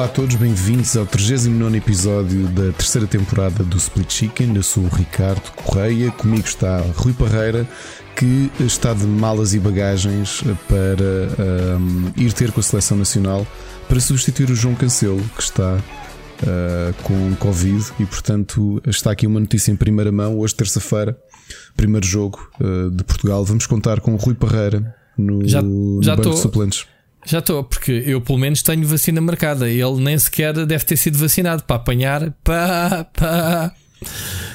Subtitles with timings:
[0.00, 4.56] Olá a todos, bem-vindos ao 39 episódio da terceira temporada do Split Chicken.
[4.56, 7.68] Eu sou o Ricardo Correia, comigo está Rui Parreira,
[8.16, 13.46] que está de malas e bagagens para um, ir ter com a seleção nacional
[13.90, 19.38] para substituir o João Cancelo, que está uh, com Covid e, portanto, está aqui uma
[19.38, 20.38] notícia em primeira mão.
[20.38, 21.14] Hoje, terça-feira,
[21.76, 23.44] primeiro jogo uh, de Portugal.
[23.44, 26.86] Vamos contar com o Rui Parreira no, já, no já banco tô, de suplentes.
[27.24, 29.68] Já estou, porque eu pelo menos tenho vacina marcada.
[29.68, 32.30] Ele nem sequer deve ter sido vacinado para apanhar.
[32.42, 33.74] Pá, pá.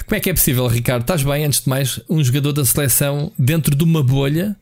[0.06, 1.02] Como é que é possível, Ricardo?
[1.02, 4.56] Estás bem, antes de mais, um jogador da seleção dentro de uma bolha,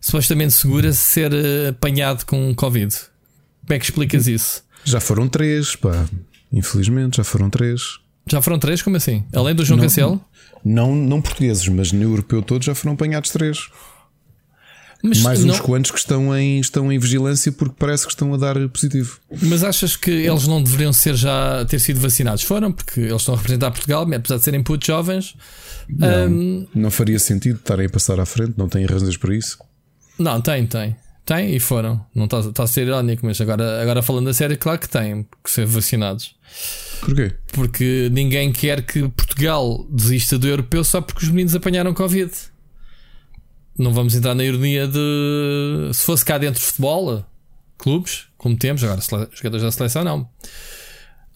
[0.00, 2.94] supostamente segura, ser eh, apanhado com Covid?
[3.64, 4.64] Como é que explicas isso?
[4.84, 6.06] Já foram três, pá.
[6.52, 7.98] Infelizmente, já foram três.
[8.28, 8.82] Já foram três?
[8.82, 9.24] Como assim?
[9.32, 10.24] Além do João não, Cancelo?
[10.64, 13.68] Não, não portugueses, mas no europeu todo já foram apanhados três.
[15.08, 15.58] Mas Mais uns não...
[15.60, 19.20] quantos que estão em, estão em vigilância porque parece que estão a dar positivo.
[19.42, 22.42] Mas achas que eles não deveriam ser já ter sido vacinados?
[22.42, 25.36] Foram, porque eles estão a representar Portugal, apesar de serem putos jovens.
[25.88, 26.66] Não, um...
[26.74, 29.58] não faria sentido estarem a passar à frente, não têm razões para isso.
[30.18, 30.96] Não, tem, tem.
[31.24, 32.04] Tem e foram.
[32.14, 35.26] Não está, está a ser irónico, mas agora, agora falando a sério, claro que têm
[35.44, 36.34] que ser vacinados.
[37.00, 37.32] Porquê?
[37.52, 42.32] Porque ninguém quer que Portugal desista do europeu só porque os meninos apanharam Covid
[43.78, 47.24] não vamos entrar na ironia de se fosse cá dentro de futebol,
[47.78, 49.00] clubes, como temos, agora
[49.32, 50.28] jogadores da seleção, não.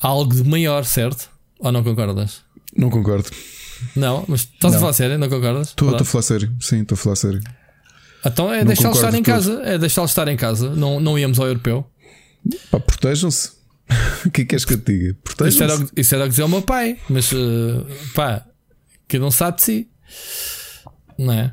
[0.01, 1.31] Há algo de maior, certo?
[1.59, 2.43] Ou não concordas?
[2.77, 3.31] Não concordo.
[3.95, 4.79] Não, mas estás não.
[4.79, 5.69] a falar sério, não concordas?
[5.69, 7.43] Estou a falar sério, sim, estou a falar sério.
[8.25, 11.47] Então é deixá-los estar em casa, é deixá-los estar em casa, não, não íamos ao
[11.47, 11.87] europeu.
[12.71, 13.53] Pá, protejam-se.
[14.25, 15.17] o que é que queres que eu te diga?
[15.47, 18.45] Isso era, isso era o que dizia o meu pai, mas uh, pá,
[19.09, 19.89] que não sabe de si,
[21.19, 21.53] não é?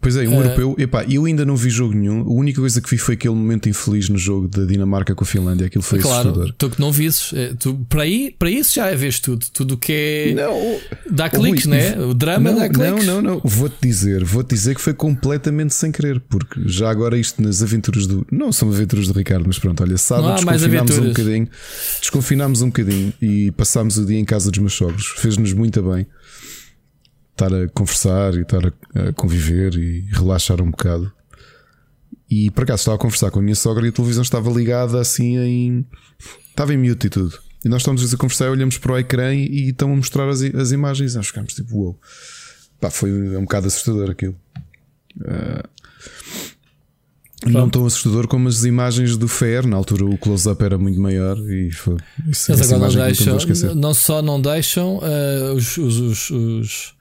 [0.00, 0.74] Pois é, um uh, europeu.
[0.78, 2.22] Epá, eu ainda não vi jogo nenhum.
[2.22, 5.26] A única coisa que vi foi aquele momento infeliz no jogo da Dinamarca com a
[5.26, 5.66] Finlândia.
[5.66, 6.54] Aquilo foi claro, assustador.
[6.56, 9.44] Tu que não visses, é, tu, para, aí, para isso já é vês tudo.
[9.52, 10.34] Tudo o que é.
[10.34, 11.98] Não, dá cliques, né?
[12.00, 13.06] O drama não, dá cliques.
[13.06, 13.42] Não, não, não.
[13.44, 16.18] Vou-te dizer, vou-te dizer que foi completamente sem querer.
[16.20, 18.26] Porque já agora isto nas aventuras do.
[18.32, 21.48] Não são aventuras do Ricardo, mas pronto, olha, sábado desconfinámos um bocadinho.
[22.00, 25.06] Desconfinámos um bocadinho e passámos o dia em casa dos meus sogros.
[25.18, 26.06] Fez-nos muito bem
[27.44, 31.12] estar a conversar e estar a, conviver e relaxar um bocado.
[32.28, 35.00] E por acaso estava a conversar com a minha sogra e a televisão estava ligada
[35.00, 35.86] assim em.
[36.48, 37.38] estava em mute e tudo.
[37.64, 40.72] E nós estamos a conversar, olhamos para o ecrã e, estão a mostrar as, as
[40.72, 41.14] imagens.
[41.14, 41.84] Nós ficamos tipo, uou.
[41.84, 41.98] Wow.
[42.80, 44.34] Pá, foi um bocado assustador aquilo.
[45.20, 45.68] Uh,
[47.46, 49.66] não tão assustador como as imagens do Fair.
[49.66, 51.96] Na altura o close-up era muito maior e foi.
[52.28, 53.74] Isso, Mas agora não deixam.
[53.74, 56.94] Não só não deixam uh, os, os, os os,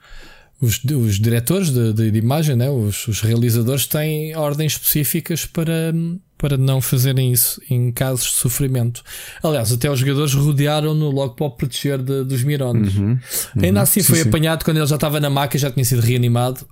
[0.62, 2.70] os diretores de, de, de imagem, né?
[2.70, 5.94] os, os, realizadores têm ordens específicas para,
[6.38, 9.02] para não fazerem isso em casos de sofrimento.
[9.42, 12.96] Aliás, até os jogadores rodearam-no logo para o proteger de, dos mirones.
[12.96, 13.12] Uhum,
[13.56, 14.66] uhum, Ainda assim, foi sim, apanhado sim.
[14.66, 16.68] quando ele já estava na maca, já tinha sido reanimado.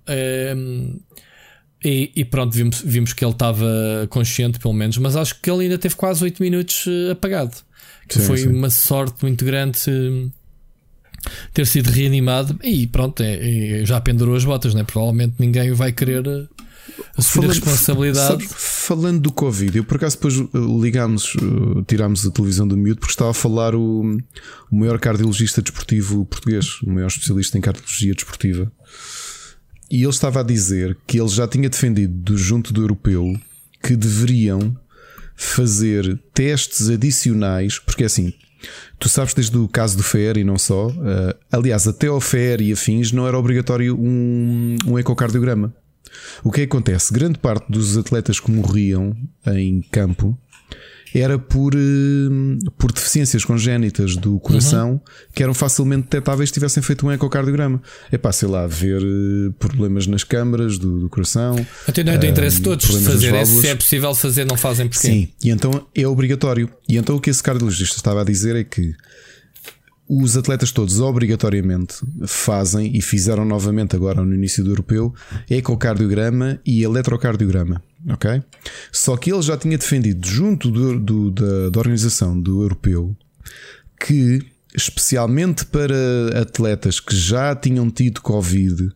[0.55, 0.99] Um,
[1.83, 3.65] e, e, pronto, vimos, vimos que ele estava
[4.09, 7.55] consciente, pelo menos, mas acho que ele ainda teve quase 8 minutos eh, apagado.
[8.09, 9.79] Que sim, foi uma sorte muito grande
[11.53, 14.83] ter sido reanimado e pronto, é, é, já pendurou as botas, né?
[14.83, 16.47] provavelmente ninguém vai querer eh,
[17.17, 18.27] assumir falando, a responsabilidade.
[18.27, 20.47] Sabe, falando do Covid, eu por acaso depois eh,
[20.81, 24.17] ligámos, eh, tirámos a televisão do miúdo porque estava a falar o,
[24.71, 28.71] o maior cardiologista desportivo português, o maior especialista em cardiologia desportiva.
[29.89, 33.39] E ele estava a dizer que ele já tinha defendido junto do europeu
[33.81, 34.75] que deveriam
[35.37, 38.33] fazer testes adicionais, porque é assim,
[38.99, 40.87] Tu sabes desde o caso do FER e não só.
[40.87, 45.73] Uh, aliás, até ao FER e afins não era obrigatório um, um ecocardiograma.
[46.43, 47.13] O que, é que acontece?
[47.13, 50.37] Grande parte dos atletas que morriam em campo
[51.19, 54.99] era por, uh, por deficiências congénitas do coração uhum.
[55.33, 57.81] que eram facilmente detectáveis se tivessem feito um ecocardiograma.
[58.11, 61.65] É para, sei lá, ver uh, problemas nas câmaras do, do coração.
[61.87, 65.07] Até não é de interesse de todos fazer, se é possível fazer, não fazem porquê.
[65.07, 66.69] Sim, e então é obrigatório.
[66.87, 68.93] E então o que esse cardiologista estava a dizer é que
[70.09, 75.13] os atletas todos obrigatoriamente fazem e fizeram novamente agora no início do europeu
[75.49, 77.81] ecocardiograma e eletrocardiograma.
[78.09, 78.41] Ok?
[78.91, 83.15] Só que ele já tinha defendido junto do, do, da, da organização do europeu
[83.99, 84.39] que,
[84.75, 88.89] especialmente para atletas que já tinham tido Covid,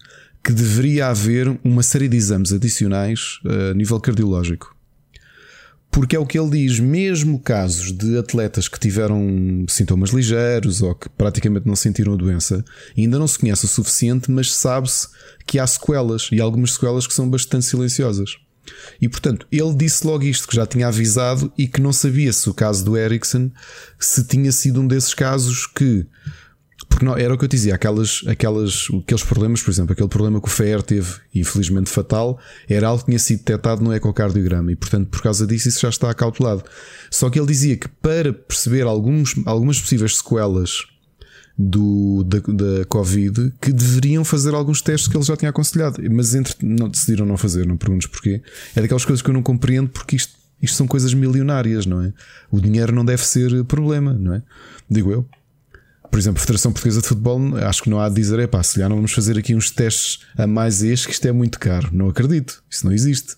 [0.44, 4.76] que deveria haver uma série de exames adicionais eh, a nível cardiológico.
[5.92, 10.96] Porque é o que ele diz, mesmo casos de atletas que tiveram sintomas ligeiros ou
[10.96, 12.64] que praticamente não sentiram a doença,
[12.98, 15.10] ainda não se conhece o suficiente, mas sabe-se
[15.46, 18.38] que há sequelas e algumas sequelas que são bastante silenciosas.
[19.02, 22.50] E portanto, ele disse logo isto, que já tinha avisado e que não sabia se
[22.50, 23.52] o caso do Ericsson
[24.00, 26.06] se tinha sido um desses casos que.
[26.90, 30.42] Porque não, era o que eu dizia, aquelas, aquelas, aqueles problemas, por exemplo, aquele problema
[30.42, 32.38] que o FER teve, infelizmente fatal,
[32.68, 35.90] era algo que tinha sido detectado no ecocardiograma e, portanto, por causa disso, isso já
[35.90, 36.64] está acautelado.
[37.10, 40.91] Só que ele dizia que para perceber alguns, algumas possíveis sequelas
[41.62, 46.34] do, da, da Covid que deveriam fazer alguns testes que ele já tinha aconselhado, mas
[46.34, 48.42] entre, não decidiram não fazer, não perguntes porquê.
[48.76, 52.12] É daquelas coisas que eu não compreendo porque isto, isto são coisas milionárias, não é?
[52.50, 54.42] O dinheiro não deve ser problema, não é?
[54.90, 55.28] Digo eu.
[56.10, 58.62] Por exemplo, a Federação Portuguesa de Futebol, acho que não há de dizer, é pá,
[58.62, 61.58] se já não vamos fazer aqui uns testes a mais este, que isto é muito
[61.58, 61.90] caro.
[61.94, 63.36] Não acredito, isso não existe.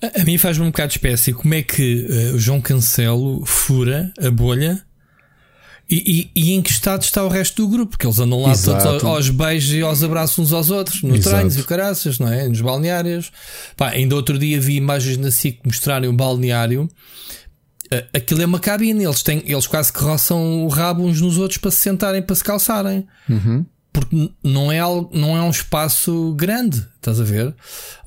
[0.00, 3.44] A, a mim faz-me um bocado de espécie como é que uh, o João Cancelo
[3.44, 4.84] fura a bolha
[5.92, 7.90] e, e, e, em que estado está o resto do grupo?
[7.90, 8.82] Porque eles andam lá Exato.
[8.82, 12.48] todos aos, beijos e aos abraços uns aos outros, nos treinos e caraças, não é?
[12.48, 13.30] Nos balneários.
[13.76, 16.88] Pá, ainda outro dia vi imagens na SIC mostrarem o balneário.
[18.14, 21.58] Aquilo é uma cabine, eles, têm, eles quase que roçam o rabo uns nos outros
[21.58, 23.06] para se sentarem, para se calçarem.
[23.28, 23.66] Uhum.
[23.92, 27.54] Porque não é, algo, não é um espaço grande, estás a ver?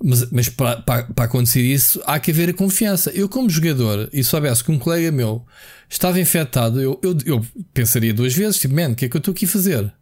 [0.03, 3.11] Mas, mas para, para, para acontecer isso, há que haver a confiança.
[3.11, 5.45] Eu, como jogador, e soubesse que um colega meu
[5.87, 9.19] estava infectado, eu, eu, eu pensaria duas vezes: tipo, man, o que é que eu
[9.19, 9.93] estou aqui a fazer?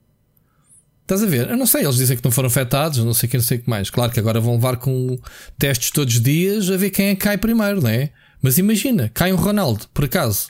[1.01, 1.49] Estás a ver?
[1.49, 3.57] Eu não sei, eles dizem que não foram afetados, não sei o que, não sei
[3.57, 3.89] que mais.
[3.89, 5.19] Claro que agora vão levar com
[5.59, 8.09] testes todos os dias a ver quem é que cai primeiro, não é?
[8.41, 10.47] Mas imagina, cai um Ronaldo, por acaso,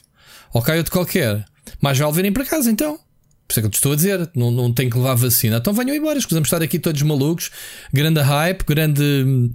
[0.54, 1.44] ou cai outro qualquer,
[1.82, 3.00] mais vale verem para casa então.
[3.48, 5.58] Por isso é que eu te estou a dizer, não, não tem que levar vacina.
[5.58, 7.52] Então venham embora, escusamos estar aqui todos malucos,
[7.92, 9.52] grande hype, grande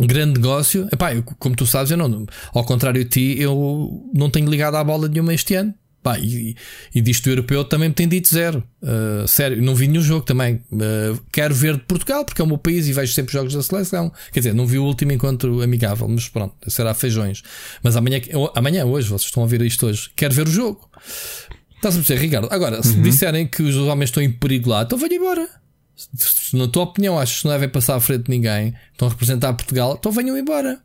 [0.00, 0.88] grande negócio.
[0.92, 4.76] Epá, eu, como tu sabes, eu não, ao contrário de ti, eu não tenho ligado
[4.76, 5.74] à bola nenhuma este ano.
[6.02, 6.54] Pá, e,
[6.94, 8.62] e disto europeu também me tem dito zero.
[8.82, 10.56] Uh, sério, não vi nenhum jogo também.
[10.70, 13.62] Uh, quero ver de Portugal, porque é o meu país e vejo sempre jogos da
[13.62, 14.12] seleção.
[14.30, 17.42] Quer dizer, não vi o último encontro amigável, mas pronto, será feijões.
[17.82, 18.20] Mas amanhã,
[18.54, 20.90] amanhã hoje, vocês estão a ver isto hoje, quero ver o jogo.
[21.84, 22.48] Estás a perceber, Ricardo?
[22.50, 23.02] Agora, se uhum.
[23.02, 25.46] disserem que os homens estão em perigo lá, então venham embora
[25.96, 29.10] se na tua opinião achas que não devem passar à frente de ninguém, estão a
[29.10, 30.80] representar Portugal, então venham embora.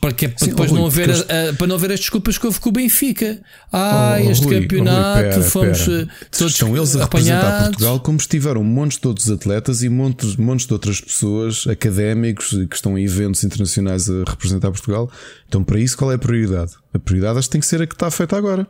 [0.00, 2.44] Para, que, para Sim, depois Rui, não haver, a, para não haver as desculpas que
[2.44, 3.40] houve com o Benfica.
[3.72, 6.02] Ah, oh, este Rui, campeonato oh, Rui, pera, fomos pera.
[6.02, 7.28] Eh, todos Estão eles a apanhados.
[7.28, 12.48] representar Portugal como estiveram montes de outros atletas e montes, montes de outras pessoas, académicos,
[12.68, 15.08] que estão em eventos internacionais a representar Portugal.
[15.46, 16.72] Então, para isso, qual é a prioridade?
[16.92, 18.66] A prioridade acho que tem que ser a que está feita agora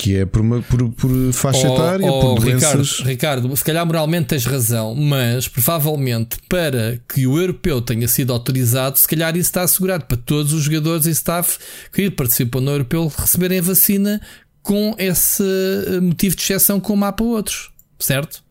[0.00, 3.00] que é por, uma, por, por faixa oh, etária, oh, por doenças.
[3.00, 8.32] Ricardo, Ricardo, se calhar moralmente tens razão, mas provavelmente para que o europeu tenha sido
[8.32, 11.58] autorizado, se calhar isso está assegurado para todos os jogadores e staff
[11.92, 14.22] que participam no europeu receberem a vacina
[14.62, 18.42] com esse eh, motivo de exceção como há para outros, certo?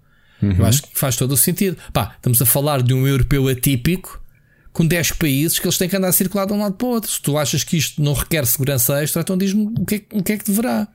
[0.43, 0.55] Uhum.
[0.55, 1.77] Eu acho que faz todo o sentido.
[1.91, 4.21] Pá, estamos a falar de um europeu atípico
[4.71, 6.91] com 10 países que eles têm que andar a circular de um lado para o
[6.91, 7.09] outro.
[7.09, 10.21] Se tu achas que isto não requer segurança extra, então diz-me o que, é, o
[10.21, 10.87] que é que deverá.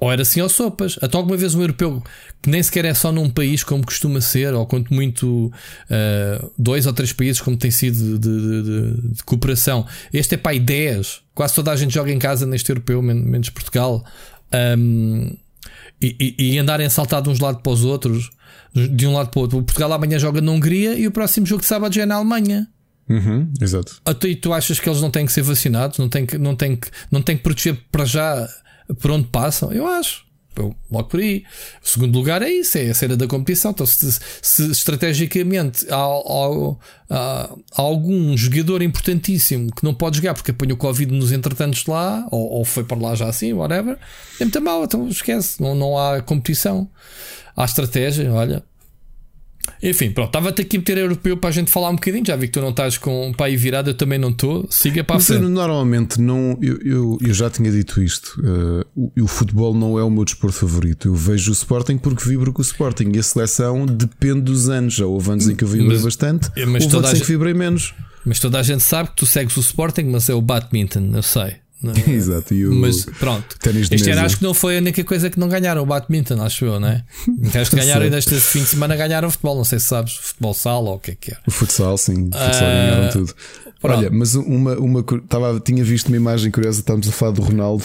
[0.00, 0.98] Ou era assim ou sopas.
[1.02, 2.02] Até alguma vez um europeu
[2.42, 5.52] que nem sequer é só num país como costuma ser, ou quanto muito
[5.90, 9.86] uh, dois ou três países como tem sido de, de, de, de cooperação.
[10.12, 11.20] Este é para ideias.
[11.34, 14.04] Quase toda a gente joga em casa neste europeu, menos Portugal.
[14.78, 15.36] Um,
[16.00, 18.30] e, e, e andarem saltar de uns lados para os outros,
[18.74, 19.58] de um lado para o outro.
[19.58, 22.16] O Portugal amanhã joga na Hungria e o próximo jogo de sábado já é na
[22.16, 22.68] Alemanha.
[23.08, 24.00] Uhum, exato.
[24.04, 25.98] Até, e tu achas que eles não têm que ser vacinados?
[25.98, 28.48] Não têm que, não têm que, não têm que proteger para já
[28.94, 29.72] por onde passam?
[29.72, 30.26] Eu acho.
[30.56, 31.44] Eu, logo por aí.
[31.84, 33.72] O segundo lugar é isso, é a cena da competição.
[33.72, 40.50] Então, se, se estrategicamente há, há, há, algum jogador importantíssimo que não pode jogar porque
[40.50, 43.98] apanhou Covid nos entretantos lá, ou, ou foi para lá já assim, whatever,
[44.40, 46.88] é muito mal, então esquece, não, não há competição.
[47.54, 48.62] Há estratégia, olha,
[49.82, 52.24] enfim, pronto, estava-te aqui a meter europeu para a gente falar um bocadinho.
[52.26, 54.66] Já vi que tu não estás com o pai virado, eu também não estou.
[54.70, 55.42] Siga para a frente.
[55.42, 58.40] Normalmente não, eu, eu, eu, já tinha dito isto.
[58.40, 61.08] Uh, o, o, futebol não é o meu desporto favorito.
[61.08, 64.94] Eu vejo o Sporting porque vibro com o Sporting e a seleção depende dos anos.
[64.94, 67.94] Já houve anos em que eu vibrei bastante, mas houve anos em que vibrei menos.
[68.24, 71.22] Mas toda a gente sabe que tu segues o Sporting, mas é o badminton, eu
[71.22, 71.56] sei.
[71.84, 72.10] É?
[72.10, 75.38] Exato, e o mas pronto, este ano acho que não foi a única coisa que
[75.38, 77.04] não ganharam o badminton, acho eu, não é?
[77.60, 80.54] Acho que ganharam ainda este fim de semana ganharam futebol, não sei se sabes, futebol
[80.54, 81.36] sala ou o que é que é.
[81.46, 83.34] O futsal, sim, o futsal uh, ganharam tudo.
[83.80, 83.98] Pronto.
[83.98, 87.84] Olha, mas uma, uma tava, tinha visto uma imagem curiosa, estávamos a falar do Ronaldo.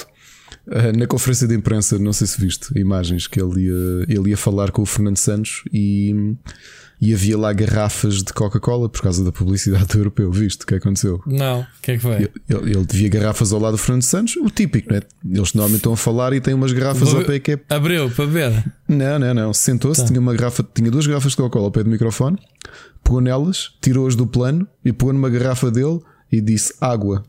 [0.68, 4.38] Uh, na conferência de imprensa, não sei se viste imagens que ele ia, ele ia
[4.38, 6.36] falar com o Fernando Santos e
[7.02, 10.32] e havia lá garrafas de Coca-Cola por causa da publicidade do europeu.
[10.32, 11.20] Viste o que aconteceu?
[11.26, 12.16] Não, o que é que foi?
[12.16, 15.02] Ele, ele, ele devia garrafas ao lado do Fernando Santos, o típico, né?
[15.26, 17.60] Eles normalmente estão a falar e têm umas garrafas ao pé que é.
[17.70, 18.72] Abriu para ver.
[18.88, 19.52] Não, não, não.
[19.52, 20.08] Sentou-se, tá.
[20.08, 22.38] tinha uma garrafa, tinha duas garrafas de Coca-Cola ao pé do microfone,
[23.04, 26.00] pegou nelas, tirou-as do plano e pegou numa garrafa dele
[26.32, 27.24] e disse água.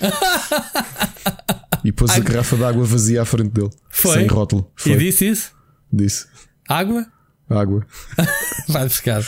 [1.84, 3.70] e pôs a garrafa de água vazia à frente dele.
[3.90, 4.14] Foi?
[4.14, 4.70] Sem rótulo.
[4.74, 4.92] Foi.
[4.92, 5.52] E disse isso?
[5.92, 6.26] Disse.
[6.66, 7.06] Água?
[7.50, 7.86] Água.
[8.68, 9.22] Vai buscar.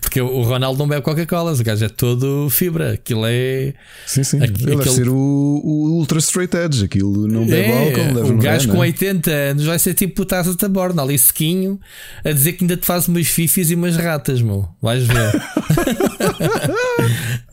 [0.00, 2.92] Porque o Ronaldo não bebe Coca-Cola, o gajo é todo fibra.
[2.92, 3.74] Aquilo é.
[4.06, 4.36] Sim, sim.
[4.38, 6.84] Aqu Ele deve ser o, o, Ultra Straight Edge.
[6.84, 8.14] Aquilo não bebe é, álcool.
[8.14, 9.50] Deve o gajo com 80 é?
[9.50, 11.80] anos vai ser tipo o Taça Taborna, ali sequinho,
[12.24, 14.68] a dizer que ainda te faz umas fifis e umas ratas, meu.
[14.80, 15.32] Vais ver.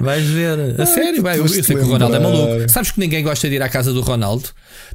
[0.01, 0.79] Vais ver.
[0.79, 1.37] A sério, vai.
[1.37, 2.69] Eu sei que o Ronaldo é maluco.
[2.69, 4.47] Sabes que ninguém gosta de ir à casa do Ronaldo?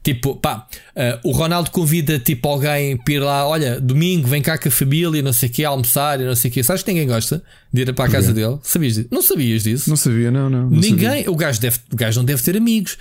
[0.02, 4.56] Tipo, pá, uh, o Ronaldo convida tipo alguém para ir lá, olha, domingo vem cá
[4.56, 6.64] com a família, não sei o que, almoçar e não sei o que.
[6.64, 8.58] Sabes que ninguém gosta de ir para a casa dele?
[8.62, 9.08] Sabias disso?
[9.10, 9.90] Não sabias disso?
[9.90, 10.70] Não sabia, não, não.
[10.70, 11.30] não ninguém, sabia.
[11.30, 12.96] o gajo, deve, o gajo não deve ter amigos.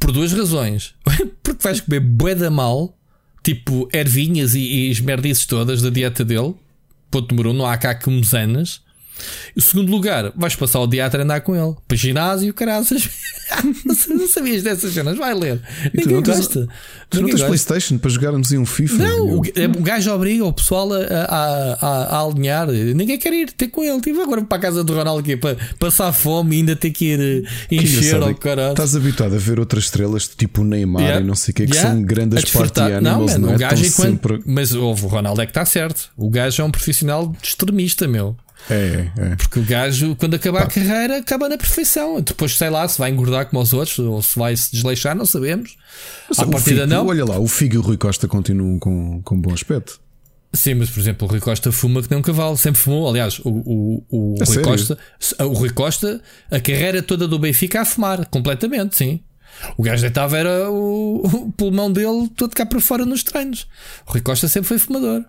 [0.00, 0.94] Por duas razões.
[1.42, 2.96] Porque vais comer bué da mal,
[3.42, 6.54] tipo ervinhas e, e esmerdices todas da dieta dele.
[7.10, 8.80] Ponto número um, não há cá como zanas.
[9.54, 11.74] E o segundo lugar, vais passar o dia a treinar com ele.
[11.86, 13.08] Para ginásio, caraças.
[14.08, 15.16] não sabias dessas cenas?
[15.16, 15.60] Vai ler.
[15.92, 16.60] E Ninguém tu gosta.
[16.60, 16.68] Tens,
[17.10, 18.96] tu não tens Playstation para jogarmos em um FIFA?
[18.96, 22.68] Não, o, o gajo obriga o pessoal a, a, a, a, alinhar.
[22.68, 24.00] Ninguém quer ir ter com ele.
[24.00, 27.04] Tipo, agora para a casa do Ronaldo aqui para passar fome e ainda ter que
[27.06, 28.72] ir eh, encher ao caralho.
[28.72, 31.20] Estás habituado a ver outras estrelas tipo o Neymar yeah.
[31.20, 31.90] e não sei o que, que yeah.
[31.90, 33.54] são grandes party animals, não, não, é?
[33.54, 34.42] O gajo enquanto, sempre...
[34.46, 36.10] Mas o Ronaldo é que está certo.
[36.16, 38.36] O gajo é um profissional extremista, meu.
[38.70, 39.36] É, é.
[39.36, 40.64] Porque o gajo, quando acabar Pá.
[40.64, 42.20] a carreira, acaba na perfeição.
[42.20, 45.26] Depois, sei lá, se vai engordar como os outros ou se vai se desleixar, não
[45.26, 45.76] sabemos.
[46.28, 47.06] Mas, a partida Figo, não.
[47.06, 50.00] Olha lá, o Figo e o Rui Costa continuam com, com bom aspecto.
[50.54, 53.08] Sim, mas por exemplo, o Rui Costa fuma que nem um cavalo, sempre fumou.
[53.08, 54.98] Aliás, o, o, o Rui Costa,
[55.40, 59.20] o Rui Costa, a carreira toda do Benfica a fumar, completamente, sim.
[59.76, 63.66] O gajo deitava era o, o pulmão dele todo cá para fora nos treinos.
[64.06, 65.24] O Rui Costa sempre foi fumador.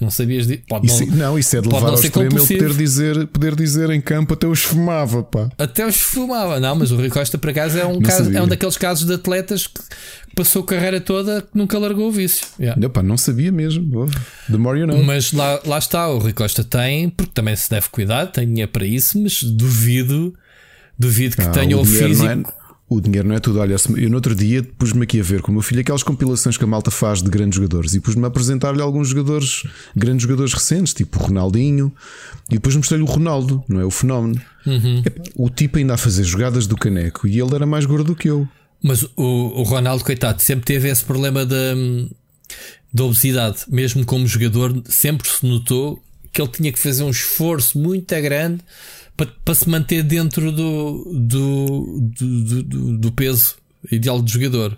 [0.00, 0.58] Não sabias de...
[0.58, 3.90] pode isso, não, não, isso é de levar ao extremo ele poder dizer, poder dizer
[3.90, 5.48] em campo até os fumava, pá.
[5.56, 8.46] Até os fumava, não, mas o Rui Costa por acaso é um, caso, é um
[8.46, 9.80] daqueles casos de atletas que
[10.34, 12.46] passou a carreira toda que nunca largou o vício.
[12.60, 12.78] Yeah.
[13.02, 14.06] Não, sabia mesmo.
[14.50, 15.02] The more you know.
[15.02, 18.70] Mas lá, lá está, o Rui Costa tem, porque também se deve cuidar, tem dinheiro
[18.70, 20.34] para isso, mas duvido,
[20.98, 22.52] duvido que ah, tenha o, o físico.
[22.88, 23.58] O dinheiro não é tudo.
[23.58, 26.56] Olha, eu no outro dia pus-me aqui a ver com o meu filho aquelas compilações
[26.56, 29.64] que a malta faz de grandes jogadores e pus-me a apresentar-lhe alguns jogadores,
[29.94, 31.92] grandes jogadores recentes, tipo o Ronaldinho,
[32.48, 33.84] e depois mostrei-lhe o Ronaldo, não é?
[33.84, 34.40] O fenómeno.
[34.64, 35.02] Uhum.
[35.34, 38.30] O tipo ainda a fazer jogadas do caneco e ele era mais gordo do que
[38.30, 38.46] eu.
[38.80, 41.74] Mas o, o Ronaldo, coitado, sempre teve esse problema da,
[42.94, 43.64] da obesidade.
[43.66, 46.00] Mesmo como jogador, sempre se notou
[46.32, 48.60] que ele tinha que fazer um esforço muito grande
[49.16, 53.56] para, para se manter dentro do, do, do, do, do peso
[53.90, 54.76] ideal de jogador.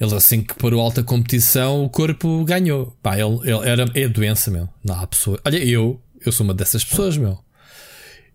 [0.00, 2.96] Ele assim que parou alta competição, o corpo ganhou.
[3.02, 4.68] Pá, ele, ele era, é doença, meu.
[4.82, 5.38] Não há pessoa.
[5.44, 7.38] Olha, eu, eu sou uma dessas pessoas, meu.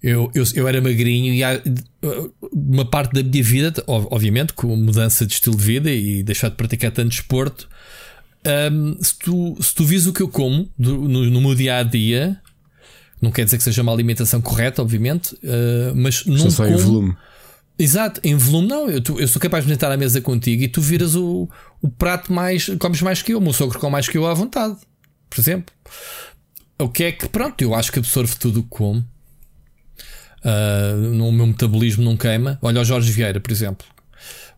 [0.03, 1.59] Eu, eu, eu era magrinho e há
[2.53, 6.55] uma parte da minha vida, obviamente, com mudança de estilo de vida e deixar de
[6.55, 7.67] praticar tanto desporto.
[8.71, 11.79] Um, se, tu, se tu vis o que eu como do, no, no meu dia
[11.79, 12.39] a dia,
[13.21, 16.75] não quer dizer que seja uma alimentação correta, obviamente, uh, mas não só como...
[16.75, 17.17] em volume.
[17.77, 18.89] Exato, em volume não.
[18.89, 21.49] Eu, tu, eu sou capaz de me à mesa contigo e tu viras o,
[21.81, 22.69] o prato mais.
[22.79, 24.77] comes mais que eu, o meu sogro come mais que eu à vontade,
[25.29, 25.73] por exemplo.
[26.79, 29.05] O que é que, pronto, eu acho que absorvo tudo o que como.
[30.43, 32.59] Uh, no meu metabolismo não queima.
[32.61, 33.85] Olha o Jorge Vieira, por exemplo.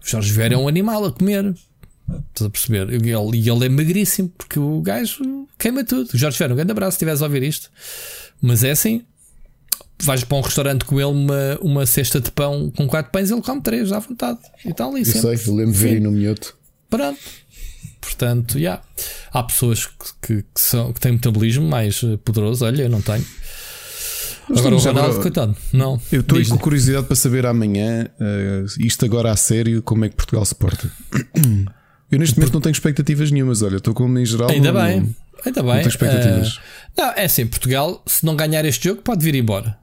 [0.03, 1.55] O Jorge Vieira é um animal a comer.
[2.29, 2.89] Estás a perceber?
[2.89, 6.09] E ele, ele é magríssimo porque o gajo queima tudo.
[6.13, 7.69] O Jorge Vieira, um grande abraço se estiveres a ouvir isto.
[8.41, 9.03] Mas é assim.
[10.03, 13.41] Vais para um restaurante com ele uma, uma cesta de pão com quatro pães, ele
[13.41, 14.39] come três à vontade.
[14.63, 15.01] E tal ali.
[15.01, 15.37] Eu sempre.
[15.37, 16.55] sei, lembro de ver aí no minhoto.
[16.89, 17.19] Pronto.
[17.99, 18.59] Portanto, já.
[18.59, 18.83] Yeah.
[19.33, 22.65] Há pessoas que, que, que, são, que têm metabolismo mais eh, poderoso.
[22.65, 23.25] Olha, eu não tenho.
[24.49, 25.99] Mas agora o Ronaldo, agora, coitado, não.
[26.11, 30.15] Eu estou com curiosidade para saber amanhã, uh, isto agora a sério, como é que
[30.15, 30.89] Portugal se porta.
[32.11, 34.49] Eu neste momento não tenho expectativas nenhumas, olha, estou como em geral.
[34.49, 35.15] Ainda não, bem.
[35.45, 35.81] Ainda bem.
[35.81, 36.55] Não expectativas.
[36.55, 36.61] Uh,
[36.97, 39.77] não, é assim, Portugal, se não ganhar este jogo, pode vir embora.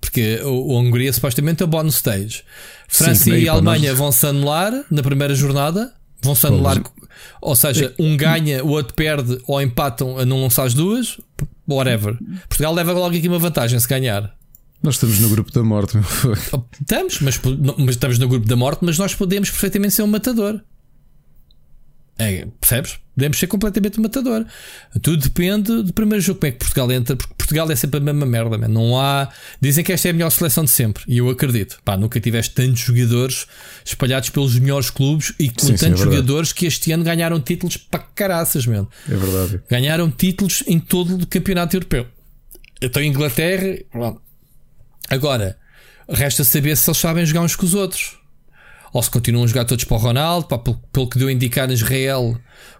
[0.00, 2.42] Porque o, o Hungria supostamente é o bonus stage.
[2.88, 3.98] França Sim, e Alemanha nós...
[3.98, 5.92] vão-se anular na primeira jornada.
[6.22, 6.82] Vão-se anular.
[7.40, 11.18] Ou seja, um ganha, o outro perde ou empatam, anulam-se as duas.
[11.68, 12.18] Whatever.
[12.48, 14.34] Portugal leva logo aqui uma vantagem se ganhar.
[14.82, 15.98] Nós estamos no grupo da morte.
[16.80, 17.40] estamos, mas,
[17.78, 20.60] mas, estamos no grupo da morte, mas nós podemos perfeitamente ser um matador.
[22.20, 22.98] É, percebes?
[23.14, 24.44] Podemos ser completamente matador.
[25.00, 28.02] Tudo depende do primeiro jogo, como é que Portugal entra, porque Portugal é sempre a
[28.02, 28.68] mesma merda, man.
[28.68, 29.28] não há.
[29.60, 31.80] Dizem que esta é a melhor seleção de sempre, e eu acredito.
[31.82, 33.46] Pá, nunca tiveste tantos jogadores
[33.84, 37.40] espalhados pelos melhores clubes e com sim, tantos sim, é jogadores que este ano ganharam
[37.40, 38.88] títulos para caraças, mesmo.
[39.08, 39.62] É verdade.
[39.68, 42.06] Ganharam títulos em todo o campeonato europeu.
[42.82, 43.78] Então, Inglaterra,
[45.08, 45.58] agora,
[46.08, 48.19] resta saber se eles sabem jogar uns com os outros
[48.92, 51.32] ou se continuam a jogar todos para o Ronaldo, pá, pelo, pelo, que deu a
[51.32, 52.38] indicar na Israel,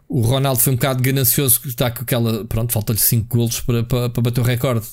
[0.09, 4.11] o Ronaldo foi um bocado ganancioso, está com aquela, pronto, falta-lhe 5 golos para, para,
[4.11, 4.87] para bater o recorde,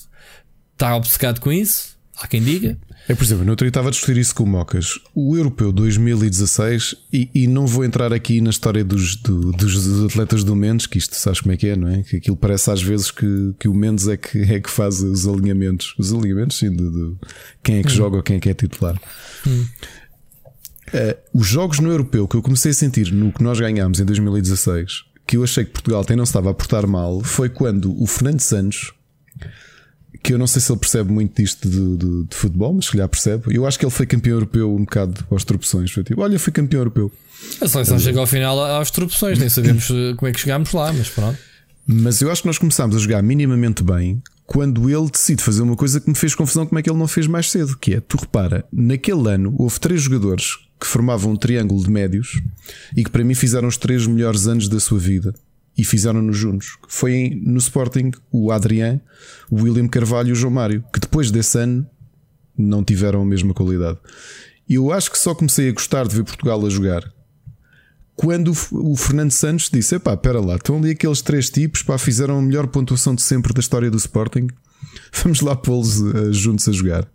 [0.74, 2.78] está obcecado com isso, há quem diga.
[3.10, 5.00] É, por exemplo, no outro dia estava a discutir isso com o Mocas.
[5.16, 10.44] O Europeu 2016, e, e não vou entrar aqui na história dos, do, dos atletas
[10.44, 12.04] do Mendes, que isto sabes como é que é, não é?
[12.04, 15.26] Que aquilo parece às vezes que, que o Mendes é que, é que faz os
[15.26, 15.96] alinhamentos.
[15.98, 17.16] Os alinhamentos, sim, de, de
[17.64, 17.96] quem é que hum.
[17.96, 19.00] joga ou quem é que é titular.
[19.48, 19.66] Hum.
[20.94, 24.06] Uh, os jogos no europeu que eu comecei a sentir no que nós ganhámos em
[24.06, 28.08] 2016, que eu achei que Portugal até não estava a portar mal, foi quando o
[28.08, 28.94] Fernando Santos,
[30.24, 32.92] que eu não sei se ele percebe muito disto de, de, de futebol, mas se
[32.92, 33.44] calhar percebe.
[33.54, 35.92] Eu acho que ele foi campeão europeu um bocado aos tropeções.
[35.92, 37.12] Foi tipo, olha, fui campeão europeu.
[37.62, 41.10] A seleção chegou ao final às tropeções, nem sabemos como é que chegámos lá, mas
[41.10, 41.38] pronto.
[41.86, 45.76] Mas eu acho que nós começámos a jogar minimamente bem quando ele decide fazer uma
[45.76, 48.02] coisa que me fez confusão como é que ele não fez mais cedo, que é,
[48.02, 52.42] tu repara, naquele ano houve três jogadores que formavam um triângulo de médios
[52.96, 55.34] e que para mim fizeram os três melhores anos da sua vida
[55.78, 56.78] e fizeram-nos juntos.
[56.88, 59.00] Foi no Sporting o Adrián,
[59.50, 61.88] o William Carvalho e o João Mário, que depois desse ano
[62.58, 64.00] não tiveram a mesma qualidade.
[64.68, 67.04] Eu acho que só comecei a gostar de ver Portugal a jogar
[68.18, 72.40] quando o Fernando Santos disse: Epá, espera lá, estão ali aqueles três tipos, pá, fizeram
[72.40, 74.48] a melhor pontuação de sempre da história do Sporting,
[75.24, 77.08] vamos lá pô-los uh, juntos a jogar.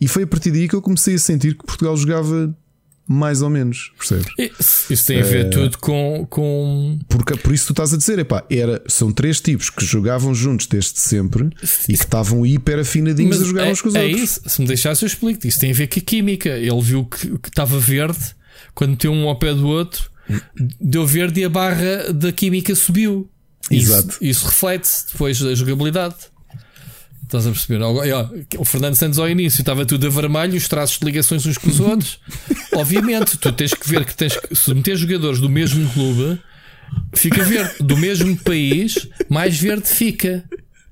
[0.00, 2.56] E foi a partir daí que eu comecei a sentir que Portugal jogava
[3.08, 4.26] mais ou menos, percebes?
[4.90, 6.26] Isso, tem a ver uh, tudo com.
[6.28, 6.98] com...
[7.08, 10.66] Porque, por isso tu estás a dizer, epá, era, são três tipos que jogavam juntos
[10.66, 11.50] desde sempre
[11.88, 14.22] e que estavam hiper afinadinhos a jogar é, uns com os é outros.
[14.22, 14.40] Isso.
[14.46, 15.46] Se me deixasse, eu explico.
[15.46, 16.48] Isso tem a ver com a química.
[16.50, 18.34] Ele viu que, que estava verde
[18.74, 20.10] quando meteu um ao pé do outro
[20.80, 23.28] deu verde e a barra da química subiu.
[23.70, 24.08] Exato.
[24.08, 26.16] Isso, isso reflete-se depois da jogabilidade.
[27.26, 27.80] Estás a perceber?
[28.56, 31.68] O Fernando Santos ao início estava tudo a vermelho, os traços de ligações uns com
[31.68, 32.20] os outros.
[32.72, 36.40] Obviamente, tu tens que ver que tens que, se meter jogadores do mesmo clube,
[37.14, 37.74] fica verde.
[37.80, 40.44] Do mesmo país, mais verde fica.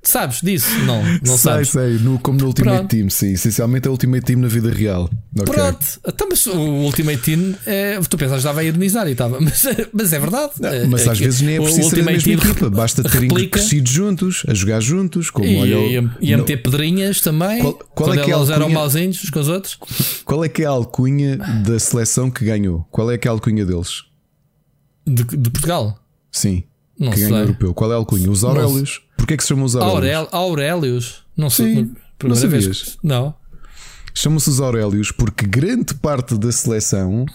[0.05, 0.69] Sabes disso?
[0.85, 1.69] Não, não sei, sabes.
[1.69, 2.89] Sei, no, como no Ultimate Pronto.
[2.89, 3.33] Team, sim.
[3.33, 5.09] Essencialmente é o Ultimate Team na vida real.
[5.37, 5.53] Okay.
[5.53, 9.65] Pronto, então, mas o Ultimate Team, é, tu pensas estava a ironizar e estava, mas,
[9.91, 10.53] mas é verdade.
[10.59, 13.29] Não, é, mas é, às vezes nem é preciso ser a mesma equipa, basta terem
[13.49, 17.61] crescido juntos, a jogar juntos, como e, olha, e, a, e a meter pedrinhas também.
[17.61, 19.77] Qual, qual é que eles eram mauzinhos uns com os outros.
[20.23, 22.87] Qual é que é a alcunha da seleção que ganhou?
[22.91, 24.03] Qual é que é a alcunha deles?
[25.05, 25.99] De, de Portugal?
[26.31, 26.63] Sim.
[26.97, 27.73] Não que ganhou o europeu.
[27.73, 28.29] Qual é a alcunha?
[28.29, 29.01] Os Aurélios.
[29.17, 30.27] Porquê é que se chamam os Aurélios?
[30.31, 31.23] Aurélios?
[31.35, 31.75] Não sei.
[31.75, 32.65] Sim, não sabias?
[32.65, 32.97] Vez.
[33.03, 33.33] Não.
[34.13, 37.25] Chamam-se os Aurélios porque grande parte da seleção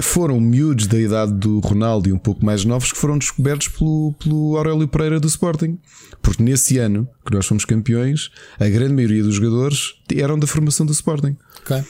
[0.00, 4.14] foram miúdos da idade do Ronaldo e um pouco mais novos que foram descobertos pelo,
[4.18, 5.78] pelo Aurélio Pereira do Sporting.
[6.22, 10.86] Porque nesse ano que nós fomos campeões, a grande maioria dos jogadores eram da formação
[10.86, 11.36] do Sporting.
[11.60, 11.82] Ok.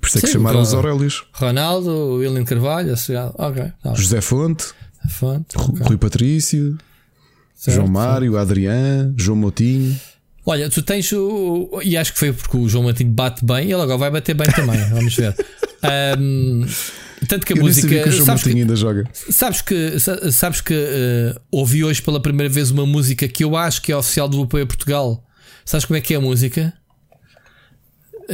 [0.00, 1.24] Por isso é que Sim, chamaram os Aurélios.
[1.32, 2.92] Ronaldo, William Carvalho,
[3.38, 3.72] ok.
[3.82, 4.66] Tá José Fonte.
[5.04, 5.86] Okay.
[5.86, 6.78] Rui Patrício.
[7.54, 8.36] Certo, João Mário.
[8.36, 9.96] Adriano, João Motinho.
[10.44, 11.80] Olha, tu tens o.
[11.84, 14.34] E acho que foi porque o João Motinho bate bem e ele agora vai bater
[14.34, 14.78] bem também.
[14.90, 15.34] Vamos ver.
[16.18, 16.66] Um,
[17.28, 17.88] tanto que a Eu música.
[17.88, 19.08] Que o João sabes que, ainda joga.
[19.12, 19.96] Sabes que,
[20.32, 23.96] sabes que uh, ouvi hoje pela primeira vez uma música que eu acho que é
[23.96, 25.24] oficial do apoio a Portugal.
[25.64, 26.72] Sabes como é que é a música?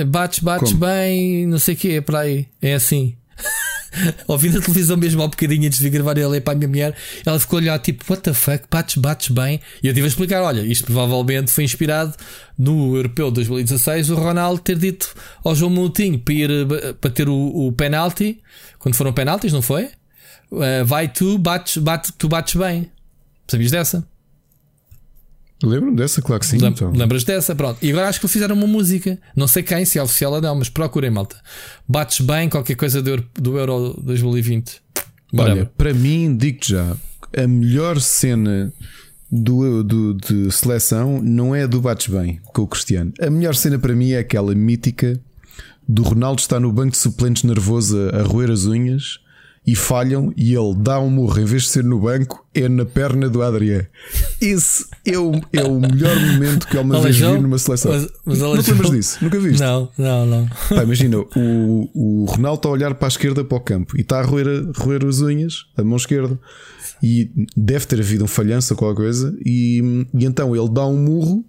[0.07, 0.87] Bates, bates como?
[0.87, 2.46] bem, não sei o que, é para aí.
[2.62, 3.17] É assim.
[4.27, 7.38] ouvi na televisão mesmo um bocadinho antes de gravar ele para a minha mulher, ela
[7.38, 9.61] ficou a olhar tipo, what the fuck, bates, bates bem.
[9.83, 12.14] E eu tive a explicar: olha, isto provavelmente foi inspirado
[12.59, 16.51] no Europeu 2016, o Ronaldo ter dito ao João Moutinho para, ir,
[17.01, 18.40] para ter o, o penalti,
[18.79, 19.90] quando foram penaltis, não foi?
[20.51, 22.90] Uh, vai tu, bates, bate, tu bates bem.
[23.46, 24.07] Sabias dessa?
[25.62, 26.59] Lembro-me dessa, claro que sim.
[26.59, 26.92] Lem então.
[26.92, 27.55] Lembras dessa?
[27.55, 27.79] Pronto.
[27.83, 29.18] E agora acho que fizeram uma música.
[29.35, 31.37] Não sei quem, se é oficial ou não, mas procurem, malta.
[31.87, 34.81] Bates bem qualquer coisa do, do Euro 2020.
[35.37, 36.97] Olha, para mim, digo-te já,
[37.37, 38.73] a melhor cena
[39.31, 43.12] do, do, de seleção não é do Bates Bem com o Cristiano.
[43.21, 45.21] A melhor cena para mim é aquela mítica
[45.87, 49.18] do Ronaldo estar no banco de suplentes nervoso a, a roer as unhas
[49.68, 52.87] e falham e ele dá um murro em vez de ser no banco, é na
[52.87, 53.87] perna do Adriano.
[54.40, 57.92] Esse é o, é o melhor momento que alguma vez vi numa seleção.
[57.92, 59.18] Mas, mas não te lembras disso?
[59.20, 59.61] Nunca viste?
[59.61, 60.48] Não, não, não.
[60.70, 64.00] Pá, imagina, o, o Ronaldo está a olhar para a esquerda para o campo e
[64.00, 66.40] está a roer, a roer as unhas, a mão esquerda.
[67.02, 69.37] e deve ter havido um falhanço ou qualquer coisa.
[69.44, 69.83] E,
[70.14, 71.44] e então ele dá um murro,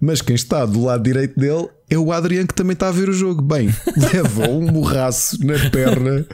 [0.00, 3.08] mas quem está do lado direito dele é o Adriano que também está a ver
[3.08, 3.42] o jogo.
[3.42, 6.24] Bem, leva um morraço na perna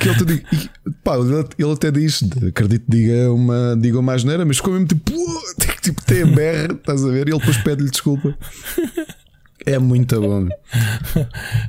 [0.00, 1.16] que ele diga, e, pá,
[1.58, 5.12] ele até diz: acredito diga uma, diga uma asneira, mas ficou mesmo tipo,
[5.82, 6.24] tipo, tem
[6.74, 7.28] estás a ver?
[7.28, 8.36] E ele depois pede-lhe desculpa.
[9.66, 10.48] É muito bom.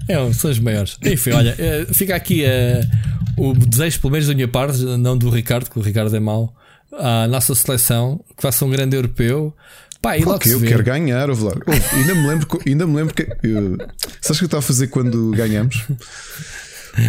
[0.08, 0.98] É, são os maiores.
[1.04, 5.30] Enfim, olha, eh, fica aqui uh, o desejo, pelo menos da minha parte, não do
[5.30, 6.56] Ricardo, que o Ricardo é mau,
[6.94, 9.54] à nossa seleção, que faça um grande europeu.
[10.02, 11.54] Pá, e logo eu quero ganhar, ouve lá.
[11.94, 13.24] ainda me lembro, ainda me lembro que.
[13.24, 13.78] Uh,
[14.22, 15.86] sabes o que eu estava a fazer quando ganhamos?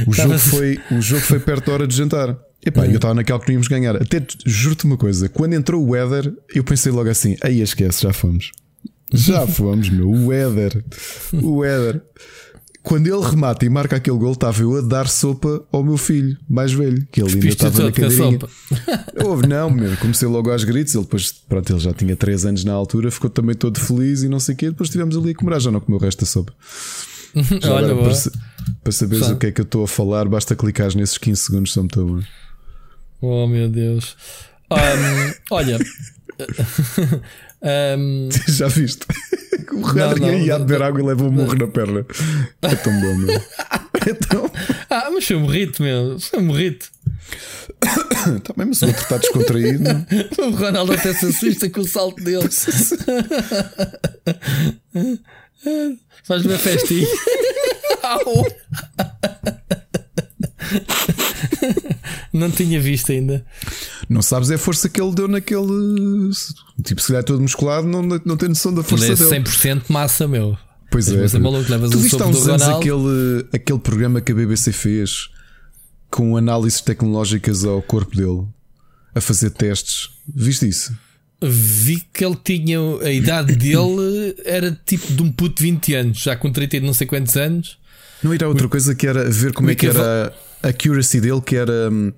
[0.06, 2.36] O jogo, foi, o jogo foi perto da hora de jantar.
[2.64, 3.96] Epá, eu estava naquela que não íamos ganhar.
[3.96, 8.12] Até juro-te uma coisa: quando entrou o Weather, eu pensei logo assim: aí esquece, já
[8.12, 8.52] fomos.
[9.12, 10.08] Já fomos, meu.
[10.08, 10.84] O Weather.
[11.32, 12.02] O Weather.
[12.82, 16.36] Quando ele remata e marca aquele gol, estava eu a dar sopa ao meu filho
[16.48, 18.38] mais velho, que ele ainda estava na cadeirinha.
[19.22, 19.94] Houve, não, meu.
[19.98, 20.94] Comecei logo aos gritos.
[20.94, 24.28] Ele depois, pronto, ele já tinha 3 anos na altura, ficou também todo feliz e
[24.28, 24.70] não sei o quê.
[24.70, 26.54] Depois estivemos ali a comer, já não comeu o resto da sopa.
[27.70, 28.32] Olha, para,
[28.82, 31.72] para saberes o que é que eu estou a falar, basta clicar nesses 15 segundos,
[31.72, 32.22] são muito bom.
[33.20, 34.16] Oh meu Deus.
[34.72, 35.78] Um, olha.
[37.96, 38.28] um...
[38.48, 39.06] Já viste?
[39.72, 42.04] O Renato ia beber água e leva um morro na perna.
[42.62, 43.30] É tão bom, meu.
[43.30, 44.50] É tão...
[44.88, 46.18] Ah, mas foi morrito, meu.
[46.18, 46.90] Foi morrito.
[48.44, 49.84] Também, mas o outro está descontraído.
[50.38, 52.48] o Ronaldo até se assusta com o salto dele.
[56.24, 57.06] Faz uma festinha.
[62.32, 63.44] Não tinha visto ainda.
[64.08, 66.30] Não sabes é a força que ele deu naquele.
[66.84, 69.82] Tipo, se calhar todo musculado, não, não tem noção da força ele é 100% dele.
[69.88, 70.56] massa, meu.
[70.90, 71.20] Pois é.
[71.20, 74.34] Mas é maluco, levas tu um viste há uns anos aquele, aquele programa que a
[74.34, 75.28] BBC fez
[76.10, 78.44] com análises tecnológicas ao corpo dele
[79.14, 80.10] a fazer testes.
[80.34, 80.92] Viste isso?
[81.42, 86.18] vi que ele tinha a idade dele era tipo de um puto de 20 anos,
[86.18, 87.78] já com 30 e não sei quantos anos.
[88.22, 91.90] Não era outra coisa que era ver como, é que era accuracy dele, que era
[91.90, 92.12] hum,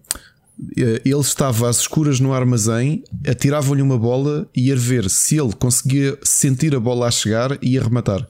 [0.77, 5.53] eh, ele estava às escuras no armazém, atiravam-lhe uma bola e ia ver se ele
[5.55, 8.27] conseguia sentir a bola a chegar e ia rematar.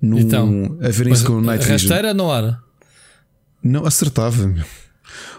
[0.00, 1.66] Num, então, a ver isso com o Night.
[1.66, 2.60] Rasteira não era?
[3.62, 4.54] Não acertava.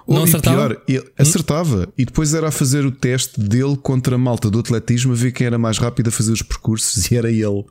[0.07, 0.55] Não acertava?
[0.55, 1.89] Pior, ele acertava.
[1.97, 5.31] E depois era a fazer o teste dele contra a malta do atletismo, a ver
[5.31, 7.07] quem era mais rápido a fazer os percursos.
[7.11, 7.63] E era ele,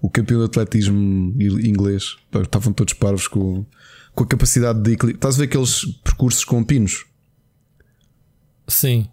[0.00, 2.16] o campeão de atletismo inglês.
[2.42, 3.66] Estavam todos parvos com,
[4.18, 5.16] com a capacidade de equilíbrio.
[5.16, 7.06] Estás a ver aqueles percursos com pinos?
[8.66, 9.08] Sim.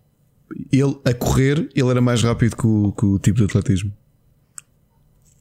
[0.72, 3.96] Ele a correr, ele era mais rápido que o, que o tipo de atletismo.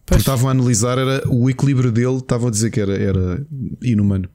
[0.05, 3.46] Porque estavam a analisar era, o equilíbrio dele, estavam a dizer que era, era
[3.83, 4.29] inumano.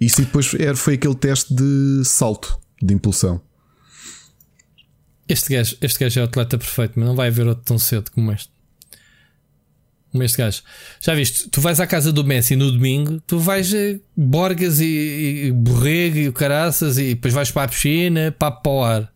[0.00, 3.42] Isso depois era, foi aquele teste de salto, de impulsão.
[5.28, 8.12] Este gajo, este gajo é o atleta perfeito, mas não vai haver outro tão cedo
[8.12, 8.52] como este.
[10.10, 10.62] Como este gajo.
[11.00, 11.48] Já viste?
[11.50, 16.16] Tu vais à casa do Messi no domingo, tu vais a Borgas e, e Borrego
[16.16, 19.12] e o Caraças e depois vais para a piscina, papo para o ar.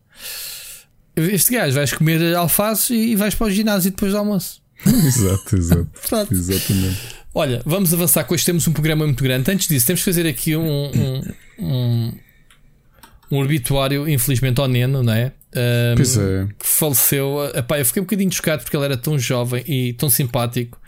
[1.15, 4.61] Este gajo vais comer alface e vais para o ginásio depois do almoço.
[4.85, 5.87] exato, exato.
[6.33, 7.23] Exatamente.
[7.33, 8.45] Olha, vamos avançar com hoje.
[8.45, 9.49] Temos um programa muito grande.
[9.49, 11.21] Antes disso, temos que fazer aqui um, um,
[11.59, 12.13] um,
[13.33, 15.31] um obituário, infelizmente, ao Neno, não é?
[15.55, 16.47] Um, pois é.
[16.57, 17.51] Que faleceu.
[17.55, 20.79] Epá, eu fiquei um bocadinho chocado porque ele era tão jovem e tão simpático.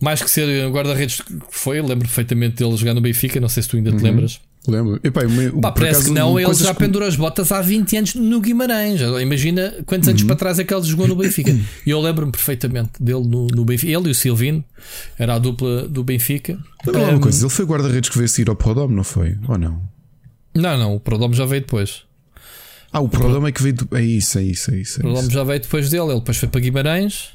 [0.00, 3.40] Mais que ser guarda-redes que foi, eu lembro perfeitamente dele jogar no Benfica.
[3.40, 4.02] Não sei se tu ainda te uhum.
[4.02, 4.40] lembras.
[4.66, 4.98] Lembro.
[5.04, 5.20] Epá,
[5.52, 8.40] o, Pá, parece acaso, que não, ele já pendurou as botas há 20 anos no
[8.40, 9.00] Guimarães.
[9.20, 10.26] Imagina quantos anos uhum.
[10.26, 11.54] para trás é que ele jogou no Benfica.
[11.86, 13.92] E eu lembro-me perfeitamente dele no, no, Benfica.
[13.92, 14.64] Ele e o Silvino
[15.18, 16.58] era a dupla do Benfica.
[16.86, 19.36] Não, um, uma coisa, ele foi guarda-redes que veio sair ao Prodome, não foi?
[19.46, 19.93] Ou não?
[20.54, 22.02] Não, não, o Prodome já veio depois.
[22.92, 23.74] Ah, o Prodome é que veio.
[23.92, 25.00] É isso, é isso, é isso.
[25.00, 26.04] É o Prodome já veio depois dele.
[26.04, 27.30] Ele depois foi para Guimarães.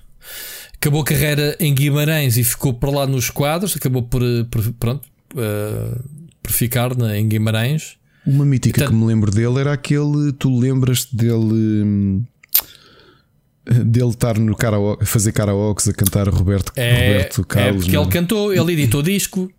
[0.74, 3.76] Acabou a carreira em Guimarães e ficou para lá nos quadros.
[3.76, 6.02] Acabou por, por pronto, uh,
[6.42, 7.98] por ficar na, em Guimarães.
[8.26, 10.32] Uma mítica que me lembro dele era aquele.
[10.32, 11.84] Tu lembras-te dele.
[11.84, 12.24] Hum,
[13.86, 17.70] dele estar no karaoke, fazer karaoke a cantar Roberto, é, Roberto Carlos.
[17.70, 18.04] É porque não?
[18.04, 19.52] ele cantou, ele editou disco.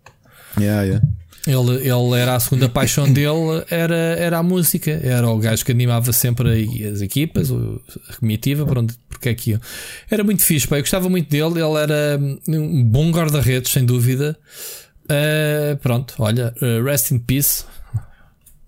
[0.59, 1.07] Yeah, yeah.
[1.47, 5.71] Ele, ele era a segunda paixão dele, era, era a música, era o gajo que
[5.71, 9.59] animava sempre as equipas, a comitiva, por onde, porque é que
[10.09, 14.37] Era muito fixe, pá, eu gostava muito dele, ele era um bom guarda-redes, sem dúvida.
[15.05, 17.65] Uh, pronto, olha, uh, rest in peace.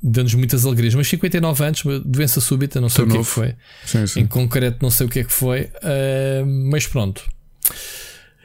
[0.05, 3.25] Deu-nos muitas alegrias, mas 59 anos, doença súbita, não sei Tô o que, é que
[3.25, 3.55] foi.
[3.85, 4.19] Sim, sim.
[4.21, 7.23] Em concreto, não sei o que é que foi, uh, mas pronto.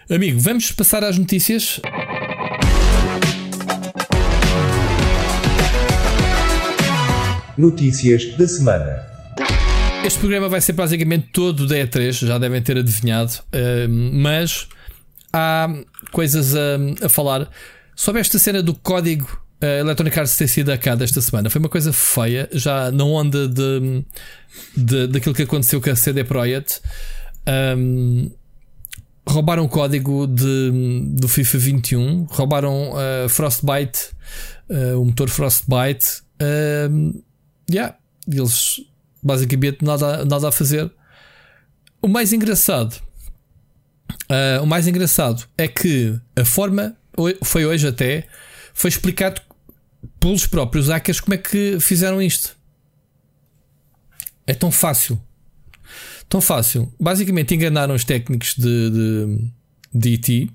[0.08, 1.80] Amigo, vamos passar às notícias.
[7.58, 9.04] Notícias da semana.
[10.04, 14.68] Este programa vai ser basicamente todo da E3, já devem ter adivinhado, uh, mas
[15.32, 15.68] há
[16.12, 17.50] coisas a, a, falar
[17.96, 19.26] sobre esta cena do código
[19.60, 21.50] uh, Electronic Arts ter sido acá desta semana.
[21.50, 24.04] Foi uma coisa feia, já na onda de,
[24.76, 26.80] de, daquilo que aconteceu com a CD Projekt.
[27.76, 28.30] Um,
[29.28, 30.70] roubaram o código de,
[31.16, 34.10] do FIFA 21, roubaram uh, Frostbite,
[34.70, 36.22] uh, o motor Frostbite.
[36.40, 37.26] Uh,
[37.70, 38.80] yeah, eles
[39.22, 40.90] basicamente nada, nada a fazer.
[42.00, 42.94] O mais engraçado,
[44.30, 46.96] uh, o mais engraçado é que a forma
[47.42, 48.28] foi hoje até
[48.72, 49.40] foi explicado
[50.20, 52.56] pelos próprios hackers como é que fizeram isto.
[54.46, 55.20] É tão fácil.
[56.28, 56.92] Tão fácil.
[57.00, 59.52] Basicamente enganaram os técnicos de, de,
[59.94, 60.50] de IT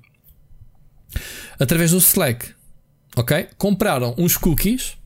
[1.58, 2.54] através do Slack.
[3.16, 3.48] Ok?
[3.56, 4.96] Compraram uns cookies.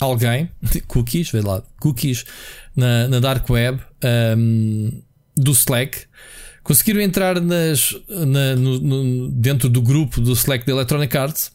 [0.00, 0.50] Alguém,
[0.88, 2.24] cookies, vê lá, cookies
[2.74, 3.80] na, na Dark Web
[4.36, 5.02] um,
[5.36, 6.06] do Slack.
[6.62, 11.52] Conseguiram entrar nas, na, no, no, dentro do grupo do Slack da Electronic Arts.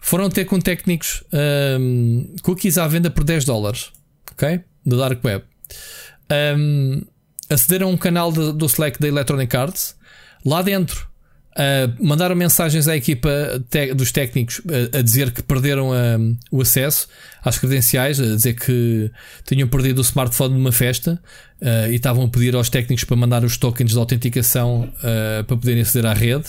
[0.00, 1.24] Foram ter com técnicos
[1.80, 3.90] um, cookies à venda por 10 dólares.
[4.32, 4.60] Ok?
[4.86, 5.44] Da Dark Web.
[6.56, 7.02] Um,
[7.50, 9.96] acederam a um canal de, do Slack da Electronic Arts.
[10.44, 11.08] Lá dentro
[11.58, 13.28] uh, mandaram mensagens à equipa
[13.94, 17.08] dos técnicos uh, a dizer que perderam uh, o acesso
[17.42, 19.10] às credenciais, a dizer que
[19.44, 21.20] tinham perdido o smartphone numa festa
[21.90, 24.92] e estavam a pedir aos técnicos para mandar os tokens de autenticação
[25.46, 26.46] para poderem aceder à rede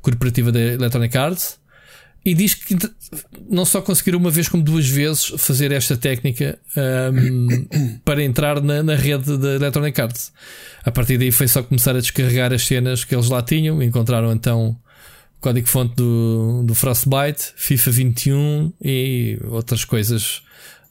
[0.00, 1.58] corporativa da Electronic Arts
[2.24, 2.76] e diz que
[3.48, 8.82] não só conseguiram uma vez como duas vezes fazer esta técnica um, para entrar na,
[8.82, 10.32] na, rede da Electronic Arts.
[10.84, 13.82] A partir daí foi só começar a descarregar as cenas que eles lá tinham.
[13.82, 14.76] Encontraram então
[15.38, 20.42] o código-fonte do, do Frostbite, FIFA 21 e outras coisas,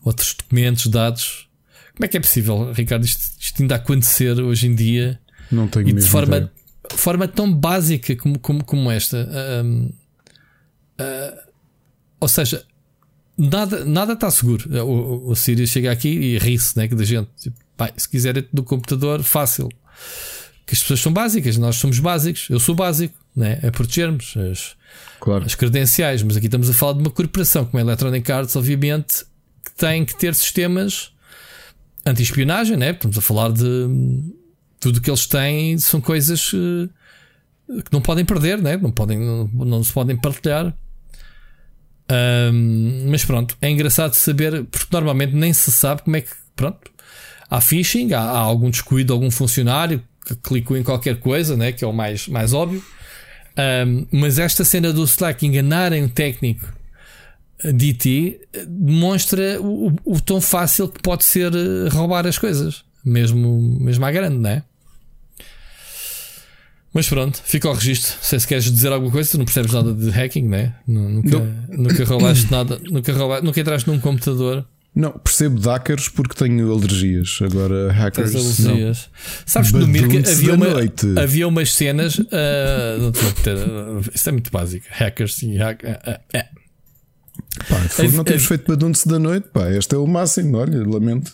[0.03, 1.47] outros documentos, dados.
[1.95, 5.19] Como é que é possível, Ricardo, isto, isto ainda acontecer hoje em dia?
[5.51, 6.51] Não tenho e de forma,
[6.95, 9.27] forma tão básica como, como, como esta.
[9.63, 9.89] Um,
[10.99, 11.47] Uh,
[12.19, 12.63] ou seja,
[13.37, 14.67] nada nada está seguro.
[14.83, 17.29] O, o, Sirius chega aqui e ri-se né, da gente.
[17.39, 19.69] Tipo, pai, se quiser do computador, fácil.
[20.65, 22.47] Que as pessoas são básicas, nós somos básicos.
[22.49, 23.57] Eu sou básico, né?
[23.61, 24.75] é protegermos as,
[25.19, 25.45] claro.
[25.45, 26.21] as credenciais.
[26.23, 29.23] Mas aqui estamos a falar de uma corporação como a Electronic Arts, obviamente,
[29.63, 31.13] que tem que ter sistemas
[32.05, 32.91] anti-espionagem, né?
[32.91, 33.87] estamos a falar de
[34.79, 36.89] tudo que eles têm são coisas que
[37.91, 38.77] não podem perder, né?
[38.77, 40.73] não, podem, não, não se podem partilhar.
[42.09, 46.31] Um, mas pronto, é engraçado saber, porque normalmente nem se sabe como é que.
[46.55, 46.89] Pronto,
[47.49, 51.71] há phishing, há, há algum descuido de algum funcionário que clicou em qualquer coisa, né,
[51.71, 52.83] que é o mais, mais óbvio.
[53.87, 56.73] Um, mas esta cena do Slack enganarem um técnico
[57.73, 63.79] de IT demonstra o, o, tão fácil que pode ser eh, roubar as coisas, mesmo,
[63.79, 64.63] mesmo à grande, não é?
[66.97, 68.17] Mas pronto, fica ao registro.
[68.23, 70.73] sei se queres dizer alguma coisa, tu não percebes nada de hacking, né?
[70.87, 71.37] Nunca,
[71.69, 74.65] nunca roubaste nada, nunca, roubaste, nunca entraste num computador.
[74.95, 77.37] Não, percebo de hackers porque tenho alergias.
[77.43, 78.33] Agora, hackers.
[78.33, 79.11] alergias.
[79.45, 82.17] Sabes que no Mirka havia, uma, havia umas cenas.
[82.17, 84.87] Uh, não te vou ter, uh, isso é muito básico.
[84.89, 86.47] Hackers, sim, hack, uh, é.
[87.69, 89.69] Pá, for, não temos feito badunce da noite, pá.
[89.69, 91.31] Este é o máximo, olha, lamento.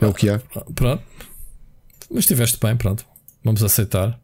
[0.00, 0.38] É o que há.
[0.72, 1.02] Pronto.
[2.08, 3.04] Mas estiveste bem, pronto.
[3.42, 4.21] Vamos aceitar.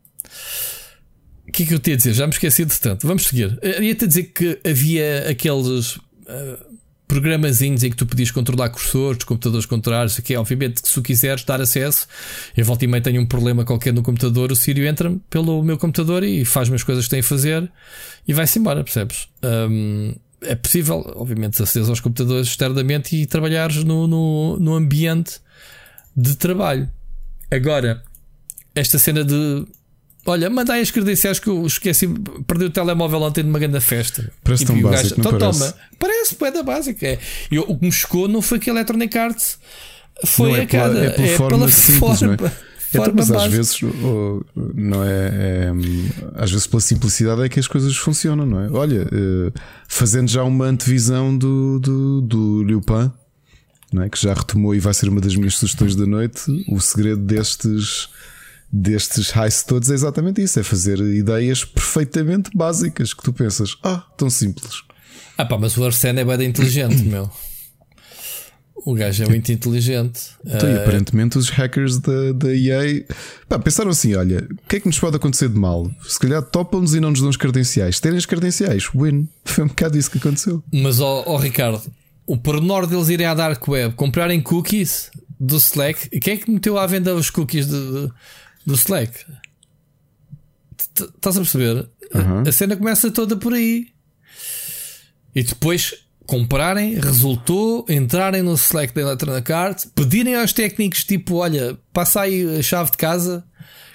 [1.49, 2.12] O que é que eu te ia dizer?
[2.12, 3.07] Já me esqueci de tanto.
[3.07, 3.59] Vamos seguir.
[3.62, 6.69] Eu ia-te dizer que havia aqueles uh,
[7.09, 11.01] programazinhos em que tu podias controlar cursores, computadores contrários, que é obviamente que se tu
[11.01, 12.07] quiseres dar acesso,
[12.55, 15.79] eu volta e meia tenho um problema qualquer no computador, o Sírio entra pelo meu
[15.79, 17.69] computador e faz-me as coisas que tem a fazer
[18.27, 19.27] e vai-se embora, percebes?
[19.43, 25.41] Um, é possível, obviamente, aceder aos computadores externamente e trabalhares no, no, no ambiente
[26.14, 26.88] de trabalho.
[27.51, 28.05] Agora,
[28.75, 29.67] esta cena de
[30.29, 32.07] Olha, mandai as credenciais que eu esqueci,
[32.47, 34.31] perdi o telemóvel ontem numa grande festa.
[34.45, 35.59] Parece tão básico, gajo, então, parece?
[35.59, 37.07] toma, parece, é da básica.
[37.07, 37.19] É.
[37.51, 39.59] Eu, o que me chocou não foi que a Electronic Arts
[40.27, 40.93] foi não, é a cada.
[40.93, 42.35] Pela, é pela é forma pela simples, forma.
[42.35, 42.69] É?
[42.91, 43.81] Então, mas às vezes
[44.75, 45.73] não é, é,
[46.35, 48.71] às vezes pela simplicidade é que as coisas funcionam, não é?
[48.71, 49.53] Olha, eh,
[49.87, 53.12] fazendo já uma antevisão do, do, do Liu Pan,
[53.93, 54.09] não é?
[54.09, 58.09] que já retomou e vai ser uma das minhas sugestões da noite, o segredo destes
[58.70, 64.04] destes heists todos é exatamente isso: é fazer ideias perfeitamente básicas que tu pensas, ah,
[64.16, 64.83] tão simples.
[65.37, 67.31] Ah, pá, mas o Arsene é bem inteligente, meu.
[68.85, 70.20] O gajo é muito inteligente.
[70.44, 70.72] Então, uh...
[70.72, 73.04] e eh, aparentemente os hackers da, da EA
[73.48, 75.90] pá, pensaram assim: olha, o que é que nos pode acontecer de mal?
[76.07, 77.98] Se calhar topam-nos e não nos dão os credenciais.
[78.00, 79.28] Terem os credenciais, win.
[79.44, 80.62] Foi um bocado isso que aconteceu.
[80.72, 81.83] Mas, ó oh, oh, Ricardo,
[82.26, 86.09] o pormenor deles irem à Dark Web comprarem cookies do Slack.
[86.20, 88.12] Quem é que meteu à venda os cookies do,
[88.68, 89.24] do Slack?
[90.78, 91.88] Estás a perceber?
[92.14, 92.42] Uhum.
[92.44, 93.88] A, a cena começa toda por aí.
[95.35, 95.94] E depois
[96.26, 102.59] comprarem, resultou, entrarem no Slack da Electronic Arts, pedirem aos técnicos tipo, olha, passa aí
[102.59, 103.42] a chave de casa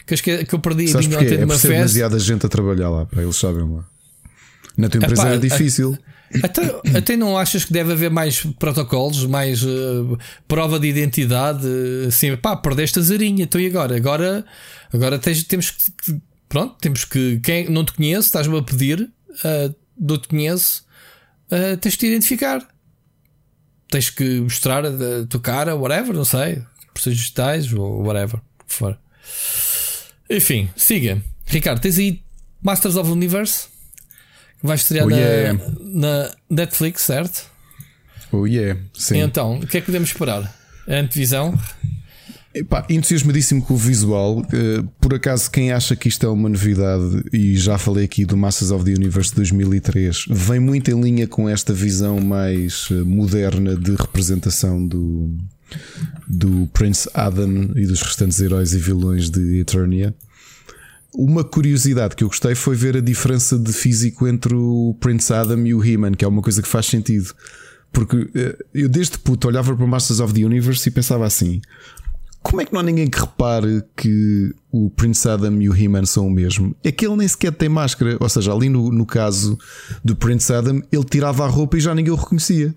[0.08, 1.68] que, que, que eu perdi Sabes a ontem é numa festa.
[1.70, 3.86] demasiada gente a trabalhar lá, para eles sabem lá.
[4.76, 5.96] Na tua empresa Epá, é difícil.
[6.42, 10.18] Até, até não achas que deve haver mais protocolos, mais uh,
[10.48, 11.68] prova de identidade?
[12.08, 13.96] Assim, pá, perdeste a zarinha, então e agora?
[13.96, 14.46] Agora,
[14.92, 16.20] agora tens, temos que.
[16.50, 17.40] Pronto, temos que.
[17.40, 20.86] Quem não te conhece, estás-me a pedir, uh, não te conheço,
[21.52, 22.68] uh, tens de te identificar.
[23.90, 28.98] Tens que mostrar a tua cara, whatever, não sei, processos digitais ou whatever, que for.
[30.30, 31.22] Enfim, siga.
[31.46, 32.24] Ricardo, tens aí
[32.62, 33.68] Masters of the Universe?
[34.64, 35.60] Vai estrear oh, na, yeah.
[35.82, 37.52] na, Netflix, certo?
[38.32, 39.20] Oh yeah, sim.
[39.20, 40.56] Então, o que é que podemos esperar?
[40.88, 41.54] A antevisão?
[42.56, 44.40] Epá, entusiasmadíssimo com o visual.
[44.40, 48.38] Uh, por acaso, quem acha que isto é uma novidade, e já falei aqui do
[48.38, 53.76] Masters of the Universe 2003, vem muito em linha com esta visão mais eh, moderna
[53.76, 55.36] de representação do,
[56.28, 60.14] do Prince Adam e dos restantes heróis e vilões de Eternia.
[61.16, 65.66] Uma curiosidade que eu gostei foi ver a diferença de físico entre o Prince Adam
[65.66, 67.34] e o He-Man, que é uma coisa que faz sentido.
[67.92, 71.62] Porque eh, eu desde puto olhava para Masters of the Universe e pensava assim:
[72.44, 76.06] como é que não há ninguém que repare que o Prince Adam e o He-Man
[76.06, 76.76] são o mesmo?
[76.84, 78.18] É que ele nem sequer tem máscara.
[78.20, 79.58] Ou seja, ali no, no caso
[80.04, 82.76] do Prince Adam, ele tirava a roupa e já ninguém o reconhecia.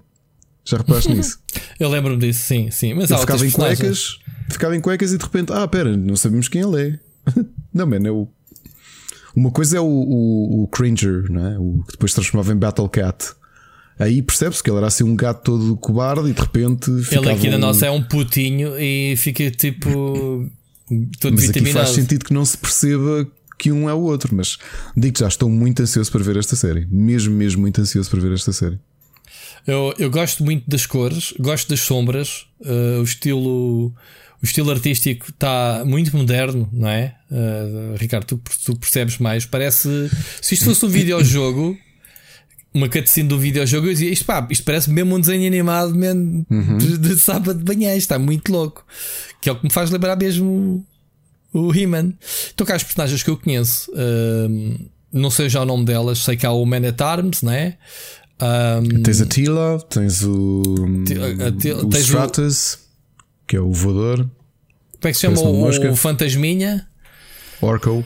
[0.64, 1.38] Já reparaste nisso?
[1.80, 2.94] eu lembro-me disso, sim, sim.
[2.94, 4.18] Mas ele ficava em cuecas,
[4.50, 6.98] ficava em cuecas e de repente, ah, pera, não sabemos quem ele é.
[7.72, 8.28] Não, man, é o.
[9.34, 11.58] Uma coisa é o, o, o Cringer, não é?
[11.58, 13.34] o que depois se transformava em Battle Cat.
[13.98, 16.90] Aí percebe-se que ele era assim um gato todo cobarde e de repente.
[16.90, 17.52] Ele aqui um...
[17.52, 20.50] na nossa é um putinho e fica tipo.
[21.20, 21.78] todo mas vitaminado.
[21.78, 23.26] Aqui faz sentido que não se perceba
[23.58, 24.34] que um é o outro.
[24.34, 24.58] Mas
[24.96, 26.86] digo já estou muito ansioso para ver esta série.
[26.90, 28.78] Mesmo, mesmo muito ansioso para ver esta série.
[29.66, 33.92] Eu, eu gosto muito das cores, gosto das sombras, uh, o estilo
[34.42, 37.14] o estilo artístico está muito moderno, não é?
[37.30, 39.46] Uh, Ricardo, tu, tu, percebes mais.
[39.46, 40.10] Parece.
[40.40, 41.76] Se isto fosse um videojogo,
[42.72, 45.94] uma cutscene de um videojogo, eu dizia isto, pá, isto parece mesmo um desenho animado
[45.94, 46.78] mesmo uhum.
[46.78, 47.96] de, de, sábado de manhã.
[47.96, 48.84] Está muito louco.
[49.40, 50.84] Que é o que me faz lembrar mesmo
[51.52, 52.12] o He-Man.
[52.20, 53.90] Estou cá as personagens que eu conheço.
[53.92, 54.78] Uh,
[55.12, 57.78] não sei já o nome delas, sei que há o Man at Arms, não é?
[58.38, 60.62] Um, tens a Tila, tens o,
[61.40, 62.85] a, a, o Stratus
[63.46, 64.18] que é o voador.
[64.18, 64.30] Como
[65.04, 66.86] é que se chama o, o Fantasminha?
[67.60, 68.04] Orco.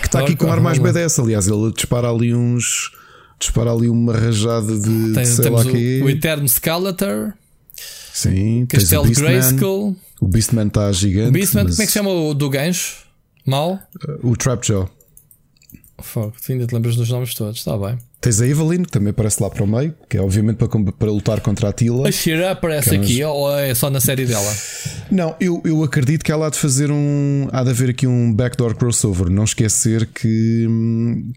[0.00, 1.22] Que está aqui com ar mais B10.
[1.22, 2.90] Aliás, ele dispara ali uns.
[3.38, 7.32] Dispara ali uma rajada de, Tem, sei lá o, que o Eterno Skeletor.
[8.12, 9.96] Sim, Castelo Grayskull.
[10.20, 11.30] O Beastman está gigante.
[11.30, 11.74] O Beastman, mas...
[11.74, 13.04] como é que se chama o do gancho?
[13.44, 13.78] Mal?
[14.22, 14.88] Uh, o Trapjaw.
[15.98, 17.98] Fogo, ainda te lembras dos nomes todos, está bem.
[18.20, 21.10] Tens a Evelyn, que também aparece lá para o meio, que é obviamente para, para
[21.10, 22.08] lutar contra a Tila.
[22.08, 24.50] A Shira aparece é aqui ou é só na série dela?
[25.10, 27.48] Não, eu, eu acredito que ela há de fazer um.
[27.52, 29.28] Há de haver aqui um backdoor crossover.
[29.28, 30.66] Não esquecer que,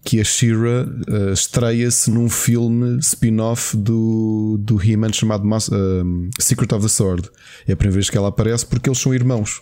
[0.03, 6.83] que a Shira uh, estreia-se num filme spin-off do, do He-Man chamado uh, Secret of
[6.83, 7.29] the Sword.
[7.67, 9.61] É a primeira vez que ela aparece porque eles são irmãos.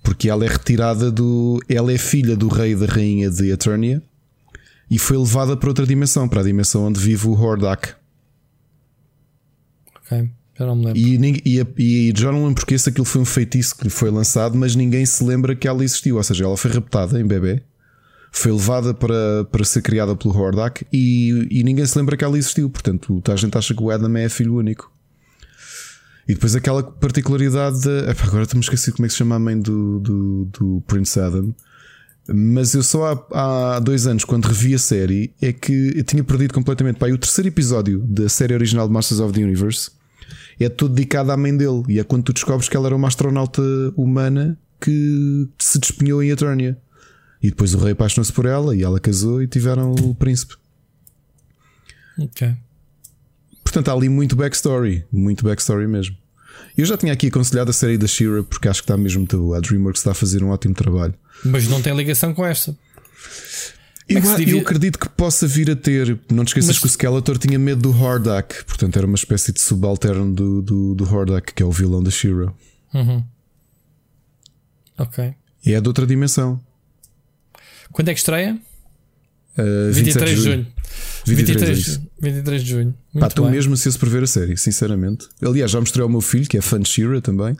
[0.00, 1.60] Porque ela é retirada do.
[1.68, 4.00] Ela é filha do rei e da rainha de Eternia
[4.92, 7.94] e foi levada para outra dimensão, para a dimensão onde vive o Hordak.
[9.96, 11.00] Ok, já não me lembro.
[11.00, 14.10] E, e, e já não lembro porque se aquilo foi um feitiço que lhe foi
[14.10, 16.16] lançado, mas ninguém se lembra que ela existiu.
[16.16, 17.62] Ou seja, ela foi raptada em bebê,
[18.30, 22.36] foi levada para, para ser criada pelo Hordak e, e ninguém se lembra que ela
[22.36, 22.68] existiu.
[22.68, 24.92] Portanto, a gente acha que o Adam é filho único.
[26.28, 28.10] E depois aquela particularidade de.
[28.26, 31.54] Agora estamos esquecido como é que se chama a mãe do, do, do Prince Adam
[32.28, 36.22] mas eu só há, há, dois anos, quando revi a série, é que eu tinha
[36.22, 36.96] perdido completamente.
[36.96, 39.90] Pai, o terceiro episódio da série original de Masters of the Universe
[40.60, 41.82] é todo dedicado à mãe dele.
[41.88, 43.62] E é quando tu descobres que ela era uma astronauta
[43.96, 46.78] humana que se despenhou em Eternia.
[47.42, 50.54] E depois o rei apaixonou-se por ela e ela casou e tiveram o príncipe.
[52.18, 52.54] Ok.
[53.64, 55.04] Portanto, há ali muito backstory.
[55.10, 56.16] Muito backstory mesmo.
[56.76, 59.58] Eu já tinha aqui aconselhado a série da Shira porque acho que está mesmo boa.
[59.58, 61.14] A Dreamworks está a fazer um ótimo trabalho.
[61.44, 62.76] Mas não tem ligação com esta.
[64.08, 66.18] Eu, é eu, acredito que possa vir a ter.
[66.30, 66.78] Não te esqueças Mas...
[66.78, 70.94] que o Skeletor tinha medo do Hordak, portanto era uma espécie de subalterno do, do,
[70.94, 72.52] do Hordak, que é o vilão da Shira.
[72.92, 73.24] Uhum.
[74.98, 75.34] Ok.
[75.64, 76.60] E é de outra dimensão.
[77.90, 78.58] Quando é que estreia?
[79.56, 80.66] Uh, 23 de junho.
[81.26, 82.94] 23, 23, 23 de junho.
[83.12, 85.26] Muito Pá, estou mesmo ansioso por ver a série, sinceramente.
[85.44, 87.56] Aliás, já mostrei ao meu filho, que é fã de Shira também,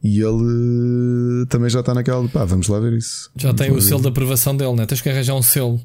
[0.00, 2.26] e ele também já está naquela.
[2.28, 3.30] Pá, vamos lá ver isso.
[3.34, 4.86] Já vamos tem o selo de aprovação dele, né?
[4.86, 5.80] Tens que arranjar um selo.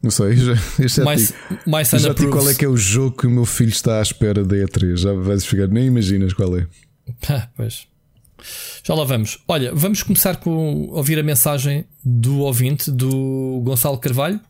[0.00, 3.16] Não sei, já, já, mais, digo, mais já digo qual é que é o jogo
[3.16, 4.96] que o meu filho está à espera da E3.
[4.96, 6.66] Já vais ficar, nem imaginas qual é.
[7.28, 7.88] Ah, pois.
[8.84, 9.42] Já lá vamos.
[9.48, 14.40] Olha, vamos começar com ouvir a mensagem do ouvinte do Gonçalo Carvalho.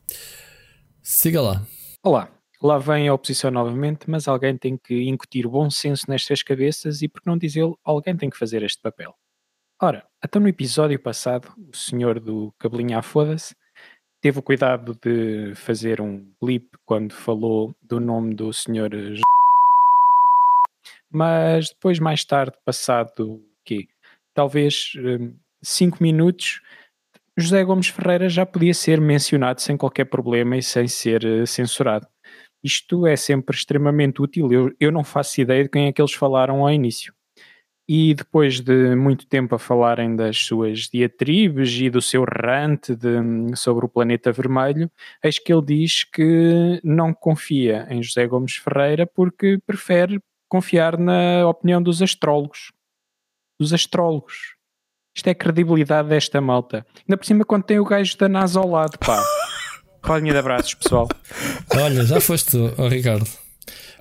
[1.03, 1.67] Siga lá.
[2.03, 2.29] Olá,
[2.65, 7.09] lá vem a oposição novamente, mas alguém tem que incutir bom senso nestas cabeças e,
[7.09, 9.15] por não dizer alguém tem que fazer este papel.
[9.83, 13.55] Ora, até no episódio passado, o senhor do cabelinho à foda-se
[14.21, 18.91] teve o cuidado de fazer um blip quando falou do nome do senhor
[21.11, 23.87] mas depois mais tarde, passado quê?
[24.35, 24.93] Talvez
[25.63, 26.61] 5 hum, minutos,
[27.37, 32.07] José Gomes Ferreira já podia ser mencionado sem qualquer problema e sem ser uh, censurado.
[32.65, 34.51] Isto é sempre extremamente útil.
[34.51, 37.13] Eu, eu não faço ideia de quem é que eles falaram ao início.
[37.87, 43.55] E depois de muito tempo a falarem das suas diatribes e do seu rant de,
[43.55, 44.91] sobre o planeta vermelho,
[45.23, 51.47] eis que ele diz que não confia em José Gomes Ferreira porque prefere confiar na
[51.47, 52.73] opinião dos astrólogos.
[53.61, 54.57] Dos astrólogos.
[55.15, 56.87] Isto é a credibilidade desta malta.
[57.07, 59.23] Ainda por cima quando tem o gajo da NASA ao lado, pá.
[60.05, 61.09] Rodinha de abraços, pessoal.
[61.75, 63.27] Olha, já foste, oh, Ricardo.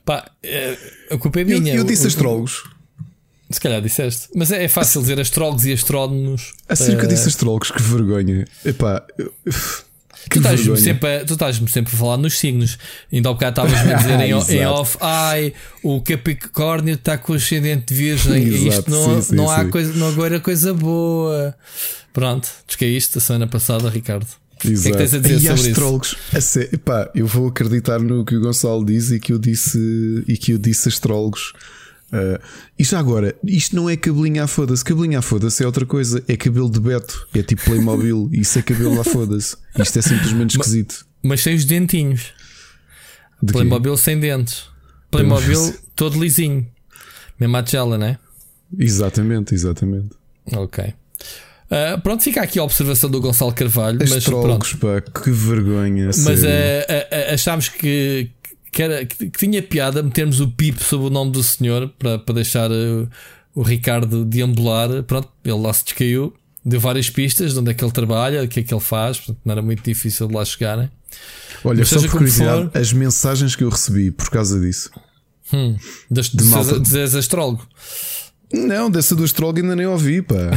[0.06, 0.78] Pá, é,
[1.10, 1.74] a culpa é minha.
[1.74, 2.64] Eu, eu disse astrólogos.
[3.49, 4.28] Se calhar disseste.
[4.36, 6.54] Mas é, é fácil dizer astrólogos e astrónomos.
[6.68, 8.45] Assim que eu disse astrólogos, que vergonha.
[8.66, 9.06] Epá.
[10.30, 12.78] Tu estás, sempre, tu estás sempre a falar nos signos.
[13.12, 17.36] Ainda há bocado estavas a dizer em, em, off: ai, o Capricórnio está com o
[17.36, 18.43] ascendente de virgem.
[18.68, 19.70] Isto não, sim, não sim, há sim.
[19.70, 21.56] coisa, não agora coisa boa.
[22.12, 24.28] Pronto, descaíste a semana passada, Ricardo.
[24.66, 24.80] Exato.
[24.80, 26.59] O que é que tens a dizer e sobre astrólogos, isso?
[26.59, 30.53] epá, eu vou acreditar no que o Gonçalo diz e que eu disse, e que
[30.53, 31.53] eu disse astrólogos.
[32.14, 32.39] Uh,
[32.78, 34.86] e já agora, isto não é cabelinho à foda-se.
[34.86, 36.24] Cabelinho à foda-se é outra coisa.
[36.28, 37.28] É cabelo de Beto.
[37.34, 38.30] É tipo Playmobil.
[38.34, 39.57] Isso é cabelo à foda-se.
[39.80, 41.05] Isto é simplesmente esquisito.
[41.24, 42.34] Mas, mas sem os dentinhos.
[43.41, 43.99] De Playmobil quê?
[43.99, 44.66] sem dentes.
[45.09, 46.68] Playmobil todo lisinho.
[47.39, 48.20] Mesmo a tigela, não é?
[48.78, 50.09] Exatamente, exatamente.
[50.51, 50.93] Ok.
[51.66, 54.01] Uh, pronto, fica aqui a observação do Gonçalo Carvalho.
[54.03, 56.07] Astrólogos, mas, pá, que vergonha.
[56.07, 58.30] Mas uh, uh, achámos que,
[58.72, 62.36] que, era, que, tinha piada metermos o pip sobre o nome do senhor para, para
[62.36, 62.70] deixar
[63.55, 65.03] o Ricardo deambular.
[65.03, 66.34] Pronto, ele lá se descaiu,
[66.64, 69.18] deu várias pistas de onde é que ele trabalha, o que é que ele faz,
[69.18, 70.89] portanto, não era muito difícil de lá chegarem.
[71.64, 74.89] Olha, Mas só por curiosidade, for, as mensagens que eu recebi por causa disso.
[75.51, 75.78] Hum,
[76.09, 76.80] de, de, de malta...
[76.80, 77.68] dizes astrólogo.
[78.54, 80.51] Não, dessa do astrólogo ainda nem ouvi, pá.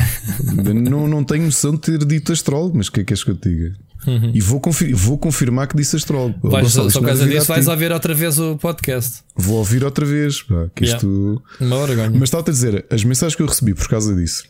[0.74, 3.30] não, não tenho noção de ter dito astrólogo, mas o que é que és que
[3.30, 3.74] eu te diga?
[4.06, 4.30] Uhum.
[4.34, 6.38] E vou, confir vou confirmar que disse astrólogo.
[6.48, 9.22] Vais, Gonçalo, só por causa disso, vais ouvir outra vez o podcast.
[9.34, 10.42] Vou ouvir outra vez.
[10.42, 10.96] Pá, que yeah.
[10.96, 11.42] isto...
[11.58, 12.10] Uma vergonha.
[12.10, 14.44] Mas estava a dizer, as mensagens que eu recebi por causa disso.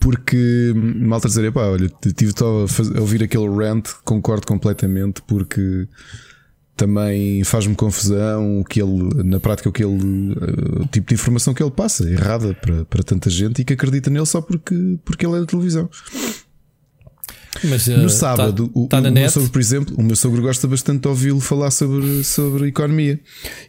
[0.00, 5.88] Porque malta dizer, pá, olha, tive a, a ouvir aquele rant, concordo completamente, porque
[6.76, 11.14] também faz-me confusão o que ele, na prática, o que ele, eh, o tipo de
[11.14, 14.98] informação que ele passa, errada para, para tanta gente e que acredita nele só porque,
[15.04, 15.88] porque ele é da televisão.
[17.64, 20.42] Mas, uh, no sábado, tá, o, tá o meu sogro, por exemplo, o meu sogro
[20.42, 23.18] gosta bastante de ouvi-lo falar sobre, sobre economia.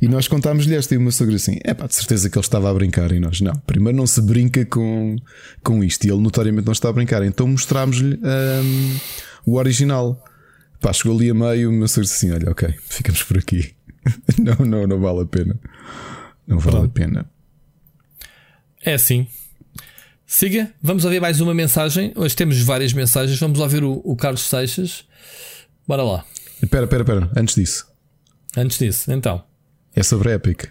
[0.01, 2.45] E nós contámos-lhe esta e o meu sogro assim: é pá, de certeza que ele
[2.45, 3.11] estava a brincar.
[3.13, 5.15] E nós, não, primeiro não se brinca com,
[5.63, 6.05] com isto.
[6.05, 7.23] E ele notoriamente não está a brincar.
[7.23, 8.97] Então mostrámos-lhe um,
[9.45, 10.21] o original.
[10.80, 11.69] Pá, chegou ali a meio.
[11.69, 13.75] O meu sogro disse assim: olha, ok, ficamos por aqui.
[14.39, 15.59] não, não, não vale a pena.
[16.45, 16.89] Não vale Pronto.
[16.89, 17.25] a pena.
[18.82, 19.28] É assim.
[20.25, 22.13] Siga, vamos ouvir mais uma mensagem.
[22.15, 23.39] Hoje temos várias mensagens.
[23.39, 25.05] Vamos ouvir o, o Carlos Seixas.
[25.88, 26.25] Bora lá.
[26.61, 27.32] Espera, espera, espera.
[27.36, 27.88] Antes disso.
[28.55, 29.43] Antes disso, então.
[29.95, 30.65] É sobre Epic.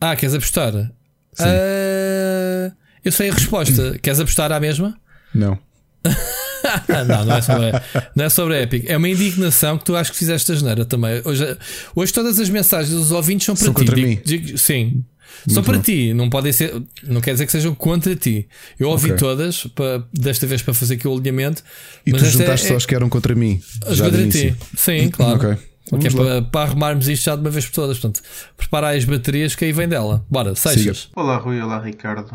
[0.00, 0.72] Ah, queres apostar?
[0.72, 1.44] Sim.
[1.44, 2.74] Uh,
[3.04, 3.98] eu sei a resposta.
[4.00, 4.98] queres apostar à mesma?
[5.34, 5.58] Não.
[7.08, 7.72] não, não é, sobre,
[8.14, 8.84] não é sobre a Epic.
[8.88, 11.22] É uma indignação que tu acho que fizeste a geneira também.
[11.24, 11.56] Hoje,
[11.94, 13.78] hoje todas as mensagens dos ouvintes são para são ti.
[13.78, 14.20] Contra mim.
[14.24, 15.04] Digo, sim.
[15.46, 15.82] Muito Só para bom.
[15.82, 18.48] ti, não podem ser, não quer dizer que sejam contra ti.
[18.78, 19.18] Eu ouvi okay.
[19.18, 21.62] todas, para, desta vez para fazer aqui o alinhamento.
[22.04, 23.60] E tu juntaste é, só as que eram contra mim.
[23.86, 24.54] As contra ti.
[24.76, 25.36] Sim, claro.
[25.36, 25.70] Okay.
[25.92, 27.98] Okay, é para, para, arrumarmos isto já de uma vez por todas.
[27.98, 28.22] Portanto,
[28.56, 30.24] preparar as baterias que aí vem dela.
[30.30, 31.08] Bora, Seixas.
[31.16, 31.60] Olá, Rui.
[31.60, 32.32] Olá, Ricardo.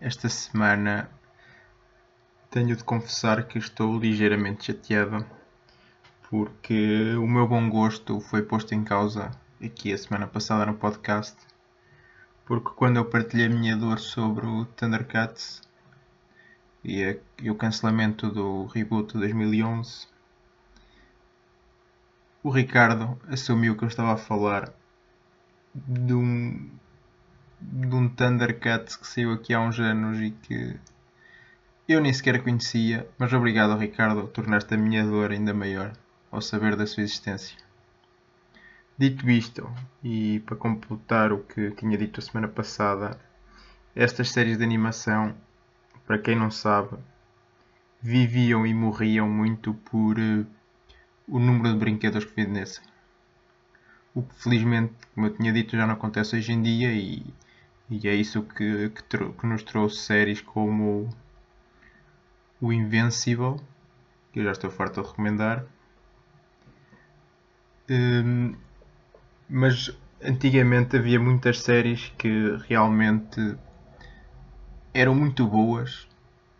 [0.00, 1.08] Esta semana
[2.50, 5.24] tenho de confessar que estou ligeiramente chateado
[6.28, 9.30] porque o meu bom gosto foi posto em causa
[9.64, 11.36] aqui a semana passada no podcast
[12.44, 15.62] porque quando eu partilhei a minha dor sobre o Thundercats
[16.82, 20.08] e, a, e o cancelamento do reboot de 2011
[22.42, 24.72] o Ricardo assumiu que eu estava a falar
[25.72, 26.68] de um,
[27.60, 30.76] de um Thundercat que saiu aqui há uns anos e que
[31.92, 35.92] eu nem sequer conhecia, mas obrigado Ricardo, tornaste a minha dor ainda maior
[36.30, 37.56] ao saber da sua existência.
[38.96, 39.68] Dito isto,
[40.04, 43.18] e para completar o que tinha dito a semana passada,
[43.96, 45.34] estas séries de animação,
[46.06, 46.96] para quem não sabe,
[48.00, 50.46] viviam e morriam muito por uh,
[51.26, 52.84] o número de brinquedos que vendessem.
[54.14, 57.26] O que felizmente, como eu tinha dito, já não acontece hoje em dia e,
[57.90, 61.10] e é isso que, que, que nos trouxe séries como
[62.60, 63.56] o Invincible,
[64.32, 65.64] que eu já estou farto de recomendar.
[67.88, 68.54] Um,
[69.48, 69.90] mas
[70.22, 73.56] antigamente havia muitas séries que realmente
[74.92, 76.06] eram muito boas,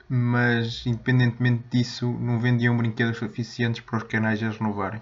[0.09, 5.01] mas independentemente disso não vendiam brinquedos suficientes para os canais a renovarem.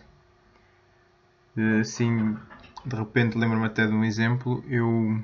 [1.80, 2.36] Assim,
[2.84, 5.22] de repente lembro-me até de um exemplo, eu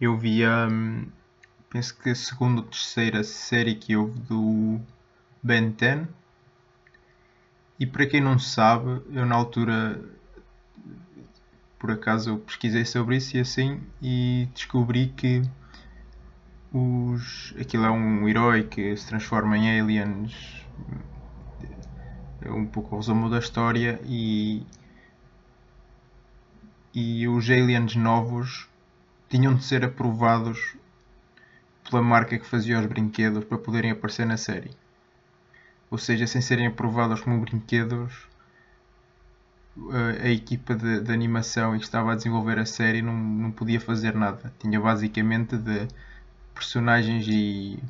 [0.00, 1.06] eu via hum,
[1.70, 4.80] penso que a segunda ou terceira série que houve do
[5.42, 6.08] Ben 10
[7.80, 10.02] e para quem não sabe, eu na altura
[11.78, 15.42] por acaso pesquisei sobre isso e assim e descobri que
[16.72, 20.66] os aquilo é um herói que se transforma em aliens
[22.40, 24.66] é um pouco o resumo da história e
[26.92, 28.68] e os aliens novos
[29.28, 30.77] tinham de ser aprovados
[31.88, 34.70] pela marca que fazia os brinquedos para poderem aparecer na série.
[35.90, 38.28] Ou seja, sem serem aprovados como brinquedos,
[40.22, 44.14] a, equipa de, de, animação que estava a desenvolver a série não, não podia fazer
[44.14, 44.52] nada.
[44.58, 45.88] Tinha basicamente de
[46.54, 47.82] personagens e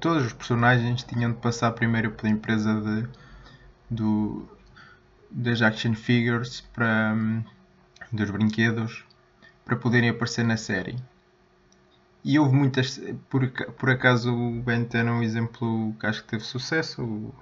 [0.00, 3.08] todos os personagens tinham de passar primeiro pela empresa de,
[3.90, 4.46] do,
[5.30, 7.16] das action figures para,
[8.12, 9.04] dos brinquedos
[9.64, 10.96] para poderem aparecer na série.
[12.28, 13.00] E houve muitas.
[13.30, 17.32] Por, por acaso o Ben é um exemplo que acho que teve sucesso.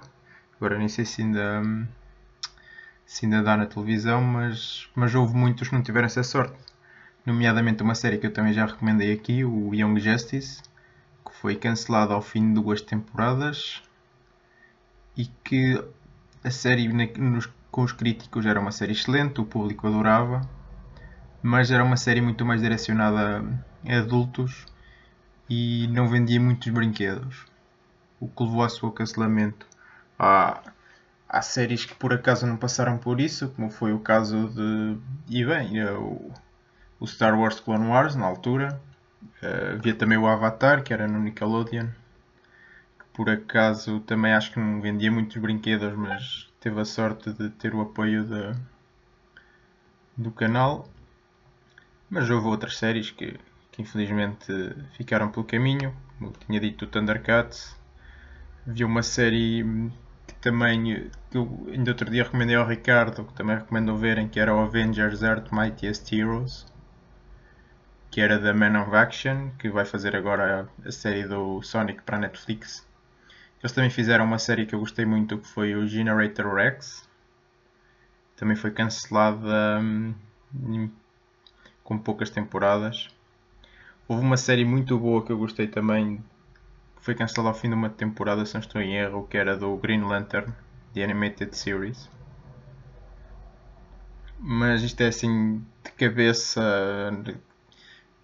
[0.55, 1.61] Agora nem sei se ainda,
[3.05, 6.55] se ainda dá na televisão, mas, mas houve muitos que não tiveram essa sorte.
[7.25, 10.63] Nomeadamente uma série que eu também já recomendei aqui, o Young Justice,
[11.25, 13.83] que foi cancelada ao fim de duas temporadas
[15.17, 15.83] e que
[16.45, 20.47] a série nos, com os críticos era uma série excelente, o público adorava,
[21.43, 23.43] mas era uma série muito mais direcionada
[23.85, 24.65] a adultos
[25.49, 27.45] e não vendia muitos brinquedos,
[28.19, 29.65] o que levou ao seu cancelamento.
[30.17, 30.61] Há,
[31.27, 34.97] há séries que por acaso não passaram por isso, como foi o caso de.
[35.29, 36.31] E bem, é o,
[36.99, 38.81] o Star Wars Clone Wars na altura.
[39.41, 41.87] Uh, havia também o Avatar, que era no Nickelodeon.
[42.99, 47.49] Que por acaso também acho que não vendia muitos brinquedos, mas teve a sorte de
[47.51, 48.55] ter o apoio de,
[50.17, 50.87] do canal.
[52.09, 53.37] Mas houve outras séries que,
[53.77, 55.95] que infelizmente ficaram pelo caminho.
[56.17, 57.77] Como tinha dito o Thundercats.
[58.67, 59.63] Havia uma série
[60.25, 64.39] que também que eu ainda outro dia recomendei ao Ricardo, que também recomendo verem, que
[64.39, 66.65] era o Avengers Earth Mightiest Heroes,
[68.09, 72.17] que era da Man of Action, que vai fazer agora a série do Sonic para
[72.17, 72.85] a Netflix.
[73.61, 77.07] Eles também fizeram uma série que eu gostei muito, que foi o Generator Rex.
[78.35, 80.89] Também foi cancelada hum,
[81.83, 83.09] com poucas temporadas.
[84.07, 86.23] Houve uma série muito boa que eu gostei também,
[86.95, 89.57] que foi cancelada ao fim de uma temporada, se não estou em erro, que era
[89.57, 90.53] do Green Lantern,
[90.93, 92.09] The Animated Series.
[94.39, 96.61] Mas isto é assim, de cabeça,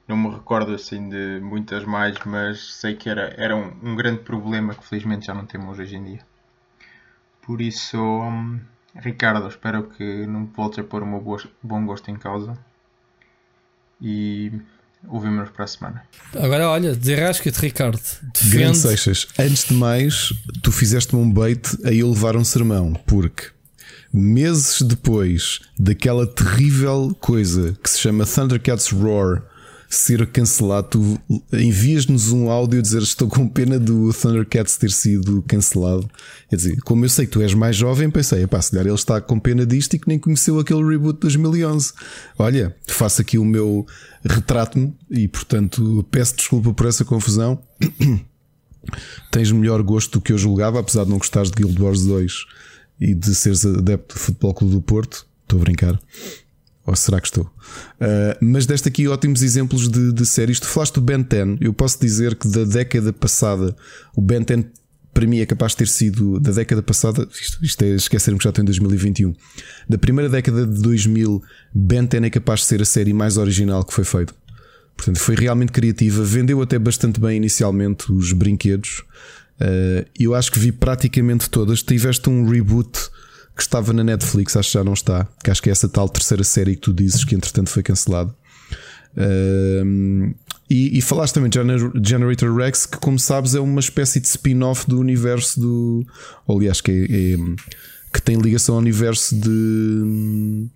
[0.07, 4.21] não me recordo assim de muitas mais, mas sei que era, era um, um grande
[4.21, 6.25] problema que felizmente já não temos hoje em dia.
[7.41, 8.61] Por isso, hum,
[8.95, 12.57] Ricardo, espero que não voltes a pôr o meu bom gosto em causa.
[13.99, 14.51] E
[15.07, 16.03] Ouvimos para a semana.
[16.35, 17.99] Agora, olha, desenrasca-te, Ricardo.
[18.33, 18.55] Defende...
[18.57, 23.51] Grande Seixas, antes de mais, tu fizeste-me um bait a eu levar um sermão, porque
[24.11, 29.43] meses depois daquela terrível coisa que se chama Thundercats Roar
[29.95, 31.19] ser cancelado, tu
[31.53, 36.09] envias-nos um áudio a dizer estou com pena do Thundercats ter sido cancelado.
[36.49, 38.95] Quer dizer, como eu sei que tu és mais jovem, pensei, pá, se calhar ele
[38.95, 41.93] está com pena disto e que nem conheceu aquele reboot de 2011.
[42.37, 43.85] Olha, faço aqui o meu
[44.23, 47.61] retrato-me e, portanto, peço desculpa por essa confusão.
[49.31, 52.33] Tens melhor gosto do que eu julgava, apesar de não gostares de Guild Wars 2
[52.99, 55.25] e de seres adepto do Futebol Clube do Porto.
[55.43, 55.99] Estou a brincar.
[56.85, 57.45] Ou será que estou?
[57.45, 60.59] Uh, mas deste aqui ótimos exemplos de, de séries.
[60.59, 61.57] Tu falaste do Ben 10.
[61.61, 63.75] Eu posso dizer que da década passada
[64.15, 64.65] o Ben 10
[65.13, 68.43] para mim é capaz de ter sido da década passada, isto, isto é esquecer-me que
[68.43, 69.35] já estou em 2021,
[69.87, 73.83] da primeira década de 2000, Ben 10 é capaz de ser a série mais original
[73.85, 74.33] que foi feita.
[74.97, 79.03] Portanto, foi realmente criativa, vendeu até bastante bem inicialmente os brinquedos.
[79.59, 81.83] Uh, eu acho que vi praticamente todas.
[81.83, 83.09] Tiveste um reboot
[83.55, 86.09] que estava na Netflix, acho que já não está, que acho que é essa tal
[86.09, 88.33] terceira série que tu dizes que entretanto foi cancelado.
[89.15, 90.33] Uh,
[90.69, 94.87] e, e, falaste também de Generator Rex, que, como sabes, é uma espécie de spin-off
[94.87, 96.05] do universo do.
[96.47, 97.37] Ou, aliás, que, é, é,
[98.11, 100.67] que tem ligação ao universo de.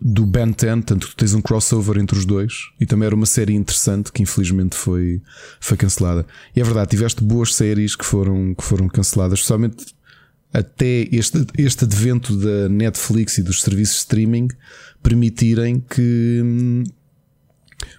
[0.00, 3.26] Do Ben 10, tanto que tens um crossover entre os dois e também era uma
[3.26, 5.20] série interessante que infelizmente foi,
[5.58, 6.24] foi cancelada.
[6.54, 9.86] E é verdade, tiveste boas séries que foram, que foram canceladas, especialmente
[10.52, 14.48] até este, este advento da Netflix e dos serviços de streaming
[15.02, 16.84] permitirem que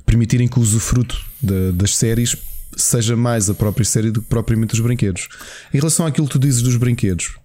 [0.06, 2.36] permitirem que o usufruto de, das séries
[2.76, 5.28] seja mais a própria série do que propriamente os brinquedos.
[5.74, 7.36] Em relação àquilo que tu dizes dos brinquedos,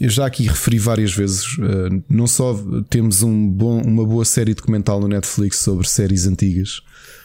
[0.00, 2.58] eu já aqui referi várias vezes, eh, não só
[2.90, 6.80] temos um bom, uma boa série documental no Netflix sobre séries antigas,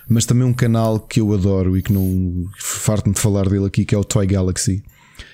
[0.07, 3.85] mas também um canal que eu adoro e que não farto-me de falar dele aqui,
[3.85, 4.83] que é o Toy Galaxy.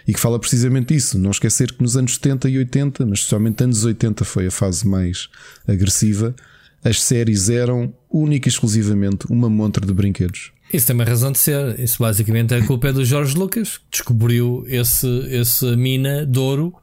[0.07, 1.17] E que fala precisamente isso.
[1.17, 4.87] Não esquecer que nos anos 70 e 80, mas especialmente anos 80 foi a fase
[4.87, 5.29] mais
[5.67, 6.35] agressiva,
[6.83, 10.51] as séries eram única e exclusivamente uma montra de brinquedos.
[10.71, 11.79] Isso tem uma razão de ser.
[11.79, 16.37] Isso basicamente é a culpa é do Jorge Lucas, que descobriu esse, essa mina de
[16.37, 16.73] ouro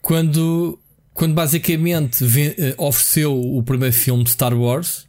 [0.00, 0.78] quando,
[1.14, 5.06] quando basicamente eh, ofereceu o primeiro filme de Star Wars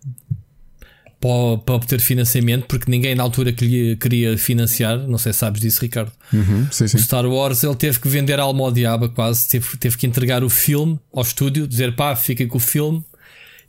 [1.23, 4.97] para, para, obter financiamento, porque ninguém na altura queria financiar.
[5.07, 6.11] Não sei se sabes disso, Ricardo.
[6.33, 6.97] Uhum, sim, sim.
[6.97, 9.47] O Star Wars ele teve que vender a alma ao diabo, quase.
[9.47, 13.01] Teve, teve que entregar o filme ao estúdio, dizer pá, fica com o filme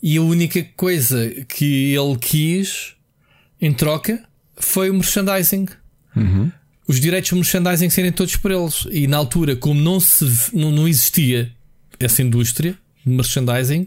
[0.03, 2.95] e a única coisa que ele quis
[3.61, 4.21] em troca
[4.57, 5.69] foi o merchandising.
[6.17, 6.51] Uhum.
[6.89, 8.85] Os direitos de merchandising serem todos por eles.
[8.91, 11.53] E na altura, como não, se, não, não existia
[12.01, 12.77] essa indústria
[13.07, 13.87] de merchandising,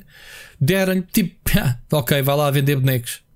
[0.60, 3.27] deram-lhe tipo, ah, ok, vai lá vender bonecos.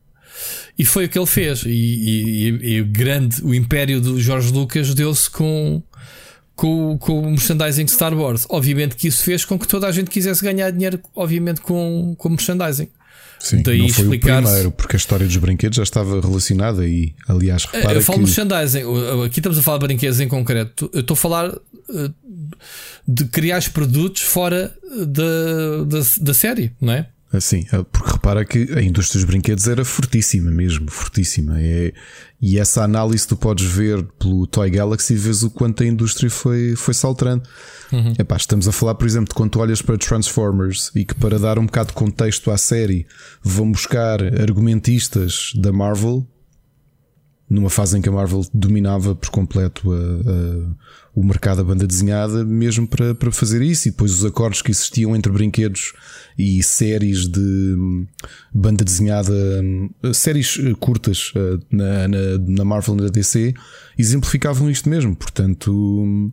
[0.78, 1.64] E foi o que ele fez.
[1.66, 5.82] E, e, e o grande, o império do Jorge Lucas deu-se com
[6.56, 8.46] com, com o merchandising Star Wars.
[8.48, 12.30] Obviamente que isso fez com que toda a gente quisesse ganhar dinheiro, obviamente, com, com
[12.30, 12.88] merchandising.
[13.40, 17.16] Sim, Daí não foi o primeiro, porque a história dos brinquedos já estava relacionada e,
[17.28, 18.26] aliás, é, repara Eu falo que...
[18.26, 18.84] merchandising,
[19.26, 20.92] aqui estamos a falar de brinquedos em concreto.
[20.94, 22.12] Eu estou a falar eh,
[23.08, 24.72] de criar os produtos fora
[25.08, 27.08] da, da, da série, não é?
[27.34, 31.62] Assim, porque repara que a indústria dos brinquedos era fortíssima mesmo, fortíssima.
[31.62, 31.94] É,
[32.42, 36.30] e essa análise tu podes ver pelo Toy Galaxy e vês o quanto a indústria
[36.30, 37.44] foi, foi saltando.
[37.90, 38.14] Uhum.
[38.20, 41.40] Epá, estamos a falar, por exemplo, de quando tu olhas para Transformers e que para
[41.40, 43.08] dar um bocado de contexto à série
[43.42, 46.28] vão buscar argumentistas da Marvel
[47.52, 50.76] numa fase em que a Marvel dominava por completo a, a,
[51.14, 54.72] o mercado da banda desenhada, mesmo para, para fazer isso, e depois os acordos que
[54.72, 55.92] existiam entre brinquedos
[56.40, 58.08] e séries de hum,
[58.54, 63.54] banda desenhada, hum, séries eh, curtas eh, na, na, na Marvel e na DC,
[64.00, 65.14] exemplificavam isto mesmo.
[65.14, 66.32] Portanto, hum,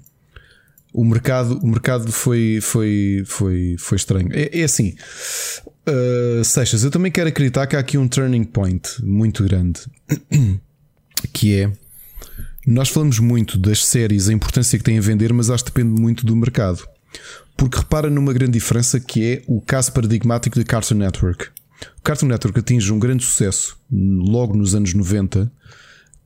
[0.92, 4.28] o mercado, o mercado foi, foi, foi, foi estranho.
[4.30, 4.94] É, é assim,
[5.88, 9.80] uh, Seixas, eu também quero acreditar que há aqui um turning point muito grande
[11.26, 11.72] que é
[12.66, 15.98] nós falamos muito das séries, a importância que têm a vender, mas acho que depende
[15.98, 16.86] muito do mercado.
[17.56, 21.46] Porque repara numa grande diferença que é o caso paradigmático da Cartoon Network.
[21.98, 25.50] O Cartoon Network atinge um grande sucesso logo nos anos 90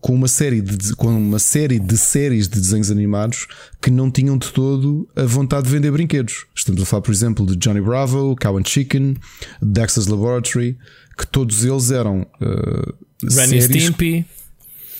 [0.01, 3.47] com uma série de, com uma série de séries de desenhos animados
[3.81, 6.45] que não tinham de todo a vontade de vender brinquedos.
[6.57, 9.17] Estamos a falar, por exemplo, de Johnny Bravo, Cow and Chicken,
[9.63, 10.77] Dexter's Laboratory,
[11.17, 14.27] que todos eles eram uh, Ren Stimpy.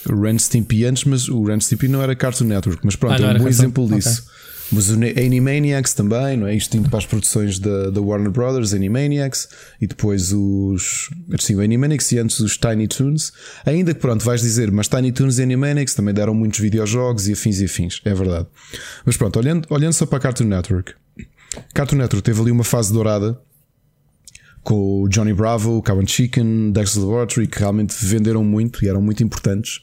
[0.07, 3.35] Ren Stimpy antes, mas o Ren Stimpy não era Cartoon Network, mas pronto, ah, é
[3.35, 4.23] um bom exemplo disso.
[4.23, 4.33] Okay.
[4.73, 6.57] Mas o Animaniacs também, não é?
[6.57, 9.49] Isto indo para as produções da, da Warner Brothers, Animaniacs,
[9.79, 11.11] e depois os.
[11.39, 13.33] Sim, o Animaniacs e antes os Tiny Toons.
[13.67, 17.35] Ainda que pronto, vais dizer, mas Tiny Toons e Animaniacs também deram muitos videojogos e
[17.35, 18.47] afins e afins, é verdade.
[19.05, 20.95] Mas pronto, olhando, olhando só para a Cartoon Network,
[21.75, 23.39] Cartoon Network teve ali uma fase dourada
[24.63, 29.03] com o Johnny Bravo, Cow and Chicken, Dexter Laboratory, que realmente venderam muito e eram
[29.03, 29.81] muito importantes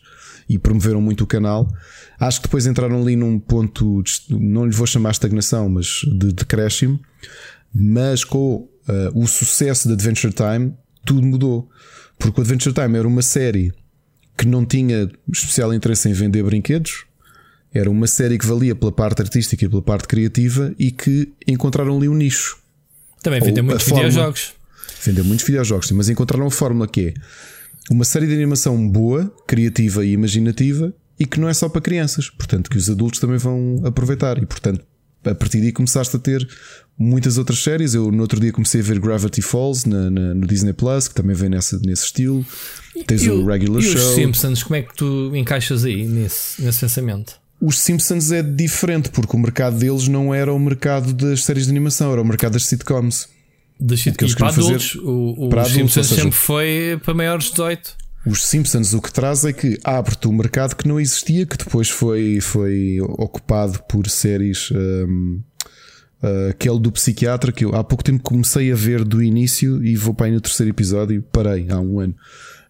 [0.50, 1.72] e promoveram muito o canal.
[2.20, 6.34] Acho que depois entraram ali num ponto, de, não lhe vou chamar estagnação, mas de
[6.34, 7.00] decréscimo.
[7.74, 10.74] Mas com uh, o sucesso de Adventure Time,
[11.06, 11.70] tudo mudou.
[12.18, 13.72] Porque o Adventure Time era uma série
[14.36, 17.06] que não tinha especial interesse em vender brinquedos,
[17.74, 21.96] era uma série que valia pela parte artística e pela parte criativa e que encontraram
[21.96, 22.58] ali um nicho.
[23.22, 24.54] Também vendeu muitos videojogos.
[25.04, 27.14] Vendeu muitos videojogos, mas encontraram a fórmula que é
[27.90, 32.30] uma série de animação boa, criativa e imaginativa e que não é só para crianças,
[32.30, 34.38] portanto, que os adultos também vão aproveitar.
[34.38, 34.86] E, portanto,
[35.24, 36.48] a partir daí começaste a ter
[36.98, 37.94] muitas outras séries.
[37.94, 41.16] Eu no outro dia comecei a ver Gravity Falls na, na, no Disney Plus, que
[41.16, 42.46] também vem nessa, nesse estilo.
[43.08, 43.96] Tens e o, Regular e Show.
[43.96, 47.40] os Simpsons, como é que tu encaixas aí nesse, nesse pensamento?
[47.62, 51.72] Os Simpsons é diferente, porque o mercado deles não era o mercado das séries de
[51.72, 53.28] animação, era o mercado das sitcoms.
[53.80, 54.36] Das sitcoms.
[54.36, 57.98] para adultos, o, o para adultos, Simpsons seja, sempre foi para maiores de 18.
[58.26, 61.90] Os Simpsons o que traz é que abre-te um mercado que não existia, que depois
[61.90, 64.70] foi, foi ocupado por séries.
[64.72, 65.42] Um,
[66.22, 69.96] uh, aquele do psiquiatra que eu há pouco tempo comecei a ver do início e
[69.96, 72.16] vou para aí no terceiro episódio, parei há um ano.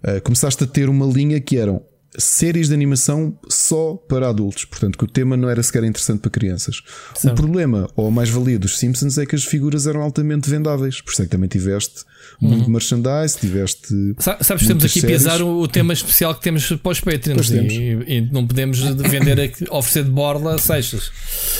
[0.04, 1.82] Uh, começaste a ter uma linha que eram
[2.18, 6.32] séries de animação só para adultos, portanto que o tema não era sequer interessante para
[6.32, 6.82] crianças.
[7.16, 7.30] Sim.
[7.30, 11.12] O problema, ou a mais-valia dos Simpsons é que as figuras eram altamente vendáveis, por
[11.12, 12.04] isso é que também tiveste
[12.42, 12.50] uhum.
[12.50, 13.94] muito merchandise, tiveste.
[14.42, 15.18] Sabes, temos aqui séries.
[15.18, 19.40] pisar o, o, tema especial que temos para os Patreons e, e, não podemos vender
[19.40, 21.12] aqui, oferecer de borla seixas.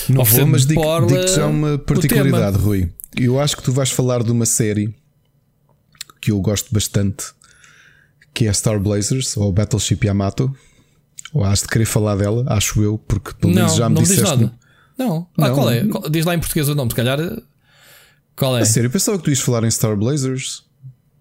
[0.10, 2.90] Não oferecer vou, mas digo, digo já uma particularidade, Rui.
[3.16, 4.96] Eu acho que tu vais falar de uma série
[6.22, 7.39] que eu gosto bastante
[8.34, 10.54] que é Star Blazers ou Battleship Yamato.
[11.34, 14.24] Ou has de querer falar dela, acho eu, porque pelo menos já me não disseste.
[14.24, 14.54] Diz nada.
[14.98, 15.28] Não.
[15.38, 15.56] Ah, não.
[15.56, 15.84] qual é?
[16.10, 17.20] Diz lá em português o nome, se calhar.
[18.36, 18.62] Qual é?
[18.62, 20.64] A sério, eu pensava que tu ias falar em Star Blazers.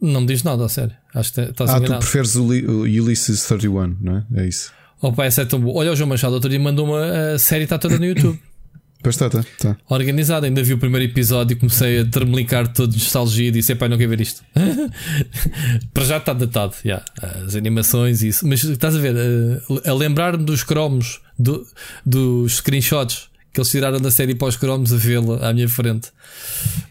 [0.01, 0.95] Não me diz nada, a sério.
[1.15, 4.43] Acho que estás Ah, tu preferes o, o Ulysses 31, não é?
[4.43, 4.73] É isso.
[5.01, 5.79] Opa, essa é tão boa.
[5.79, 8.39] Olha, o João Machado outro dia mandou uma a série, está toda no YouTube.
[9.03, 9.45] Pois está, está.
[9.59, 9.77] Tá.
[9.89, 13.75] Organizado, ainda vi o primeiro episódio e comecei a termelicar todo de nostalgia e disse:
[13.75, 14.43] pai, não quero ver isto.
[15.95, 17.05] Para já está datado, yeah.
[17.47, 18.47] as animações e isso.
[18.47, 21.65] Mas estás a ver, a, a lembrar-me dos cromos, do,
[22.05, 26.11] dos screenshots que eles tiraram da série para os cromos a vê-la à minha frente.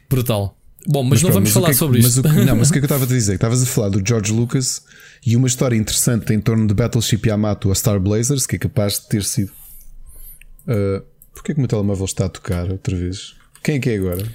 [0.09, 0.57] Brutal.
[0.87, 2.21] Bom, mas, mas não pronto, vamos falar que, sobre mas isso.
[2.21, 3.35] O, não, mas o que é que eu estava a dizer?
[3.35, 4.81] Estavas a falar do George Lucas
[5.25, 8.99] e uma história interessante em torno de Battleship Yamato a Star Blazers, que é capaz
[8.99, 9.51] de ter sido.
[10.65, 11.03] Uh,
[11.37, 13.35] Porquê que o meu telemóvel está a tocar outra vez?
[13.63, 14.25] Quem é que é agora?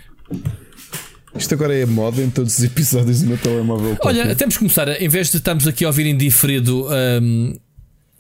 [1.35, 3.97] Isto agora é a moda em todos os episódios do meu telemóvel.
[4.03, 4.89] Olha, temos que começar.
[4.89, 6.87] Em vez de estarmos aqui a ouvir indiferido.
[7.21, 7.55] Um,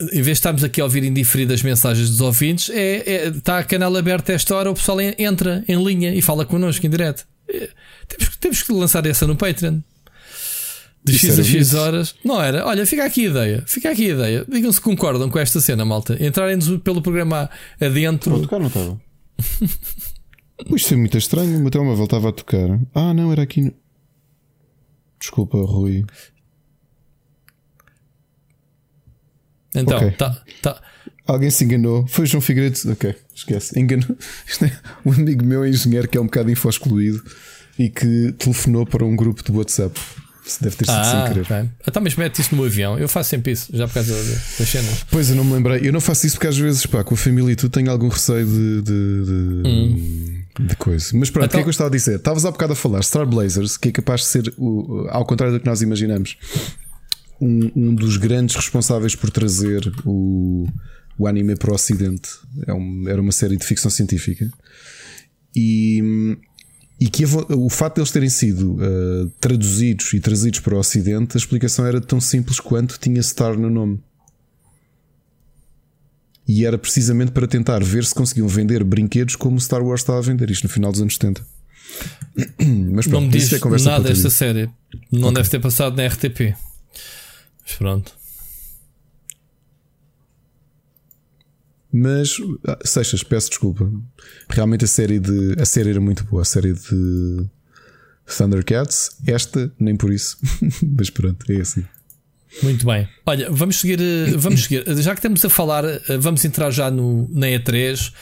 [0.01, 3.59] em vez de estarmos aqui a ouvir indiferido as mensagens dos ouvintes, é, é, está
[3.59, 6.91] a canal aberto a esta hora, o pessoal entra em linha e fala connosco em
[6.91, 7.24] direto.
[7.49, 7.68] É,
[8.09, 9.78] temos, temos que lançar essa no Patreon
[11.05, 12.15] de X a X horas.
[12.25, 12.65] Não era?
[12.67, 13.65] Olha, fica aqui a ideia.
[13.67, 14.47] Fica aqui a ideia.
[14.49, 16.17] Digam se concordam com esta cena, malta.
[16.25, 17.51] Entrarem pelo programa
[17.81, 18.33] adentro.
[18.33, 19.01] Não, tocar não estava.
[20.75, 21.59] Isto é muito estranho.
[21.59, 22.79] O meu telemóvel estava a tocar.
[22.95, 23.63] Ah, não, era aqui.
[23.63, 23.75] No...
[25.19, 26.05] Desculpa, Rui.
[29.75, 30.11] Então, okay.
[30.13, 30.83] tá, tá.
[31.27, 32.07] Alguém se enganou.
[32.07, 32.93] Foi João Figueiredo.
[32.93, 33.79] Ok, esquece.
[33.79, 34.17] Enganou.
[34.63, 37.23] É um amigo meu, engenheiro, que é um bocado info-excluído
[37.79, 39.99] e que telefonou para um grupo de WhatsApp.
[40.61, 41.43] Deve ter sido ah, sem querer.
[41.43, 41.70] Okay.
[41.86, 42.99] Então, mas mete isso no avião.
[42.99, 45.07] Eu faço sempre isso, já por causa das cenas.
[45.09, 45.80] Pois, eu não me lembrei.
[45.86, 48.09] Eu não faço isso porque às vezes, pá, com a família e tu tenho algum
[48.09, 50.43] receio de, de, de, hum.
[50.66, 51.11] de coisa.
[51.14, 52.16] Mas pronto, então, o que é que então- eu estava a dizer?
[52.16, 55.55] Estavas há bocado a falar Star Blazers, que é capaz de ser, o, ao contrário
[55.55, 56.36] do que nós imaginamos,
[57.40, 60.66] um, um dos grandes responsáveis por trazer o,
[61.16, 62.30] o anime para o Ocidente.
[62.66, 64.51] É um, era uma série de ficção científica.
[65.55, 66.36] E
[67.03, 71.37] e que o facto de eles terem sido uh, traduzidos e trazidos para o Ocidente,
[71.37, 73.99] a explicação era tão simples quanto tinha Star no nome.
[76.47, 80.23] E era precisamente para tentar ver se conseguiam vender brinquedos como Star Wars estava a
[80.23, 81.45] vender, isto no final dos anos 70.
[82.93, 84.71] Mas pronto, não me diz é nada desta série.
[85.11, 85.35] Não okay.
[85.35, 86.55] deve ter passado na RTP.
[87.65, 88.13] Mas pronto.
[91.93, 93.90] Mas, ah, Seixas, peço desculpa.
[94.49, 95.55] Realmente a série de.
[95.61, 96.43] A série era muito boa.
[96.43, 97.47] A série de
[98.26, 99.11] Thundercats.
[99.26, 100.38] Esta, nem por isso.
[100.97, 101.84] Mas pronto, é assim.
[102.62, 103.09] Muito bem.
[103.24, 104.01] Olha, vamos seguir.
[104.01, 104.84] Eh, vamos seguir.
[105.03, 108.12] Já que estamos a falar, eh, vamos entrar já no, na E3,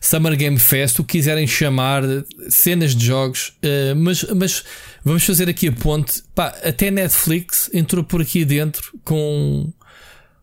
[0.00, 2.02] Summer Game Fest, o que quiserem chamar,
[2.48, 4.64] cenas de jogos, eh, mas, mas
[5.04, 6.22] vamos fazer aqui a ponte.
[6.34, 9.72] Pá, até Netflix entrou por aqui dentro com,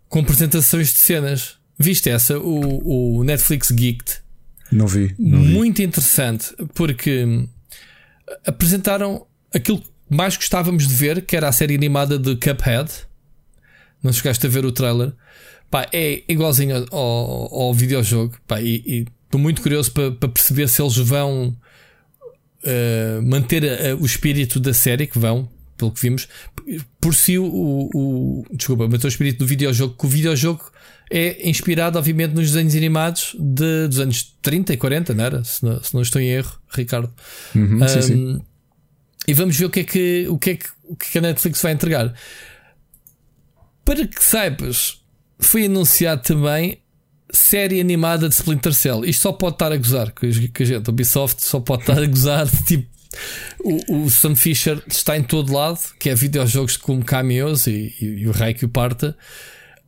[0.08, 1.58] com apresentações de cenas.
[1.84, 2.40] Viste essa?
[2.40, 4.22] O, o Netflix Geeked.
[4.72, 5.14] Não vi.
[5.20, 5.84] Não Muito vi.
[5.84, 7.46] interessante, porque
[8.46, 12.90] apresentaram aquilo que mais gostávamos de ver, que era a série animada de Cuphead.
[14.02, 15.12] Não chegaste a ver o trailer.
[15.70, 18.34] Pá, é igualzinho ao, ao videojogo.
[18.48, 21.54] Pá, e estou muito curioso para, para, perceber se eles vão
[22.64, 26.30] uh, manter a, o espírito da série, que vão, pelo que vimos.
[27.02, 30.72] Por si, o, o, desculpa, manter o espírito do videojogo, que o videojogo
[31.16, 35.44] é inspirado, obviamente, nos desenhos animados de, dos anos 30 e 40, não era?
[35.44, 37.14] Se não, se não estou em erro, Ricardo.
[37.54, 38.42] Uhum, um, sim, sim.
[39.28, 41.18] E vamos ver o que, é que, o, que é que, o que é que
[41.20, 42.12] a Netflix vai entregar.
[43.86, 45.04] Para que saibas,
[45.38, 46.80] foi anunciado também
[47.32, 49.06] série animada de Splinter Cell.
[49.06, 50.32] Isto só pode estar a gozar que a
[50.66, 52.48] gente, a Ubisoft só pode estar a gozar.
[52.66, 52.88] Tipo,
[53.64, 58.06] o, o Sam Fisher está em todo lado, que é videojogos como cameos e, e,
[58.06, 59.16] e o rei que o parta.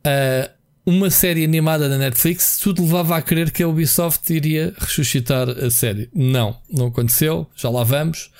[0.06, 0.55] Uh,
[0.86, 5.68] uma série animada da Netflix, tudo levava a crer que a Ubisoft iria ressuscitar a
[5.68, 6.08] série.
[6.14, 8.30] Não, não aconteceu, já lá vamos.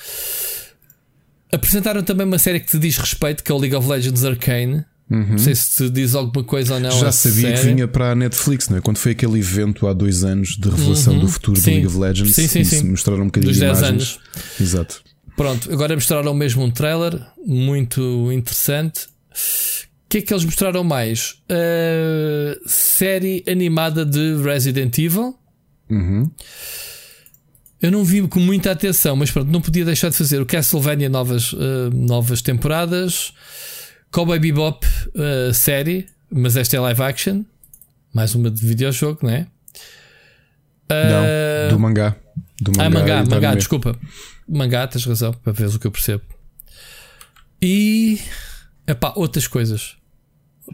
[1.53, 4.85] Apresentaram também uma série que te diz respeito, que é o League of Legends Arcane.
[5.11, 5.27] Uhum.
[5.31, 6.91] Não sei se te diz alguma coisa ou não.
[6.91, 7.59] Já sabia série.
[7.59, 8.81] que vinha para a Netflix, não é?
[8.81, 11.21] Quando foi aquele evento há dois anos de revelação uhum.
[11.21, 11.65] do futuro sim.
[11.65, 12.91] do League of Legends, sim, sim, sim.
[12.91, 13.93] mostraram um bocadinho Dos de 10 imagens.
[13.93, 14.21] anos.
[14.61, 15.03] Exato.
[15.37, 19.09] Pronto, agora mostraram mesmo um trailer muito interessante.
[20.07, 21.43] O que é que eles mostraram mais?
[21.51, 25.37] Uh, série animada de Resident Evil.
[25.91, 26.31] Uhum.
[27.83, 31.09] Eu não vi com muita atenção, mas pronto, não podia deixar de fazer o Castlevania
[31.09, 33.33] novas, uh, novas temporadas,
[34.13, 37.45] Cowboy Bebop uh, série, mas esta é live action,
[38.15, 39.47] mais uma de videojogo, não é?
[40.89, 42.17] Uh, não, do mangá.
[42.61, 43.99] Do mangá, ah, mangá, mangá, desculpa.
[44.49, 46.23] Mangá, tens razão, para ver o que eu percebo.
[47.61, 48.21] E
[48.87, 49.97] epá, outras coisas.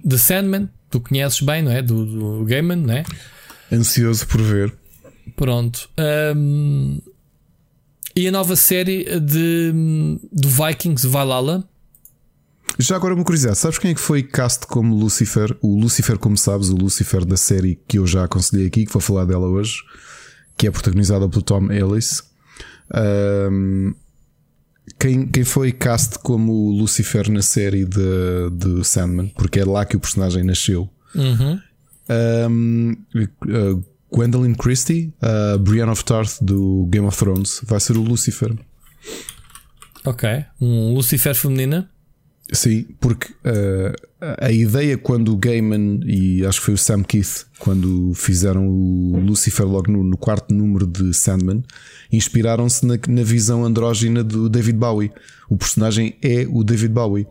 [0.09, 1.83] The Sandman, tu conheces bem, não é?
[1.83, 3.05] Do, do Gaiman, não é?
[3.71, 4.73] Ansioso por ver.
[5.37, 5.89] Pronto.
[6.37, 7.01] Um,
[8.15, 9.73] e a nova série de,
[10.31, 11.67] do Vikings Valhalla.
[12.79, 15.57] Já agora uma curiosidade, sabes quem é que foi cast como Lucifer?
[15.61, 19.01] O Lucifer, como sabes, o Lucifer da série que eu já aconselhei aqui, que vou
[19.01, 19.83] falar dela hoje,
[20.57, 22.23] que é protagonizada pelo Tom Ellis.
[22.95, 23.95] Um,
[24.99, 29.97] quem, quem foi cast como Lucifer na série de, de Sandman, porque é lá que
[29.97, 30.89] o personagem nasceu.
[31.15, 31.61] Uhum.
[32.51, 38.03] Um, uh, Gwendolyn Christie, a Brienne of Tarth do Game of Thrones, vai ser o
[38.03, 38.55] Lucifer.
[40.05, 41.89] Ok, um Lucifer feminina.
[42.53, 47.47] Sim, porque uh, a ideia quando o Gaiman e acho que foi o Sam Keith,
[47.59, 51.65] quando fizeram o Lucifer logo no, no quarto número de Sandman,
[52.13, 55.11] inspiraram-se na, na visão andrógina do David Bowie.
[55.49, 57.27] O personagem é o David Bowie.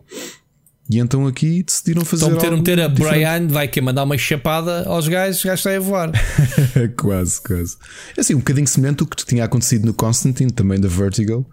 [0.90, 2.24] E então aqui decidiram fazer.
[2.24, 3.14] Então meter, meter a diferente.
[3.14, 6.10] Brian, vai que mandar uma chapada aos gajos, os gajos estão a voar.
[6.98, 7.76] quase, quase.
[8.16, 11.46] É assim, um bocadinho semelhante o que tinha acontecido no Constantine, também da Vertigo,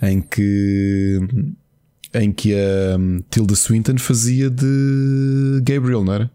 [0.00, 1.20] em que
[2.14, 6.30] em que a um, Tilda Swinton fazia de Gabriel, não era?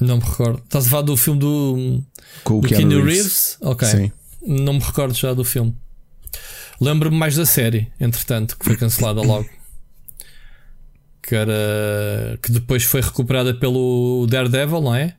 [0.00, 0.60] Não me recordo.
[0.64, 2.02] Estás a falar do filme do,
[2.44, 3.16] Com o do Keanu Keanu Reeves?
[3.16, 3.58] Reeves?
[3.60, 3.88] Ok.
[3.88, 4.12] Sim.
[4.46, 5.74] Não me recordo já do filme.
[6.80, 9.48] Lembro-me mais da série, entretanto, que foi cancelada logo.
[11.22, 12.38] Que era.
[12.42, 15.16] que depois foi recuperada pelo Daredevil, não é?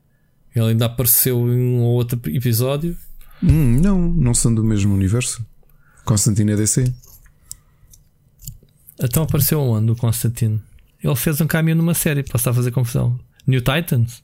[0.56, 2.96] Ele ainda apareceu em um ou outro episódio.
[3.44, 5.46] Hum, não, não são do mesmo universo.
[6.06, 6.94] Constantine é DC.
[9.02, 10.62] Então apareceu onde o Constantino?
[11.04, 13.20] Ele fez um caminho numa série, posso estar a fazer confusão.
[13.46, 14.24] New Titans?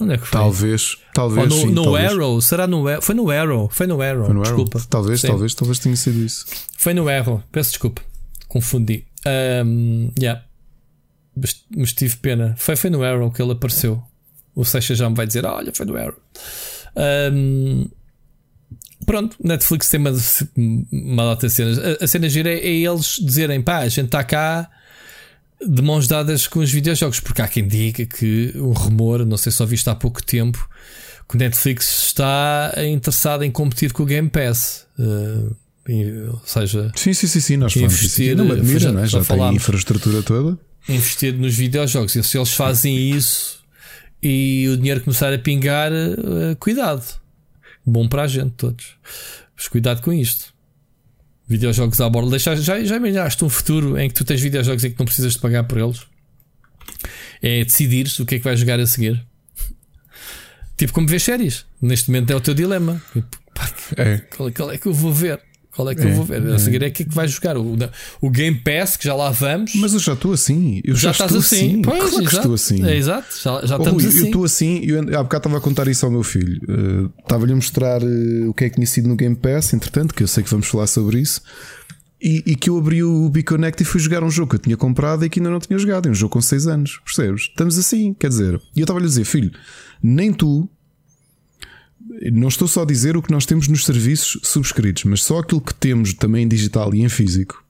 [0.00, 0.38] Onde é que foi?
[0.38, 1.50] Talvez, talvez.
[1.50, 2.12] Ou no, sim, no talvez.
[2.12, 2.40] Arrow?
[2.40, 3.02] Será no Arrow?
[3.02, 3.68] Foi no Arrow.
[3.68, 4.26] Foi no Arrow.
[4.26, 4.64] Foi no Arrow?
[4.64, 4.86] desculpa.
[4.88, 5.26] Talvez, Sim.
[5.28, 6.46] talvez, talvez tenha sido isso.
[6.76, 7.42] Foi no Arrow.
[7.50, 8.02] Peço desculpa.
[8.46, 9.04] Confundi.
[9.26, 10.44] Um, yeah.
[11.76, 12.54] mas, tive pena.
[12.56, 14.02] Foi, foi no Arrow que ele apareceu.
[14.54, 16.20] O Seixa já me vai dizer: Olha, foi no Arrow.
[17.32, 17.88] Um,
[19.08, 20.12] pronto, Netflix tem uma,
[20.92, 21.78] uma data de cenas.
[21.78, 24.70] A, a cena gira é, é eles dizerem: pá, a gente está cá
[25.66, 29.50] de mãos dadas com os videojogos, porque há quem diga que o rumor, não sei
[29.50, 30.68] se só viste há pouco tempo,
[31.28, 34.86] que o Netflix está interessado em competir com o Game Pass.
[34.98, 35.56] Uh,
[36.32, 37.94] ou seja, Sim, sim, sim, sim nós falamos.
[37.94, 39.06] Investir, Não me admira, já- não é?
[39.06, 40.58] já Já tem a infraestrutura toda.
[40.88, 42.14] investir nos videojogos.
[42.14, 43.58] E se eles fazem isso
[44.22, 47.02] e o dinheiro começar a pingar, eh, cuidado.
[47.88, 48.96] Bom para a gente, todos.
[49.56, 50.52] Mas cuidado com isto.
[51.48, 52.30] Videojogos à borda.
[52.32, 55.32] Deixa, já, já imaginaste um futuro em que tu tens videojogos em que não precisas
[55.32, 56.06] de pagar por eles?
[57.40, 59.24] É decidires o que é que vais jogar a seguir.
[60.76, 61.64] Tipo como ver séries.
[61.80, 63.02] Neste momento é o teu dilema.
[63.12, 64.18] Tipo, pá, É.
[64.18, 65.40] qual, qual é que eu vou ver?
[65.78, 66.44] Qual é que eu É, vou ver?
[66.48, 67.56] A seguir é o que é que vais jogar?
[67.56, 67.76] O,
[68.20, 69.76] o Game Pass, que já lá vamos.
[69.76, 70.80] Mas eu já estou assim.
[70.82, 71.70] Eu já, já estás estou assim.
[71.70, 71.82] assim.
[71.82, 72.84] Pois, claro que estou assim.
[72.84, 74.18] É, exato, já, já Oh, estamos Rui, assim.
[74.18, 76.60] Eu estou assim, eu há bocado estava a contar isso ao meu filho.
[76.68, 80.12] Uh, Estava-lhe a mostrar uh, o que é que tinha sido no Game Pass, entretanto,
[80.12, 81.40] que eu sei que vamos falar sobre isso.
[82.20, 84.76] E, e que eu abri o Biconnect e fui jogar um jogo que eu tinha
[84.76, 86.08] comprado e que ainda não tinha jogado.
[86.08, 87.42] É um jogo com 6 anos, percebes?
[87.42, 88.60] Estamos assim, quer dizer.
[88.74, 89.52] E eu estava-lhe a dizer, filho,
[90.02, 90.68] nem tu.
[92.32, 95.60] Não estou só a dizer o que nós temos nos serviços subscritos, mas só aquilo
[95.60, 97.62] que temos também em digital e em físico,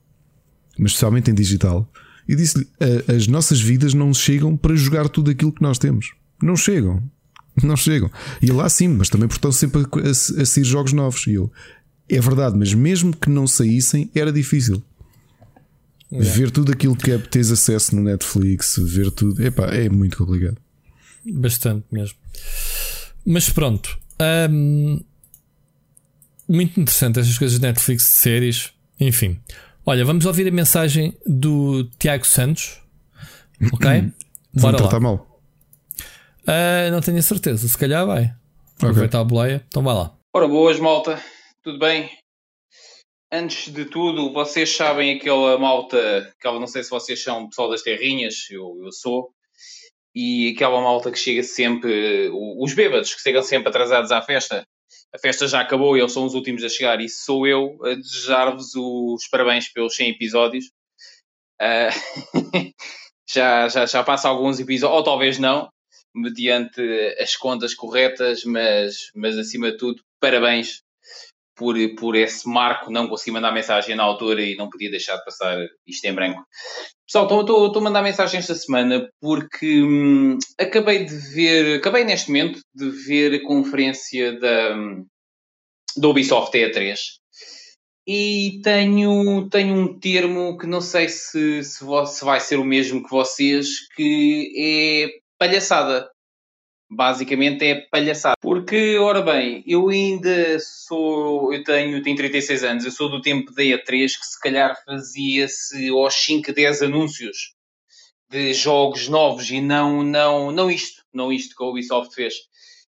[0.78, 1.90] mas especialmente em digital.
[2.26, 6.12] E disse-lhe: "A- as nossas vidas não chegam para jogar tudo aquilo que nós temos.
[6.42, 7.02] Não chegam.
[7.62, 8.10] Não chegam.
[8.40, 10.10] E lá sim, mas também estão sempre a, a,
[10.42, 11.26] a sair jogos novos.
[11.26, 11.50] E eu,
[12.08, 14.82] é verdade, mas mesmo que não saíssem, era difícil.
[16.10, 20.56] Ver tudo aquilo que é, tens acesso no Netflix, ver tudo, epá, é muito complicado.
[21.34, 22.16] bastante mesmo.
[23.26, 23.98] Mas pronto.
[24.20, 25.04] Um,
[26.48, 28.72] muito interessante estas coisas de Netflix de séries.
[28.98, 29.40] Enfim.
[29.84, 32.80] Olha, vamos ouvir a mensagem do Tiago Santos.
[33.72, 34.12] Ok?
[34.54, 34.84] Bora lá.
[34.84, 35.40] Está mal.
[36.46, 37.66] Uh, não tenho a certeza.
[37.66, 38.22] Se calhar vai.
[38.76, 38.88] Okay.
[38.88, 39.64] Aproveitar a boleia.
[39.66, 40.16] Então vai lá.
[40.32, 41.20] Ora, boas, malta.
[41.64, 42.08] Tudo bem?
[43.30, 47.82] Antes de tudo, vocês sabem aquela malta, aquela, não sei se vocês são pessoal das
[47.82, 49.34] terrinhas, eu, eu sou,
[50.20, 54.66] e aquela malta que chega sempre, os bêbados que chegam sempre atrasados à festa.
[55.14, 57.94] A festa já acabou e eles são os últimos a chegar, e sou eu a
[57.94, 60.72] desejar-vos os parabéns pelos 100 episódios.
[61.62, 62.74] Uh,
[63.32, 65.70] já, já, já passa alguns episódios, ou talvez não,
[66.12, 66.82] mediante
[67.20, 70.82] as contas corretas, mas, mas acima de tudo, parabéns
[71.54, 75.24] por, por esse marco, não consegui mandar mensagem na altura e não podia deixar de
[75.24, 76.44] passar isto em branco.
[77.10, 82.60] Pessoal, estou a mandar mensagem esta semana porque hum, acabei de ver, acabei neste momento
[82.74, 84.74] de ver a conferência da,
[85.96, 86.98] da Ubisoft E3
[88.06, 93.02] e tenho, tenho um termo que não sei se, se, se vai ser o mesmo
[93.02, 96.10] que vocês, que é palhaçada
[96.90, 98.36] basicamente é palhaçada.
[98.40, 103.52] Porque, ora bem, eu ainda sou, eu tenho, tenho 36 anos, eu sou do tempo
[103.52, 103.86] da E3
[104.18, 107.54] que se calhar fazia-se aos 5, 10 anúncios
[108.30, 112.34] de jogos novos e não, não, não isto, não isto que a Ubisoft fez.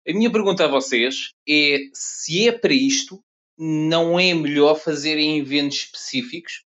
[0.07, 3.21] A minha pergunta a vocês é se é para isto,
[3.57, 6.63] não é melhor fazer em eventos específicos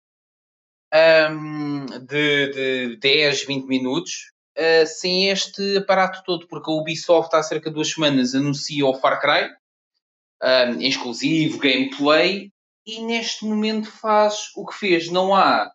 [0.93, 7.43] um, de, de 10, 20 minutos uh, sem este aparato todo, porque a Ubisoft há
[7.43, 9.51] cerca de duas semanas anuncia o Far Cry,
[10.79, 12.51] em exclusivo, gameplay,
[12.87, 15.11] e neste momento faz o que fez.
[15.11, 15.71] Não há,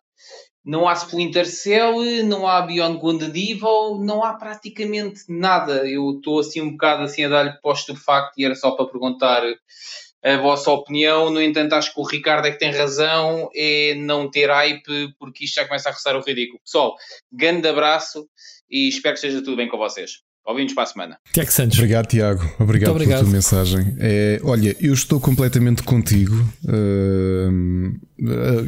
[0.64, 5.88] não há Splinter Cell, não há Beyond Good Evil, não há praticamente nada.
[5.88, 8.86] Eu estou assim um bocado assim a dar-lhe posto de facto e era só para
[8.86, 9.42] perguntar
[10.24, 11.30] a vossa opinião.
[11.30, 15.44] No entanto, acho que o Ricardo é que tem razão, é não ter hype, porque
[15.44, 16.60] isto já começa a roçar o ridículo.
[16.64, 16.96] Pessoal,
[17.30, 18.28] grande abraço
[18.70, 20.22] e espero que esteja tudo bem com vocês.
[20.46, 21.18] Ouvimos para a semana.
[21.32, 21.76] Tiago Santos.
[21.76, 22.40] Obrigado, Tiago.
[22.60, 23.96] Obrigado, obrigado, pela tua mensagem.
[23.98, 26.36] É, olha, eu estou completamente contigo.
[26.64, 27.96] Uh,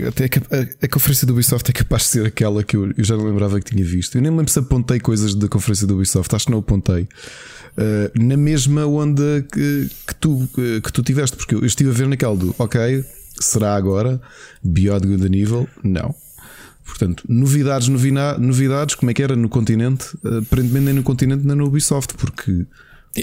[0.09, 3.17] até a, a, conferência do Ubisoft é capaz de ser aquela que eu, eu, já
[3.17, 4.19] não lembrava que tinha visto.
[4.19, 7.03] Eu nem lembro se apontei coisas da conferência do Ubisoft, acho que não apontei.
[7.05, 10.49] Uh, na mesma onda que, que, tu,
[10.83, 13.05] que tu tiveste, porque eu estive a ver naquela do ok,
[13.41, 14.21] será agora
[14.65, 15.69] Beyond Good and Evil?
[15.85, 16.13] Não.
[16.89, 20.07] Portanto, novidades, novidades, como é que era no continente?
[20.25, 22.67] Aparentemente nem no continente nem no Ubisoft, porque.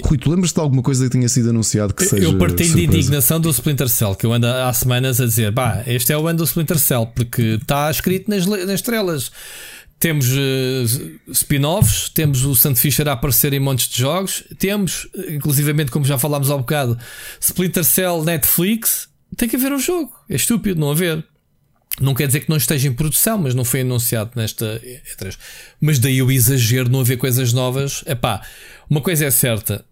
[0.04, 2.24] Rui, tu lembras de alguma coisa que tenha sido anunciado que seja.
[2.24, 5.82] Eu partilho de indignação do Splinter Cell, que eu ando há semanas a dizer: bah,
[5.86, 9.32] este é o ano do Splinter Cell, porque está escrito nas, nas estrelas.
[9.98, 15.90] Temos uh, spin-offs, temos o Santo Fisher a aparecer em montes de jogos, temos, inclusivamente,
[15.90, 16.98] como já falámos há um bocado,
[17.40, 19.08] Splinter Cell Netflix.
[19.36, 21.24] Tem que haver um jogo, é estúpido não haver.
[22.00, 25.36] Não quer dizer que não esteja em produção, mas não foi anunciado nesta E3.
[25.80, 28.04] Mas daí o exagero não haver coisas novas.
[28.06, 28.42] Epá,
[28.88, 29.84] uma coisa é certa.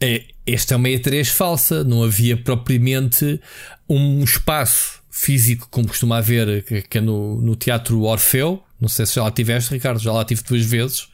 [0.00, 1.82] É, esta é uma E3 falsa.
[1.82, 3.40] Não havia propriamente
[3.88, 8.62] um espaço físico como costuma haver que é no, no Teatro Orfeu.
[8.80, 10.00] Não sei se já lá tiveste, Ricardo.
[10.00, 11.08] Já lá tive duas vezes.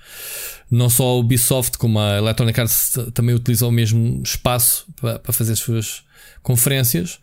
[0.71, 5.33] Não só a Ubisoft como a Electronic Arts também utilizam o mesmo espaço para, para
[5.33, 6.03] fazer as suas
[6.43, 7.19] conferências.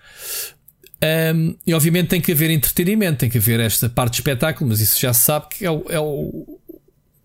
[1.04, 4.80] Um, e obviamente tem que haver entretenimento, tem que haver esta parte de espetáculo, mas
[4.80, 5.86] isso já se sabe que é o.
[5.90, 6.60] É o...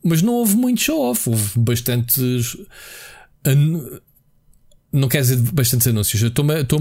[0.03, 2.57] Mas não houve muito show-off, houve bastantes.
[4.91, 6.81] Não quer dizer bastantes anúncios, estou-me estou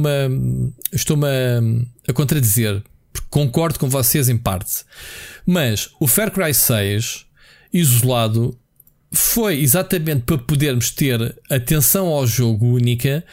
[0.92, 2.82] estou a, a contradizer,
[3.12, 4.84] porque concordo com vocês em parte.
[5.46, 7.26] Mas o Far Cry 6,
[7.72, 8.58] isolado,
[9.12, 13.24] foi exatamente para podermos ter atenção ao jogo única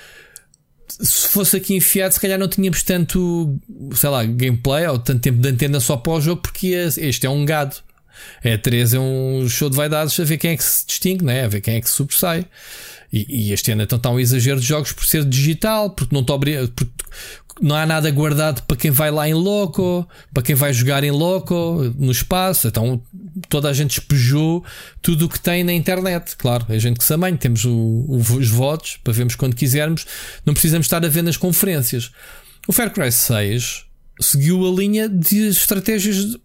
[0.88, 3.58] se fosse aqui enfiado, se calhar não tínhamos tanto,
[3.94, 7.30] sei lá, gameplay ou tanto tempo de antena só para o jogo, porque este é
[7.30, 7.76] um gado.
[8.42, 11.44] É 3 é um show de vaidades a ver quem é que se distingue, né?
[11.44, 12.46] a ver quem é que se sobressai.
[13.12, 16.24] E, e este ano então está um exagero de jogos por ser digital, porque não,
[16.24, 16.92] porque
[17.60, 21.10] não há nada guardado para quem vai lá em loco, para quem vai jogar em
[21.10, 22.68] loco, no espaço.
[22.68, 23.00] Então
[23.48, 24.64] toda a gente espejou
[25.02, 26.36] tudo o que tem na internet.
[26.36, 30.06] Claro, a gente que se amanha, temos o, o, os votos para vermos quando quisermos,
[30.44, 32.10] não precisamos estar a ver nas conferências.
[32.66, 33.84] O Far Cry 6
[34.20, 36.36] seguiu a linha de estratégias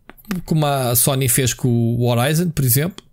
[0.45, 3.09] como a Sony fez com o Horizon, por exemplo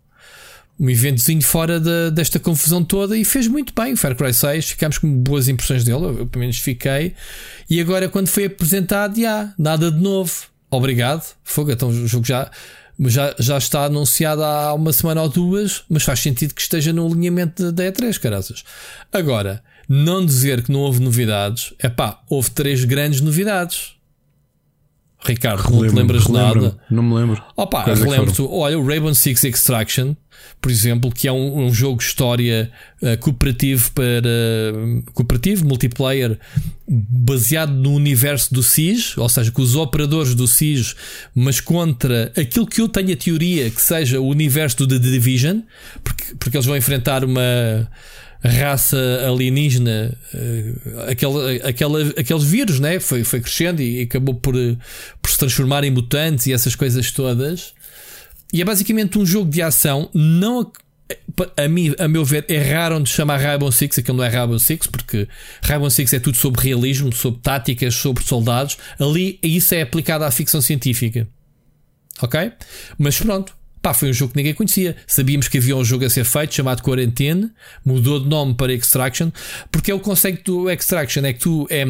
[0.78, 4.70] um eventozinho fora de, desta confusão toda e fez muito bem o Far Cry 6.
[4.70, 7.14] Ficámos com boas impressões dele, eu pelo menos fiquei.
[7.68, 10.32] E agora, quando foi apresentado, já, nada de novo.
[10.70, 11.70] Obrigado, fogo.
[11.70, 12.50] Então o jogo já
[13.00, 17.06] já, já está anunciado há uma semana ou duas, mas faz sentido que esteja no
[17.06, 18.64] alinhamento da E3, caraças.
[19.12, 23.95] Agora, não dizer que não houve novidades, é pá, houve três grandes novidades.
[25.24, 26.78] Ricardo, relembro, não te lembras de nada?
[26.90, 27.42] Não me lembro.
[27.56, 30.14] Opa, relembro-te, olha, o Rainbow Six Extraction,
[30.60, 32.70] por exemplo, que é um, um jogo de história
[33.02, 36.38] uh, cooperativo para uh, cooperativo, multiplayer,
[36.88, 40.94] baseado no universo do SIS, ou seja, com os operadores do SIS,
[41.34, 45.60] mas contra aquilo que eu tenho a teoria que seja o universo do The Division,
[46.04, 47.90] porque, porque eles vão enfrentar uma
[48.42, 53.00] raça alienígena, uh, aquele, aquele, aqueles vírus, né?
[53.00, 54.54] foi, foi crescendo e acabou por,
[55.22, 57.74] por se transformar em mutantes e essas coisas todas.
[58.52, 60.08] E é basicamente um jogo de ação.
[60.14, 60.70] Não
[61.56, 63.98] a, mim, a meu ver, erraram de chamar Rainbow Six.
[63.98, 65.28] Aquilo não é Rainbow Six, porque
[65.62, 68.76] Rainbow Six é tudo sobre realismo, sobre táticas, sobre soldados.
[68.98, 71.28] Ali, isso é aplicado à ficção científica.
[72.20, 72.52] Ok?
[72.98, 73.54] Mas pronto.
[73.86, 74.96] Pá, foi um jogo que ninguém conhecia.
[75.06, 77.52] Sabíamos que havia um jogo a ser feito chamado Quarantine,
[77.84, 79.30] mudou de nome para Extraction,
[79.70, 81.84] porque é o conceito do Extraction: é que tu é,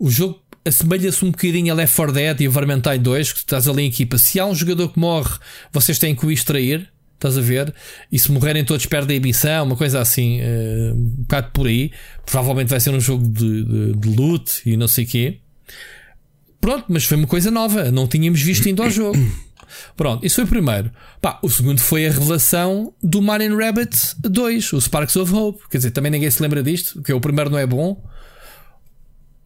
[0.00, 3.84] o jogo assemelha-se um bocadinho a Left 4 Dead e Vermintide 2, que estás ali
[3.84, 4.18] em equipa.
[4.18, 5.38] Se há um jogador que morre,
[5.72, 6.90] vocês têm que o extrair.
[7.14, 7.72] Estás a ver?
[8.10, 11.92] E se morrerem todos perdem a missão, uma coisa assim, uh, um bocado por aí.
[12.26, 15.38] Provavelmente vai ser um jogo de, de, de loot e não sei o quê.
[16.60, 17.92] Pronto, mas foi uma coisa nova.
[17.92, 19.16] Não tínhamos visto ainda ao jogo.
[19.96, 20.90] Pronto, isso foi o primeiro.
[21.20, 25.62] Pá, o segundo foi a revelação do Mario Rabbit 2, o Sparks of Hope.
[25.70, 28.02] Quer dizer, também ninguém se lembra disto, que o primeiro não é bom.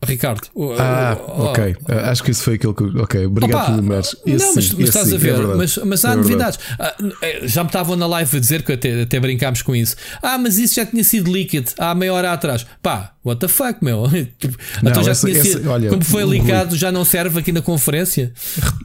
[0.07, 0.48] Ricardo.
[0.78, 1.72] Ah, ok.
[1.72, 2.84] Uh, acho que isso foi aquilo que.
[2.84, 4.16] Ok, obrigado Opa, pelo lembrares.
[4.24, 6.59] Não, mas, mas estás sim, a ver, é mas, mas há é novidades.
[6.78, 9.96] Ah, eh, já me estavam na live a dizer que até, até brincámos com isso.
[10.22, 12.66] Ah, mas isso já tinha sido líquido há meia hora atrás.
[12.82, 14.07] Pá, what the fuck, meu?
[14.38, 15.70] Tipo, não, então já esse, tinha sido.
[15.70, 18.32] olha, como foi líquido, já não serve aqui na conferência.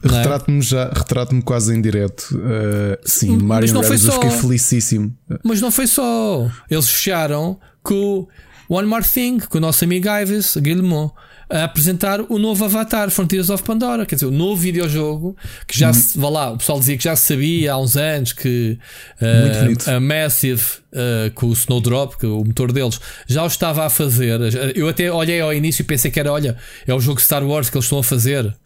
[0.04, 0.16] É?
[0.16, 2.28] Retrato-me já, retrato-me quase em direto.
[2.32, 5.16] Uh, sim, Mario Rabbids, eu fiquei felicíssimo.
[5.44, 6.50] Mas não foi só.
[6.70, 8.26] Eles fecharam com
[8.72, 11.12] One More Thing, com o nosso amigo Ives Guillemot,
[11.50, 15.36] a apresentar o novo Avatar Frontiers of Pandora, quer dizer, o novo videojogo
[15.68, 15.92] que já hum.
[15.92, 18.78] se, vá lá, o pessoal dizia que já se sabia há uns anos que
[19.20, 20.62] uh, a Massive
[20.92, 24.40] uh, com o Snowdrop, que é o motor deles, já o estava a fazer.
[24.74, 26.56] Eu até olhei ao início e pensei que era, olha,
[26.86, 28.56] é o jogo Star Wars que eles estão a fazer.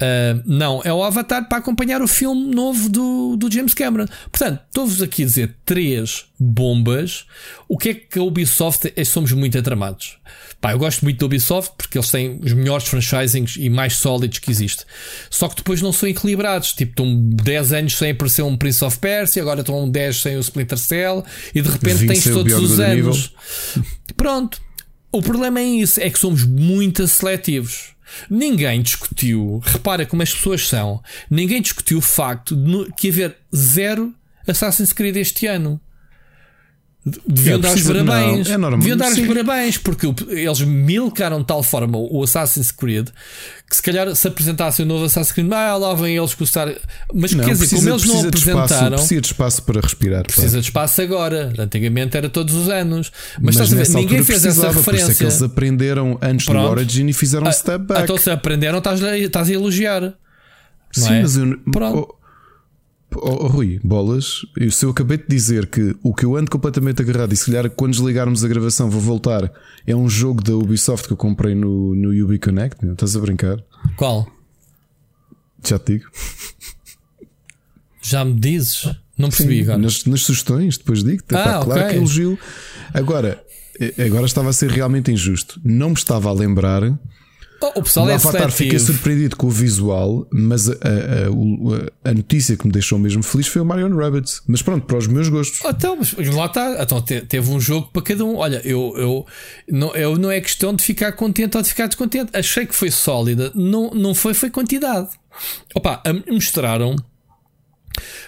[0.00, 4.06] Uh, não, é o Avatar para acompanhar o filme novo do, do James Cameron.
[4.32, 7.26] Portanto, estou-vos aqui a dizer três bombas.
[7.68, 9.04] O que é que a Ubisoft é?
[9.04, 10.16] Somos muito atramados.
[10.58, 14.38] Pá, eu gosto muito da Ubisoft porque eles têm os melhores franchisings e mais sólidos
[14.38, 14.86] que existe.
[15.28, 16.72] Só que depois não são equilibrados.
[16.72, 20.40] Tipo, estão 10 anos sem aparecer um Prince of Persia, agora estão 10 sem o
[20.40, 21.24] Splinter Cell
[21.54, 23.34] e de repente tens todos os anos.
[24.16, 24.60] Pronto.
[25.12, 27.94] O problema é isso, é que somos muito seletivos.
[28.28, 34.14] Ninguém discutiu, repara como as pessoas são, ninguém discutiu o facto de que haver zero
[34.46, 35.80] Assassin's Creed este ano.
[37.26, 38.46] Deviam dar os parabéns.
[38.48, 38.78] Não, é normal.
[38.80, 43.08] Deviam dar os parabéns, porque eles milcaram de tal forma o Assassin's Creed
[43.70, 46.68] que se calhar se apresentasse o novo Assassin's Creed, ah, lá vêm eles custar.
[47.14, 48.66] Mas não, quer dizer, como eles não apresentaram.
[48.66, 50.22] Espaço, precisa de espaço para respirar.
[50.24, 50.60] Precisa pá.
[50.60, 51.52] de espaço agora.
[51.56, 53.12] Antigamente era todos os anos.
[53.34, 54.82] Mas, mas estás a ver, ninguém fez essa referência.
[54.82, 56.64] Por isso é que eles aprenderam antes Pronto.
[56.64, 58.02] do Origin e fizeram um step back.
[58.02, 60.14] Então se aprenderam, estás, estás a elogiar.
[60.90, 61.22] Sim, é?
[61.22, 61.56] mas eu.
[61.72, 62.08] Pronto.
[62.10, 62.19] Oh,
[63.16, 66.50] Oh, oh, Rui, bolas, eu, se eu acabei de dizer que o que eu ando
[66.50, 69.52] completamente agarrado e se calhar quando desligarmos a gravação vou voltar
[69.84, 73.20] é um jogo da Ubisoft que eu comprei no, no Ubi Connect, não, estás a
[73.20, 73.62] brincar?
[73.96, 74.30] Qual?
[75.66, 76.10] Já te digo.
[78.00, 78.88] Já me dizes?
[79.18, 79.78] Não percebi Sim, agora.
[79.78, 81.34] Nas, nas, sugestões, depois digo-te.
[81.34, 81.88] Ah, claro okay.
[81.88, 82.38] que elogio.
[82.94, 83.44] Agora,
[83.78, 85.60] eh, agora estava a ser realmente injusto.
[85.62, 86.82] Não me estava a lembrar
[87.62, 92.10] Oh, o pessoal o é Avatar fiquei surpreendido com o visual, mas a, a, a,
[92.10, 94.42] a, notícia que me deixou mesmo feliz foi o Mario Rabbits.
[94.46, 95.60] Mas pronto, para os meus gostos.
[95.62, 96.82] Oh, então, mas lá está.
[96.82, 98.36] Então, teve um jogo para cada um.
[98.36, 99.26] Olha, eu, eu,
[99.68, 102.30] não, eu não é questão de ficar contente ou de ficar descontente.
[102.34, 103.52] Achei que foi sólida.
[103.54, 105.10] Não, não foi, foi quantidade.
[105.74, 106.96] Opa, mostraram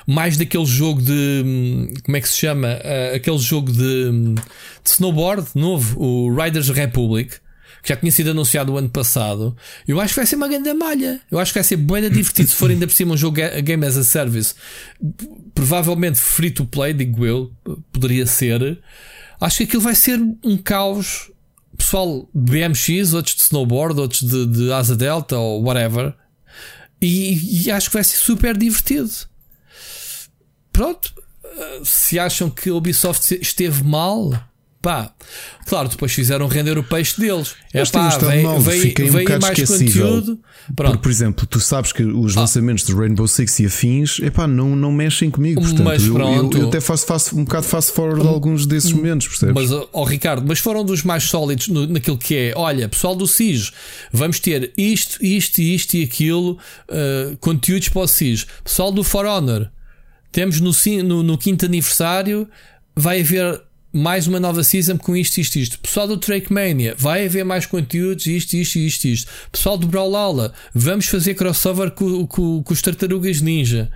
[0.07, 1.91] mais daquele jogo de.
[2.05, 2.69] Como é que se chama?
[3.15, 7.41] Aquele jogo de, de snowboard novo, o Riders Republic
[7.83, 9.57] que já tinha sido anunciado o ano passado,
[9.89, 11.21] eu acho que vai ser uma grande malha.
[11.31, 13.85] Eu acho que vai ser bem divertido se for ainda por cima um jogo Game
[13.85, 14.55] as a Service.
[15.53, 17.53] Provavelmente free to play, digo eu,
[17.91, 18.81] poderia ser.
[19.41, 21.31] Acho que aquilo vai ser um caos.
[21.77, 26.15] Pessoal de BMX, outros de snowboard, outros de, de asa delta ou whatever.
[27.01, 29.11] E, e acho que vai ser super divertido.
[30.73, 31.13] Pronto.
[31.83, 34.33] Se acham que a Ubisoft esteve mal,
[34.83, 35.13] Pá,
[35.65, 37.55] claro, depois fizeram render o peixe deles.
[37.73, 40.41] É pá, veio, veio, veio um mais conteúdo.
[40.75, 40.91] Pronto.
[40.91, 42.41] Porque, por exemplo, tu sabes que os ah.
[42.41, 45.61] lançamentos de Rainbow Six e afins epá, não, não mexem comigo.
[45.61, 46.57] Portanto, mas pronto.
[46.57, 49.55] Eu, eu, até faço, faço um bocado faço forward de alguns desses momentos, percebes?
[49.55, 53.15] Mas, ó oh, Ricardo, mas foram dos mais sólidos no, naquilo que é: olha, pessoal
[53.15, 53.71] do SIS,
[54.13, 58.49] vamos ter isto, isto, isto e aquilo, uh, conteúdos para o SIS.
[58.65, 59.71] Pessoal do For Honor,
[60.33, 60.73] temos no,
[61.05, 62.49] no, no quinto aniversário,
[62.97, 63.63] vai haver
[63.93, 65.79] mais uma nova season com isto, isto, isto.
[65.79, 69.31] Pessoal do Trackmania, vai haver mais conteúdos, isto, isto, isto, isto.
[69.51, 73.91] Pessoal do Brawlhalla, vamos fazer crossover com, com, com os Tartarugas Ninja.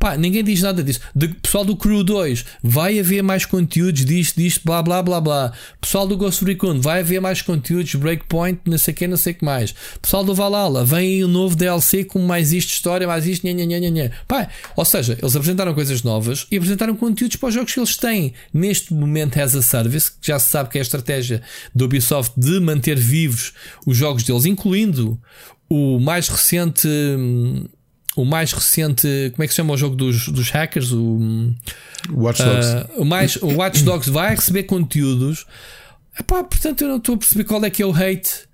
[0.00, 0.98] Pá, ninguém diz nada disso.
[1.14, 5.52] De, pessoal do Crew 2, vai haver mais conteúdos disto, disto, blá blá blá blá.
[5.78, 9.34] Pessoal do Ghost Recon, vai haver mais conteúdos, Breakpoint, não sei o que, não sei
[9.34, 9.74] o que mais.
[10.00, 13.52] Pessoal do Valhalla, vem o um novo DLC com mais isto, história, mais isto, nha,
[13.52, 14.10] nha, nha, nha.
[14.26, 17.96] Pá, ou seja, eles apresentaram coisas novas e apresentaram conteúdos para os jogos que eles
[17.98, 18.32] têm.
[18.54, 21.42] Neste momento, as a service, que já se sabe que é a estratégia
[21.74, 23.52] do Ubisoft de manter vivos
[23.86, 25.20] os jogos deles, incluindo
[25.68, 26.88] o mais recente.
[26.88, 27.66] Hum,
[28.16, 30.92] o mais recente, como é que se chama o jogo dos, dos hackers?
[30.92, 31.54] O
[32.12, 32.68] Watch Dogs.
[32.68, 35.46] Uh, o, mais, o Watch Dogs vai receber conteúdos.
[36.18, 38.48] Epá, portanto, eu não estou a perceber qual é que é o hate.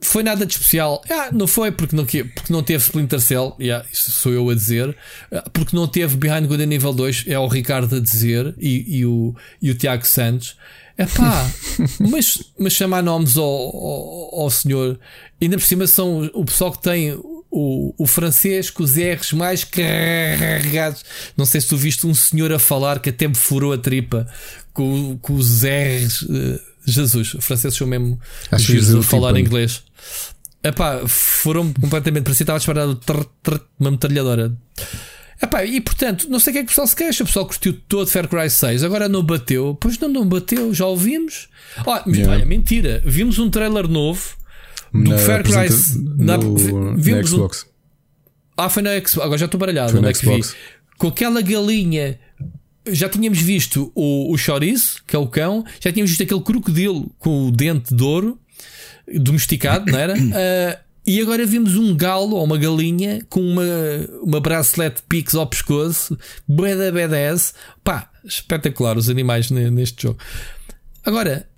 [0.00, 1.02] Foi nada de especial.
[1.10, 3.56] Ah, não foi porque não, porque não teve Splinter Cell.
[3.58, 4.94] Yeah, isso sou eu a dizer.
[5.32, 7.24] Ah, porque não teve Behind Good nível 2.
[7.26, 8.54] É o Ricardo a dizer.
[8.58, 10.56] E, e, o, e o Tiago Santos.
[10.98, 11.50] É pá,
[11.98, 15.00] mas, mas chamar nomes ao, ao, ao senhor.
[15.40, 17.18] Ainda por cima são o pessoal que tem
[17.56, 21.04] o, o francês com os R's mais carregados.
[21.36, 24.26] Não sei se tu viste um senhor a falar que até me furou a tripa
[24.72, 26.22] com, com os R's.
[26.22, 28.20] Uh, Jesus, o francês sou mesmo
[28.50, 29.84] Acho a falar tipo, inglês.
[30.64, 32.24] Epá, foram completamente.
[32.24, 33.00] Parecia que estava disparado
[33.78, 34.52] uma metralhadora.
[35.40, 37.22] Epá, e portanto, não sei o que é que o pessoal se queixa.
[37.22, 39.78] O pessoal curtiu todo Fair Cry 6, agora não bateu.
[39.80, 41.48] Pois não, não bateu, já ouvimos.
[41.86, 42.44] Oh, yeah.
[42.44, 44.36] mentira, vimos um trailer novo
[44.94, 45.68] do Fair Cry.
[46.16, 46.36] Na,
[46.96, 47.62] vimos na Xbox.
[47.64, 47.68] Um,
[48.56, 49.18] ah, foi na Xbox.
[49.18, 49.92] Agora já estou baralhado.
[49.92, 50.54] Foi na é Xbox.
[50.96, 52.18] Com aquela galinha.
[52.86, 55.64] Já tínhamos visto o, o chorizo, que é o cão.
[55.80, 58.38] Já tínhamos visto aquele crocodilo com o dente de ouro
[59.20, 60.14] domesticado, não era?
[60.14, 63.64] Uh, e agora vimos um galo ou uma galinha com uma,
[64.22, 66.16] uma bracelete Pix ao pescoço,
[66.46, 67.54] bada badass.
[67.82, 70.18] Pá, espetacular os animais neste jogo.
[71.04, 71.48] Agora,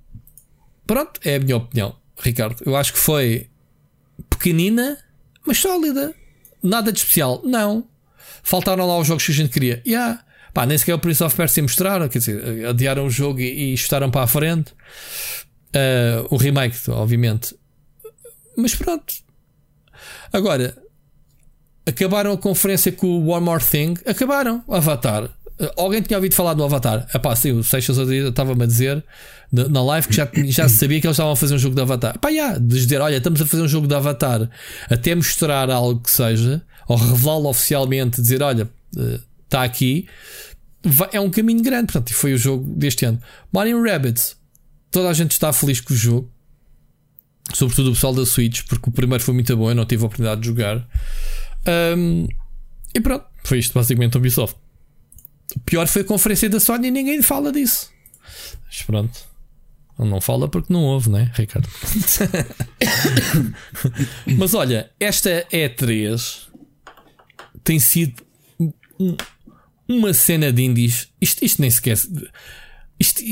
[0.87, 1.95] pronto, é a minha opinião.
[2.19, 2.63] Ricardo.
[2.65, 3.49] Eu acho que foi
[4.31, 4.99] pequenina,
[5.47, 6.15] mas sólida.
[6.63, 7.43] Nada de especial.
[7.45, 7.87] Não.
[8.43, 9.83] Faltaram lá os jogos que a gente queria.
[9.87, 10.25] Yeah.
[10.53, 13.77] Pá, nem sequer o Prince of Persia mostraram, quer dizer, adiaram o jogo e, e
[13.77, 14.73] chutaram para a frente.
[15.69, 17.55] Uh, o remake, obviamente.
[18.57, 19.15] Mas pronto.
[20.33, 20.77] Agora,
[21.85, 23.95] acabaram a conferência com o One More Thing.
[24.07, 24.65] Acabaram.
[24.67, 25.31] Avatar.
[25.59, 27.09] Uh, alguém tinha ouvido falar do Avatar?
[27.15, 29.03] Epá, sim, o Seixas estava-me a dizer
[29.51, 32.19] na live que já, já sabia que eles estavam a fazer um jogo de Avatar.
[32.19, 34.51] Pá, já, de dizer, olha, estamos a fazer um jogo de Avatar
[34.91, 38.69] até mostrar algo que seja, ou revelá-lo oficialmente, dizer, olha,
[39.45, 40.09] está eh, aqui,
[41.13, 41.93] é um caminho grande.
[41.93, 43.21] Portanto, foi o jogo deste ano.
[43.53, 44.37] Mario Rabbits,
[44.91, 46.31] toda a gente está feliz com o jogo,
[47.53, 50.07] sobretudo o pessoal da Switch, porque o primeiro foi muito bom, eu não tive a
[50.07, 50.87] oportunidade de jogar.
[51.97, 52.27] Um,
[52.95, 54.57] e pronto, foi isto basicamente o Ubisoft.
[55.55, 57.91] O pior foi a conferência da Sony e ninguém fala disso.
[58.67, 59.37] Mas pronto.
[59.99, 61.69] Não fala porque não ouve, né, Ricardo?
[64.37, 66.49] Mas olha, esta E3
[67.65, 68.23] tem sido
[69.89, 71.09] uma cena de indies.
[71.19, 71.99] Isto, isto nem sequer.
[73.01, 73.23] Isto,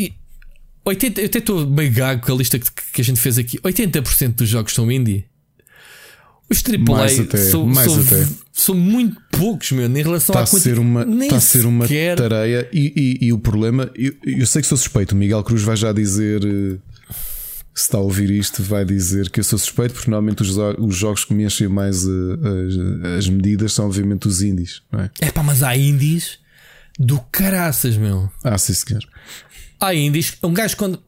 [0.86, 3.58] 80, eu até estou meio gago com a lista que, que, a gente fez aqui.
[3.58, 5.26] 80% dos jogos são indie.
[6.50, 8.04] Os AAA são, são,
[8.52, 10.80] são, muito poucos, meu, em relação tá à quantidade.
[11.22, 12.68] Está a ser uma tareia.
[12.72, 15.14] E, e, e, o problema, eu, eu sei que sou suspeito.
[15.14, 16.44] O Miguel Cruz vai já dizer.
[16.44, 16.78] Eh,
[17.74, 20.96] se está a ouvir isto, vai dizer que eu sou suspeito, porque normalmente os, os
[20.96, 22.38] jogos que me enchem mais uh,
[23.04, 24.80] as, as, medidas são, obviamente, os indies.
[24.92, 25.10] Não é?
[25.20, 26.38] é pá, mas há indies
[26.96, 28.30] do caraças, meu.
[28.44, 29.02] Ah, sim, senhor.
[29.80, 30.36] Há indies.
[30.42, 31.02] Um gajo, quando.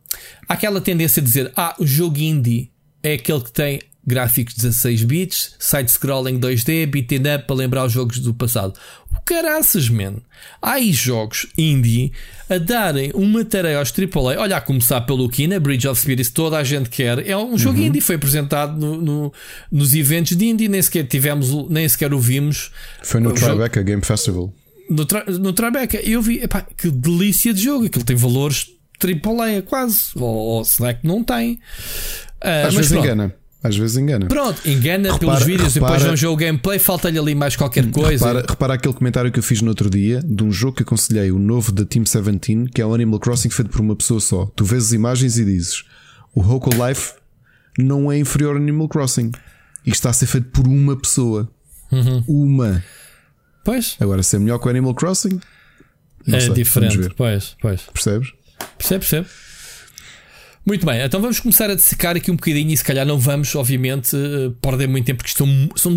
[0.48, 5.03] Há aquela tendência a dizer: ah, o jogo indie é aquele que tem gráficos 16
[5.03, 8.74] bits, side-scrolling 2D, beaten up para lembrar os jogos do passado.
[9.12, 10.16] O caraças, man.
[10.62, 12.12] Há aí jogos indie
[12.49, 14.41] a darem uma tarefa aos AAA.
[14.41, 17.27] Olha, a começar pelo Kina, Bridge of Spirits, toda a gente quer.
[17.27, 17.87] É um jogo uhum.
[17.87, 19.33] indie, foi apresentado no, no,
[19.73, 22.70] nos eventos de indie, nem sequer tivemos, nem sequer o vimos.
[23.03, 24.55] Foi no Tribeca Game Festival.
[24.89, 25.05] No,
[25.41, 28.69] no Tribeca, eu vi, epá, que delícia de jogo, aquilo tem valores
[29.03, 31.55] AAA quase, ou, ou Slack não tem.
[32.45, 33.35] Uh, Às vezes engana.
[33.66, 34.26] Às vezes engana.
[34.26, 38.26] Pronto, engana repara, pelos vídeos, repara, depois vão jogo gameplay, falta-lhe ali mais qualquer coisa.
[38.26, 41.30] Repara, repara aquele comentário que eu fiz no outro dia de um jogo que aconselhei,
[41.30, 44.47] o novo da Team 17, que é o Animal Crossing feito por uma pessoa só.
[44.56, 45.84] Tu vês as imagens e dizes:
[46.34, 47.12] o Hoco Life
[47.78, 49.30] não é inferior ao Animal Crossing.
[49.84, 51.48] E está a ser feito por uma pessoa.
[51.93, 52.24] Uhum.
[52.26, 52.82] Uma.
[53.64, 53.97] Pois.
[54.01, 55.40] Agora, se é melhor que o Animal Crossing,
[56.26, 57.10] é sei, diferente.
[57.16, 57.82] Pois, pois.
[57.93, 58.32] Percebes?
[58.76, 59.28] Percebe, percebe.
[60.66, 63.55] Muito bem, então vamos começar a dissecar aqui um bocadinho e se calhar não vamos,
[63.55, 65.97] obviamente, uh, perder muito tempo, porque estão, são,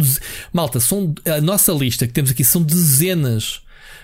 [0.53, 3.61] malta, são, a nossa lista que temos aqui são dezenas,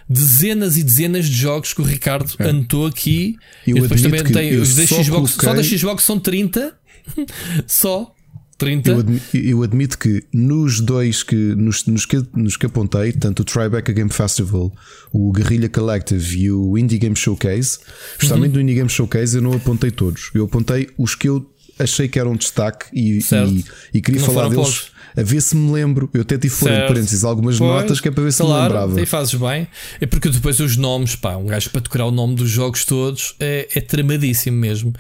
[0.10, 2.50] dezenas e dezenas de jogos que o Ricardo é.
[2.50, 3.38] anotou aqui.
[3.68, 5.50] Eu e depois também tem os da Xbox, coloquei...
[5.50, 6.76] só da Xbox são 30,
[7.68, 8.15] só.
[8.58, 8.90] 30.
[8.90, 13.42] Eu, admi eu admito que nos dois que nos, nos, que nos que apontei, tanto
[13.42, 14.74] o Tribeca Game Festival,
[15.12, 17.80] o Guerrilla Collective e o Indie Game Showcase,
[18.18, 18.56] justamente uhum.
[18.56, 20.32] no Indie Game Showcase eu não apontei todos.
[20.34, 21.46] Eu apontei os que eu
[21.78, 24.92] achei que eram destaque e, e, e, queria falar deles.
[25.16, 26.10] A ver se me lembro.
[26.14, 28.74] Eu até tive fora de parênteses algumas pois, notas que é para ver se claro,
[28.74, 29.02] me lembrava.
[29.02, 29.68] E fazes bem.
[30.00, 33.36] É porque depois os nomes, pá, um gajo para decorar o nome dos jogos todos
[33.40, 34.94] é, é tramadíssimo mesmo.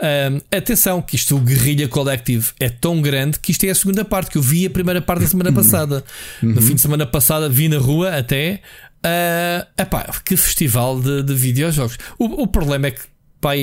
[0.00, 4.04] Um, atenção, que isto, o Guerrilha Collective, é tão grande que isto é a segunda
[4.04, 6.04] parte, que eu vi a primeira parte da semana passada.
[6.42, 6.54] Uhum.
[6.54, 8.60] No fim de semana passada vi na rua até.
[9.02, 11.96] Uh, epá, que festival de, de videojogos.
[12.18, 13.00] O, o problema é que,
[13.40, 13.54] pá,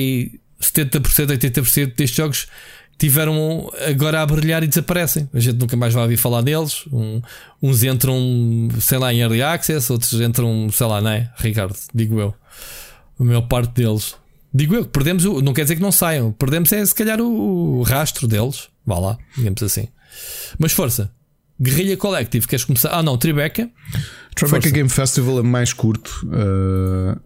[0.60, 1.00] 70%,
[1.38, 2.48] 80% destes jogos
[2.98, 5.28] tiveram agora a brilhar e desaparecem.
[5.32, 6.84] A gente nunca mais vai ouvir falar deles.
[6.92, 7.22] Um,
[7.62, 11.30] uns entram, sei lá, em early access, outros entram, sei lá, não é?
[11.36, 12.34] Ricardo, digo eu.
[13.18, 14.16] A maior parte deles.
[14.52, 15.40] Digo eu que perdemos o.
[15.40, 16.32] Não quer dizer que não saiam.
[16.32, 18.68] Perdemos é se calhar o, o rastro deles.
[18.84, 19.88] Vá lá, digamos assim.
[20.58, 21.10] Mas força.
[21.60, 22.90] Guerrilha Collective, queres começar?
[22.90, 23.68] Ah, não, Tribeca.
[24.34, 26.26] Tribeca Game Festival é mais curto.
[26.26, 27.20] Uh,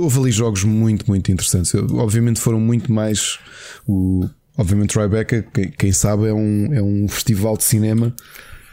[0.00, 1.74] houve ali jogos muito, muito interessantes.
[1.74, 3.38] Obviamente foram muito mais
[3.86, 5.42] o Obviamente, Tribeca,
[5.76, 8.14] quem, sabe, é um, é um festival de cinema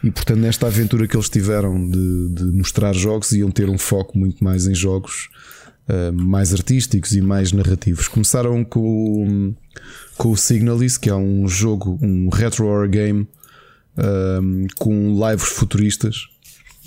[0.04, 4.18] e, portanto, nesta aventura que eles tiveram de, de mostrar jogos, iam ter um foco
[4.18, 5.30] muito mais em jogos
[5.90, 8.08] uh, mais artísticos e mais narrativos.
[8.08, 9.56] Começaram com,
[10.18, 13.28] com o Signalis, que é um jogo, um retro horror game
[13.98, 14.40] eh,
[14.80, 16.31] com lives futuristas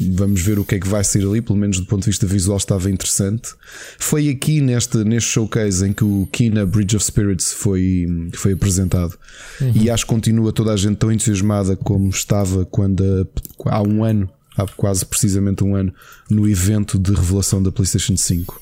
[0.01, 2.27] Vamos ver o que é que vai sair ali, pelo menos do ponto de vista
[2.27, 3.51] visual estava interessante.
[3.99, 9.17] Foi aqui neste, neste showcase em que o Kina Bridge of Spirits foi, foi apresentado.
[9.61, 9.73] Uhum.
[9.75, 13.29] E acho que continua toda a gente tão entusiasmada como estava quando
[13.67, 15.95] há um ano, há quase precisamente um ano,
[16.29, 18.61] no evento de revelação da PlayStation 5.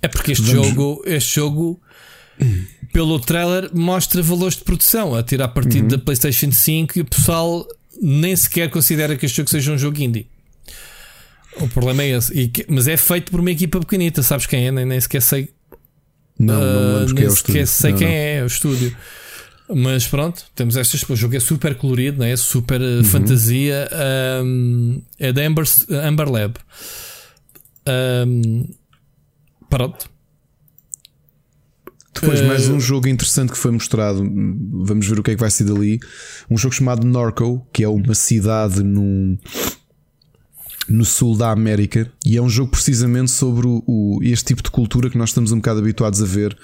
[0.00, 0.68] É porque este Vamos...
[0.68, 1.80] jogo, este jogo
[2.92, 5.88] pelo trailer mostra valores de produção a tirar partido uhum.
[5.88, 7.66] da PlayStation 5 e o pessoal
[8.00, 10.26] nem sequer considera que este jogo seja um jogo indie.
[11.60, 12.48] O problema é esse.
[12.48, 14.72] Que, mas é feito por uma equipa pequenita, sabes quem é?
[14.72, 15.48] Nem, nem sequer sei.
[16.38, 18.14] Não, uh, não nem é sequer sei não, quem não.
[18.14, 18.96] é o estúdio.
[19.74, 21.02] Mas pronto, temos estas.
[21.08, 23.04] O jogo é super colorido, é super uh, uhum.
[23.04, 23.88] fantasia.
[24.44, 26.54] Um, é da Amber, Amber Lab.
[28.26, 28.68] Um,
[29.68, 30.08] pronto.
[32.20, 34.18] Depois, mais um jogo interessante que foi mostrado.
[34.84, 36.00] Vamos ver o que é que vai ser dali.
[36.50, 39.38] Um jogo chamado Norco, que é uma cidade num,
[40.88, 42.10] no sul da América.
[42.24, 45.52] E é um jogo precisamente sobre o, o, este tipo de cultura que nós estamos
[45.52, 46.56] um bocado habituados a ver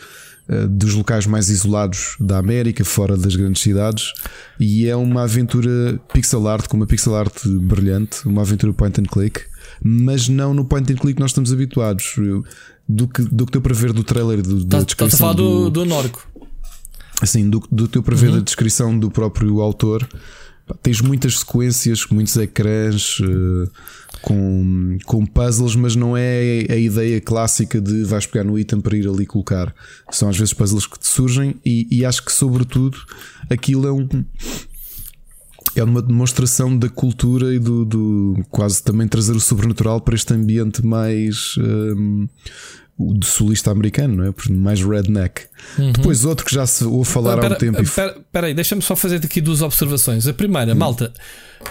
[0.48, 4.12] uh, dos locais mais isolados da América, fora das grandes cidades.
[4.58, 9.04] E é uma aventura pixel art, com uma pixel art brilhante, uma aventura point and
[9.04, 9.40] click.
[9.82, 12.16] Mas não no point and click que nós estamos habituados.
[12.86, 15.06] Do que, do que deu para ver do trailer do, da tá, descrição.
[15.06, 16.28] Estás a falar do, do, do Norco.
[17.20, 18.36] Assim, do, do que deu para ver uhum.
[18.36, 20.06] da descrição do próprio autor.
[20.82, 23.70] Tens muitas sequências, muitos ecrãs uh,
[24.22, 28.96] com, com puzzles, mas não é a ideia clássica de vais pegar no item para
[28.96, 29.74] ir ali colocar.
[30.10, 32.98] São às vezes puzzles que te surgem e, e acho que, sobretudo,
[33.50, 34.08] aquilo é um,
[35.76, 40.32] é uma demonstração da cultura e do, do, quase também trazer o sobrenatural para este
[40.32, 42.28] ambiente mais um,
[42.98, 44.52] de sulista americano, não é?
[44.52, 45.42] Mais redneck.
[45.78, 45.92] Uhum.
[45.92, 47.82] Depois outro que já se ouve falar pera, há um tempo.
[47.82, 50.28] Espera aí, deixa-me só fazer aqui duas observações.
[50.28, 50.78] A primeira, uhum.
[50.78, 51.12] malta.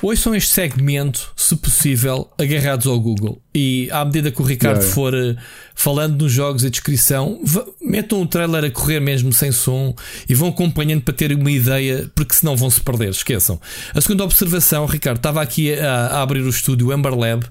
[0.02, 3.42] Hoje são este segmento, se possível, agarrados ao Google.
[3.54, 4.94] E à medida que o Ricardo yeah.
[4.94, 5.38] for uh,
[5.76, 7.40] falando nos jogos e descrição,
[7.82, 9.96] metam o trailer a correr mesmo sem som
[10.28, 13.10] e vão acompanhando para terem uma ideia, porque senão vão se perder.
[13.10, 13.62] Esqueçam.
[13.94, 17.46] A segunda observação, Ricardo, estava aqui a, a abrir o estúdio Amber Lab.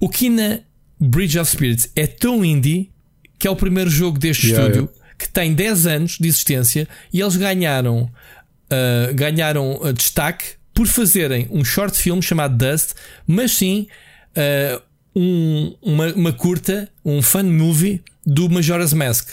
[0.00, 0.62] O Kina
[1.00, 2.90] Bridge of Spirits é tão indie
[3.38, 5.14] que é o primeiro jogo deste yeah, estúdio yeah.
[5.18, 11.48] que tem 10 anos de existência e eles ganharam, uh, ganharam uh, destaque por fazerem
[11.50, 12.94] um short film chamado Dust,
[13.26, 13.88] mas sim
[14.36, 14.82] uh,
[15.14, 19.30] um, uma, uma, curta, um fun movie do Majora's Mask.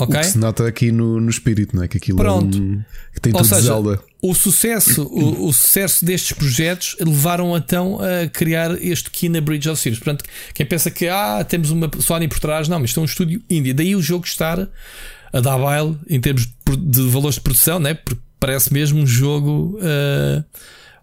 [0.00, 0.16] Okay?
[0.16, 1.88] O que se nota aqui no, no espírito, não é?
[1.88, 2.58] Que aquilo Pronto.
[2.58, 2.84] É um,
[3.14, 4.02] que tem Ou tudo seja, Zelda.
[4.22, 9.78] O sucesso, o, o, sucesso destes projetos levaram então a criar este Kina Bridge of
[9.78, 10.02] Spirits.
[10.02, 10.24] Portanto,
[10.54, 13.42] quem pensa que ah, temos uma Sony por trás, não, mas isto é um estúdio
[13.48, 13.74] indie.
[13.74, 14.68] Daí o jogo estar
[15.32, 16.48] a dar baile em termos
[16.78, 17.94] de valores de produção, né?
[17.94, 19.78] porque parece mesmo um jogo.
[19.78, 20.42] Uh,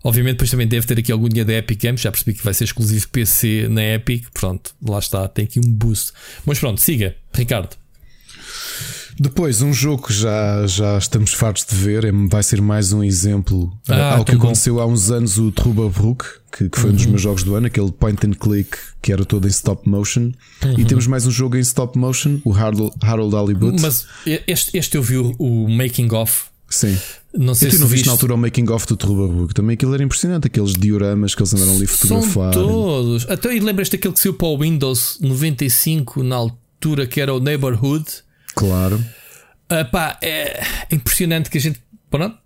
[0.03, 2.01] obviamente, depois também deve ter aqui algum dinheiro da Epic Games.
[2.01, 4.25] Já percebi que vai ser exclusivo PC na Epic.
[4.33, 6.11] Pronto, lá está, tem aqui um boost.
[6.45, 7.82] Mas pronto, siga, Ricardo.
[9.19, 13.03] Depois, um jogo que já, já estamos fartos de ver, é, vai ser mais um
[13.03, 16.93] exemplo ah, ao que aconteceu há uns anos o Truba Brook, que, que foi uhum.
[16.93, 17.11] um dos uhum.
[17.11, 20.31] meus jogos do ano, aquele point and click que era todo em stop motion.
[20.63, 20.79] Uhum.
[20.79, 23.81] E temos mais um jogo em stop motion, o Harold, Harold Hollywood.
[23.81, 26.45] Mas este, este eu vi o, o making of.
[26.69, 26.97] Sim.
[27.35, 29.53] Não sei e tu se não viste na altura o making of do Truba Brook?
[29.53, 32.53] Também aquilo era impressionante, aqueles dioramas que eles andaram ali a fotografar.
[32.53, 33.29] São todos.
[33.29, 37.39] Até e lembras daquele que saiu para o Windows 95 na altura que era o
[37.39, 38.05] Neighborhood?
[38.55, 39.03] Claro.
[39.71, 40.61] Uh, pá, é
[40.91, 41.81] impressionante que a gente.
[42.09, 42.37] Pronto,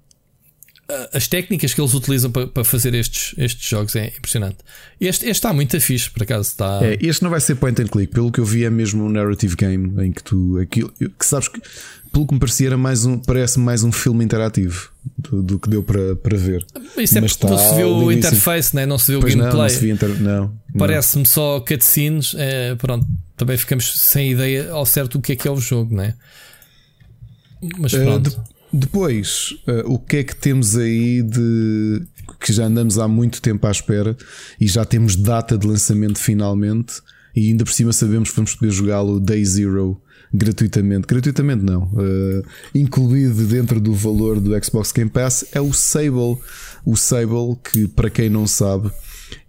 [1.14, 4.58] as técnicas que eles utilizam para, para, fazer estes, estes jogos é impressionante.
[5.00, 6.50] Este, este está muito fixe, por acaso.
[6.50, 6.80] Está...
[6.82, 9.10] É, este não vai ser point and click, pelo que eu vi, é mesmo um
[9.10, 10.58] narrative game em que tu.
[10.60, 11.62] Aquilo, que sabes que,
[12.12, 15.70] pelo que me parecia, era mais um, parece mais um filme interativo do, do que
[15.70, 16.66] deu para, para ver.
[16.98, 18.86] Isso é Mas porque não se vê o interface, né?
[18.86, 19.76] não se vê o gameplay.
[19.76, 20.22] Não, não, inter...
[20.22, 22.36] não Parece-me só cutscenes.
[22.38, 23.06] É, pronto,
[23.36, 26.16] também ficamos sem ideia ao certo o que é que é o jogo, né?
[27.78, 28.28] Mas eh, pronto.
[28.28, 28.38] Uh, de,
[28.74, 32.04] depois, uh, o que é que temos aí de
[32.40, 34.16] que já andamos há muito tempo à espera
[34.60, 37.02] e já temos data de lançamento finalmente
[37.36, 40.02] e ainda por cima sabemos que vamos poder jogá-lo Day Zero
[40.34, 41.08] gratuitamente.
[41.08, 42.44] Gratuitamente não, uh,
[42.74, 46.38] incluído dentro do valor do Xbox Game Pass é o Sable.
[46.86, 48.92] O Sable, que para quem não sabe,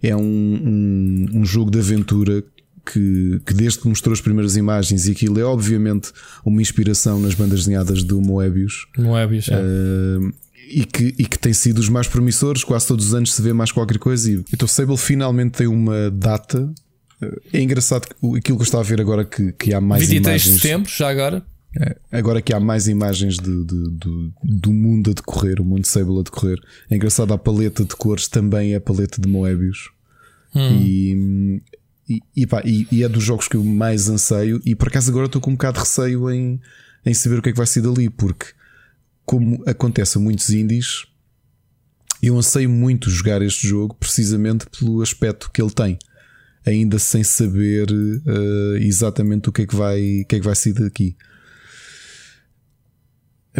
[0.01, 2.43] é um, um, um jogo de aventura
[2.85, 6.11] que, que, desde que mostrou as primeiras imagens, e aquilo é obviamente
[6.43, 8.87] uma inspiração nas bandas desenhadas do Moebius.
[8.97, 9.55] Moebius, é.
[9.55, 10.33] Uh,
[10.69, 13.53] e que, e que tem sido os mais promissores, quase todos os anos se vê
[13.53, 14.31] mais qualquer coisa.
[14.31, 16.71] E então Sable finalmente tem uma data.
[17.53, 20.43] É engraçado aquilo que eu estava a ver agora que, que há mais 23 imagens.
[20.43, 21.45] 23 de setembro, já agora.
[21.79, 25.85] É, agora que há mais imagens de, de, de, do mundo a decorrer, o mundo
[25.85, 26.59] Sable a decorrer.
[26.89, 29.89] É engraçado, a paleta de cores também é a paleta de Moebius.
[30.55, 30.81] Hum.
[30.81, 31.61] E
[32.09, 34.59] e, e, pá, e, e, é dos jogos que eu mais anseio.
[34.65, 36.59] E por acaso agora estou com um bocado de receio em,
[37.05, 38.47] em saber o que é que vai ser dali, porque
[39.23, 41.05] como acontece a muitos indies,
[42.21, 45.99] eu anseio muito jogar este jogo precisamente pelo aspecto que ele tem,
[46.65, 50.55] ainda sem saber uh, exatamente o que é que vai, o que é que vai
[50.55, 51.15] sair daqui.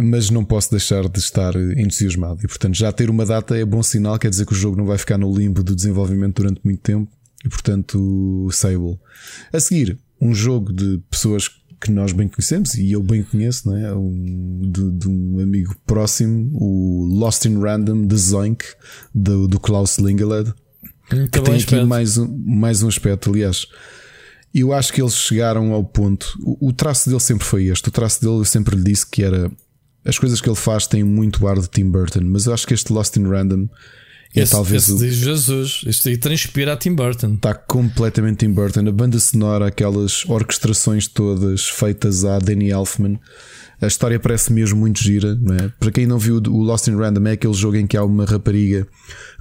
[0.00, 2.40] Mas não posso deixar de estar entusiasmado.
[2.42, 4.86] E portanto, já ter uma data é bom sinal, quer dizer que o jogo não
[4.86, 7.10] vai ficar no limbo do desenvolvimento durante muito tempo
[7.44, 8.98] e portanto Sable.
[9.52, 11.48] A seguir, um jogo de pessoas
[11.80, 13.94] que nós bem conhecemos e eu bem conheço, não é?
[13.94, 18.64] Um, de, de, um amigo próximo, o Lost in Random de Zoink,
[19.14, 19.96] do, do Klaus
[21.16, 23.30] Lingeled, que tem aqui mais um, mais um aspecto.
[23.30, 23.66] Aliás,
[24.54, 26.38] eu acho que eles chegaram ao ponto.
[26.42, 27.88] O, o, traço dele sempre foi este.
[27.88, 29.50] O traço dele eu sempre lhe disse que era.
[30.04, 32.72] As coisas que ele faz têm muito ar de Tim Burton, mas eu acho que
[32.72, 33.68] este Lost in Random
[34.34, 34.98] é esse, talvez esse o...
[34.98, 35.82] de Jesus.
[35.86, 37.34] Isto aí transpira a Tim Burton.
[37.34, 38.88] Está completamente Tim Burton.
[38.88, 43.18] A banda sonora, aquelas orquestrações todas feitas a Danny Elfman.
[43.80, 45.68] A história parece mesmo muito gira, não é?
[45.80, 48.24] Para quem não viu o Lost in Random, é aquele jogo em que há uma
[48.24, 48.86] rapariga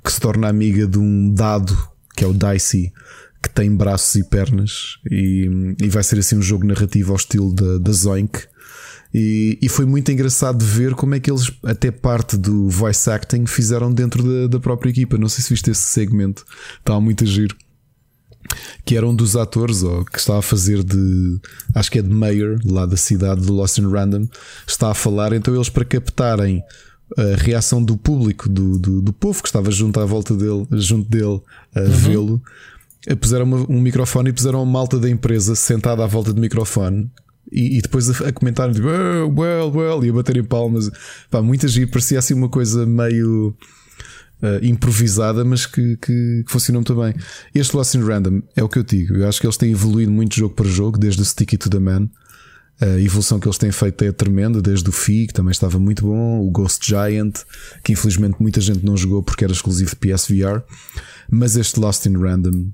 [0.03, 1.77] que se torna amiga de um dado,
[2.15, 2.93] que é o Dicey,
[3.41, 7.53] que tem braços e pernas, e, e vai ser assim um jogo narrativo ao estilo
[7.53, 8.39] da, da Zoink.
[9.13, 13.09] E, e, foi muito engraçado de ver como é que eles, até parte do voice
[13.09, 15.17] acting, fizeram dentro da, da própria equipa.
[15.17, 16.45] Não sei se viste esse segmento,
[16.79, 17.55] estava muito a giro.
[18.85, 21.39] Que era um dos atores, ou que estava a fazer de.
[21.73, 24.27] Acho que é de Mayor, lá da cidade de Lost in Random,
[24.67, 25.33] está a falar.
[25.33, 26.63] Então, eles, para captarem
[27.17, 31.09] a reação do público, do, do, do povo que estava junto à volta dele, junto
[31.09, 31.41] dele,
[31.75, 31.89] a uhum.
[31.89, 32.41] vê-lo,
[33.19, 37.09] puseram uma, um microfone e puseram uma malta da empresa sentada à volta do microfone
[37.51, 40.89] e, e, depois a, a comentarem tipo, oh, well, well, e a baterem palmas.
[41.29, 43.55] Pá, muitas e parecia assim uma coisa meio
[44.41, 47.13] uh, improvisada, mas que, que, que, funcionou muito bem.
[47.53, 49.15] Este Lost in Random é o que eu digo.
[49.15, 51.79] Eu acho que eles têm evoluído muito jogo para jogo, desde o Sticky to the
[51.79, 52.09] Man.
[52.81, 56.05] A evolução que eles têm feito é tremenda, desde o FI, que também estava muito
[56.05, 57.39] bom, o Ghost Giant,
[57.83, 60.63] que infelizmente muita gente não jogou porque era exclusivo de PSVR.
[61.29, 62.69] Mas este Lost in Random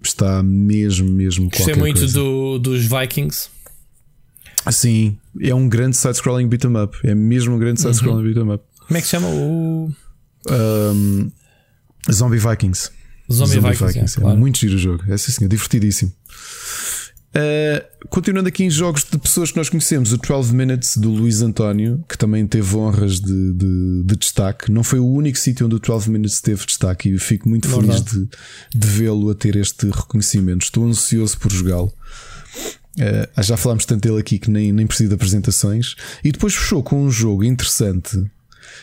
[0.00, 3.48] está mesmo, mesmo Gostei muito do, dos Vikings.
[4.70, 6.96] Sim, é um grande side-scrolling beat'em up.
[7.02, 8.34] É mesmo um grande side-scrolling uhum.
[8.34, 8.64] beat'em up.
[8.86, 9.90] Como é que se chama o.
[10.50, 11.30] Um,
[12.10, 12.90] Zombie Vikings.
[13.30, 14.18] Zombie, Zombie Vikings, Vikings.
[14.18, 14.38] É, claro.
[14.38, 15.04] muito giro o jogo.
[15.08, 16.12] É assim, é divertidíssimo.
[17.28, 21.42] Uh, continuando aqui em jogos de pessoas que nós conhecemos, o 12 Minutes do Luís
[21.42, 24.72] António, que também teve honras de, de, de destaque.
[24.72, 28.02] Não foi o único sítio onde o 12 Minutes teve destaque e fico muito feliz
[28.02, 28.28] de,
[28.74, 30.62] de vê-lo a ter este reconhecimento.
[30.62, 31.92] Estou ansioso por jogá-lo.
[32.96, 35.96] Uh, já falámos tanto dele aqui que nem, nem preciso de apresentações.
[36.24, 38.24] E depois fechou com um jogo interessante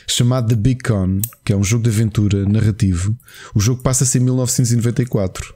[0.07, 3.17] chamado The Big Con, que é um jogo de aventura narrativo.
[3.53, 5.53] O jogo passa-se em 1994.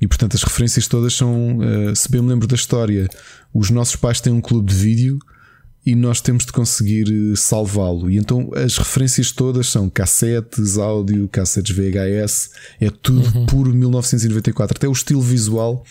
[0.00, 3.08] E portanto as referências todas são, uh, se bem me lembro da história,
[3.52, 5.18] os nossos pais têm um clube de vídeo
[5.86, 8.10] e nós temos de conseguir eh, salvá-lo.
[8.10, 12.50] E então as referências todas são cassetes, áudio, cassetes VHS,
[12.80, 13.46] é tudo uhum.
[13.46, 14.76] puro 1994.
[14.76, 15.84] Até o estilo visual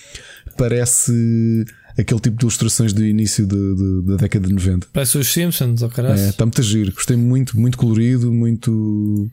[0.57, 1.66] parece
[1.97, 4.88] aquele tipo de ilustrações do início de, de, da década de 90.
[4.91, 6.91] Parece os Simpsons, ou oh, É, está muito a giro.
[6.91, 9.30] Gostei muito, muito colorido, muito,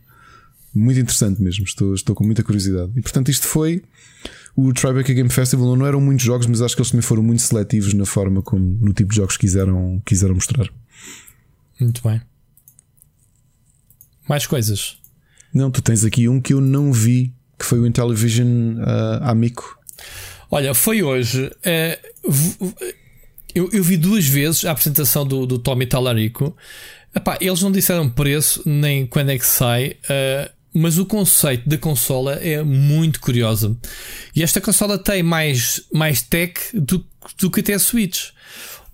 [0.74, 1.64] muito interessante mesmo.
[1.64, 2.92] Estou, estou com muita curiosidade.
[2.96, 3.82] E portanto, isto foi
[4.56, 5.74] o Tribeca Game Festival.
[5.76, 8.78] Não eram muitos jogos, mas acho que eles também foram muito seletivos na forma como,
[8.80, 10.68] no tipo de jogos que quiseram, quiseram mostrar.
[11.80, 12.20] Muito bem.
[14.28, 14.98] Mais coisas?
[15.52, 19.78] Não, tu tens aqui um que eu não vi, que foi o Intellivision uh, Amico.
[20.54, 21.46] Olha, foi hoje.
[21.46, 22.74] Uh,
[23.54, 26.54] eu, eu, vi duas vezes a apresentação do, do Tommy Talarico.
[27.16, 31.78] Epá, eles não disseram preço nem quando é que sai, uh, mas o conceito da
[31.78, 33.74] consola é muito curiosa.
[34.36, 37.02] E esta consola tem mais, mais tech do,
[37.38, 38.28] do que até a Switch.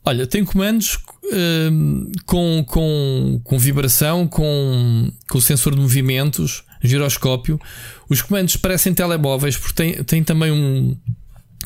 [0.05, 7.61] Olha, tem comandos uh, com, com, com vibração, com, com sensor de movimentos, giroscópio.
[8.09, 10.97] Os comandos parecem telemóveis porque tem, tem também um,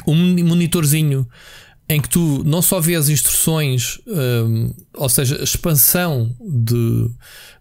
[0.06, 1.26] um monitorzinho
[1.88, 7.10] em que tu não só vês instruções, um, ou seja, a expansão de,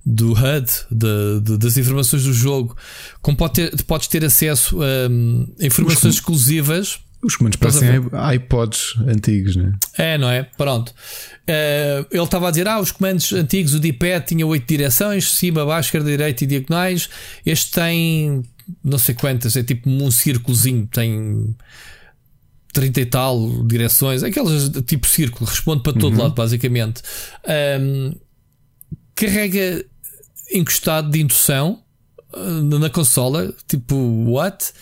[0.05, 2.77] do HUD, de, de, das informações do jogo,
[3.21, 6.99] como pode ter, podes ter acesso a informações os, exclusivas.
[7.23, 7.89] Os comandos parecem
[8.33, 9.73] iPods antigos, né?
[9.97, 10.43] É, não é?
[10.57, 10.89] Pronto.
[10.89, 15.65] Uh, ele estava a dizer: ah, os comandos antigos, o D-pad tinha oito direções, cima,
[15.65, 17.09] baixo, esquerda, direita e diagonais.
[17.45, 18.43] Este tem
[18.83, 21.53] não sei quantas, é tipo um círculozinho, tem
[22.73, 26.23] 30 e tal direções, aquelas tipo círculo, responde para todo uhum.
[26.23, 27.01] lado, basicamente.
[27.79, 28.13] Um,
[29.15, 29.85] carrega
[30.53, 31.83] encostado de indução
[32.33, 33.95] uh, na consola, tipo,
[34.29, 34.73] what?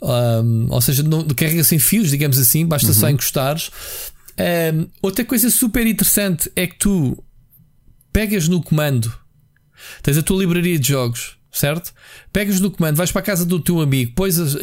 [0.00, 2.94] Um, ou seja, não, carrega sem fios, digamos assim, basta uhum.
[2.94, 3.70] só encostares.
[4.38, 7.22] Um, outra coisa super interessante é que tu
[8.12, 9.12] pegas no comando,
[10.02, 11.94] tens a tua livraria de jogos certo?
[12.32, 14.58] Pegas no comando, vais para a casa do teu amigo, pões, uh,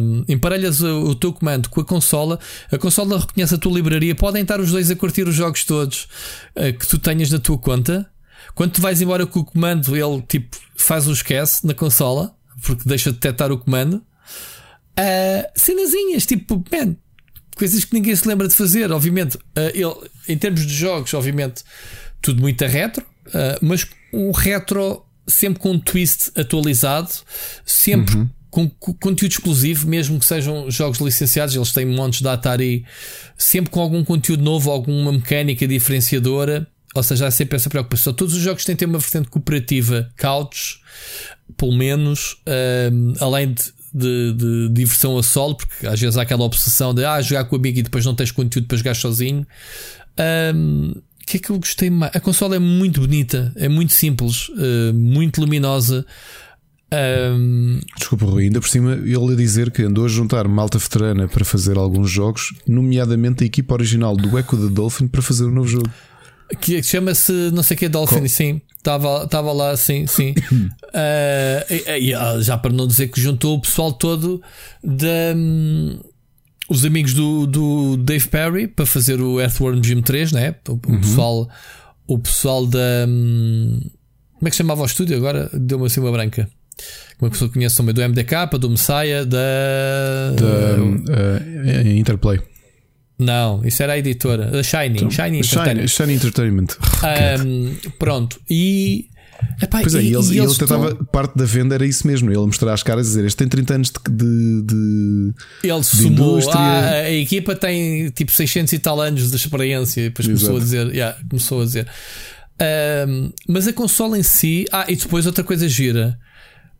[0.00, 2.38] um, emparelhas o, o, teu comando com a consola,
[2.70, 6.08] a consola reconhece a tua livraria, podem estar os dois a curtir os jogos todos
[6.54, 8.08] uh, que tu tenhas na tua conta.
[8.54, 12.88] Quando tu vais embora com o comando, ele tipo faz o esquece na consola, porque
[12.88, 13.96] deixa de detectar o comando.
[14.96, 16.94] Uh, cenazinhas, tipo, man,
[17.56, 19.36] coisas que ninguém se lembra de fazer, obviamente.
[19.36, 21.64] Uh, ele, em termos de jogos, obviamente,
[22.22, 27.10] tudo muito a retro, uh, mas um retro sempre com um twist atualizado,
[27.64, 28.28] sempre uhum.
[28.50, 32.84] com, conteúdo exclusivo, mesmo que sejam jogos licenciados, eles têm montes de Atari,
[33.36, 36.66] sempre com algum conteúdo novo, alguma mecânica diferenciadora.
[36.94, 38.12] Ou seja, há sempre essa preocupação.
[38.12, 40.78] Todos os jogos têm que ter uma vertente cooperativa, couch,
[41.56, 42.36] pelo menos,
[42.92, 47.04] um, além de, de, de, diversão a solo, porque às vezes há aquela obsessão de
[47.04, 49.44] ah, jogar com o amigo e depois não tens conteúdo para jogar sozinho.
[50.54, 50.94] Um,
[51.24, 52.14] o que é que eu gostei mais?
[52.14, 56.04] A consola é muito bonita, é muito simples, uh, muito luminosa.
[56.92, 57.80] Um...
[57.96, 61.44] Desculpa, Rui, ainda por cima ele a dizer que andou a juntar malta veterana para
[61.44, 65.66] fazer alguns jogos, nomeadamente a equipa original do Echo the Dolphin para fazer um novo
[65.66, 65.90] jogo.
[66.60, 68.28] Que chama-se não sei o que Dolphin, Com...
[68.28, 70.34] sim, estava lá, sim, sim.
[70.52, 74.42] uh, e, e, ah, já para não dizer que juntou o pessoal todo
[74.82, 75.34] da.
[75.34, 75.98] Um,
[76.68, 80.54] os amigos do, do Dave Perry para fazer o Earthworm Jim 3, né?
[80.68, 81.00] O, uhum.
[81.00, 81.48] pessoal,
[82.06, 83.06] o pessoal da.
[83.08, 83.80] Hum,
[84.34, 85.50] como é que chamava o estúdio agora?
[85.52, 86.48] Deu-me assim uma branca.
[87.18, 87.94] Como é que conhece também?
[87.94, 90.32] Do MDK, do Messiah, da.
[90.36, 92.40] Da uh, Interplay.
[93.18, 94.46] Não, isso era a editora.
[94.46, 94.96] Da Shiny.
[94.96, 95.86] Então, Shiny, Entertainment.
[95.86, 96.66] Shiny Entertainment.
[97.46, 98.40] Um, pronto.
[98.50, 99.08] E
[99.60, 101.04] Epá, pois é, e, eles, e ele tentava, estão...
[101.06, 103.74] parte da venda era isso mesmo, ele mostrar as caras e dizer: Este tem 30
[103.74, 104.62] anos de.
[104.62, 105.32] de
[105.62, 110.04] ele de sumou, ah, a equipa tem tipo 600 e tal anos de experiência, e
[110.04, 111.88] depois começou a dizer: yeah, começou a dizer.
[113.08, 116.18] Um, mas a consola em si, ah, e depois outra coisa gira: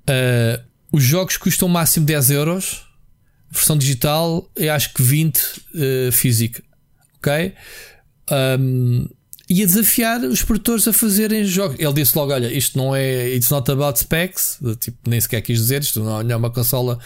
[0.09, 0.63] uh,
[0.93, 2.83] os jogos custam máximo 10 euros,
[3.51, 6.63] versão digital, eu acho que 20 uh, física,
[7.19, 7.55] ok?
[8.59, 9.09] Um,
[9.49, 11.77] e a desafiar os produtores a fazerem jogos.
[11.79, 13.29] Ele disse logo: Olha, isto não é.
[13.35, 14.59] It's not about specs.
[14.81, 16.01] Tipo, nem sequer quis dizer isto.
[16.01, 16.99] Não é uma consola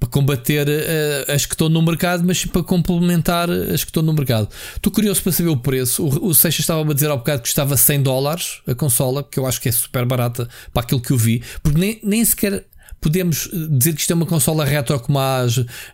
[0.00, 4.12] para combater uh, as que estão no mercado, mas para complementar as que estão no
[4.12, 4.48] mercado.
[4.74, 6.04] Estou curioso para saber o preço.
[6.04, 9.38] O, o Seixas estava a dizer ao bocado que custava 100 dólares a consola, que
[9.38, 12.64] eu acho que é super barata para aquilo que eu vi, porque nem, nem sequer
[13.02, 15.44] podemos dizer que isto é uma consola retro como a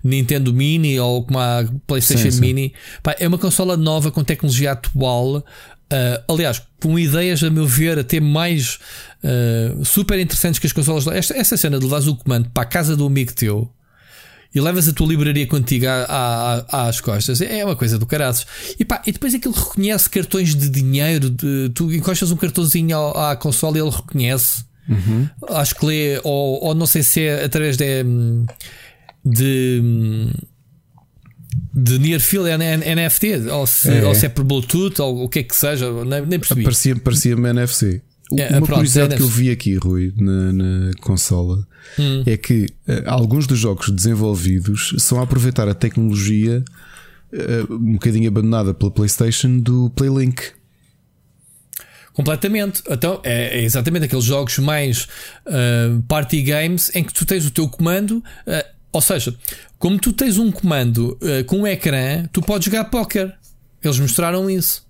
[0.04, 2.40] Nintendo Mini ou como a PlayStation sim, sim.
[2.40, 2.74] Mini.
[3.02, 5.42] Pá, é uma consola nova com tecnologia atual.
[5.90, 8.78] Uh, aliás, com ideias, a meu ver, até mais
[9.24, 11.06] uh, super interessantes que as consolas.
[11.06, 13.70] Esta, esta cena de levares o comando para a casa do amigo teu
[14.54, 18.46] e levas a tua livraria contigo à, à, às costas é uma coisa do caraças.
[18.78, 21.28] E, pá, e depois aquilo reconhece cartões de dinheiro.
[21.28, 24.64] De, tu encostas um cartãozinho à, à consola e ele reconhece.
[24.88, 25.28] Uhum.
[25.50, 28.04] Acho que lê, ou, ou não sei se é através de.
[29.24, 30.32] de
[31.74, 35.40] de Near Field NFT, ou se é, ou se é por Bluetooth, ou o que
[35.40, 36.62] é que seja, nem percebi.
[36.62, 38.02] Parecia-me parecia NFC.
[38.36, 41.66] É, Uma pronto, curiosidade que eu vi aqui, Rui, na, na consola,
[41.98, 42.22] hum.
[42.26, 46.62] é que uh, alguns dos jogos desenvolvidos são a aproveitar a tecnologia
[47.32, 50.42] uh, um bocadinho abandonada pela PlayStation do Playlink.
[52.12, 52.82] Completamente.
[52.90, 55.06] Então é, é, exatamente aqueles jogos mais
[55.46, 58.22] uh, party games em que tu tens o teu comando.
[58.98, 59.32] Ou seja,
[59.78, 63.32] como tu tens um comando uh, com um ecrã, tu podes jogar póquer.
[63.80, 64.84] Eles mostraram isso.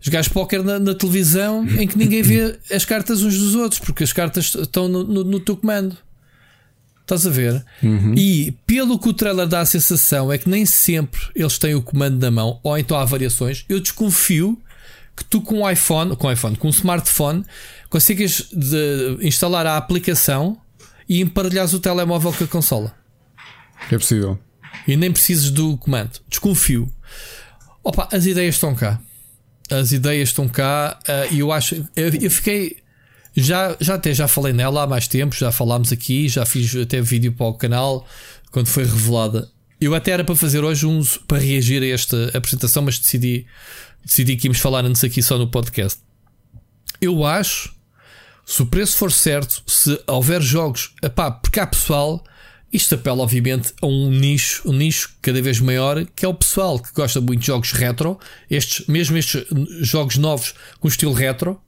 [0.00, 4.02] Jogares póquer na, na, televisão em que ninguém vê as cartas uns dos outros, porque
[4.02, 5.94] as cartas estão no, no, no teu comando.
[7.02, 7.62] Estás a ver?
[7.82, 8.14] Uhum.
[8.16, 11.82] E pelo que o trailer dá a sensação é que nem sempre eles têm o
[11.82, 13.66] comando na mão, ou então há variações.
[13.68, 14.58] Eu desconfio
[15.14, 17.44] que tu com um iPhone, com um iPhone, com um smartphone,
[17.90, 18.48] consigas
[19.20, 20.56] instalar a aplicação
[21.06, 22.97] e emparelhares o telemóvel com a consola.
[23.90, 24.38] É possível.
[24.86, 26.20] E nem precisas do comando.
[26.28, 26.92] Desconfio.
[27.82, 29.00] Opa, as ideias estão cá.
[29.70, 31.74] As ideias estão cá uh, e eu acho.
[31.94, 32.78] Eu, eu, fiquei.
[33.36, 37.00] Já, já até já falei nela há mais tempo, já falámos aqui, já fiz até
[37.00, 38.06] vídeo para o canal
[38.50, 39.48] quando foi revelada.
[39.80, 43.46] Eu até era para fazer hoje uns para reagir a esta apresentação, mas decidi,
[44.04, 46.00] decidi que íamos falar antes aqui só no podcast.
[47.00, 47.72] Eu acho,
[48.44, 52.24] se o preço for certo, se houver jogos, epá, porque há pessoal
[52.72, 56.78] isto apela, obviamente, a um nicho, um nicho cada vez maior, que é o pessoal
[56.78, 58.18] que gosta muito de jogos retro,
[58.50, 59.44] estes, mesmo estes
[59.80, 61.60] jogos novos com estilo retro,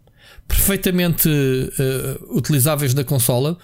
[0.47, 3.57] perfeitamente uh, utilizáveis na consola,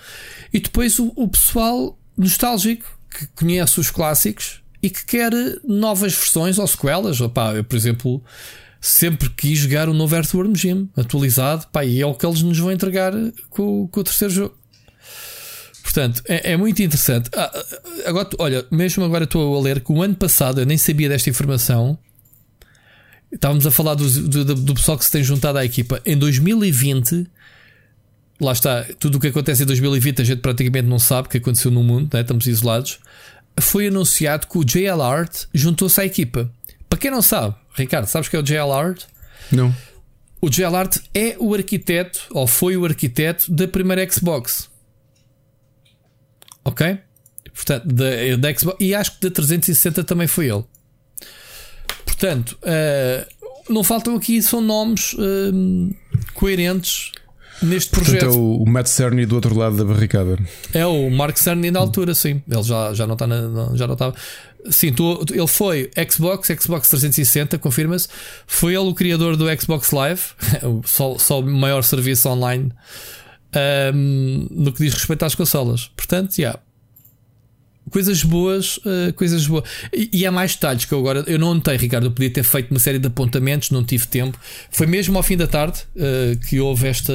[0.52, 5.32] e depois o, o, pessoal nostálgico que conhece os clássicos e que quer
[5.64, 7.20] novas versões ou sequelas.
[7.20, 8.22] Opá, eu, por exemplo,
[8.80, 12.58] sempre quis jogar o novo Earthworm Jim atualizado, pá, e é o que eles nos
[12.58, 13.12] vão entregar
[13.50, 14.65] com, com o terceiro jogo.
[15.86, 17.30] Portanto, é, é muito interessante.
[17.32, 17.64] Ah,
[18.06, 21.30] agora, olha, mesmo agora estou a ler que o ano passado eu nem sabia desta
[21.30, 21.96] informação.
[23.30, 26.02] Estávamos a falar do, do, do pessoal que se tem juntado à equipa.
[26.04, 27.28] Em 2020,
[28.40, 31.38] lá está, tudo o que acontece em 2020 a gente praticamente não sabe o que
[31.38, 32.20] aconteceu no mundo, né?
[32.20, 32.98] estamos isolados.
[33.60, 36.50] Foi anunciado que o JL Art juntou-se à equipa.
[36.90, 39.04] Para quem não sabe, Ricardo, sabes que é o JL Art?
[39.52, 39.72] Não.
[40.40, 44.68] O JL Art é o arquiteto, ou foi o arquiteto da primeira Xbox.
[46.66, 46.98] Ok?
[47.54, 48.76] Portanto, da, da Xbox.
[48.80, 50.64] E acho que da 360 também foi ele.
[52.04, 55.94] Portanto, uh, não faltam aqui, são nomes uh,
[56.34, 57.12] coerentes
[57.62, 58.26] neste projeto.
[58.26, 60.38] Portanto, é o, o Matt Cerny do outro lado da barricada.
[60.74, 62.42] É o Mark Cerny na altura, sim.
[62.48, 64.14] Ele já, já não está na, já não estava.
[64.70, 68.08] Sim, tu, ele foi Xbox, Xbox 360, confirma-se.
[68.46, 70.22] Foi ele o criador do Xbox Live,
[70.84, 72.72] só, só o maior serviço online
[73.94, 75.90] um, no que diz respeito às consolas.
[75.96, 76.42] Portanto, já.
[76.42, 76.60] Yeah.
[77.88, 79.64] Coisas boas, uh, coisas boas.
[79.92, 81.24] E, e, há mais detalhes que eu agora.
[81.26, 82.06] Eu não notei, Ricardo.
[82.08, 84.38] Eu podia ter feito uma série de apontamentos, não tive tempo.
[84.70, 87.12] Foi mesmo ao fim da tarde uh, que houve esta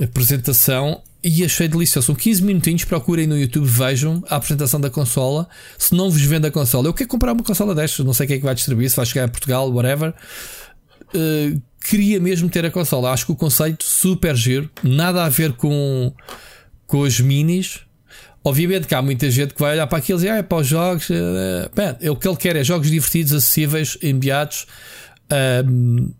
[0.00, 2.06] apresentação e achei delicioso.
[2.06, 2.84] São 15 minutinhos.
[2.84, 5.48] Procurem no YouTube, vejam a apresentação da consola.
[5.78, 8.04] Se não vos vende a consola, eu quero comprar uma consola destas.
[8.04, 10.12] Não sei quem é que vai distribuir, se vai chegar a Portugal, whatever.
[11.14, 13.10] Uh, queria mesmo ter a consola.
[13.10, 16.12] Acho que o conceito super giro, nada a ver com,
[16.86, 17.80] com os minis.
[18.44, 20.58] Obviamente que há muita gente que vai olhar para aquilo e dizer, ah, é para
[20.58, 21.08] os jogos.
[21.10, 24.66] Uh, bem, o que ele quer é jogos divertidos, acessíveis, imediatos,
[25.30, 26.12] uh,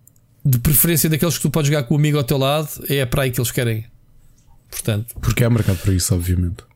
[0.45, 2.69] de preferência daqueles que tu podes jogar com o amigo ao teu lado.
[2.89, 3.85] É para aí que eles querem.
[4.71, 6.72] Portanto, Porque há mercado para isso, obviamente.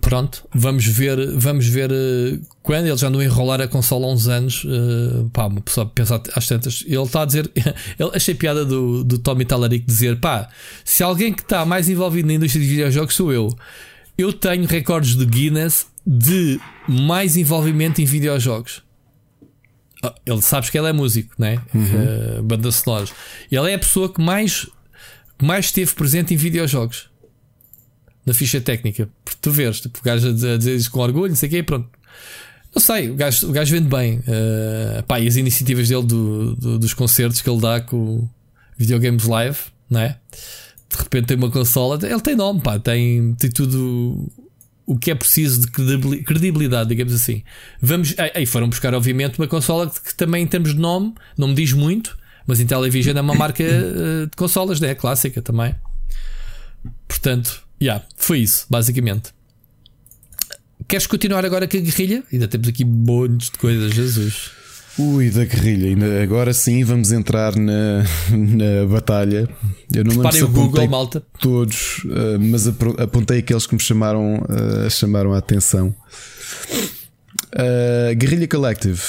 [0.00, 4.10] Pronto, vamos ver, vamos ver uh, quando eles já andam a enrolar a consola há
[4.10, 4.64] uns anos.
[4.64, 6.82] Uh, pá, uma pessoa pensa às tantas.
[6.86, 7.50] Ele está a dizer,
[7.98, 10.48] ele achei piada do, do Tommy Talarico dizer: pá,
[10.84, 13.54] se alguém que está mais envolvido na indústria de videojogos sou eu,
[14.16, 16.58] eu tenho recordes de Guinness de
[16.88, 18.82] mais envolvimento em videojogos.
[20.02, 21.60] ah, ele sabes que ele é músico, né?
[21.74, 22.38] Uhum.
[22.38, 23.12] Uh, banda sonoras.
[23.50, 24.66] Ele é a pessoa que mais,
[25.38, 27.11] que mais esteve presente em videojogos
[28.24, 29.08] na ficha técnica.
[29.24, 31.62] Porque tu vês, tipo, o gajo a dizer isso com orgulho, não sei o quê,
[31.62, 31.88] pronto.
[32.74, 34.18] Não sei, o gajo, o gajo vende bem.
[34.20, 38.26] Uh, pá, e as iniciativas dele do, do, dos concertos que ele dá com
[38.78, 39.58] videogames live,
[39.90, 40.18] não é?
[40.88, 44.30] De repente tem uma consola, ele tem nome, pá, tem, tem tudo
[44.86, 47.42] o que é preciso de credibilidade, digamos assim.
[47.80, 51.48] Vamos, aí foram buscar, obviamente, uma consola que, que também, em termos de nome, não
[51.48, 52.16] me diz muito,
[52.46, 54.94] mas Intellivision é uma marca uh, de consolas, né?
[54.94, 55.74] Clássica também.
[57.06, 59.32] Portanto, yeah, foi isso, basicamente.
[60.88, 62.22] Queres continuar agora com a guerrilha?
[62.32, 64.50] Ainda temos aqui montes de coisas, Jesus.
[64.98, 69.48] Ui, da guerrilha, agora sim vamos entrar na, na batalha.
[69.92, 71.22] Eu não Preparem o Google, malta.
[71.40, 75.94] Todos, uh, mas apontei aqueles que me chamaram, uh, chamaram a atenção.
[77.54, 79.00] Uh, Guerrilha Collective.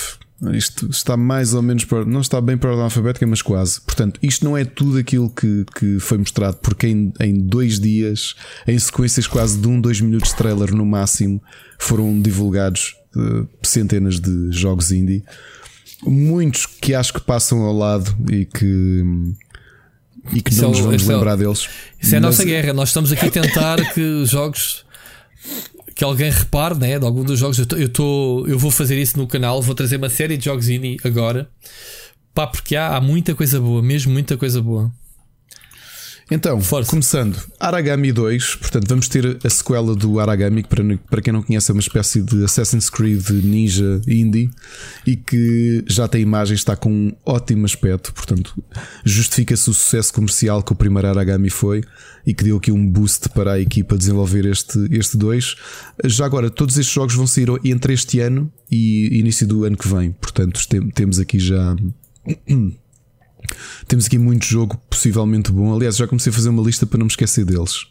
[0.52, 3.80] Isto está mais ou menos para, não está bem para a ordem alfabética, mas quase.
[3.82, 8.36] Portanto, isto não é tudo aquilo que, que foi mostrado, porque em, em dois dias,
[8.68, 11.42] em sequências quase de um, dois minutos de trailer no máximo,
[11.80, 15.24] foram divulgados uh, centenas de jogos indie.
[16.06, 19.04] Muitos que acho que passam ao lado e que
[20.32, 21.68] e que não é nos vamos é lembrar deles.
[22.02, 22.74] Isso é a nossa guerra.
[22.74, 24.86] Nós estamos aqui a tentar que jogos
[25.96, 27.00] que alguém repare, né?
[27.00, 27.60] De algum dos jogos.
[27.60, 29.62] Eu, tô, eu, tô, eu vou fazer isso no canal.
[29.62, 31.50] Vou trazer uma série de jogos indie agora.
[32.34, 34.92] Pá, porque há, há muita coisa boa, mesmo muita coisa boa.
[36.32, 36.90] Então, Força.
[36.90, 41.44] começando, Aragami 2, portanto, vamos ter a sequela do Aragami, que para, para quem não
[41.44, 44.50] conhece é uma espécie de Assassin's Creed Ninja Indie
[45.06, 48.56] e que já tem imagens, está com um ótimo aspecto, portanto,
[49.04, 51.84] justifica-se o sucesso comercial que o primeiro Aragami foi
[52.26, 55.56] e que deu aqui um boost para a equipa desenvolver este, este 2.
[56.06, 59.88] Já agora, todos estes jogos vão sair entre este ano e início do ano que
[59.88, 60.62] vem, portanto,
[60.94, 61.76] temos aqui já.
[63.88, 65.76] Temos aqui muito jogo possivelmente bom.
[65.76, 67.86] Aliás, já comecei a fazer uma lista para não me esquecer deles.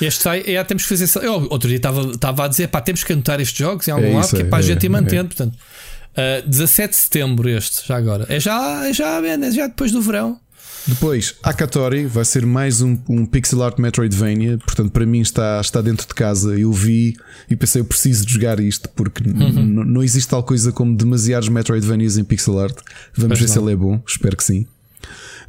[0.00, 1.24] Este sai, é, temos que fazer.
[1.24, 4.06] Eu, outro dia estava, estava a dizer, pá, temos que anotar estes jogos em algum
[4.06, 5.32] é lado, que é para a gente ir mantendo.
[5.32, 5.34] É.
[5.34, 8.26] Portanto, uh, 17 de setembro, este, já agora.
[8.28, 10.40] É já, é já, é já depois do verão.
[10.86, 14.56] Depois, Akatori vai ser mais um, um pixel art Metroidvania.
[14.58, 16.58] Portanto, para mim está, está dentro de casa.
[16.58, 17.14] Eu vi
[17.50, 19.84] e pensei, eu preciso de jogar isto porque uhum.
[19.84, 22.76] não existe tal coisa como demasiados Metroidvanias em pixel art.
[23.14, 23.52] Vamos pois ver não.
[23.52, 24.02] se ele é bom.
[24.06, 24.66] Espero que sim.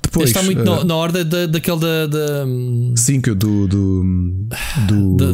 [0.01, 2.07] Depois, está muito uh, na ordem da, daquele da.
[2.07, 2.45] da
[2.95, 3.67] sim, que do.
[3.67, 4.03] do,
[4.88, 5.17] do...
[5.17, 5.27] Da,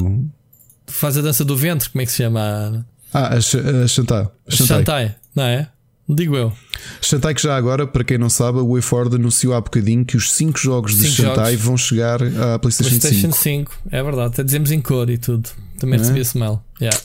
[0.87, 2.85] faz a dança do ventre, como é que se chama?
[3.13, 3.85] Ah, a, a Shantai.
[3.87, 4.27] Shantai.
[4.49, 5.69] Shantai, não é?
[6.07, 6.53] Digo eu.
[7.01, 10.31] Shantai que já agora, para quem não sabe, o WayForward anunciou há bocadinho que os
[10.33, 13.71] 5 jogos de Shantai vão chegar à PlayStation, PlayStation 5.
[13.71, 13.71] 5.
[13.89, 15.49] É verdade, até dizemos em cor e tudo.
[15.79, 16.21] Também recebi é?
[16.21, 16.61] esse mail.
[16.79, 16.99] Yeah.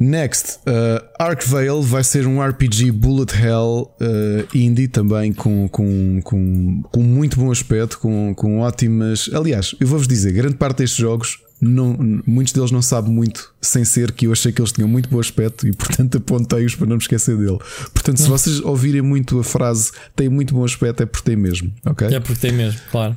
[0.00, 6.82] Next, uh, Arkvale vai ser um RPG Bullet Hell uh, indie também com, com, com,
[6.82, 9.28] com muito bom aspecto, com, com ótimas.
[9.32, 13.84] Aliás, eu vou-vos dizer, grande parte destes jogos, não, muitos deles não sabem muito, sem
[13.84, 16.96] ser que eu achei que eles tinham muito bom aspecto e portanto apontei-os para não
[16.96, 17.58] me esquecer dele.
[17.92, 21.72] Portanto, se vocês ouvirem muito a frase tem muito bom aspecto, é porque tem mesmo,
[21.84, 22.06] ok?
[22.08, 23.16] É porque tem mesmo, claro.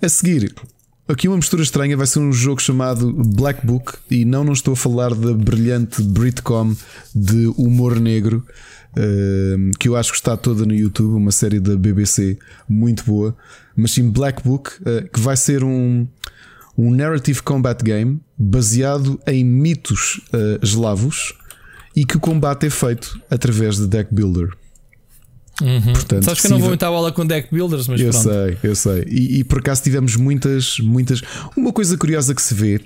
[0.00, 0.54] A seguir,
[1.08, 4.74] Aqui uma mistura estranha vai ser um jogo chamado Black Book e não não estou
[4.74, 6.76] a falar da brilhante Britcom
[7.14, 8.44] de humor negro
[8.92, 13.34] uh, que eu acho que está toda no YouTube, uma série da BBC muito boa,
[13.74, 16.06] mas sim Black Book uh, que vai ser um
[16.76, 21.32] um narrative combat game baseado em mitos uh, eslavos
[21.96, 24.50] e que o combate é feito através de deck builder.
[25.60, 25.92] Uhum.
[25.92, 28.22] Portanto, Sabes que eu não vou muita bola com deck builders, mas eu pronto.
[28.22, 29.04] sei, eu sei.
[29.08, 31.20] E, e, por acaso tivemos muitas, muitas.
[31.56, 32.80] Uma coisa curiosa que se vê,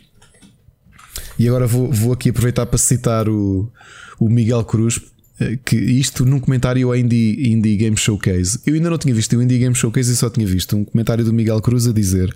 [1.39, 3.71] e agora vou, vou aqui aproveitar para citar o,
[4.19, 5.01] o Miguel Cruz,
[5.39, 8.61] eh, que isto num comentário ao Indie, Indie Game Showcase.
[8.67, 11.25] Eu ainda não tinha visto o Indie Game Showcase e só tinha visto um comentário
[11.25, 12.35] do Miguel Cruz a dizer.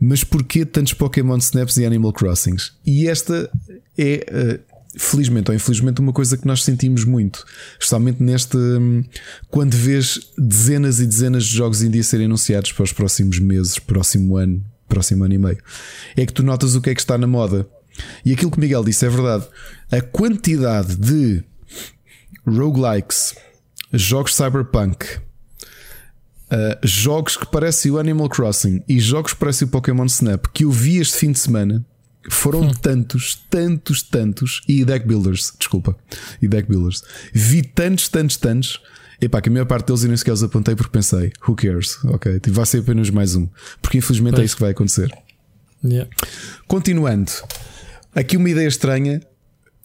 [0.00, 2.72] Mas porquê tantos Pokémon Snaps e Animal Crossings?
[2.84, 3.48] E esta
[3.96, 4.60] é eh,
[4.96, 9.04] felizmente ou infelizmente, uma coisa que nós sentimos muito, especialmente neste hum,
[9.48, 14.36] quando vês dezenas e dezenas de jogos indie serem anunciados para os próximos meses, próximo
[14.36, 15.58] ano, próximo ano e meio,
[16.16, 17.66] é que tu notas o que é que está na moda.
[18.24, 19.46] E aquilo que Miguel disse é verdade.
[19.90, 21.42] A quantidade de
[22.46, 23.34] roguelikes,
[23.92, 25.04] jogos cyberpunk,
[26.52, 30.64] uh, jogos que parecem o Animal Crossing e jogos que parecem o Pokémon Snap que
[30.64, 31.84] eu vi este fim de semana
[32.30, 34.62] foram tantos, tantos, tantos.
[34.68, 35.96] E deck builders, desculpa.
[36.40, 37.02] E deck builders.
[37.32, 38.80] Vi tantos, tantos, tantos.
[39.20, 42.04] Epá, que a maior parte deles eu nem sequer os apontei porque pensei, who cares?
[42.06, 43.48] Ok, tipo, vai ser apenas mais um.
[43.80, 44.42] Porque infelizmente é pois.
[44.42, 45.12] é isso que vai acontecer.
[45.84, 46.10] Yeah.
[46.66, 47.30] Continuando,
[48.14, 49.20] aqui uma ideia estranha.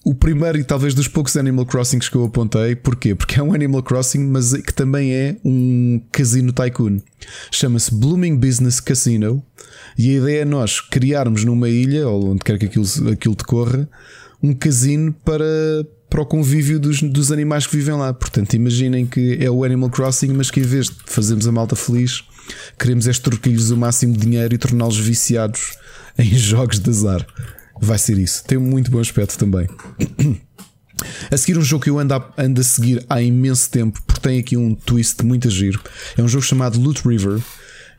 [0.07, 2.77] O primeiro e talvez dos poucos Animal Crossings que eu apontei.
[2.77, 3.13] Porquê?
[3.13, 7.01] Porque é um Animal Crossing, mas que também é um casino tycoon.
[7.51, 9.43] Chama-se Blooming Business Casino.
[9.97, 13.89] E a ideia é nós criarmos numa ilha, ou onde quer que aquilo, aquilo decorra,
[14.41, 15.43] um casino para,
[16.09, 18.13] para o convívio dos, dos animais que vivem lá.
[18.13, 21.75] Portanto, imaginem que é o Animal Crossing, mas que em vez de fazermos a malta
[21.75, 22.23] feliz,
[22.79, 25.77] queremos é extorquir-lhes o máximo de dinheiro e torná-los viciados
[26.17, 27.27] em jogos de azar.
[27.81, 28.43] Vai ser isso.
[28.43, 29.67] Tem um muito bom aspecto também.
[31.31, 34.19] A seguir, um jogo que eu ando a, ando a seguir há imenso tempo, porque
[34.19, 35.79] tem aqui um twist muito a giro.
[36.17, 37.39] É um jogo chamado Loot River,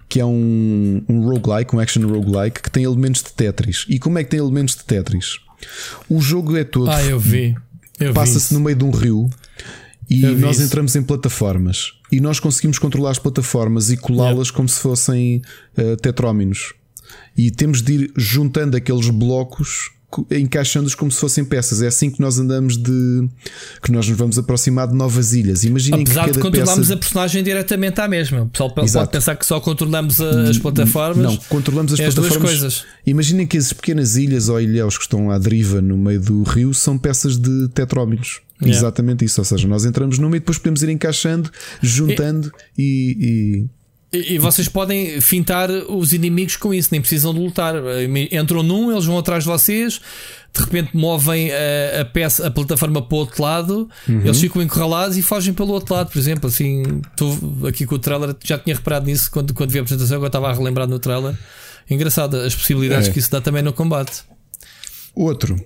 [0.09, 3.85] que é um, um roguelike, um action roguelike, que tem elementos de Tetris.
[3.89, 5.39] E como é que tem elementos de Tetris?
[6.09, 6.91] O jogo é todo.
[6.91, 7.55] Ah, eu vi.
[8.15, 9.29] Passa-se no meio de um rio
[10.09, 14.81] e nós entramos em plataformas e nós conseguimos controlar as plataformas e colá-las como se
[14.81, 15.43] fossem
[15.77, 16.73] uh, tetróminos.
[17.37, 19.91] E temos de ir juntando aqueles blocos
[20.31, 21.83] encaixando-os como se fossem peças.
[21.83, 23.29] É assim que nós andamos de.
[23.83, 25.65] que nós nos vamos aproximar de novas ilhas.
[25.65, 26.95] Imaginem Apesar que de controlarmos peça...
[26.95, 28.43] a personagem diretamente à mesma.
[28.43, 29.05] O pessoal Exato.
[29.05, 31.25] pode pensar que só controlamos as plataformas.
[31.25, 32.37] Não, controlamos as, é plataformas.
[32.37, 32.85] As coisas.
[33.07, 36.73] Imaginem que as pequenas ilhas ou ilhéus que estão à deriva no meio do rio
[36.73, 38.41] são peças de tetróminos.
[38.61, 38.77] Yeah.
[38.77, 39.41] Exatamente isso.
[39.41, 41.51] Ou seja, nós entramos numa e depois podemos ir encaixando,
[41.83, 43.78] juntando e, e
[44.13, 47.75] e, e, vocês podem fintar os inimigos com isso, nem precisam de lutar.
[48.33, 50.01] Entram num, eles vão atrás de vocês,
[50.53, 54.21] de repente movem a, a peça, a plataforma para o outro lado, uhum.
[54.23, 56.49] eles ficam encurralados e fogem pelo outro lado, por exemplo.
[56.49, 60.17] Assim, estou aqui com o trailer, já tinha reparado nisso quando, quando vi a apresentação,
[60.17, 61.37] agora estava a relembrar no trailer.
[61.91, 63.13] Engraçado as possibilidades é.
[63.13, 64.23] que isso dá também no combate.
[65.15, 65.57] Outro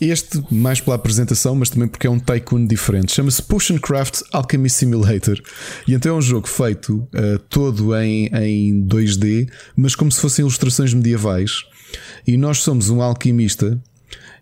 [0.00, 3.14] este, mais pela apresentação, mas também porque é um tycoon diferente.
[3.14, 5.40] Chama-se Potioncraft Alchemy Simulator.
[5.88, 10.42] E então é um jogo feito uh, todo em, em 2D, mas como se fossem
[10.42, 11.64] ilustrações medievais.
[12.26, 13.80] E nós somos um alquimista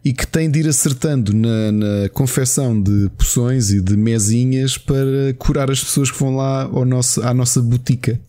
[0.05, 5.32] e que tem de ir acertando na, na confecção de poções e de mesinhas para
[5.39, 8.20] curar as pessoas que vão lá ao nosso, à nossa botica.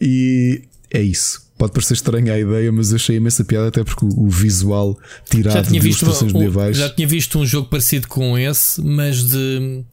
[0.00, 0.62] E
[0.92, 1.42] é isso.
[1.58, 4.98] Pode parecer estranha a ideia, mas eu achei imensa piada, até porque o visual
[5.30, 6.76] tirado de ilustrações medievais.
[6.76, 9.84] Já tinha visto um jogo parecido com esse, mas de.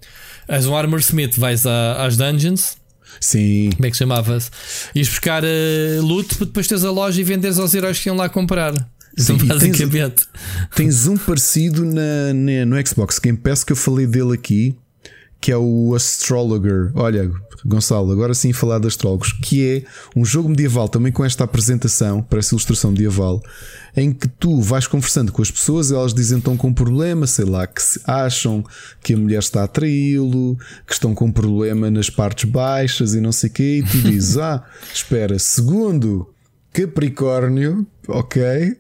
[0.48, 2.78] És um Armor Smith, vais às dungeons.
[3.20, 3.70] Sim.
[3.76, 4.50] Como é que chamava-se?
[4.96, 8.16] Ias buscar uh, loot para depois teres a loja e venderes aos heróis que iam
[8.16, 8.74] lá comprar.
[9.14, 10.28] Então, Sim, basicamente.
[10.76, 14.76] Tens, tens, um parecido na, na, no Xbox Game Pass que eu falei dele aqui,
[15.42, 16.92] que é o Astrologer.
[16.96, 17.30] Olha,
[17.66, 19.84] Gonçalo, agora sim falar de astrólogos, que é
[20.16, 23.42] um jogo medieval também com esta apresentação, parece ilustração medieval,
[23.96, 27.46] em que tu vais conversando com as pessoas, elas dizem estão com um problema, sei
[27.46, 28.64] lá, que acham
[29.04, 33.22] que a mulher está a traí-lo, que estão com um problema nas partes baixas e
[33.22, 34.64] não sei o quê, e tu dizes: Ah,
[34.94, 36.28] espera, segundo
[36.72, 38.78] Capricórnio, ok?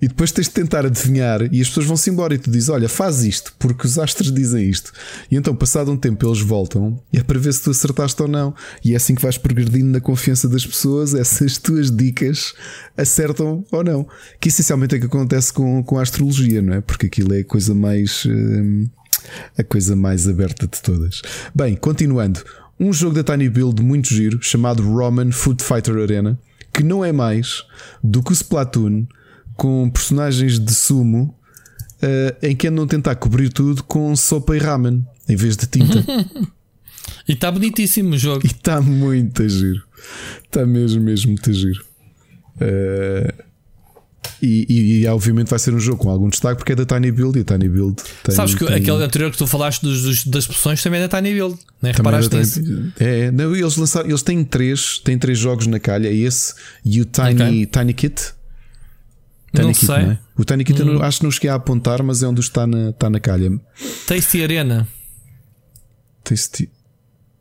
[0.00, 2.88] E depois tens de tentar adivinhar e as pessoas vão-se embora e tu dizes: Olha,
[2.88, 4.92] faz isto, porque os astros dizem isto.
[5.30, 8.28] E então, passado um tempo, eles voltam e é para ver se tu acertaste ou
[8.28, 8.54] não.
[8.84, 12.54] E é assim que vais progredindo na confiança das pessoas, essas tuas dicas
[12.96, 14.06] acertam ou não.
[14.40, 16.80] Que essencialmente é que acontece com, com a astrologia, não é?
[16.80, 18.24] Porque aquilo é a coisa mais.
[18.24, 18.88] Hum,
[19.58, 21.22] a coisa mais aberta de todas.
[21.54, 22.40] Bem, continuando.
[22.80, 26.38] Um jogo da Tiny Build muito giro chamado Roman Food Fighter Arena,
[26.72, 27.64] que não é mais
[28.02, 29.04] do que o Splatoon
[29.58, 31.34] com personagens de sumo
[32.00, 35.66] uh, em que andam a tentar cobrir tudo com sopa e ramen em vez de
[35.66, 36.04] tinta.
[37.28, 38.46] e está bonitíssimo o jogo.
[38.46, 39.82] E está muito a giro.
[40.44, 41.84] Está mesmo, mesmo muito a giro.
[42.54, 43.48] Uh,
[44.40, 47.10] e, e, e, obviamente vai ser um jogo com algum destaque porque é da Tiny
[47.10, 48.76] Build e a Tiny Build tem, Sabes que tem...
[48.76, 51.92] aquele anterior que tu falaste dos, dos, das poções também é da Tiny Build, né?
[51.92, 52.62] reparaste é nisso?
[53.00, 56.54] É, não, eles lançaram, eles têm três, têm três jogos na calha, esse
[56.84, 57.66] e o Tiny, okay.
[57.66, 58.37] Tiny Kit
[59.52, 60.02] não sei.
[60.02, 60.18] Não é?
[60.36, 61.02] O Tiny Kit hum.
[61.02, 63.58] acho que não cheguei a apontar, mas é onde está na, está na calha.
[64.06, 64.86] Tasty Arena.
[66.22, 66.70] Tasty.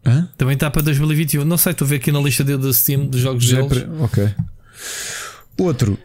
[0.06, 0.30] Hã?
[0.38, 1.44] Também está para 2021.
[1.44, 3.84] Não sei, estou a ver aqui na lista do Steam dos jogos Já deles.
[3.84, 4.30] É ok.
[5.58, 5.98] Outro,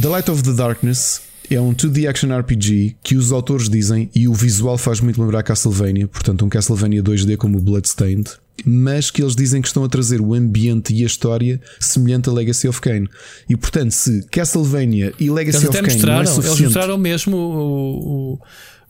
[0.00, 4.28] The Light of the Darkness é um 2D action RPG que os autores dizem, e
[4.28, 8.30] o visual faz muito lembrar Castlevania, portanto, um Castlevania 2D como o Bloodstained
[8.64, 12.32] mas que eles dizem que estão a trazer o ambiente e a história semelhante a
[12.32, 13.06] Legacy of Kain.
[13.48, 16.62] E portanto, se Castlevania e Legacy eles of Kain não é suficiente...
[16.62, 18.38] Eles mostraram mesmo o,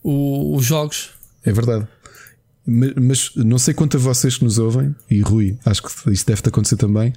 [0.03, 1.11] o, o, os jogos.
[1.45, 1.87] É verdade.
[2.71, 6.51] Mas não sei quanto a vocês que nos ouvem, e Rui, acho que isso deve-te
[6.51, 7.15] acontecer também.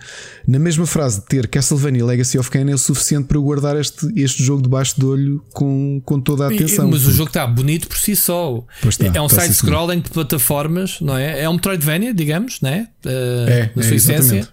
[0.47, 4.07] Na mesma frase, ter Castlevania Legacy of Kain é o suficiente para eu guardar este,
[4.15, 6.89] este jogo debaixo de olho com, com toda a atenção.
[6.89, 7.13] mas porque...
[7.13, 8.63] o jogo está bonito por si só.
[8.87, 11.41] Está, é um side-scrolling de plataformas, não é?
[11.41, 12.87] É um Metroidvania, digamos, não é?
[13.05, 14.49] Uh, é na sua é, essência.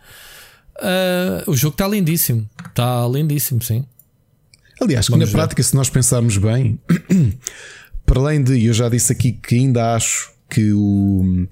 [0.81, 2.45] Uh, o jogo está lindíssimo.
[2.69, 3.85] Está lindíssimo, sim.
[4.81, 5.33] Aliás, Vamos na ver.
[5.33, 6.77] prática, se nós pensarmos bem.
[8.05, 11.47] para além de, eu já disse aqui que ainda acho que o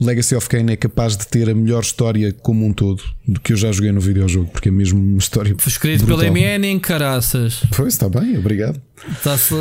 [0.00, 3.52] Legacy of Kain é capaz de ter a melhor história como um todo do que
[3.52, 5.54] eu já joguei no videojogo, porque é mesmo uma história.
[5.58, 7.62] Foi escrito pela MN em caraças.
[7.74, 8.80] Pois, está bem, obrigado.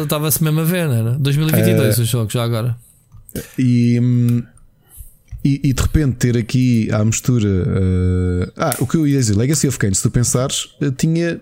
[0.01, 1.11] Estava-se mesmo a ver, não era?
[1.19, 2.75] 2022 uh, o jogo, já agora.
[3.57, 3.99] E,
[5.43, 7.47] e, e, de repente ter aqui a mistura.
[7.47, 11.39] Uh, ah, o que eu ia dizer, Legacy of Kain, se tu pensares, uh, tinha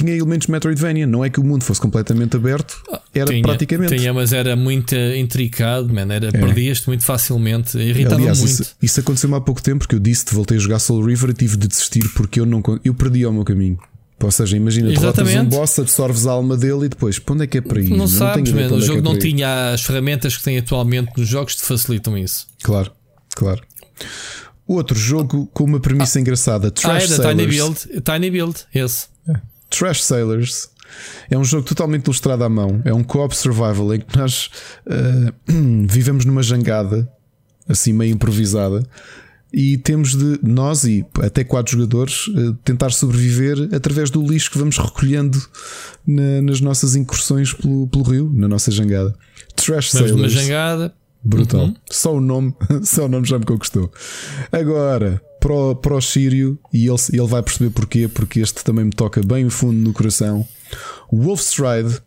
[0.00, 2.82] tinha elementos Metroidvania, não é que o mundo fosse completamente aberto,
[3.14, 3.96] era tinha, praticamente.
[3.96, 6.30] Tinha, mas era muito intricado, man, era, é.
[6.30, 8.50] perdias-te muito facilmente, irritava Aliás, muito.
[8.50, 11.34] Isso, isso aconteceu-me há pouco tempo, porque eu disse-te, voltei a jogar Soul River e
[11.34, 13.78] tive de desistir porque eu não eu perdi o meu caminho.
[14.22, 17.46] Ou seja, imagina, derrotas um boss, absorves a alma dele e depois, para onde é
[17.46, 17.88] que é para ir?
[17.88, 21.10] Não, não sabes, man, o é jogo é não tinha as ferramentas que tem atualmente
[21.16, 22.46] nos jogos que te facilitam isso.
[22.62, 22.92] Claro,
[23.34, 23.62] claro.
[24.66, 29.06] Outro jogo com uma premissa ah, engraçada: Trash ah, é Tiny Build, Tiny Build, esse.
[29.26, 29.40] É.
[29.70, 30.68] Trash Sailors.
[31.30, 32.82] É um jogo totalmente ilustrado à mão.
[32.84, 34.50] É um co-op survival em que nós
[34.86, 35.32] uh,
[35.88, 37.08] vivemos numa jangada,
[37.68, 38.82] assim meio improvisada,
[39.52, 44.58] e temos de nós e até quatro jogadores uh, tentar sobreviver através do lixo que
[44.58, 45.40] vamos recolhendo
[46.06, 49.14] na, nas nossas incursões pelo, pelo, rio, na nossa jangada.
[49.54, 50.12] Trash Sailors.
[50.12, 50.92] numa jangada.
[51.22, 51.66] Brutal.
[51.66, 51.74] Uhum.
[51.90, 53.92] Só o nome, só o nome já me conquistou.
[54.50, 58.84] Agora, para o, para o Sírio e ele, ele vai perceber porquê, porque este também
[58.84, 60.46] me toca bem fundo no coração.
[61.10, 62.00] Wolfstride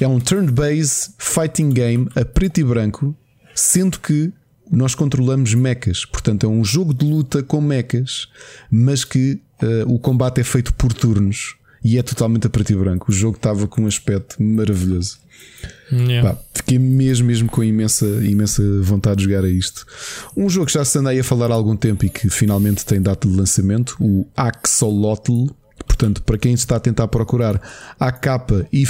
[0.00, 3.14] é um turn-based fighting game a preto e branco,
[3.54, 4.32] sendo que
[4.70, 8.28] nós controlamos mechas, portanto é um jogo de luta com mechas,
[8.70, 12.76] mas que uh, o combate é feito por turnos e é totalmente a preto e
[12.76, 13.10] branco.
[13.10, 15.18] O jogo estava com um aspecto maravilhoso.
[15.90, 16.34] Yeah.
[16.34, 19.86] Pá, fiquei mesmo, mesmo com imensa, imensa vontade de jogar a isto.
[20.36, 23.00] Um jogo que já se andei a falar há algum tempo e que finalmente tem
[23.00, 25.46] data de lançamento, o Axolotl.
[25.86, 27.60] Portanto, para quem está a tentar procurar
[27.98, 28.80] AK-XOLOTL,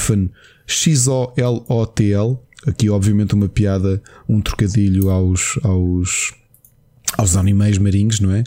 [2.67, 6.35] aqui obviamente uma piada, um trocadilho aos, aos
[7.17, 8.45] aos animais marinhos, não é?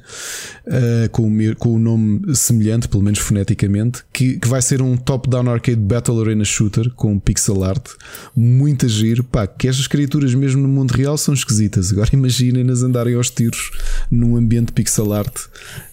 [0.65, 4.95] Uh, com, o, com o nome semelhante, pelo menos foneticamente, que, que vai ser um
[4.95, 7.89] top-down arcade battle arena shooter com pixel art,
[8.35, 9.23] muito giro.
[9.23, 11.91] Pá, que estas criaturas, mesmo no mundo real, são esquisitas.
[11.91, 13.71] Agora imaginem-nas andarem aos tiros
[14.09, 15.35] num ambiente pixel art.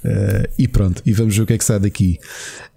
[0.04, 2.18] Uh, e pronto, e vamos ver o que é que sai daqui.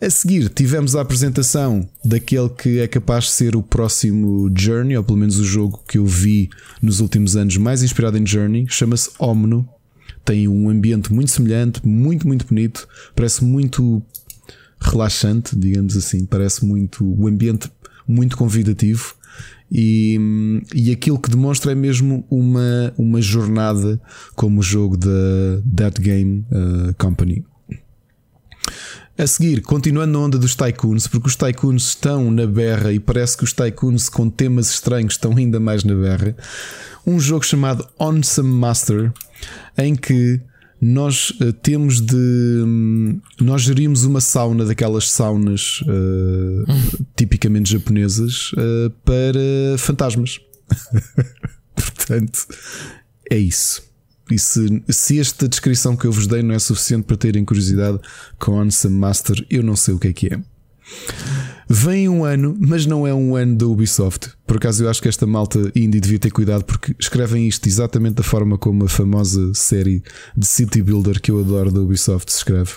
[0.01, 5.03] A seguir, tivemos a apresentação daquele que é capaz de ser o próximo Journey, ou
[5.03, 6.49] pelo menos o jogo que eu vi
[6.81, 9.68] nos últimos anos mais inspirado em Journey, chama-se Omno
[10.23, 14.02] tem um ambiente muito semelhante, muito, muito bonito, parece muito
[14.80, 17.72] relaxante, digamos assim, parece muito o ambiente
[18.07, 19.15] muito convidativo.
[19.72, 20.19] E,
[20.76, 24.02] e aquilo que demonstra é mesmo uma, uma jornada
[24.35, 25.10] como o jogo da
[25.76, 27.45] That Game uh, Company.
[29.18, 33.38] A seguir, continuando na onda dos tycoons, porque os tycoons estão na berra e parece
[33.38, 36.35] que os tycoons com temas estranhos estão ainda mais na berra.
[37.06, 39.11] Um jogo chamado Onsome Master,
[39.78, 40.41] em que
[40.82, 42.15] nós uh, temos de.
[42.15, 50.40] Um, nós gerimos uma sauna daquelas saunas uh, tipicamente japonesas uh, para fantasmas.
[51.76, 52.48] Portanto,
[53.30, 53.84] é isso.
[54.32, 57.99] E se, se, esta descrição que eu vos dei não é suficiente para terem curiosidade
[58.40, 60.40] com Onsome Master, eu não sei o que é que é.
[61.73, 64.31] Vem um ano, mas não é um ano da Ubisoft.
[64.45, 68.15] Por acaso eu acho que esta malta indie devia ter cuidado porque escrevem isto exatamente
[68.15, 70.03] da forma como a famosa série
[70.35, 72.72] de City Builder que eu adoro da Ubisoft se escreve.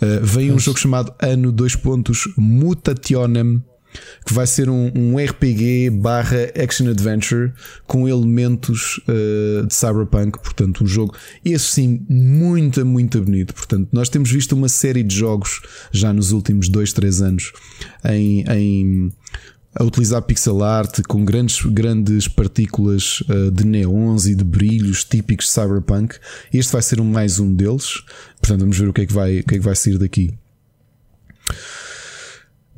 [0.00, 3.62] Uh, vem um jogo chamado Ano 2 pontos Mutationem
[4.26, 7.52] que vai ser um, um RPG barra action adventure
[7.86, 13.54] com elementos uh, de cyberpunk, portanto um jogo esse sim muito, muito bonito.
[13.54, 15.60] Portanto, nós temos visto uma série de jogos
[15.92, 17.52] já nos últimos 2, 3 anos
[18.04, 19.12] em, em
[19.74, 25.46] a utilizar pixel art com grandes, grandes partículas uh, de neons e de brilhos típicos
[25.46, 26.16] de cyberpunk.
[26.52, 28.02] Este vai ser um, mais um deles.
[28.40, 30.34] Portanto, vamos ver o que é que vai, o que é que vai sair daqui.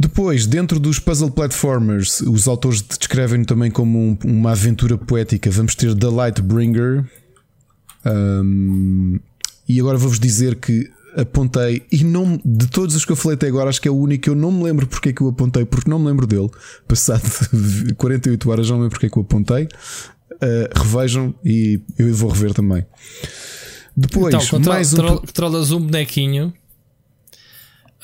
[0.02, 5.48] Depois, dentro dos puzzle platformers, os autores descrevem também como um, uma aventura poética.
[5.48, 7.04] Vamos ter The Lightbringer.
[8.04, 9.20] Um,
[9.68, 13.46] e agora vou-vos dizer que apontei, e não de todos os que eu falei até
[13.46, 15.28] agora, acho que é o único que eu não me lembro porque é que eu
[15.28, 16.50] apontei, porque não me lembro dele.
[16.88, 17.22] Passado
[17.96, 19.68] 48 horas, não me lembro porque é que eu apontei.
[20.32, 22.84] Uh, revejam e eu vou rever também.
[23.96, 25.18] Depois, então, mais um.
[25.18, 26.52] Controlas um bonequinho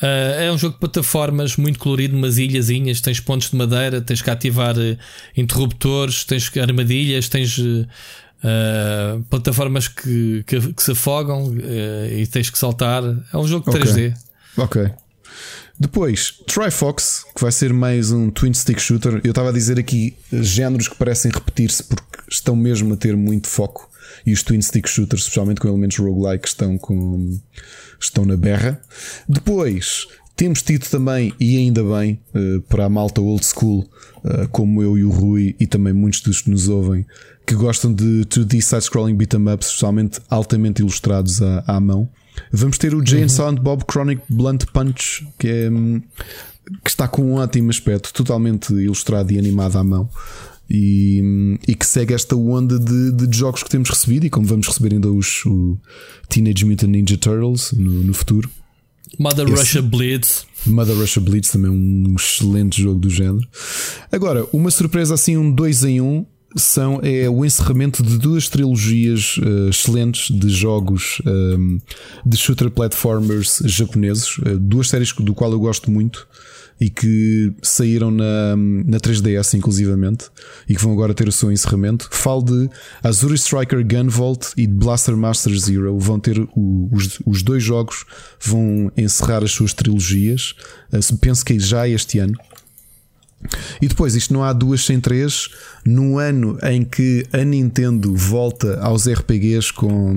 [0.02, 4.22] Uh, é um jogo de plataformas muito colorido, umas ilhazinhas, tens pontos de madeira, tens
[4.22, 4.96] que ativar uh,
[5.36, 7.86] interruptores, tens armadilhas, tens uh,
[9.28, 11.52] plataformas que, que, que, se afogam
[12.12, 13.02] e tens que saltar.
[13.32, 14.12] É um jogo de okay.
[14.12, 14.14] 3D.
[14.56, 14.90] Ok.
[15.80, 19.20] Depois, Trifox, que vai ser mais um twin stick shooter.
[19.22, 23.48] Eu estava a dizer aqui géneros que parecem repetir-se porque estão mesmo a ter muito
[23.48, 23.88] foco.
[24.26, 27.38] E os twin stick shooters, especialmente com elementos roguelike, estão, com,
[28.00, 28.80] estão na berra.
[29.28, 30.06] Depois,
[30.36, 33.88] temos tido também, e ainda bem, uh, para a malta old school,
[34.24, 37.04] uh, como eu e o Rui, e também muitos dos que nos ouvem,
[37.44, 42.08] que gostam de 2D side-scrolling beat'em ups, especialmente altamente ilustrados à, à mão.
[42.52, 43.28] Vamos ter o Jane uhum.
[43.28, 45.70] Silent Bob Chronic Blunt Punch, que, é,
[46.84, 50.08] que está com um ótimo aspecto, totalmente ilustrado e animado à mão.
[50.70, 54.66] E, e que segue esta onda de, de, jogos que temos recebido e como vamos
[54.66, 55.78] receber ainda os o
[56.28, 58.50] Teenage Mutant Ninja Turtles no, no futuro.
[59.18, 60.46] Mother Esse, Russia Blitz.
[60.66, 63.46] Mother Russia Blitz também é um excelente jogo do género.
[64.12, 66.04] Agora, uma surpresa assim, um 2 em 1.
[66.04, 66.26] Um,
[66.56, 71.78] são é o encerramento de duas trilogias uh, excelentes de jogos um, ehm,
[72.24, 76.26] de shooter platformers japoneses, uh, duas séries do qual eu gosto muito
[76.80, 80.26] e que saíram na, na 3DS inclusivamente
[80.68, 82.08] e que vão agora ter o seu encerramento.
[82.10, 82.70] Falo de
[83.02, 85.98] Azure Striker Gunvolt e Blaster Master Zero.
[85.98, 88.04] Vão ter o, os, os dois jogos
[88.40, 90.54] vão encerrar as suas trilogias.
[90.92, 92.38] Uh, penso que já este ano.
[93.80, 95.48] E depois, isto não há duas sem três.
[95.84, 100.16] No ano em que a Nintendo volta aos RPGs com,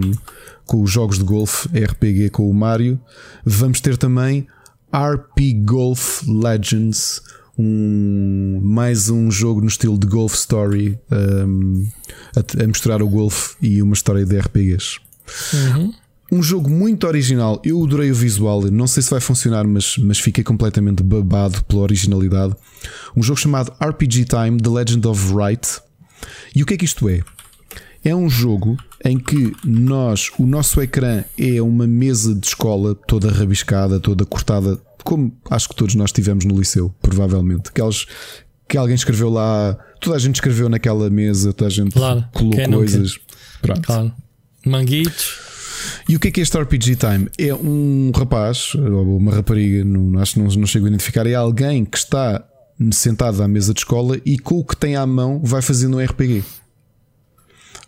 [0.65, 2.99] com os jogos de golfe, RPG com o Mario,
[3.45, 4.47] vamos ter também
[4.93, 7.21] RP Golf Legends,
[7.57, 11.87] um, mais um jogo no estilo de Golf Story um,
[12.35, 14.99] a, a misturar o golfe e uma história de RPGs.
[15.53, 15.93] Uhum.
[16.31, 17.61] Um jogo muito original.
[17.63, 18.61] Eu adorei o visual.
[18.63, 22.55] Não sei se vai funcionar, mas, mas fiquei completamente babado pela originalidade.
[23.15, 25.81] Um jogo chamado RPG Time The Legend of Wright.
[26.55, 27.21] E o que é que isto é?
[28.03, 33.31] É um jogo em que nós, o nosso ecrã é uma mesa de escola toda
[33.31, 37.69] rabiscada, toda cortada, como acho que todos nós tivemos no liceu, provavelmente.
[37.69, 38.05] Aquelas
[38.67, 42.73] que alguém escreveu lá, toda a gente escreveu naquela mesa, toda a gente claro, colocou
[42.73, 43.19] coisas.
[43.61, 43.81] Pronto.
[43.81, 44.11] Claro.
[44.65, 45.39] Manguitos.
[46.07, 47.27] E o que é que é este RPG Time?
[47.37, 51.35] É um rapaz, ou uma rapariga, não, acho que não, não chego a identificar, é
[51.35, 52.43] alguém que está
[52.91, 56.03] sentado à mesa de escola e com o que tem à mão vai fazendo um
[56.03, 56.43] RPG.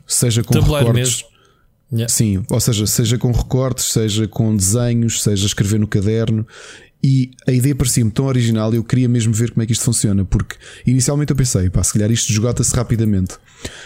[0.05, 1.23] Seja com Tabuleiro recortes.
[1.23, 1.33] Mesmo.
[1.91, 2.11] Yeah.
[2.11, 6.45] Sim, ou seja, seja com recortes, seja com desenhos, seja escrever no caderno.
[7.05, 10.23] E a ideia parecia-me tão original, eu queria mesmo ver como é que isto funciona,
[10.23, 10.55] porque
[10.87, 13.35] inicialmente eu pensei, pá, se calhar isto esgota-se rapidamente.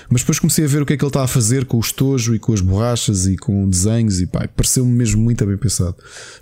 [0.07, 1.79] Mas depois comecei a ver o que é que ele está a fazer com o
[1.79, 5.95] estojo e com as borrachas e com desenhos, e pá, pareceu-me mesmo muito bem pensado.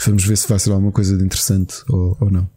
[0.06, 2.50] Vamos ver se vai ser alguma coisa de interessante ou, ou não.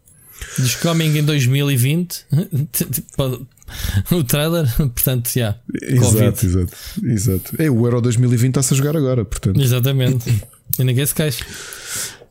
[0.57, 2.25] Diz Coming em 2020
[4.11, 5.55] o trailer, portanto, já.
[5.81, 7.61] Yeah, exato, exato, exato.
[7.61, 9.59] É, o Euro 2020 está-se a jogar agora, portanto.
[9.59, 10.29] Exatamente.
[10.77, 11.45] e ninguém se queixa.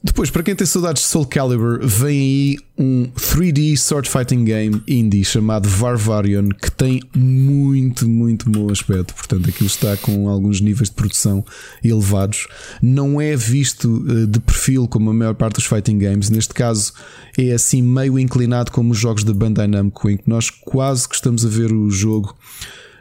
[0.02, 4.80] Depois, para quem tem saudades de Soul Calibur, vem aí um 3D sword fighting game
[4.86, 9.12] indie chamado Varvarion que tem muito, muito bom aspecto.
[9.12, 11.44] Portanto, aquilo está com alguns níveis de produção
[11.82, 12.46] elevados.
[12.80, 16.30] Não é visto eh, de perfil como a maior parte dos fighting games.
[16.30, 16.92] Neste caso,
[17.36, 21.16] é assim meio inclinado como os jogos da Bandai Namco, em que nós quase que
[21.16, 22.36] estamos a ver o jogo.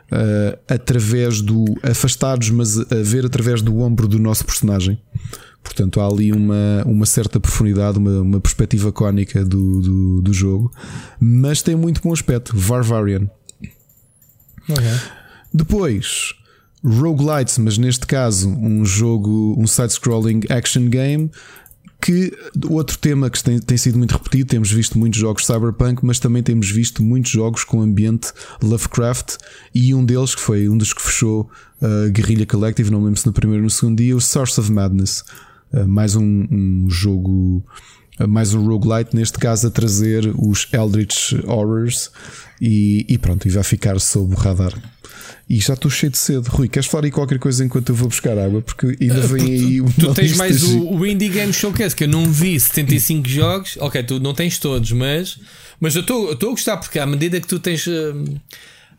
[0.10, 4.98] Uh, através do afastados, mas a ver através do ombro do nosso personagem.
[5.64, 10.72] Portanto, há ali uma, uma certa profundidade, uma, uma perspectiva cónica do, do, do, jogo,
[11.20, 12.56] mas tem muito bom aspecto.
[12.56, 13.30] Varvarian.
[14.70, 15.00] Okay.
[15.54, 16.34] Depois,
[16.84, 21.32] Roguelites, mas neste caso, um jogo, um side-scrolling action game.
[22.00, 22.32] Que
[22.70, 26.44] outro tema que tem, tem sido muito repetido, temos visto muitos jogos cyberpunk, mas também
[26.44, 29.38] temos visto muitos jogos com ambiente Lovecraft
[29.74, 31.50] e um deles que foi um dos que fechou
[31.82, 34.60] a uh, Guerrilla Collective, não lembro se no primeiro ou no segundo dia, o Source
[34.60, 35.24] of Madness.
[35.74, 37.64] Eh, mais um, um jogo,
[38.20, 42.12] eh, mais um roguelite, neste caso a trazer os Eldritch Horrors
[42.62, 44.74] e, e pronto, e vai ficar sob o radar.
[45.50, 46.48] E já estou cheio de sede.
[46.50, 48.62] Rui, queres falar aí qualquer coisa enquanto eu vou buscar água?
[48.62, 49.86] Porque ainda vem aí o.
[49.92, 53.78] Tu tens mais o, o, Indie Game Showcase, que eu não vi 75 jogos.
[53.80, 55.40] Ok, tu não tens todos, mas,
[55.80, 57.86] mas eu estou a gostar, porque à medida que tu tens.
[57.88, 58.40] Uh,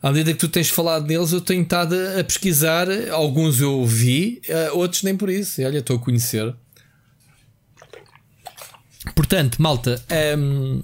[0.03, 2.87] à medida que tu tens falado deles, eu tenho estado a pesquisar.
[3.11, 5.61] Alguns eu vi, eh, outros nem por isso.
[5.61, 6.55] E olha, estou a conhecer.
[9.15, 10.01] Portanto, malta,
[10.39, 10.83] um,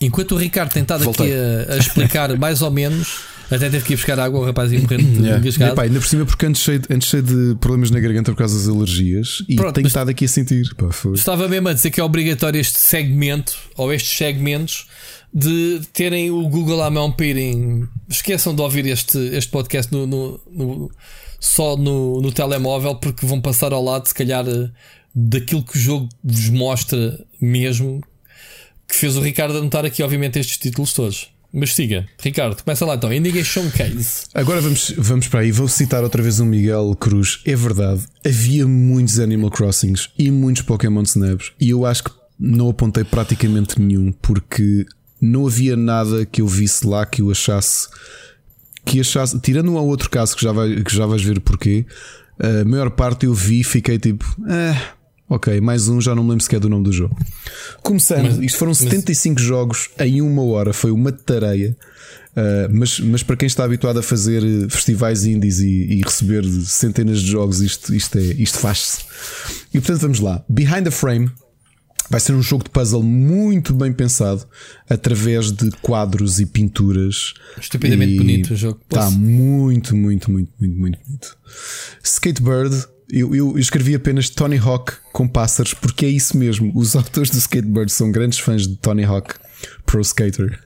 [0.00, 3.20] enquanto o Ricardo tem estado aqui a, a, explicar mais ou menos.
[3.50, 5.72] Até teve que ir buscar água, o rapaz ia morrendo yeah.
[5.72, 8.38] Epá, ainda por cima, porque antes cheio, de, antes cheio de problemas na garganta por
[8.38, 10.74] causa das alergias e Pronto, tenho estado aqui a sentir.
[10.74, 14.86] Pá, estava mesmo a dizer que é obrigatório este segmento ou estes segmentos
[15.32, 17.88] de terem o Google à mão para irem.
[18.08, 20.90] Esqueçam de ouvir este, este podcast no, no, no,
[21.40, 24.44] só no, no telemóvel, porque vão passar ao lado, se calhar,
[25.14, 28.00] daquilo que o jogo vos mostra mesmo.
[28.86, 31.33] que fez o Ricardo anotar aqui, obviamente, estes títulos todos.
[31.56, 33.12] Mas siga, Ricardo, começa lá então.
[33.12, 34.26] Indignation Showcase.
[34.34, 35.52] Agora vamos, vamos para aí.
[35.52, 37.40] Vou citar outra vez o Miguel Cruz.
[37.44, 41.52] É verdade, havia muitos Animal Crossings e muitos Pokémon Snaps.
[41.60, 42.10] E eu acho que
[42.40, 44.84] não apontei praticamente nenhum, porque
[45.20, 47.86] não havia nada que eu visse lá que eu achasse.
[48.84, 51.86] Que achasse, tirando um ou outro caso que já, vai, que já vais ver porquê,
[52.38, 54.93] a maior parte eu vi e fiquei tipo, ah,
[55.28, 57.16] ok, mais um, já não me lembro sequer do nome do jogo.
[57.82, 58.78] Começando, mas, isto foram mas...
[58.78, 61.76] 75 jogos em uma hora, foi uma tareia.
[62.36, 67.20] Uh, mas, mas para quem está habituado a fazer festivais indies e, e receber centenas
[67.20, 69.02] de jogos, isto, isto, é, isto faz-se.
[69.72, 70.44] E portanto, vamos lá.
[70.48, 71.30] Behind the Frame
[72.10, 74.46] vai ser um jogo de puzzle muito bem pensado
[74.88, 77.34] através de quadros e pinturas.
[77.60, 78.80] Estupidamente e bonito o jogo.
[78.82, 81.38] Está muito, muito, muito, muito, muito bonito.
[82.02, 86.72] Skatebird eu, eu, escrevi apenas Tony Hawk com pássaros porque é isso mesmo.
[86.74, 89.34] Os autores do Skatebird são grandes fãs de Tony Hawk
[89.86, 90.58] Pro Skater.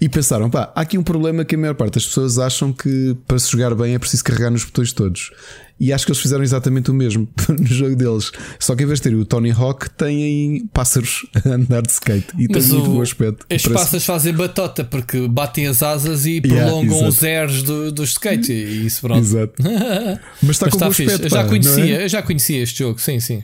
[0.00, 3.16] E pensaram, pá, há aqui um problema que a maior parte das pessoas acham que
[3.26, 5.30] para se jogar bem é preciso carregar nos botões todos.
[5.78, 8.30] E acho que eles fizeram exatamente o mesmo no jogo deles.
[8.58, 12.28] Só que em vez de ter o Tony Hawk, têm pássaros a andar de skate
[12.38, 13.46] e tem muito bom aspecto.
[13.48, 13.70] Parece...
[13.70, 18.52] pássaros fazem batota porque batem as asas e prolongam yeah, os airs do, do skate.
[18.52, 19.20] E isso pronto.
[19.20, 19.54] Exato.
[19.62, 21.22] Mas está Mas com está bom aspecto.
[21.22, 22.04] Eu já, conhecia, é?
[22.04, 23.42] eu já conhecia este jogo, sim, sim.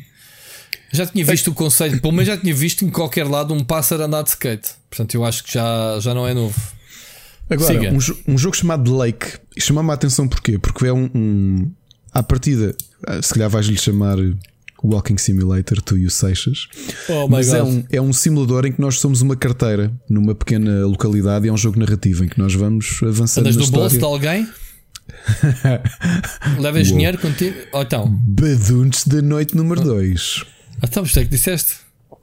[0.93, 4.05] Já tinha visto o conceito, pelo menos já tinha visto em qualquer lado um pássaro
[4.05, 4.71] andar de skate.
[4.89, 6.55] Portanto, eu acho que já, já não é novo.
[7.49, 10.59] Agora, um, um, jogo chamado Lake chama-me a atenção porquê?
[10.59, 11.71] Porque é um, um
[12.13, 12.75] à partida,
[13.07, 14.17] ah, se calhar vais-lhe chamar
[14.83, 16.67] Walking Simulator, tu e o Seixas.
[17.09, 20.87] Oh mas é um, é um simulador em que nós somos uma carteira numa pequena
[20.87, 23.47] localidade e é um jogo narrativo em que nós vamos avançando.
[23.47, 24.49] Andas no bolso de alguém?
[26.59, 27.57] Levas dinheiro contigo?
[27.73, 28.09] Ou então?
[28.09, 30.56] Baduntes da noite número 2.
[30.83, 31.77] Ah, então, isto é que disseste?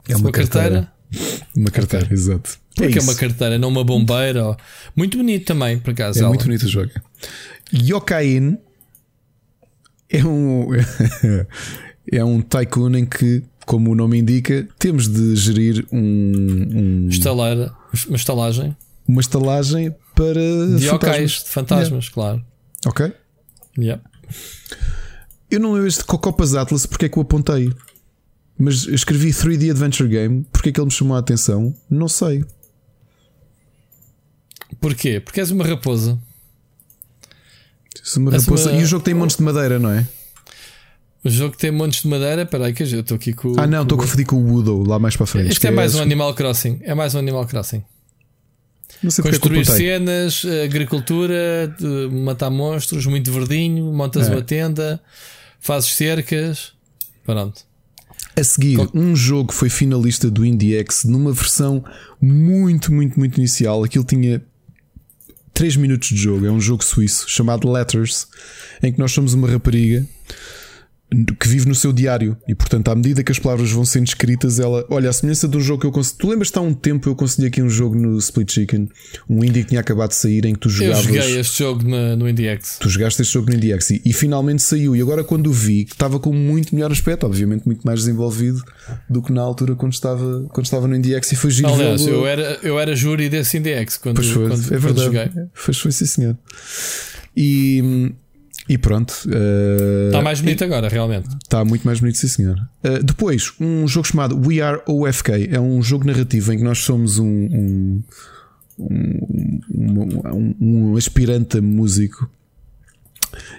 [0.08, 0.92] É uma, uma carteira.
[1.10, 1.44] carteira.
[1.56, 2.16] Uma carteira, okay.
[2.16, 2.58] exato.
[2.74, 4.56] Porque é, é uma carteira, não uma bombeira.
[4.96, 6.24] Muito bonito também, por acaso.
[6.24, 6.90] É muito bonito o jogo.
[7.72, 8.58] Yokain
[10.10, 10.68] é um
[12.10, 17.56] é um tycoon em que, como o nome indica, temos de gerir um, um Estalar,
[18.08, 18.76] uma estalagem,
[19.06, 20.40] uma estalagem para
[20.76, 21.30] de fantasmas.
[21.44, 22.14] de fantasmas, yeah.
[22.14, 22.44] claro.
[22.86, 23.12] Ok.
[23.78, 24.02] Yeah.
[25.50, 27.72] Eu não lembro este Cocopas Atlas porque é que o apontei.
[28.58, 31.74] Mas escrevi 3D Adventure Game, porque é que ele me chamou a atenção?
[31.90, 32.44] Não sei.
[34.80, 35.20] Porquê?
[35.20, 36.18] Porque és uma raposa.
[38.16, 38.70] Uma raposa.
[38.70, 38.80] Uma...
[38.80, 40.06] E o jogo tem montes de madeira, não é?
[41.24, 42.44] O jogo tem montes de madeira.
[42.44, 43.54] Peraí, que eu estou aqui com.
[43.58, 45.50] Ah, não, estou a confundir com o Woodle lá mais para frente.
[45.50, 46.80] Isto é, é mais um Animal Crossing.
[46.82, 47.82] É mais um Animal Crossing.
[49.08, 51.74] Sei Construir cenas, agricultura,
[52.10, 54.30] matar monstros, muito verdinho, montas é.
[54.30, 55.00] uma tenda,
[55.60, 56.72] fazes cercas.
[57.24, 57.66] Pronto.
[58.36, 61.84] A seguir, um jogo foi finalista do IndieX numa versão
[62.20, 63.84] muito, muito, muito inicial.
[63.84, 64.42] Aquilo tinha
[65.52, 66.44] 3 minutos de jogo.
[66.44, 68.26] É um jogo suíço chamado Letters,
[68.82, 70.04] em que nós somos uma rapariga
[71.38, 74.58] que vive no seu diário e, portanto, à medida que as palavras vão sendo escritas,
[74.58, 76.18] ela, olha, a semelhança de um jogo que eu consegui.
[76.18, 78.88] Tu lembras-te há um tempo eu consegui aqui um jogo no Split Chicken,
[79.28, 81.06] um indie que tinha acabado de sair em que tu jogavas.
[81.06, 82.78] Eu joguei este jogo no, no IndieX.
[82.80, 84.96] Tu jogaste este jogo no IndieX e, e finalmente saiu.
[84.96, 88.62] E agora, quando o vi, estava com muito melhor aspecto, obviamente, muito mais desenvolvido
[89.08, 91.72] do que na altura quando estava, quando estava no IndieX e foi giro.
[91.72, 94.94] Aliás, eu era, eu era júri desse IndieX quando, pois foi, quando, é verdade.
[94.94, 95.30] Quando joguei.
[95.52, 96.38] Foi, foi sim, senhor.
[97.36, 98.14] E
[98.68, 99.12] e pronto.
[99.26, 101.28] Uh, está mais bonito agora, realmente.
[101.42, 102.56] Está muito mais bonito, sim, senhor.
[102.82, 105.48] Uh, depois, um jogo chamado We Are OFK.
[105.50, 108.02] É um jogo narrativo em que nós somos um, um,
[108.78, 112.28] um, um, um aspirante a músico.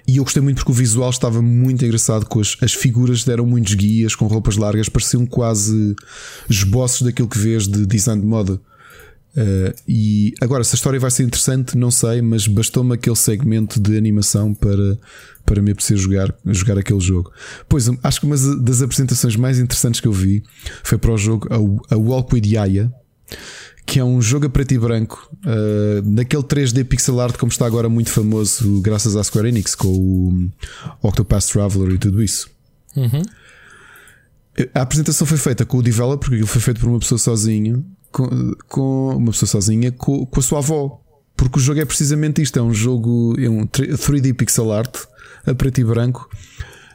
[0.07, 3.45] E eu gostei muito porque o visual estava muito engraçado com as, as figuras deram
[3.45, 5.95] muitos guias com roupas largas, pareciam quase
[6.49, 8.59] esboços daquilo que vês de design de moda.
[9.35, 13.79] Uh, e agora, se a história vai ser interessante, não sei, mas bastou-me aquele segmento
[13.81, 14.97] de animação para,
[15.45, 17.31] para me apetecer jogar, jogar aquele jogo.
[17.67, 20.41] Pois, acho que uma das apresentações mais interessantes que eu vi
[20.83, 22.93] foi para o jogo A, a Walk with Yaya,
[23.85, 27.65] que é um jogo a preto e branco, uh, naquele 3D pixel art, como está
[27.65, 30.49] agora muito famoso, graças à Square Enix, com o
[31.07, 32.49] Octopath Traveler e tudo isso.
[32.95, 33.21] Uhum.
[34.73, 37.85] A apresentação foi feita com o developer, porque aquilo foi feito por uma pessoa sozinho,
[38.15, 41.01] com, com uma pessoa sozinha com, com, a sua avó.
[41.35, 44.95] Porque o jogo é precisamente isto: é um jogo, é um 3D pixel art
[45.45, 46.29] a preto e branco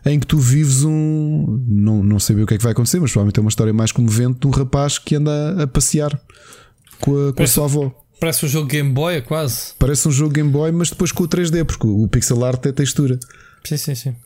[0.06, 1.62] em que tu vives um.
[1.68, 3.72] Não, não sei bem o que é que vai acontecer, mas provavelmente é uma história
[3.72, 6.18] mais comovente de um rapaz que anda a passear
[7.01, 7.94] com a, com a sua avó.
[8.18, 9.74] Parece um jogo Game Boy, é quase.
[9.78, 12.72] Parece um jogo Game Boy, mas depois com o 3D, porque o pixel art é
[12.72, 13.18] textura.
[13.64, 14.16] Sim, sim, sim.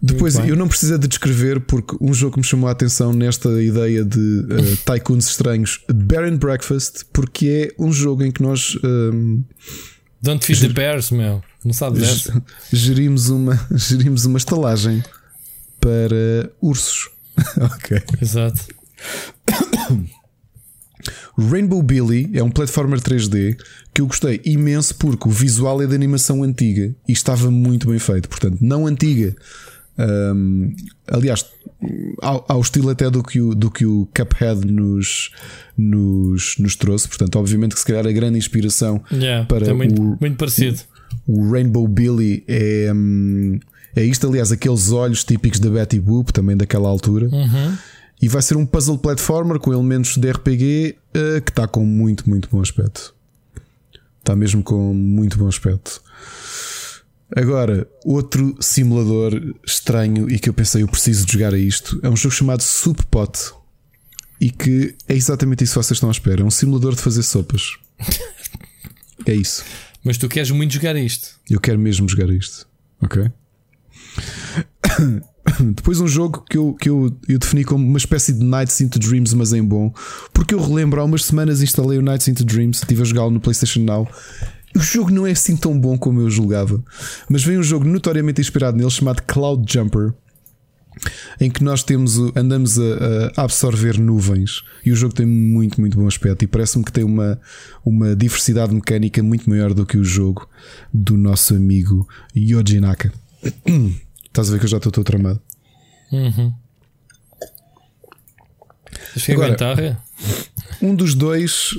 [0.00, 3.48] Depois, eu não preciso de descrever porque um jogo que me chamou a atenção nesta
[3.62, 8.76] ideia de uh, tycoons estranhos, Baron Breakfast, porque é um jogo em que nós.
[8.84, 9.42] Um,
[10.22, 11.42] Don't feed the bears, meu.
[11.64, 12.42] Não sabe dessa.
[12.72, 15.02] Gerimos uma, gerimos uma estalagem
[15.80, 17.08] para ursos.
[17.60, 18.02] ok.
[18.20, 18.66] Exato.
[21.38, 23.56] Rainbow Billy é um platformer 3D
[23.92, 27.98] que eu gostei imenso porque o visual é de animação antiga e estava muito bem
[27.98, 28.28] feito.
[28.28, 29.34] Portanto, não antiga.
[29.98, 30.74] Um,
[31.06, 31.46] aliás,
[32.22, 35.30] ao, ao, estilo até do que o, do que o Cuphead nos,
[35.76, 37.08] nos, nos trouxe.
[37.08, 40.80] Portanto, obviamente que se calhar a grande inspiração yeah, para muito, o, muito parecido.
[41.26, 43.58] O, o Rainbow Billy é, hum,
[43.94, 47.28] é isto, aliás, aqueles olhos típicos da Betty Boop, também daquela altura.
[47.28, 47.76] Uhum.
[48.20, 52.28] E vai ser um puzzle platformer com elementos de RPG uh, que está com muito,
[52.28, 53.14] muito bom aspecto.
[54.18, 56.02] Está mesmo com muito bom aspecto.
[57.34, 59.32] Agora, outro simulador
[59.66, 62.62] estranho e que eu pensei eu preciso de jogar a isto é um jogo chamado
[63.10, 63.52] Pot
[64.40, 66.42] e que é exatamente isso que vocês estão à espera.
[66.42, 67.76] É um simulador de fazer sopas.
[69.26, 69.64] é isso.
[70.04, 71.30] Mas tu queres muito jogar isto?
[71.50, 72.68] Eu quero mesmo jogar isto.
[73.02, 73.28] Ok?
[75.74, 78.98] Depois um jogo que, eu, que eu, eu defini como uma espécie de Nights into
[78.98, 79.92] Dreams, mas em bom,
[80.32, 83.40] porque eu relembro há umas semanas instalei o Nights into Dreams, estive a jogá-lo no
[83.40, 84.08] PlayStation Now.
[84.76, 86.84] O jogo não é assim tão bom como eu julgava,
[87.30, 90.12] mas vem um jogo notoriamente inspirado nele chamado Cloud Jumper,
[91.40, 92.82] em que nós temos andamos a,
[93.38, 97.04] a, absorver nuvens e o jogo tem muito, muito bom aspecto e parece-me que tem
[97.04, 97.40] uma,
[97.86, 100.46] uma diversidade mecânica muito maior do que o jogo
[100.92, 103.10] do nosso amigo Yoji Naka.
[104.26, 105.40] Estás a ver que eu já estou todo tramado.
[106.12, 106.52] Uhum.
[109.30, 109.96] Agora, é?
[110.82, 111.70] um dos dois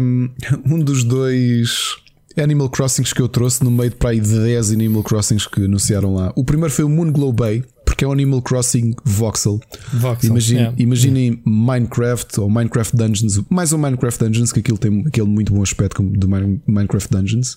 [0.00, 0.30] um,
[0.64, 2.00] um dos dois
[2.42, 5.64] Animal Crossings que eu trouxe no meio de para aí de 10 Animal Crossings que
[5.64, 6.32] anunciaram lá.
[6.36, 9.60] O primeiro foi o Moon Glow Bay, porque é um Animal Crossing voxel.
[9.92, 10.76] voxel Imagine, yeah.
[10.78, 15.62] Imaginem Minecraft ou Minecraft Dungeons, mais um Minecraft Dungeons, que aquilo tem aquele muito bom
[15.62, 17.56] aspecto do Minecraft Dungeons,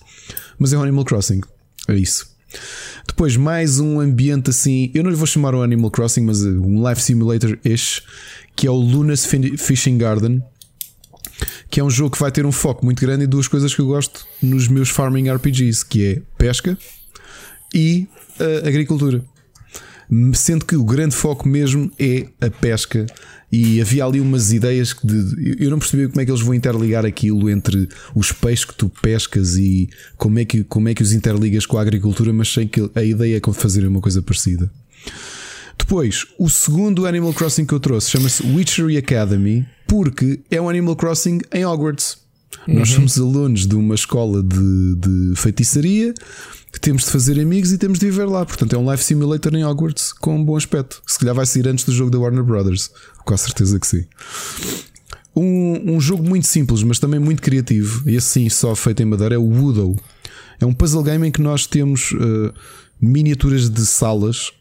[0.60, 1.42] mas é um Animal Crossing.
[1.88, 2.32] É isso.
[3.08, 4.92] Depois, mais um ambiente assim.
[4.94, 8.04] Eu não lhe vou chamar um Animal Crossing, mas um Life Simulator-ish,
[8.56, 9.26] que é o Luna's
[9.58, 10.44] Fishing Garden.
[11.70, 13.82] Que é um jogo que vai ter um foco muito grande em duas coisas que
[13.82, 16.78] eu gosto nos meus farming RPGs, que é pesca
[17.74, 18.08] e
[18.40, 19.24] uh, agricultura.
[20.34, 23.06] Sendo que o grande foco mesmo é a pesca
[23.52, 25.58] e havia ali umas ideias de.
[25.60, 28.90] Eu não percebi como é que eles vão interligar aquilo entre os peixes que tu
[28.90, 32.68] pescas e como é que, como é que os interligas com a agricultura, mas sei
[32.68, 34.72] que a ideia é fazer uma coisa parecida.
[35.78, 40.96] Depois, o segundo Animal Crossing que eu trouxe chama-se Witchery Academy, porque é um Animal
[40.96, 42.18] Crossing em Hogwarts.
[42.68, 42.80] Uhum.
[42.80, 46.16] Nós somos alunos de uma escola de, de feitiçaria
[46.72, 48.44] que temos de fazer amigos e temos de viver lá.
[48.44, 51.00] Portanto, é um life simulator em Hogwarts com um bom aspecto.
[51.06, 52.90] Se calhar vai sair antes do jogo da Warner Brothers.
[53.24, 54.04] Com a certeza que sim.
[55.36, 59.36] Um, um jogo muito simples, mas também muito criativo, e assim só feito em madeira,
[59.36, 59.96] é o Woodle.
[60.60, 62.52] É um puzzle game em que nós temos uh,
[63.00, 64.52] miniaturas de salas,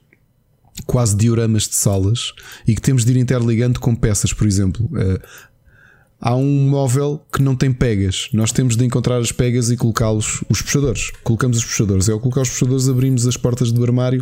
[0.86, 2.32] quase dioramas de salas,
[2.66, 4.86] e que temos de ir interligando com peças, por exemplo.
[4.86, 5.20] Uh,
[6.22, 8.28] há um móvel que não tem pegas.
[8.32, 11.10] Nós temos de encontrar as pegas e colocá-los, os puxadores.
[11.24, 12.08] Colocamos os puxadores.
[12.08, 14.20] É ao colocar os puxadores, abrimos as portas do armário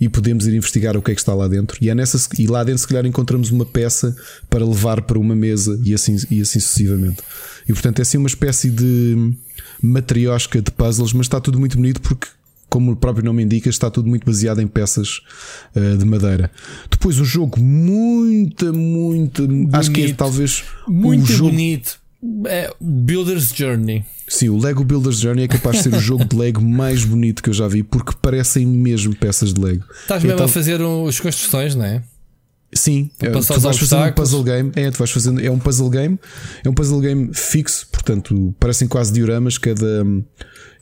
[0.00, 1.78] e podemos ir investigar o que é que está lá dentro.
[1.80, 4.14] E, é nessa, e lá dentro, se calhar, encontramos uma peça
[4.50, 7.22] para levar para uma mesa e assim, e assim sucessivamente.
[7.68, 9.32] E portanto, é assim uma espécie de
[9.80, 12.26] matriosca de puzzles, mas está tudo muito bonito porque
[12.76, 15.22] como o próprio nome indica, está tudo muito baseado em peças
[15.74, 16.50] uh, de madeira.
[16.90, 19.46] Depois o jogo, muito, muito.
[19.46, 19.74] Bonito.
[19.74, 20.62] Acho que é talvez.
[20.86, 21.50] Muito jogo...
[21.52, 21.98] bonito.
[22.46, 24.04] É Builder's Journey.
[24.28, 27.42] Sim, o Lego Builder's Journey é capaz de ser o jogo de Lego mais bonito
[27.42, 29.84] que eu já vi, porque parecem mesmo peças de Lego.
[30.02, 30.44] Estás mesmo então...
[30.44, 32.02] a fazer um, as construções, não é?
[32.74, 34.72] Sim, é, tu vais fazer um puzzle game.
[34.74, 36.18] É, tu vais fazendo, é um puzzle game,
[36.62, 39.56] é um puzzle game fixo, portanto, parecem quase dioramas.
[39.56, 40.04] Cada,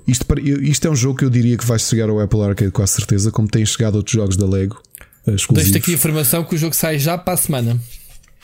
[0.06, 0.26] isto,
[0.62, 2.86] isto é um jogo que eu diria que vai chegar ao Apple Arcade com a
[2.86, 4.80] certeza, como têm chegado outros jogos da Lego.
[5.26, 7.80] Uh, Deixo-te aqui a informação que o jogo sai já para a semana.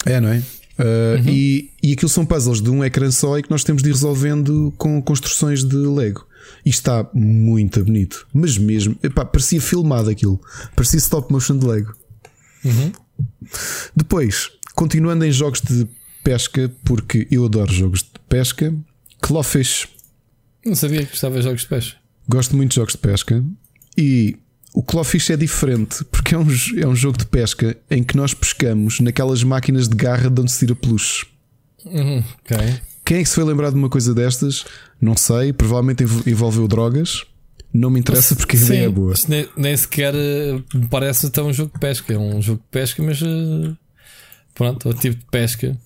[0.06, 0.38] É, não é?
[0.38, 1.28] Uh, uhum.
[1.28, 3.92] e, e aquilo são puzzles de um ecrã só e que nós temos de ir
[3.92, 6.26] resolvendo com construções de Lego.
[6.64, 10.40] E está muito bonito, mas mesmo, epá, parecia filmado aquilo,
[10.74, 11.94] parecia stop motion de Lego.
[12.64, 12.92] Uhum.
[13.94, 15.86] Depois, continuando em jogos de
[16.24, 18.74] pesca, porque eu adoro jogos de pesca,
[19.20, 19.88] Clawfish
[20.64, 21.96] não sabia que gostava de jogos de pesca.
[22.28, 23.44] Gosto muito de jogos de pesca
[23.96, 24.36] e
[24.72, 26.46] o Clawfish é diferente porque é um,
[26.78, 30.52] é um jogo de pesca em que nós pescamos naquelas máquinas de garra de onde
[30.52, 31.26] se tira peluche.
[31.84, 32.80] Uhum, okay.
[33.04, 34.64] Quem é que se foi lembrar de uma coisa destas?
[35.00, 37.24] Não sei, provavelmente envolveu drogas
[37.72, 39.14] Não me interessa porque a ideia é boa.
[39.26, 42.12] Nem, nem, sequer eh, me parece até um jogo de pesca.
[42.12, 43.76] É um jogo de pesca, mas uh,
[44.54, 45.76] pronto, é o tipo de pesca.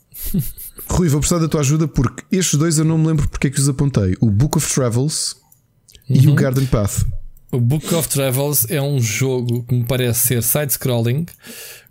[0.88, 3.50] Rui, vou precisar da tua ajuda porque estes dois eu não me lembro porque é
[3.50, 5.36] que os apontei: o Book of Travels
[6.08, 6.16] uhum.
[6.16, 6.36] e o uhum.
[6.36, 7.06] Garden Path.
[7.52, 11.26] O Book of Travels é um jogo que me parece ser side-scrolling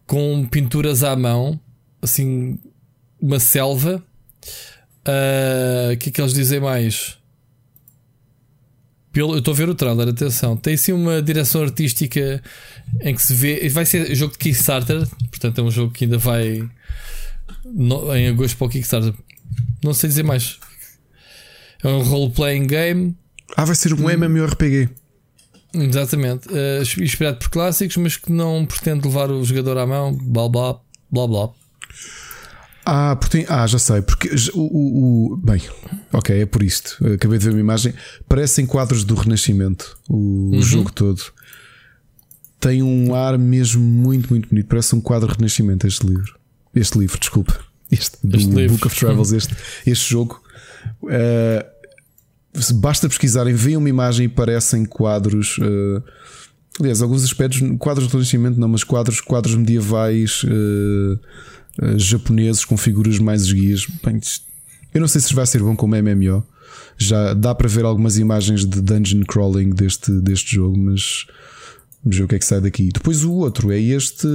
[0.06, 1.58] com pinturas à mão,
[2.02, 2.60] assim,
[3.22, 4.04] uma selva.
[5.06, 7.18] Ah, o uh, que é que eles dizem mais?
[9.14, 10.58] Pelo, eu estou a ver o trailer, atenção.
[10.58, 12.44] Tem sim uma direção artística
[13.00, 13.70] em que se vê.
[13.70, 16.68] Vai ser jogo de Kickstarter, portanto é um jogo que ainda vai
[17.74, 19.14] no, em agosto para o Kickstarter.
[19.84, 20.60] Não sei dizer mais.
[21.84, 23.18] É um role-playing game.
[23.58, 24.90] Ah, vai ser um MMORPG.
[25.74, 26.48] Exatamente.
[26.48, 30.14] Uh, inspirado por clássicos, mas que não pretende levar o jogador à mão.
[30.14, 30.80] Blá blá
[31.12, 31.50] blá blá.
[32.86, 35.62] Ah, porque, ah, já sei, porque o, o, o, Bem,
[36.12, 36.98] ok, é por isto.
[37.14, 37.94] Acabei de ver uma imagem.
[38.28, 40.62] Parecem quadros do Renascimento, o, uhum.
[40.62, 41.22] jogo todo.
[42.60, 44.68] Tem um ar mesmo muito, muito bonito.
[44.68, 46.38] Parece um quadro Renascimento este livro.
[46.76, 47.60] Este livro, desculpa.
[47.92, 48.76] Este, este do livro.
[48.76, 49.56] Book of Travels, este,
[49.86, 50.42] este jogo.
[51.04, 51.64] Uh,
[52.76, 55.58] basta pesquisarem, veem uma imagem e parecem quadros.
[55.58, 56.04] Uh,
[56.80, 60.44] aliás, alguns aspectos, quadros do Renascimento, não, mas quadros, quadros medievais.
[60.44, 61.20] Uh,
[61.96, 63.86] japoneses com figuras mais esguias.
[64.04, 64.20] Bem,
[64.94, 66.46] eu não sei se vai ser bom como MMO.
[66.98, 71.26] Já dá para ver algumas imagens de dungeon crawling deste, deste jogo, mas
[72.04, 72.90] vamos ver o que é que sai daqui.
[72.94, 74.28] Depois o outro é este.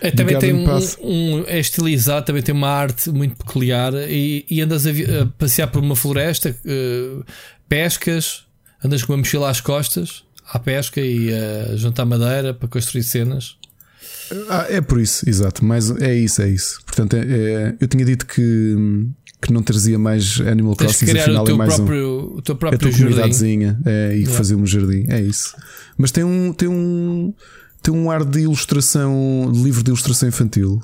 [0.00, 0.66] É, também tem um,
[1.02, 5.68] um, É estilizado, também tem uma arte muito peculiar e, e andas a, a, passear
[5.68, 7.24] por uma floresta, uh,
[7.68, 8.44] pescas,
[8.84, 13.56] andas com uma mochila às costas à pesca e a juntar madeira para construir cenas.
[14.48, 15.64] Ah, é por isso, exato.
[15.64, 16.80] Mas é isso, é isso.
[16.84, 19.06] Portanto, é, é, eu tinha dito que,
[19.40, 22.38] que não trazia mais Animal Crossing, afinal é mais próprio, um.
[22.38, 24.36] O teu próprio a tua comunidadezinha é, e yeah.
[24.36, 25.06] fazer um jardim.
[25.08, 25.54] É isso.
[26.00, 27.34] Mas tem um, tem um,
[27.82, 30.80] tem um ar de ilustração, de livro de ilustração infantil.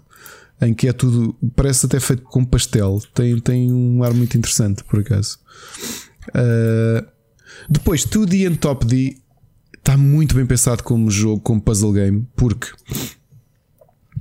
[0.61, 4.85] Em que é tudo, parece até feito com pastel, tem, tem um ar muito interessante,
[4.85, 5.39] por acaso.
[6.29, 7.07] Uh,
[7.69, 9.17] depois, 2D and Top D
[9.79, 12.69] está muito bem pensado como jogo, como puzzle game, porque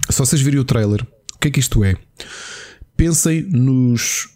[0.10, 1.02] se vocês virem o trailer,
[1.36, 1.96] o que é que isto é?
[2.96, 4.30] Pensem nos,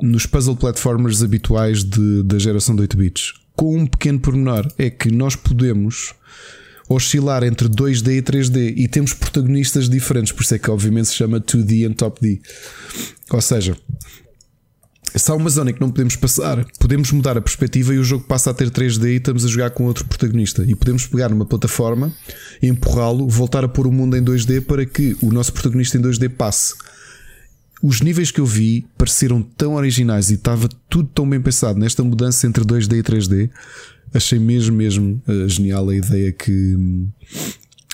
[0.00, 3.45] nos puzzle platformers habituais de, da geração de 8 bits.
[3.56, 6.14] Com um pequeno pormenor, é que nós podemos
[6.88, 11.14] oscilar entre 2D e 3D e temos protagonistas diferentes, por isso é que obviamente se
[11.14, 12.40] chama 2D and Top D.
[13.30, 13.76] Ou seja,
[15.14, 18.24] se há uma zona que não podemos passar, podemos mudar a perspectiva e o jogo
[18.24, 20.62] passa a ter 3D e estamos a jogar com outro protagonista.
[20.66, 22.14] E podemos pegar numa plataforma,
[22.62, 26.28] empurrá-lo, voltar a pôr o mundo em 2D para que o nosso protagonista em 2D
[26.28, 26.74] passe.
[27.82, 32.02] Os níveis que eu vi pareceram tão originais e estava tudo tão bem pensado nesta
[32.02, 33.50] mudança entre 2D e 3D.
[34.14, 36.76] Achei mesmo, mesmo uh, genial a ideia que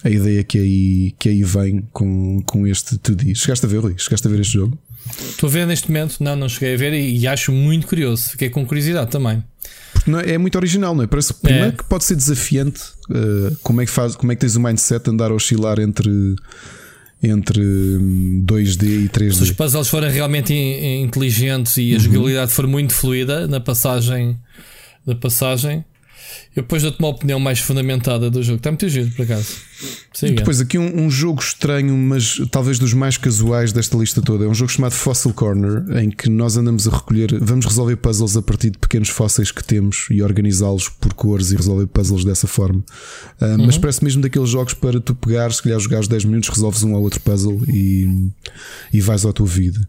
[0.05, 3.35] a ideia que aí, que aí vem com, com este 2D.
[3.35, 3.95] Chegaste a ver, Rui?
[3.97, 4.79] Chegaste a ver este jogo?
[5.29, 8.31] Estou a ver neste momento, não, não cheguei a ver e, e acho muito curioso.
[8.31, 9.43] Fiquei com curiosidade também.
[9.93, 11.07] Porque é, é, muito original, não é?
[11.07, 11.73] Parece primeiro é.
[11.73, 12.83] que pode ser desafiante.
[13.11, 15.79] Uh, como, é que faz, como é que tens o mindset de andar a oscilar
[15.79, 16.11] entre,
[17.23, 19.33] entre 2D hum, e 3D?
[19.33, 22.01] Se os puzzles forem realmente inteligentes e a uhum.
[22.01, 24.37] jogabilidade for muito fluida na passagem,
[25.07, 25.85] na passagem
[26.55, 28.59] eu depois dou-te uma opinião mais fundamentada do jogo.
[28.59, 29.57] Está muito giro, por acaso.
[30.13, 30.35] Siga.
[30.35, 34.45] Depois aqui um, um, jogo estranho, mas talvez dos mais casuais desta lista toda.
[34.45, 38.37] É um jogo chamado Fossil Corner, em que nós andamos a recolher, vamos resolver puzzles
[38.37, 42.47] a partir de pequenos fósseis que temos e organizá-los por cores e resolver puzzles dessa
[42.47, 42.85] forma.
[43.41, 43.67] Uh, uhum.
[43.67, 46.93] Mas parece mesmo daqueles jogos para tu pegar, se calhar jogares 10 minutos, resolves um
[46.93, 48.31] ou outro puzzle e,
[48.93, 49.81] e vais à tua vida.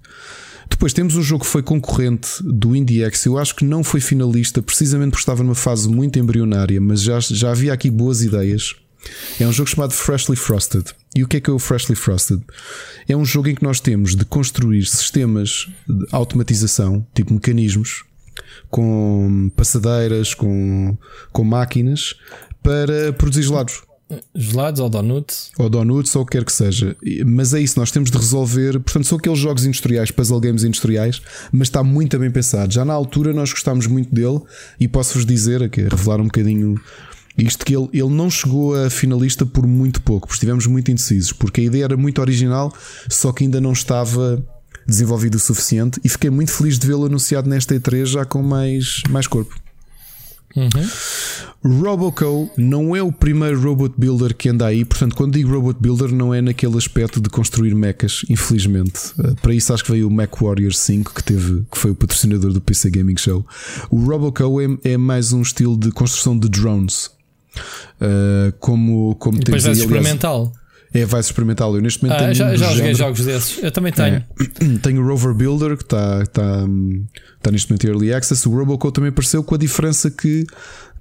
[0.74, 3.28] Depois temos um jogo que foi concorrente do IndieX.
[3.28, 7.20] Eu acho que não foi finalista, precisamente porque estava numa fase muito embrionária, mas já,
[7.20, 8.76] já havia aqui boas ideias.
[9.40, 10.86] É um jogo chamado Freshly Frosted.
[11.16, 12.42] E o que é que é o Freshly Frosted?
[13.08, 18.04] É um jogo em que nós temos de construir sistemas de automatização, tipo mecanismos,
[18.72, 20.98] com passadeiras, com,
[21.32, 22.16] com máquinas,
[22.64, 23.84] para produzir gelados.
[24.36, 25.52] Gelados ou donuts.
[25.58, 26.96] Ou donuts, ou o que quer que seja.
[27.26, 28.80] Mas é isso, nós temos de resolver.
[28.80, 31.22] Portanto, são aqueles jogos industriais, puzzle games industriais,
[31.52, 32.74] mas está muito bem pensado.
[32.74, 34.40] Já na altura nós gostámos muito dele
[34.80, 36.80] e posso-vos dizer, aqui, revelar um bocadinho
[37.38, 41.32] isto, que ele, ele não chegou a finalista por muito pouco, porque estivemos muito indecisos,
[41.32, 42.72] porque a ideia era muito original,
[43.10, 44.44] só que ainda não estava
[44.86, 49.02] desenvolvido o suficiente e fiquei muito feliz de vê-lo anunciado nesta E3 já com mais,
[49.10, 49.63] mais corpo.
[50.56, 51.80] Uhum.
[51.82, 56.12] Roboco não é o primeiro robot builder que anda aí, portanto, quando digo robot builder,
[56.12, 59.14] não é naquele aspecto de construir mechas, infelizmente.
[59.18, 61.96] Uh, para isso, acho que veio o Mac Warrior 5, que, teve, que foi o
[61.96, 63.46] patrocinador do PC Gaming Show.
[63.90, 67.10] O Roboco é, é mais um estilo de construção de drones.
[68.02, 70.52] Uh, como, como e depois é experimental.
[70.94, 71.78] É, vai experimentá-lo.
[71.78, 72.36] Eu neste momento ah, tenho.
[72.36, 73.64] Já, já joguei jogos desses.
[73.64, 74.18] Eu também tenho.
[74.18, 74.24] É.
[74.84, 76.66] Tenho o Rover Builder, que está, está,
[77.38, 78.48] está neste momento em Early Access.
[78.48, 80.46] O Roboco também apareceu com a diferença que.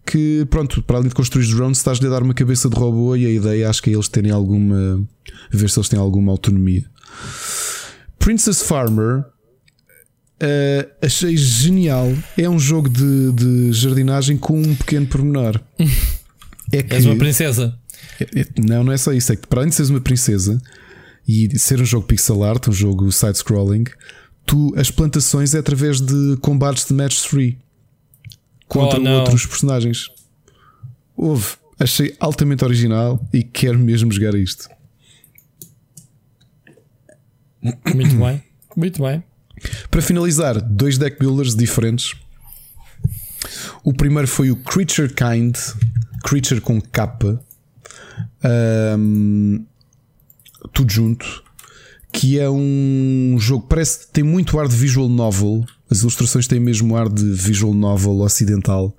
[0.05, 3.24] Que pronto, para além de construir drones, estás-lhe a dar uma cabeça de robô e
[3.24, 5.01] a ideia acho que é eles terem alguma.
[5.48, 6.85] ver se eles têm alguma autonomia.
[8.19, 9.24] Princess Farmer
[10.43, 12.12] uh, achei genial.
[12.36, 15.60] É um jogo de, de jardinagem com um pequeno pormenor.
[16.74, 17.78] É que, És uma princesa.
[18.22, 19.32] É, é, não, não é só isso.
[19.32, 20.60] É que para além de seres uma princesa
[21.26, 23.84] e ser um jogo pixel art, um jogo side-scrolling,
[24.46, 27.54] tu as plantações é através de combates de match 3
[28.68, 30.08] contra oh, outros personagens.
[31.16, 31.62] Houve.
[31.78, 34.68] Achei altamente original e quero mesmo jogar isto.
[37.62, 38.42] Muito bem,
[38.76, 39.22] muito bem.
[39.90, 42.14] Para finalizar, dois deck builders diferentes.
[43.82, 45.56] O primeiro foi o Creature Kind,
[46.24, 47.42] Creature com capa,
[48.44, 49.64] um,
[50.73, 51.43] tudo junto,
[52.12, 55.64] que é um jogo parece que tem muito ar de visual novel.
[55.90, 58.97] As ilustrações têm mesmo ar de visual novel ocidental,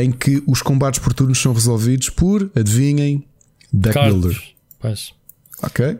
[0.00, 3.24] em que os combates por turnos são resolvidos por, adivinhem,
[3.72, 4.12] deck Cards.
[4.12, 4.42] builder.
[4.80, 5.12] Pois.
[5.62, 5.98] Ok.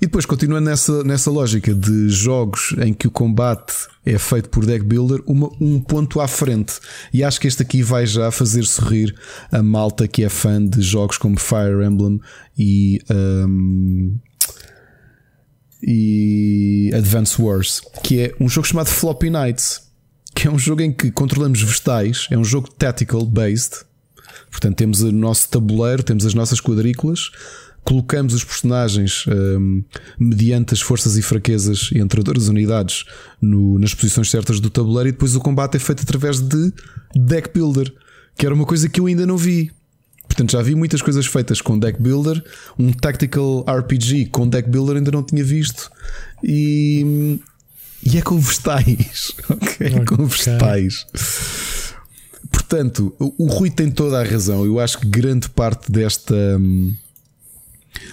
[0.00, 3.74] E depois, continuando nessa, nessa lógica de jogos em que o combate
[4.04, 6.80] é feito por deck builder, uma, um ponto à frente.
[7.12, 9.14] E acho que este aqui vai já fazer sorrir
[9.52, 12.18] a malta que é fã de jogos como Fire Emblem
[12.58, 13.00] e.
[13.10, 14.18] Um,
[15.82, 19.80] e Advance Wars, que é um jogo chamado Floppy Nights,
[20.34, 23.76] que é um jogo em que controlamos vegetais, é um jogo tactical based.
[24.50, 27.30] Portanto, temos o nosso tabuleiro, temos as nossas quadrículas,
[27.84, 29.82] colocamos os personagens um,
[30.18, 33.04] mediante as forças e fraquezas entre as unidades
[33.40, 36.72] no, nas posições certas do tabuleiro e depois o combate é feito através de
[37.14, 37.92] deck builder,
[38.36, 39.72] que era uma coisa que eu ainda não vi.
[40.30, 42.42] Portanto, já vi muitas coisas feitas com deck builder,
[42.78, 45.90] um tactical RPG com deck builder ainda não tinha visto.
[46.42, 47.38] E,
[48.04, 49.32] e é com vegetais.
[49.50, 50.04] ok, okay.
[50.04, 51.04] com vegetais.
[52.50, 54.64] Portanto, o Rui tem toda a razão.
[54.64, 56.34] Eu acho que grande parte desta.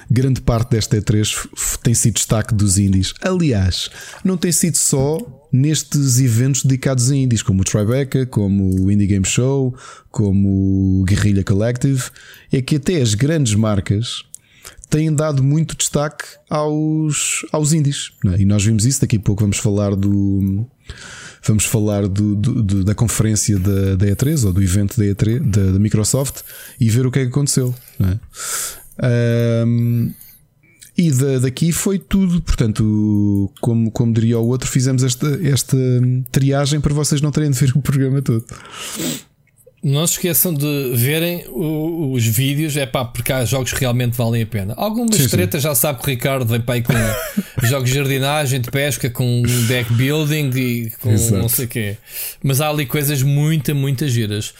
[0.09, 1.47] Grande parte desta E3
[1.83, 3.13] tem sido destaque dos indies.
[3.21, 3.89] Aliás,
[4.23, 5.17] não tem sido só
[5.51, 9.75] nestes eventos dedicados a indies, como o Tribeca, como o Indie Game Show,
[10.11, 12.03] como o Guerrilla Collective,
[12.51, 14.23] é que até as grandes marcas
[14.89, 18.11] têm dado muito destaque aos, aos indies.
[18.33, 18.41] É?
[18.41, 20.65] E nós vimos isso, daqui a pouco vamos falar do.
[21.43, 25.39] Vamos falar do, do, do, da conferência da, da, E3 ou do evento da E3
[25.39, 26.41] da, da Microsoft
[26.79, 27.73] e ver o que é que aconteceu.
[28.01, 28.17] É?
[29.03, 30.11] Um,
[30.97, 32.41] e da, daqui foi tudo.
[32.41, 35.77] Portanto, como, como diria o outro, fizemos esta, esta
[36.31, 38.45] triagem para vocês não terem de ver o programa todo.
[39.83, 44.17] Não se esqueçam de verem o, os vídeos, é pá, porque há jogos que realmente
[44.17, 44.73] valem a pena.
[44.75, 45.67] Algumas sim, tretas sim.
[45.67, 46.93] já sabe que o Ricardo vem para aí com
[47.67, 51.37] jogos de jardinagem, de pesca, com deck building e com Exato.
[51.37, 51.97] não sei o quê.
[52.43, 54.51] Mas há ali coisas muito, muito giras.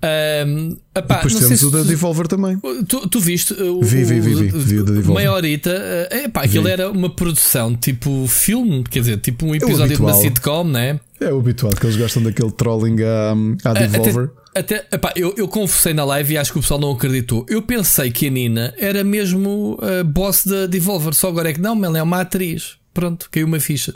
[0.00, 2.58] Um, epá, depois temos o da Devolver também.
[2.86, 5.16] Tu, tu viste o, vi, vi, vi, vi, vi o da Devolver.
[5.16, 5.70] Meia horita.
[6.10, 10.00] Eh, epá, aquilo era uma produção tipo filme, quer dizer, tipo um episódio é de
[10.00, 11.00] uma sitcom, né?
[11.20, 14.30] É o habitual que eles gostam daquele trolling à, à Devolver.
[14.54, 17.44] Até, até epá, eu, eu confessei na live e acho que o pessoal não acreditou.
[17.48, 21.60] Eu pensei que a Nina era mesmo a boss da Devolver, só agora é que
[21.60, 22.76] não, ela é uma atriz.
[22.94, 23.94] Pronto, caiu uma ficha.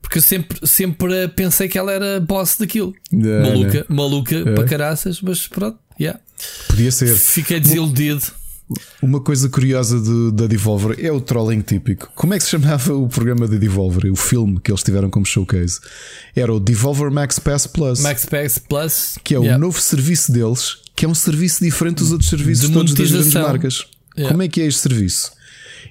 [0.00, 2.94] Porque eu sempre, sempre pensei que ela era boss daquilo.
[3.12, 4.54] maluca, maluca é.
[4.54, 6.18] para caraças, mas pronto, yeah.
[6.68, 7.14] Podia ser.
[7.16, 8.22] Fiquei desiludido.
[9.00, 12.10] Uma coisa curiosa de, da Devolver é o trolling típico.
[12.14, 14.12] Como é que se chamava o programa da Devolver?
[14.12, 15.80] O filme que eles tiveram como showcase
[16.36, 18.00] era o Devolver Max Pass Plus.
[18.00, 19.56] Max Pass Plus, que é yeah.
[19.56, 23.10] o novo serviço deles, que é um serviço diferente dos outros serviços de todos das
[23.10, 23.86] grandes marcas.
[24.16, 24.30] Yeah.
[24.30, 25.32] Como é que é este serviço?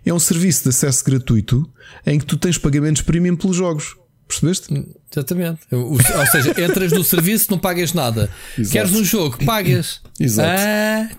[0.06, 1.70] É um serviço de acesso gratuito
[2.06, 3.96] em que tu tens pagamentos premium pelos jogos.
[4.28, 4.74] Percebeste?
[4.74, 5.62] Hum, exatamente.
[5.72, 5.98] Ou,
[6.30, 8.30] seja, entras no serviço, não pagas nada.
[8.58, 8.74] Exato.
[8.74, 10.02] Queres um jogo, pagas.
[10.20, 10.50] Exato.
[10.50, 11.10] Ah,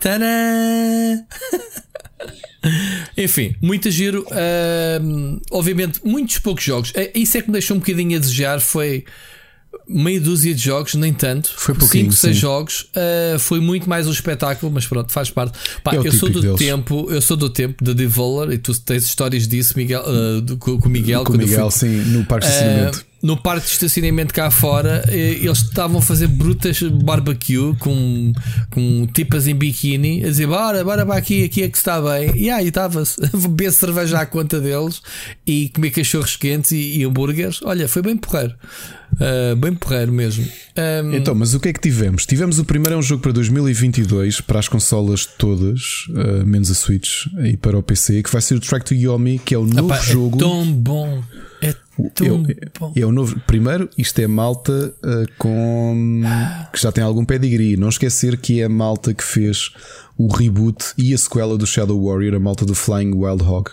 [3.16, 4.27] Enfim, muito giro.
[4.31, 6.93] Uh, obviamente, muitos poucos jogos.
[6.95, 8.61] É, isso é que me deixou um bocadinho a desejar.
[8.61, 9.05] Foi
[9.89, 11.51] meia dúzia de jogos, nem tanto.
[11.56, 12.81] Foi pouquinho, 5, 6 jogos.
[12.94, 15.59] Uh, foi muito mais um espetáculo, mas pronto, faz parte.
[15.82, 16.59] Pá, é eu sou do deles.
[16.59, 20.56] tempo, eu sou do tempo de Devolver e tu tens histórias disso, Miguel, uh, do,
[20.59, 21.24] com o Miguel.
[21.24, 23.07] Com o Miguel, fui, sim, no parque de estacionamento.
[23.23, 28.32] No parque de estacionamento cá fora, eh, eles estavam a fazer brutas barbecue com,
[28.70, 32.32] com tipas em biquíni a dizer: Bora, bora para aqui, aqui é que está bem.
[32.36, 35.03] E aí estava-se a beber cerveja à conta deles
[35.47, 37.61] e comer cachorros quentes e, e hambúrgueres.
[37.62, 38.55] Olha, foi bem porreiro.
[39.15, 40.47] Uh, bem porreiro mesmo.
[40.77, 41.15] Um...
[41.15, 42.24] Então, mas o que é que tivemos?
[42.24, 46.74] Tivemos o primeiro é um jogo para 2022 para as consolas todas, uh, menos a
[46.74, 49.65] Switch e para o PC, que vai ser o Track to Yomi, que é o
[49.65, 50.36] novo Epá, jogo.
[50.36, 51.23] É tão bom.
[51.60, 51.74] É
[52.14, 52.44] tão
[52.78, 52.93] bom.
[52.94, 53.40] É o novo.
[53.47, 56.22] Primeiro, isto é malta uh, com
[56.72, 57.76] que já tem algum pedigree.
[57.76, 59.70] Não esquecer que é a malta que fez
[60.16, 63.70] o reboot e a sequela do Shadow Warrior, a malta do Flying Wild Hog.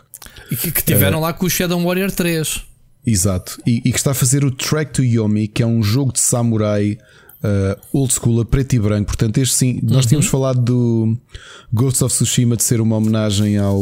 [0.52, 2.64] E que, que tiveram lá com o Shadow Warrior 3.
[3.06, 3.62] Exato.
[3.66, 6.20] E, e, que está a fazer o Track to Yomi, que é um jogo de
[6.20, 6.98] samurai
[7.44, 9.08] uh, old school, a preto e branco.
[9.08, 10.10] Portanto, este sim, nós uhum.
[10.10, 11.18] tínhamos falado do
[11.72, 13.80] Ghost of Tsushima de ser uma homenagem ao.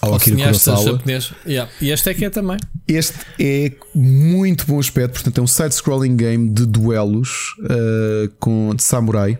[0.00, 1.00] Ao Akira Kurosawa.
[1.46, 1.70] Yeah.
[1.80, 2.58] E este é que é também.
[2.86, 8.82] Este é muito bom aspecto, portanto é um side-scrolling game de duelos uh, com, de
[8.82, 9.38] samurai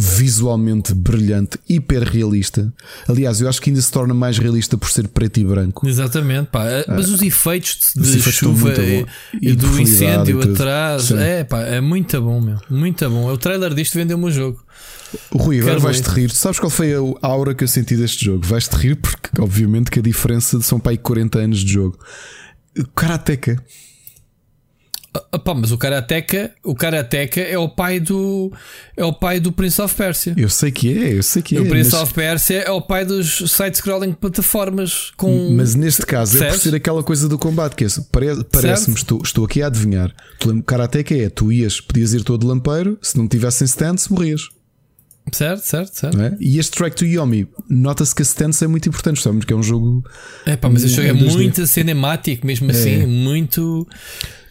[0.00, 2.72] visualmente brilhante, hiper realista.
[3.08, 5.88] Aliás, eu acho que ainda se torna mais realista por ser preto e branco.
[5.88, 6.64] Exatamente, pá.
[6.86, 9.04] Ah, mas os efeitos de os efeitos chuva e,
[9.42, 12.60] e, do incêndio e atrás, é pá, é muito bom, meu.
[12.70, 13.26] Muito bom.
[13.26, 14.64] O trailer disto vendeu-me o jogo.
[15.32, 16.30] O Rui, agora vais-te rir.
[16.30, 18.46] Sabes qual foi a aura que eu senti deste jogo?
[18.46, 21.98] Vais-te rir porque, obviamente, que a diferença são para aí 40 anos de jogo.
[22.94, 23.60] Karateka.
[25.32, 28.52] Opa, mas o Karateka, o Karateka é o pai do
[28.96, 30.34] é o pai do Prince of Persia.
[30.36, 31.60] Eu sei que é, eu sei que é.
[31.60, 32.02] O Prince mas...
[32.02, 35.50] of Persia é o pai dos side-scrolling plataformas com.
[35.50, 37.88] Mas neste caso é por ser aquela coisa do combate que é,
[38.50, 40.14] parece-me estou, estou aqui a adivinhar.
[40.44, 44.48] O Karateka é, tu ias, podias ir todo lampeiro, se não tivessem stance, morrias.
[45.32, 46.20] Certo, certo, certo.
[46.20, 46.36] É?
[46.40, 49.56] E este Track to Yomi, nota-se que a stance é muito importante, sabemos que é
[49.56, 50.04] um jogo.
[50.46, 53.06] É pá, mas este jogo é muito cinemático, mesmo assim, é.
[53.06, 53.86] muito.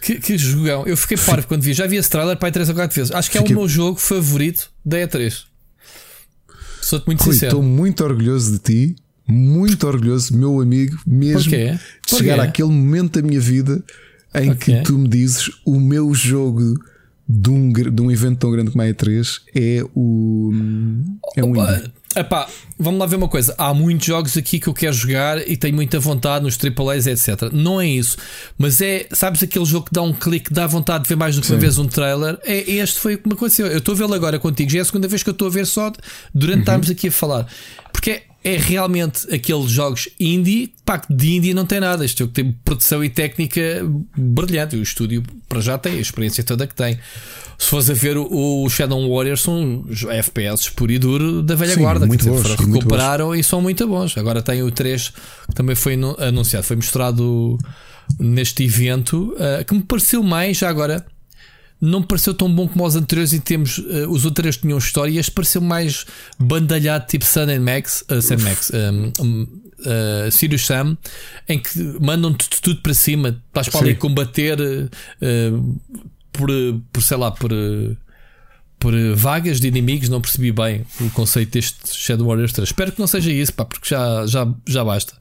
[0.02, 0.86] Que, que jogão.
[0.86, 1.74] Eu fiquei parvo quando vi.
[1.74, 3.12] Já vi esse trailer para 3 ou 4 vezes.
[3.12, 3.56] Acho que é Fiquei...
[3.56, 5.44] o meu jogo favorito da E3.
[6.82, 7.52] Sou-te muito Rui, sincero.
[7.52, 8.96] Estou muito orgulhoso de ti.
[9.28, 13.84] Muito orgulhoso, meu amigo, mesmo de chegar àquele momento da minha vida
[14.34, 14.78] em okay.
[14.78, 16.80] que tu me dizes o meu jogo
[17.28, 20.52] de um, de um evento tão grande como a E3 é o.
[21.36, 21.92] É um indie.
[22.18, 22.50] Epá,
[22.80, 23.54] vamos lá ver uma coisa.
[23.60, 27.52] Há muitos jogos aqui que eu quero jogar e tenho muita vontade nos AAAs, etc.
[27.54, 28.18] Não é isso.
[28.58, 31.44] Mas é, sabes, aquele jogo que dá um clique, dá vontade de ver mais do
[31.44, 32.40] que uma vez um trailer.
[32.44, 33.68] É, este foi o que me aconteceu.
[33.68, 34.72] Eu estou a vê-lo agora contigo.
[34.72, 35.92] Já é a segunda vez que eu estou a ver só
[36.34, 36.62] durante uhum.
[36.62, 37.48] estarmos aqui a falar.
[37.94, 40.74] Porque é, é realmente aqueles jogos indie.
[40.84, 42.04] Pá, de indie não tem nada.
[42.04, 43.62] Este jogo tem produção e técnica
[44.18, 44.76] brilhante.
[44.76, 46.98] O estúdio para já tem a experiência toda que tem
[47.58, 51.74] se fores a ver o, o Shadow Warriors, são FPS puro e duro da velha
[51.74, 52.06] Sim, guarda.
[52.06, 54.18] Muito dizer, bons, recuperaram e são muito bons.
[54.18, 55.10] Agora tem o 3
[55.48, 57.58] que também foi anunciado, foi mostrado
[58.20, 61.06] neste evento, uh, que me pareceu mais, já agora.
[61.80, 63.78] Não me pareceu tão bom como os anteriores em termos.
[63.80, 66.06] Uh, os outros tinham história e este pareceu mais
[66.40, 69.48] bandalhado, tipo Sun and Max, uh, Sun Max, um, um,
[69.80, 70.98] uh, Sirius Sam,
[71.50, 74.60] em que mandam-te tudo para cima, estás para ali combater.
[74.60, 75.76] Uh,
[76.38, 76.50] por,
[76.94, 77.52] por sei lá, por,
[78.80, 82.70] por vagas de inimigos, não percebi bem o conceito deste Shadow Warriors 3.
[82.70, 85.14] Espero que não seja isso, pá, porque já, já, já basta.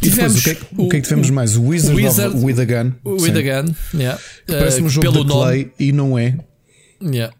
[0.00, 1.56] Tivemos o, que é, o, que é que tivemos o, mais?
[1.56, 2.92] O Wizard, Wizard of, with a Gun.
[3.04, 4.18] With a Gun, yeah.
[4.46, 6.38] Parece um jogo de play e não é.
[7.02, 7.34] Yeah.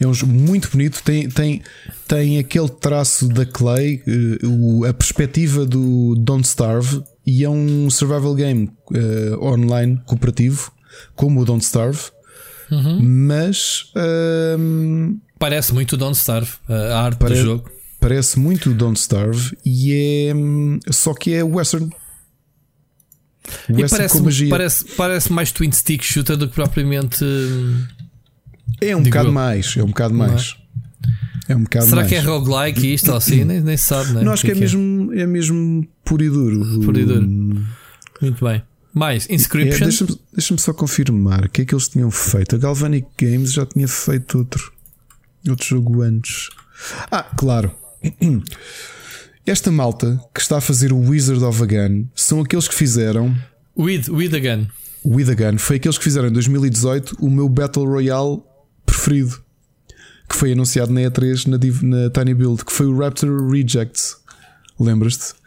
[0.00, 1.62] É um jogo muito bonito, tem, tem,
[2.08, 4.02] tem aquele traço da Clay,
[4.88, 10.72] a perspectiva do Don't Starve, e é um survival game uh, online cooperativo
[11.14, 12.00] como o Don't Starve,
[12.70, 13.00] uhum.
[13.02, 13.92] mas
[14.58, 17.70] um, parece muito Don't Starve, a arte do jogo.
[18.00, 19.92] Parece muito Don't Starve e
[20.28, 21.90] é hum, só que é western.
[23.68, 27.24] western parece, parece, parece mais twin stick shooter do que propriamente.
[27.24, 27.84] Hum,
[28.80, 30.16] é um bocado mais, é um bocado é?
[30.16, 30.56] mais.
[31.48, 32.08] É um Será mais.
[32.08, 33.42] que é roguelike isto assim?
[33.42, 34.22] nem, nem sabe, né?
[34.22, 36.80] Não, acho que, é, que é, mesmo, é mesmo puro e duro.
[36.84, 37.26] Puro e duro.
[38.20, 38.62] Muito bem.
[38.98, 39.84] Mais, Inscription.
[39.84, 42.56] É, Deixa-me deixa só confirmar o que é que eles tinham feito.
[42.56, 44.72] A Galvanic Games já tinha feito outro,
[45.48, 46.48] outro jogo antes.
[47.10, 47.72] Ah, claro.
[49.46, 53.34] Esta malta que está a fazer o Wizard of a Gun são aqueles que fizeram.
[53.76, 54.66] With, with a Gun.
[55.04, 55.58] With a Gun.
[55.58, 58.42] Foi aqueles que fizeram em 2018 o meu Battle Royale
[58.84, 59.40] preferido.
[60.28, 61.56] Que foi anunciado na E3 na,
[62.02, 62.62] na Tiny Build.
[62.64, 64.16] Que foi o Raptor Rejects.
[64.78, 65.37] Lembras-te?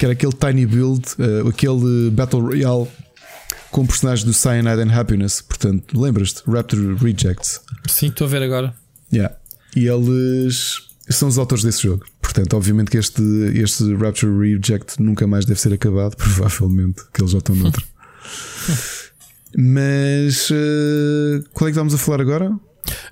[0.00, 2.88] Que era aquele tiny build, uh, aquele Battle Royale
[3.70, 5.42] com personagens do Cyanide and Happiness.
[5.42, 6.42] Portanto, lembras-te?
[6.50, 7.60] Raptor Rejects.
[7.86, 8.74] Sim, estou a ver agora.
[9.12, 9.36] Yeah.
[9.76, 12.06] E eles são os autores desse jogo.
[12.22, 13.22] Portanto, obviamente que este,
[13.54, 17.84] este Rapture Reject nunca mais deve ser acabado, provavelmente, que eles já estão noutro.
[19.54, 22.50] Mas uh, qual é que estamos a falar agora?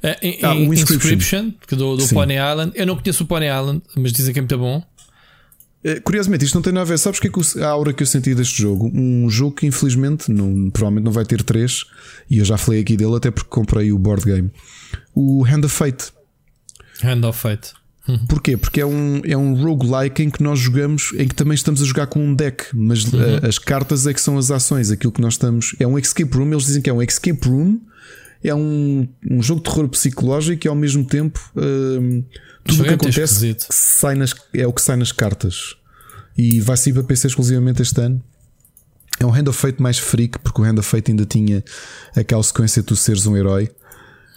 [0.02, 2.72] É, em, ah, o Inscription, Inscription do, do Pony Island.
[2.74, 4.82] Eu não conheço o Pony Island, mas dizem que é muito bom.
[5.84, 6.98] Eh, curiosamente, isto não tem nada a ver.
[6.98, 8.90] Sabes que é que a aura que eu senti deste jogo?
[8.92, 11.84] Um jogo que infelizmente não, provavelmente não vai ter três,
[12.28, 14.50] e eu já falei aqui dele até porque comprei o board game.
[15.14, 16.12] O Hand of Fate.
[17.02, 17.72] Hand of Fate.
[18.08, 18.26] Uhum.
[18.26, 18.56] Porquê?
[18.56, 21.84] Porque é um, é um roguelike em que nós jogamos, em que também estamos a
[21.84, 23.20] jogar com um deck, mas uhum.
[23.42, 25.76] a, as cartas é que são as ações, aquilo que nós estamos.
[25.78, 27.78] É um escape room, eles dizem que é um escape room,
[28.42, 32.24] é um, um jogo de terror psicológico e ao mesmo tempo hum,
[32.68, 35.76] tudo o que acontece sai nas, é o que sai nas cartas.
[36.36, 38.22] E vai sair para PC exclusivamente este ano.
[39.18, 41.64] É um Hand of Fate mais freak, porque o Hand of Fate ainda tinha
[42.14, 43.68] aquela sequência de tu seres um herói.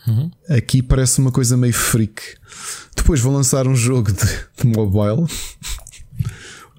[0.08, 0.32] Uhum.
[0.50, 2.22] Aqui parece uma coisa meio freak.
[2.96, 4.26] Depois vão lançar um jogo de,
[4.58, 5.28] de mobile,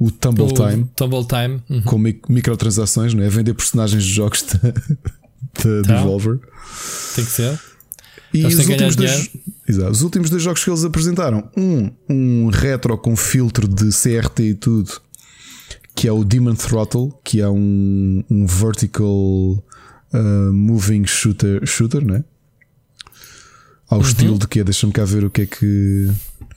[0.00, 1.62] o Tumble o Time, Tumble Time.
[1.70, 1.82] Uhum.
[1.82, 1.98] com
[2.32, 3.28] microtransações, não é?
[3.28, 4.58] Vender personagens de jogos de,
[5.62, 5.94] de tá.
[5.94, 6.40] Devolver.
[7.14, 7.60] Tem que ser.
[8.34, 9.30] E os últimos, dois,
[9.72, 14.42] exato, os últimos dois jogos que eles apresentaram: um, um retro com filtro de CRT
[14.42, 14.92] e tudo,
[15.94, 22.24] que é o Demon Throttle, que é um, um vertical uh, moving shooter, shooter, né?
[23.88, 24.04] Ao uhum.
[24.04, 26.10] estilo de que Deixa-me cá ver o que é que.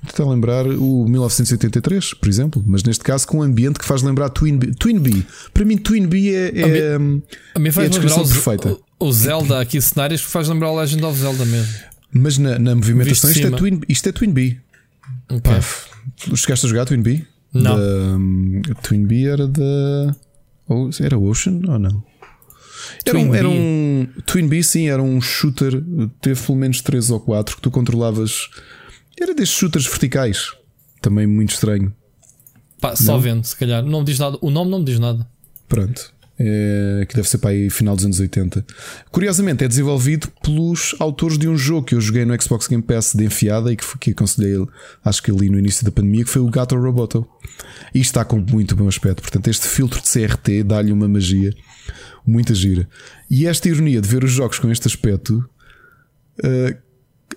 [0.07, 4.03] Estou a lembrar o 1983, por exemplo, mas neste caso com um ambiente que faz
[4.03, 4.73] lembrar Twin Bee.
[4.75, 5.25] Twin Bee.
[5.51, 7.23] Para mim, Twin Bee é, é, a mim,
[7.55, 8.77] a mim faz é a descrição perfeita.
[8.99, 11.73] O, o Zelda aqui, cenários que faz lembrar o Legend of Zelda mesmo.
[12.17, 14.57] Mas na, na movimentação isto é, Twin, isto é Twin Bee.
[15.29, 15.41] Okay.
[15.41, 15.61] Pá,
[16.33, 17.27] chegaste a jogar Twin Bee?
[17.53, 17.77] Não.
[17.77, 20.15] Um, Twin Bee era da.
[21.01, 22.03] Era Ocean ou não?
[23.05, 25.83] Era um, era um Twin Bee, sim, era um shooter.
[26.21, 28.49] Teve pelo menos 3 ou 4 que tu controlavas.
[29.19, 30.53] Era destes shooters verticais.
[31.01, 31.93] Também muito estranho.
[32.79, 33.83] Pá, só vendo, se calhar.
[33.83, 34.37] Não diz nada.
[34.41, 35.27] O nome não me diz nada.
[35.67, 36.13] Pronto.
[36.37, 38.65] É, que deve ser para aí final dos anos 80.
[39.09, 43.13] Curiosamente, é desenvolvido pelos autores de um jogo que eu joguei no Xbox Game Pass
[43.15, 44.55] de enfiada e que, que aconselhei,
[45.03, 47.25] acho que ali no início da pandemia, que foi o Gato Roboto.
[47.93, 49.21] E está com muito bom aspecto.
[49.21, 51.53] Portanto, este filtro de CRT dá-lhe uma magia
[52.25, 52.87] muita gira.
[53.29, 55.47] E esta ironia de ver os jogos com este aspecto
[56.39, 56.84] uh,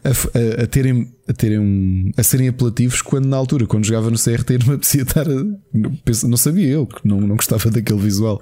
[0.05, 4.11] a, a, a, terem, a, terem um, a serem apelativos quando na altura, quando jogava
[4.11, 5.27] no CRT, não me apetecia estar.
[5.29, 8.41] A, não sabia eu que não, não gostava daquele visual.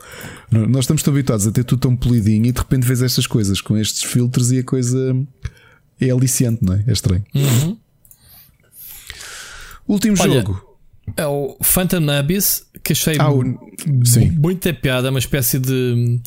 [0.50, 3.60] Nós estamos tão habituados a ter tudo tão polidinho e de repente vês estas coisas
[3.60, 5.16] com estes filtros e a coisa
[6.00, 6.84] é aliciante, não é?
[6.86, 7.24] É estranho.
[7.34, 7.76] Uhum.
[9.88, 10.78] Último Olha, jogo.
[11.16, 13.42] É o Phantom Abyss que achei ah, o...
[14.40, 16.20] muito piada, uma espécie de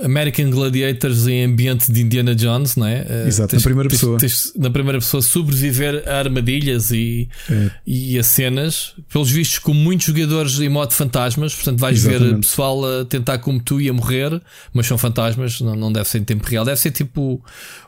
[0.00, 3.04] American Gladiators em ambiente de Indiana Jones, não é?
[3.08, 4.18] Eh, Exato, tens, na primeira tens, pessoa.
[4.18, 7.70] Tens, na primeira pessoa sobreviver a armadilhas e, é.
[7.86, 12.34] e a cenas, pelos vistos, com muitos jogadores em modo fantasmas, portanto vais Exatamente.
[12.34, 14.40] ver pessoal a tentar como tu e a morrer,
[14.72, 17.42] mas são fantasmas, não, não deve ser em tempo real, deve ser tipo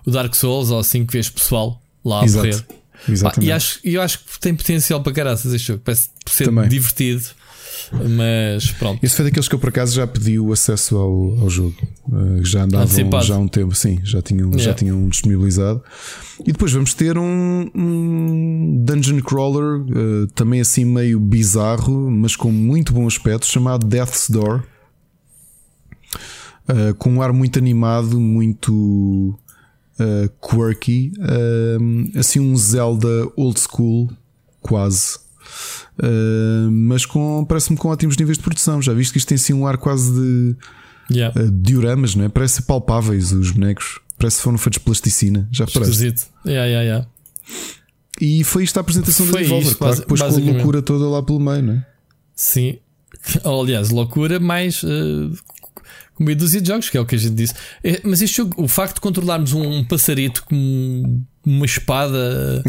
[0.04, 2.46] o Dark Souls ou assim que vês pessoal lá a Exato.
[2.46, 2.64] morrer.
[3.08, 3.48] Exatamente.
[3.48, 6.68] e acho, eu acho que tem potencial para caraças este jogo, parece ser Também.
[6.68, 7.24] divertido.
[7.92, 9.02] Mas pronto.
[9.02, 11.74] Esse foi daqueles que eu por acaso já pedi o acesso ao, ao jogo.
[12.08, 14.64] Uh, já andavam já há um tempo, sim, já tinham, yeah.
[14.64, 15.82] já tinham disponibilizado.
[16.40, 22.50] E depois vamos ter um, um dungeon crawler, uh, também assim meio bizarro, mas com
[22.50, 24.64] muito bom aspecto, chamado Death's Door.
[26.68, 29.38] Uh, com um ar muito animado, muito
[30.42, 31.12] quirky,
[32.18, 34.10] assim um Zelda old school,
[34.60, 35.23] quase.
[35.98, 38.82] Uh, mas com parece-me com ótimos níveis de produção.
[38.82, 40.56] Já viste que isto tem assim um ar quase de
[41.10, 41.40] yeah.
[41.40, 42.28] uh, dioramas, não é?
[42.28, 45.48] Parece palpáveis os bonecos, parece que foram feitos de plasticina.
[45.52, 46.04] Já parece.
[46.44, 47.06] Yeah, yeah, yeah.
[48.20, 51.08] E foi isto a apresentação foi da Devolver, isto, claro, depois com a loucura toda
[51.08, 51.86] lá pelo meio, não é?
[52.34, 52.78] Sim,
[53.44, 55.32] aliás, loucura mais uh,
[56.14, 57.54] com meia dúzia de jogos, que é o que a gente disse.
[57.82, 62.62] É, mas este jogo, o facto de controlarmos um, um passarito com uma espada,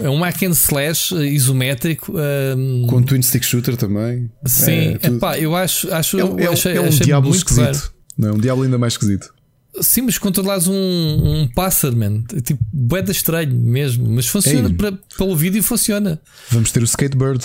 [0.00, 2.12] é, é um hack and slash isométrico.
[2.56, 4.30] Um, com twin stick shooter também.
[4.46, 7.92] Sim, é, pá, eu acho, acho, é, eu achei, é um diabo esquisito.
[8.16, 9.34] Não, é um diabo ainda mais esquisito.
[9.80, 12.22] Sim, mas controlares um, um pássaro, man.
[12.32, 14.08] É tipo, boeda estranho mesmo.
[14.08, 16.20] Mas funciona para, pelo vídeo funciona.
[16.50, 17.44] Vamos ter o skatebird.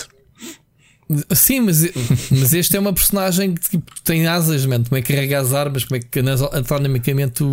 [1.33, 1.81] Sim, mas,
[2.29, 4.83] mas este é uma personagem que tipo, tem asas, man.
[4.83, 7.43] como é que carrega as armas, como é que anatomicamente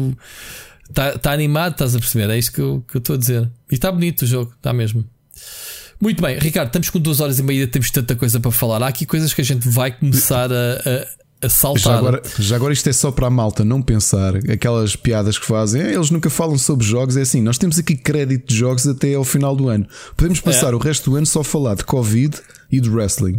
[0.89, 2.31] está tá animado, estás a perceber?
[2.31, 3.51] É isto que eu estou a dizer.
[3.71, 5.05] E está bonito o jogo, está mesmo.
[5.99, 8.83] Muito bem, Ricardo, estamos com duas horas e meia, temos tanta coisa para falar.
[8.83, 11.07] Há aqui coisas que a gente vai começar a,
[11.43, 11.83] a, a saltar.
[11.83, 15.47] Já agora, já agora isto é só para a malta não pensar aquelas piadas que
[15.47, 15.81] fazem.
[15.81, 17.17] É, eles nunca falam sobre jogos.
[17.17, 19.87] É assim, nós temos aqui crédito de jogos até ao final do ano.
[20.15, 20.77] Podemos passar é.
[20.77, 22.39] o resto do ano só a falar de Covid
[22.71, 23.39] e de wrestling.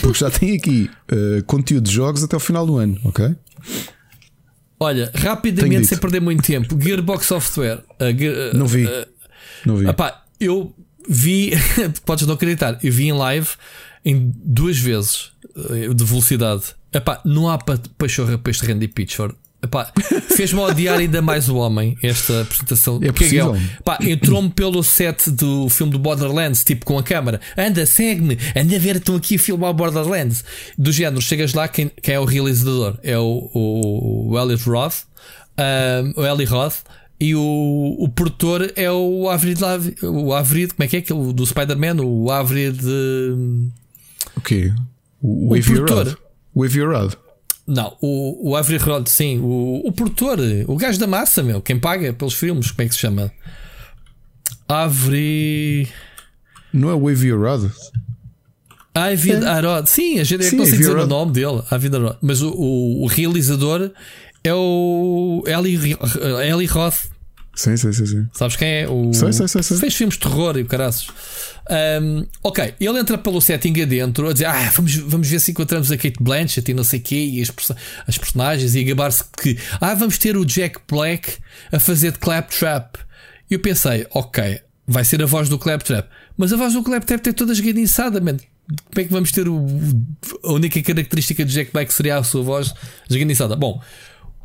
[0.00, 3.34] Porque já tem aqui uh, conteúdo de jogos até o final do ano, ok?
[4.78, 7.82] Olha, rapidamente, sem perder muito tempo, Gearbox Software.
[8.00, 8.86] Uh, uh, não vi.
[9.64, 9.88] Não vi.
[9.88, 10.74] Epá, eu
[11.08, 11.52] vi,
[12.04, 13.48] podes não acreditar, eu vi em live
[14.04, 15.32] em duas vezes
[15.94, 16.74] de velocidade.
[16.92, 17.58] Epá, não há
[17.98, 19.34] pachorra para este Randy Pitchford.
[20.36, 23.00] Fez-me odiar ainda mais o homem esta apresentação.
[23.02, 24.10] É, é.
[24.10, 27.40] Entrou-me pelo set do filme do Borderlands, tipo com a câmera.
[27.56, 30.44] Anda, segue-me, anda a ver, estão aqui a filmar o Borderlands.
[30.76, 32.98] Do género, chegas lá, quem, quem é o realizador?
[33.02, 35.04] É o, o, o Elliot Roth,
[35.58, 36.76] um, o Eli Roth.
[37.18, 39.58] E o, o produtor é o Avrid,
[40.02, 42.02] o Avrid, como é que é aquele do Spider-Man?
[42.02, 42.78] O Avrid.
[44.36, 44.70] O quê?
[45.22, 46.18] O, o, o produtor.
[46.54, 46.80] O Avi
[47.66, 50.38] não, o, o Avery Rod, sim, o, o produtor,
[50.68, 53.32] o gajo da massa, meu, quem paga pelos filmes, como é que se chama?
[54.68, 55.88] Avery.
[56.72, 57.70] Não é o Avi Arad?
[58.94, 59.46] Avid é.
[59.46, 62.50] Arad, sim, a gente sim, não sei dizer o nome dele, Avid Arad, mas o,
[62.50, 63.90] o, o, realizador
[64.44, 65.96] é o Eli,
[66.48, 67.10] Eli Roth.
[67.54, 68.26] Sim, sim, sim, sim.
[68.32, 68.88] Sabes quem é?
[68.88, 69.12] O...
[69.12, 69.76] Sei, sei, sei, sei.
[69.78, 71.08] Fez filmes de terror e o caraças.
[71.68, 75.90] Um, ok, ele entra pelo setting adentro a dizer: Ah, vamos, vamos ver se encontramos
[75.90, 77.52] a Kate Blanchett e não sei o quê, e as,
[78.06, 81.38] as personagens, e a gabar-se que Ah, vamos ter o Jack Black
[81.72, 82.96] a fazer de Claptrap.
[83.50, 87.20] E eu pensei: Ok, vai ser a voz do Claptrap, mas a voz do Claptrap
[87.20, 88.36] tem toda esganiçada, man.
[88.66, 89.64] Como é que vamos ter o,
[90.42, 92.74] a única característica de Jack Black seria a sua voz
[93.08, 93.54] esganiçada?
[93.54, 93.80] Bom,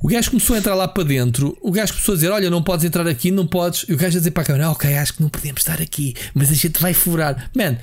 [0.01, 1.57] o gajo começou a entrar lá para dentro.
[1.61, 3.85] O gajo começou a dizer: Olha, não podes entrar aqui, não podes.
[3.87, 6.15] E o gajo a dizer para a câmera: Ok, acho que não podemos estar aqui,
[6.33, 7.49] mas a gente vai furar.
[7.55, 7.77] Man,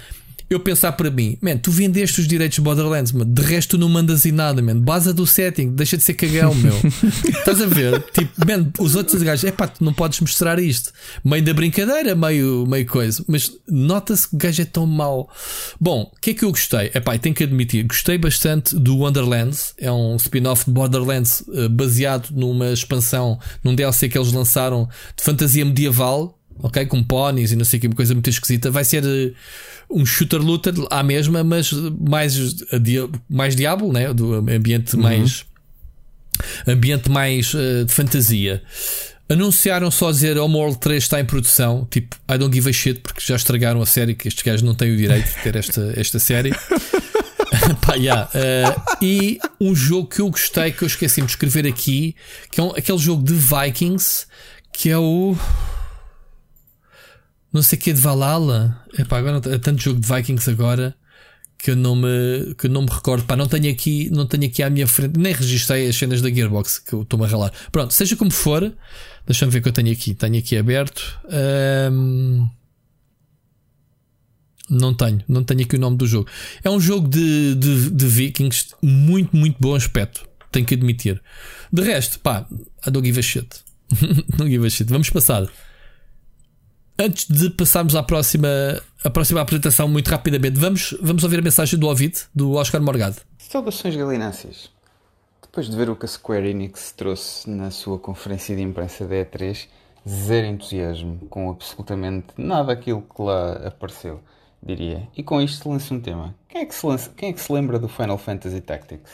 [0.50, 3.78] eu pensar para mim, man, tu vendeste os direitos de Borderlands, man, de resto tu
[3.78, 6.74] não mandas em nada, man, base do setting, deixa de ser cagão, meu.
[7.28, 8.02] Estás a ver?
[8.12, 10.90] Tipo, man, os outros gajos, é pá, tu não podes mostrar isto.
[11.22, 15.30] Meio da brincadeira, meio, meio coisa, mas nota-se que o gajo é tão mau.
[15.78, 16.90] Bom, o que é que eu gostei?
[16.94, 21.68] É pá, tenho que admitir, gostei bastante do Wonderlands, é um spin-off de Borderlands uh,
[21.68, 26.86] baseado numa expansão, num DLC que eles lançaram de fantasia medieval, ok?
[26.86, 28.70] Com ponies e não sei o que, uma coisa muito esquisita.
[28.70, 29.04] Vai ser.
[29.04, 29.34] Uh,
[29.90, 32.36] um shooter looter à mesma, mas mais,
[33.28, 34.12] mais diabo, né?
[34.12, 35.02] do ambiente uhum.
[35.02, 35.46] mais
[36.66, 38.62] ambiente mais uh, de fantasia.
[39.28, 43.20] Anunciaram só dizer Homeworld 3 está em produção, tipo I don't give a shit, porque
[43.20, 46.18] já estragaram a série, que estes gajos não têm o direito de ter esta, esta
[46.18, 46.52] série.
[47.84, 48.28] Pá, yeah.
[48.34, 52.14] uh, e um jogo que eu gostei, que eu esqueci de escrever aqui,
[52.50, 54.26] que é um, aquele jogo de Vikings,
[54.72, 55.36] que é o
[57.52, 58.84] não sei o que de Valhalla.
[58.98, 60.94] Epá, agora é tanto jogo de Vikings agora
[61.58, 63.24] que eu não me, que eu não me recordo.
[63.24, 66.30] Pá, não tenho aqui, não tenho aqui à minha frente, nem registrei as cenas da
[66.30, 67.52] Gearbox que eu estou-me a ralar.
[67.72, 68.72] Pronto, seja como for,
[69.26, 70.14] deixa-me ver o que eu tenho aqui.
[70.14, 71.18] Tenho aqui aberto.
[71.92, 72.48] Um,
[74.70, 76.28] não tenho, não tenho aqui o nome do jogo.
[76.62, 80.28] É um jogo de, de, de Vikings muito, muito bom aspecto.
[80.52, 81.20] Tenho que admitir.
[81.72, 82.46] De resto, pá,
[82.86, 83.48] don't give a shit.
[84.38, 84.88] não give a shit.
[84.88, 85.48] Vamos passar.
[87.00, 88.48] Antes de passarmos à próxima,
[89.04, 93.18] à próxima apresentação, muito rapidamente, vamos, vamos ouvir a mensagem do Ovid, do Oscar Morgado.
[93.38, 94.68] Saudações galináceas.
[95.40, 99.14] Depois de ver o que a Square Enix trouxe na sua conferência de imprensa da
[99.14, 99.68] E3,
[100.08, 104.20] zero entusiasmo com absolutamente nada aquilo que lá apareceu,
[104.60, 105.08] diria.
[105.16, 106.34] E com isto lança um tema.
[106.48, 109.12] Quem é que se, lança, quem é que se lembra do Final Fantasy Tactics?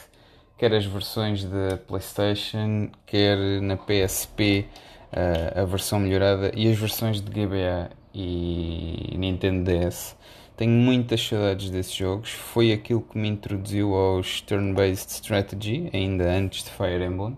[0.56, 4.66] Quer as versões da PlayStation, quer na PSP
[5.14, 10.16] uh, a versão melhorada e as versões de GBA e Nintendo DS.
[10.56, 12.30] Tenho muitas saudades desses jogos.
[12.30, 17.36] Foi aquilo que me introduziu aos turn-based strategy, ainda antes de Fire Emblem.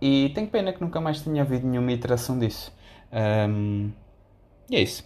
[0.00, 2.72] E tenho pena que nunca mais tenha havido nenhuma iteração disso.
[3.12, 3.90] Um,
[4.70, 5.04] e é isso.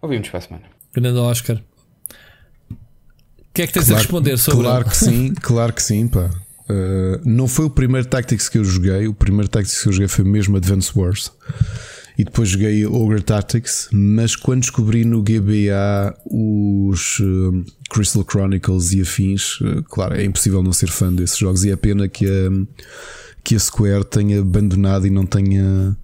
[0.00, 0.64] Ouvimos para a semana.
[0.92, 1.56] Grande Oscar.
[2.70, 6.08] O que é que tens claro, a responder sobre Claro que sim, claro que sim,
[6.08, 6.30] pá.
[6.68, 9.06] Uh, não foi o primeiro Tactics que eu joguei.
[9.08, 11.32] O primeiro Tactics que eu joguei foi mesmo Advance Wars.
[12.18, 13.88] E depois joguei Ogre Tactics.
[13.92, 20.62] Mas quando descobri no GBA os uh, Crystal Chronicles e afins, uh, claro, é impossível
[20.62, 21.64] não ser fã desses jogos.
[21.64, 22.50] E é pena que a,
[23.42, 25.96] que a Square tenha abandonado e não tenha,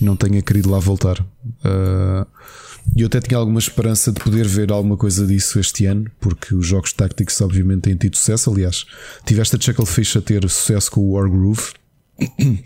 [0.00, 1.20] não tenha querido lá voltar.
[1.64, 2.26] Uh,
[2.96, 6.54] e eu até tinha alguma esperança de poder ver alguma coisa disso este ano, porque
[6.54, 8.50] os jogos táticos obviamente têm tido sucesso.
[8.50, 8.84] Aliás,
[9.24, 11.72] tiveste a Chucklefish a ter sucesso com o Wargroove.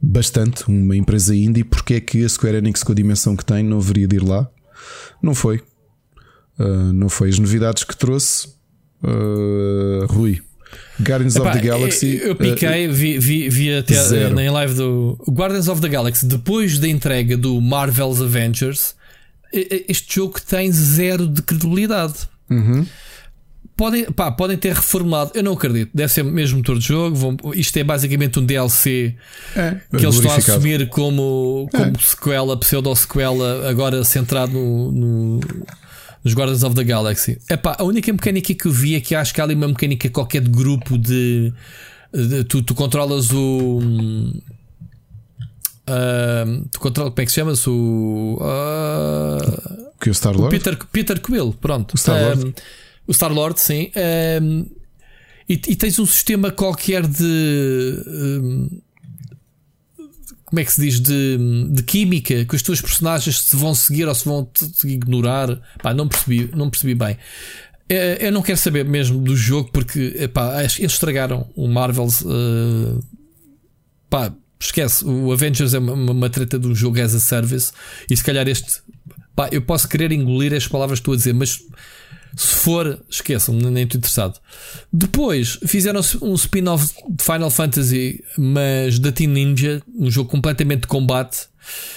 [0.00, 1.64] Bastante, uma empresa indie.
[1.64, 4.22] Porque é que a Square Enix, com a dimensão que tem, não haveria de ir
[4.22, 4.48] lá?
[5.22, 5.58] Não foi.
[6.58, 7.28] Uh, não foi.
[7.28, 8.48] As novidades que trouxe,
[9.02, 10.40] uh, Rui.
[11.02, 12.18] Guardians Epá, of the Galaxy.
[12.22, 14.34] Eu, eu piquei, uh, vi, vi, vi até zero.
[14.34, 18.94] na live do Guardians of the Galaxy, depois da entrega do Marvel's Avengers
[19.52, 22.28] este jogo tem zero de credibilidade.
[22.48, 22.84] Uhum.
[23.76, 25.30] podem, pá, podem ter reformulado.
[25.34, 25.90] Eu não acredito.
[25.94, 27.16] Deve ser mesmo motor de jogo.
[27.16, 29.14] Vão, isto é basicamente um DLC
[29.56, 32.00] é, que eles estão a assumir como, como é.
[32.00, 35.40] sequela, pseudo-sequela, agora centrado no, no,
[36.22, 37.38] nos Guardians of the Galaxy.
[37.48, 40.08] Epá, a única mecânica que eu vi é que acho que há ali uma mecânica
[40.10, 41.52] qualquer de grupo de.
[42.12, 43.80] de tu, tu controlas o.
[45.88, 47.52] Uh, tu controlas, como é que se chama?
[47.52, 47.68] -se?
[47.68, 48.38] O.
[48.40, 50.56] Uh, que o Star Lord?
[50.56, 51.94] Peter, Peter Quill, pronto.
[51.94, 52.46] O Star Lord.
[52.46, 52.52] Um,
[53.06, 53.90] o Star Lord, sim.
[54.42, 54.66] Um,
[55.48, 58.02] e, e, tens um sistema qualquer de.
[58.06, 58.80] Um,
[60.44, 61.00] como é que se diz?
[61.00, 61.38] De,
[61.70, 65.60] de química que os teus personagens se vão seguir ou se vão te ignorar.
[65.82, 67.16] Pá, não percebi, não percebi bem.
[67.88, 72.22] É, eu não quero saber mesmo do jogo porque epá, eles estragaram o Marvels.
[72.22, 73.04] Uh,
[74.08, 75.04] pá, esquece.
[75.04, 77.72] O Avengers é uma, uma treta de um jogo as a service
[78.08, 78.82] e se calhar este.
[79.34, 81.60] Pá, eu posso querer engolir as palavras que estou a dizer, mas
[82.36, 84.38] se for, esqueçam, nem estou interessado.
[84.92, 90.86] Depois fizeram um spin-off de Final Fantasy, mas da Team Ninja, um jogo completamente de
[90.86, 91.48] combate,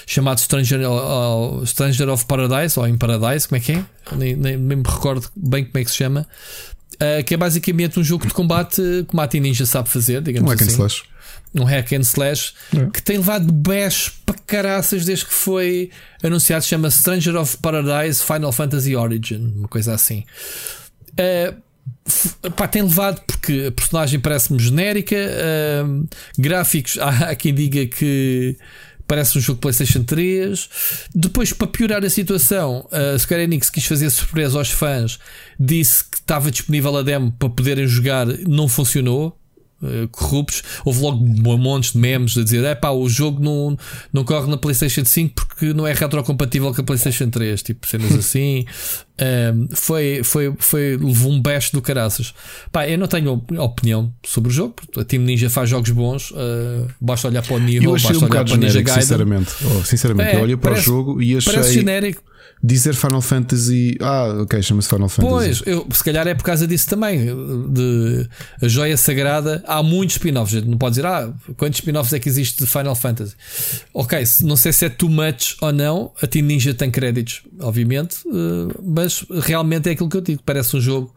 [0.08, 3.86] chamado Stranger, uh, Stranger of Paradise, ou em Paradise, como é que é?
[4.16, 6.28] Nem, nem, nem me recordo bem como é que se chama.
[6.96, 10.50] Uh, que é basicamente um jogo de combate como a Team Ninja sabe fazer, digamos
[10.50, 10.66] um assim.
[10.66, 11.13] Slash
[11.56, 12.90] um hack and slash é.
[12.90, 15.92] que tem levado bash para caraças desde que foi
[16.22, 16.66] anunciado.
[16.66, 20.26] Chama Stranger of Paradise Final Fantasy Origin, uma coisa assim.
[21.12, 25.16] Uh, pá, tem levado porque a personagem parece-me genérica.
[25.16, 26.08] Uh,
[26.38, 28.58] gráficos, há, há quem diga que
[29.08, 30.70] parece um jogo PlayStation 3.
[31.14, 35.20] Depois, para piorar a situação, a Square Enix quis fazer surpresa aos fãs,
[35.60, 39.38] disse que estava disponível a demo para poderem jogar, não funcionou.
[39.84, 40.64] Eh, corruptos.
[40.86, 43.78] Houve logo montes de memes a dizer: é pá, o jogo não,
[44.14, 47.62] não corre na PlayStation 5 porque não é retrocompatível com a PlayStation 3.
[47.62, 48.66] Tipo, cenas assim.
[49.22, 52.34] Um, foi, foi, foi, levou um bash do caraças.
[52.72, 54.76] Pá, eu não tenho opinião sobre o jogo.
[54.98, 56.32] A Team Ninja faz jogos bons.
[56.32, 59.02] Uh, basta olhar para o Nihil, basta um olhar para o Ninja Gaiden.
[59.02, 61.54] Sinceramente, oh, sinceramente, é, eu olho para parece, o jogo e achei.
[61.54, 62.24] Parece genérico
[62.64, 63.98] dizer Final Fantasy.
[64.00, 65.34] Ah, ok, chama-se Final Fantasy.
[65.34, 67.26] Pois, eu, se calhar é por causa disso também.
[67.70, 68.28] De
[68.62, 69.64] a joia sagrada.
[69.68, 70.64] Há muitos spin-offs.
[70.64, 73.36] Não pode dizer, ah, quantos spin-offs é que existe de Final Fantasy?
[73.94, 76.12] Ok, não sei se é too much ou não.
[76.22, 80.42] A Team Ninja tem créditos, obviamente, eh, mas realmente é aquilo que eu digo.
[80.46, 81.14] Parece um jogo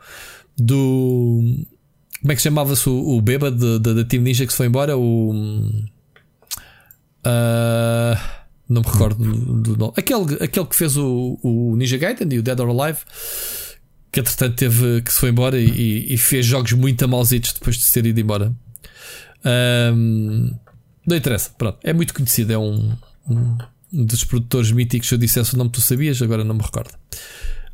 [0.57, 1.43] do.
[2.21, 4.97] Como é que chamava-se o, o bêbado da Team Ninja que se foi embora?
[4.97, 5.31] O.
[7.27, 8.17] Uh,
[8.69, 9.93] não me recordo do nome.
[9.97, 12.99] Aquele, aquele que fez o, o Ninja Gaiden e o Dead or Alive,
[14.11, 17.91] que entretanto teve que se foi embora e, e fez jogos muito amausitos depois de
[17.91, 18.53] ter ido embora.
[19.95, 20.51] Um,
[21.07, 21.79] não interessa, pronto.
[21.85, 22.93] É muito conhecido, é um,
[23.29, 23.59] um,
[23.93, 25.09] dos produtores míticos.
[25.09, 26.93] Se eu dissesse o nome, tu sabias, agora não me recordo.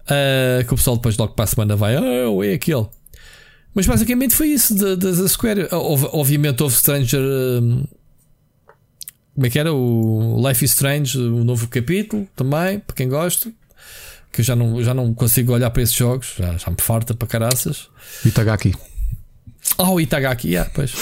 [0.02, 2.86] Uh, que o pessoal depois logo para a semana vai, oh, é aquele.
[3.74, 5.68] Mas basicamente foi isso da Square.
[5.70, 7.22] Obviamente houve Stranger.
[9.34, 9.72] Como é que era?
[9.72, 13.50] O Life is Strange, o novo capítulo também, para quem gosta.
[14.30, 17.14] Que eu já não, já não consigo olhar para esses jogos, já, já me farta
[17.14, 17.88] para caraças.
[18.24, 18.74] Itagaki.
[19.78, 20.94] Ah, oh, Itagaki, yeah, pois.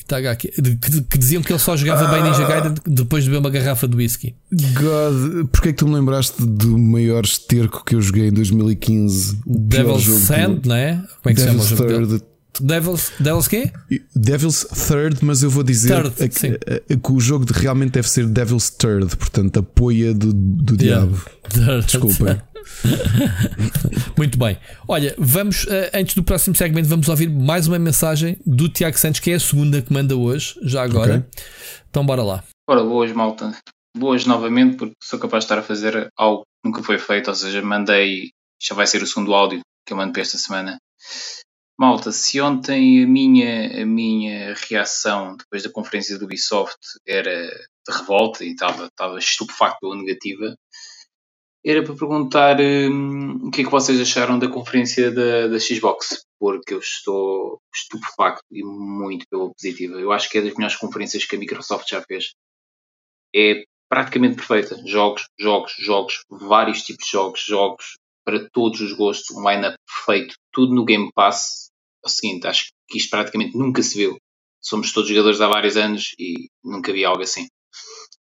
[0.00, 0.48] Itagaki.
[0.48, 3.86] Que, que, diziam que ele só jogava bem Ninja Gaiden depois de beber uma garrafa
[3.86, 4.34] de whisky.
[4.52, 9.38] God, porquê é que tu me lembraste do maior esterco que eu joguei em 2015?
[9.46, 10.96] Devil's Sand, não é?
[11.22, 12.06] Como é que Devil's se chama o jogo?
[12.08, 12.24] Third,
[12.60, 13.70] Devils, Devils quê?
[14.14, 18.08] Devil's Third, mas eu vou dizer a, a, a, que o jogo de, realmente deve
[18.08, 21.06] ser Devil's Third, portanto, apoia do, do yeah.
[21.06, 21.22] diabo.
[21.86, 22.42] Desculpa.
[24.16, 24.58] Muito bem.
[24.86, 29.20] Olha, vamos, uh, antes do próximo segmento, vamos ouvir mais uma mensagem do Tiago Santos,
[29.20, 31.18] que é a segunda que manda hoje, já agora.
[31.18, 31.44] Okay.
[31.88, 32.44] Então, bora lá.
[32.68, 33.56] Ora, boas, malta.
[33.96, 37.34] Boas novamente, porque sou capaz de estar a fazer algo que nunca foi feito, ou
[37.34, 38.30] seja, mandei,
[38.60, 40.78] já vai ser o segundo áudio que eu mando para esta semana.
[41.80, 46.76] Malta, se ontem a minha, a minha reação depois da conferência do Ubisoft
[47.06, 47.48] era
[47.88, 50.54] de revolta e estava, estava estupefacto ou negativa,
[51.64, 56.22] era para perguntar hum, o que é que vocês acharam da conferência da, da Xbox,
[56.38, 59.98] porque eu estou estupefacto e muito pela positiva.
[59.98, 62.34] Eu acho que é das melhores conferências que a Microsoft já fez.
[63.34, 64.76] É praticamente perfeita.
[64.84, 70.34] Jogos, jogos, jogos, vários tipos de jogos, jogos para todos os gostos, um line-up perfeito,
[70.52, 71.69] tudo no Game Pass,
[72.04, 74.16] o seguinte, acho que isto praticamente nunca se viu.
[74.60, 77.46] Somos todos jogadores há vários anos e nunca vi algo assim.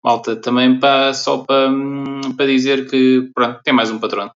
[0.03, 1.71] Malta, também para, só para,
[2.37, 4.31] para dizer que pronto, tem mais um patrono.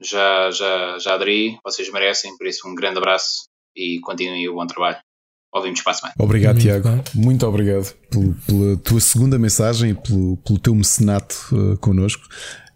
[0.00, 4.66] Já, já, já aderi, vocês merecem, por isso um grande abraço e continuem o bom
[4.66, 4.98] trabalho.
[5.52, 6.14] Ouvimos para a semana.
[6.18, 6.88] Obrigado, Muito Tiago.
[6.88, 7.04] Bem.
[7.14, 12.22] Muito obrigado pelo, pela tua segunda mensagem e pelo, pelo teu mecenato uh, connosco.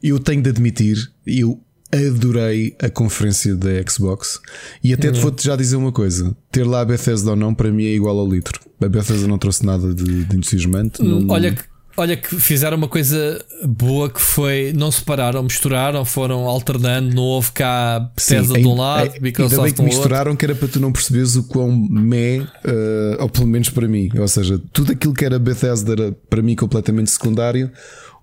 [0.03, 1.63] Eu tenho de admitir, eu
[1.95, 4.41] adorei a conferência da Xbox
[4.83, 5.23] e até te uhum.
[5.23, 8.19] vou-te já dizer uma coisa: ter lá a Bethesda ou não, para mim é igual
[8.19, 8.61] ao litro.
[8.81, 11.03] A Bethesda não trouxe nada de, de entusiasmante.
[11.03, 11.29] Não...
[11.29, 17.15] Olha que Olha que fizeram uma coisa boa que foi não separaram, misturaram, foram alternando,
[17.15, 20.69] não houve cá Bethesda de um lado, Microsoft ainda bem que misturaram que era para
[20.69, 24.93] tu não perceberes o quão meh, uh, ou pelo menos para mim, ou seja, tudo
[24.93, 27.71] aquilo que era Bethesda era para mim completamente secundário,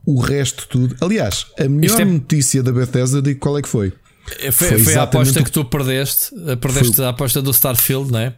[0.09, 0.95] o resto tudo.
[1.01, 2.05] Aliás, a melhor é...
[2.05, 3.93] notícia da Bethesda, digo qual é que foi.
[4.25, 7.05] Foi, foi, foi a aposta que tu perdeste, perdeste foi...
[7.05, 8.33] a aposta do Starfield, não é?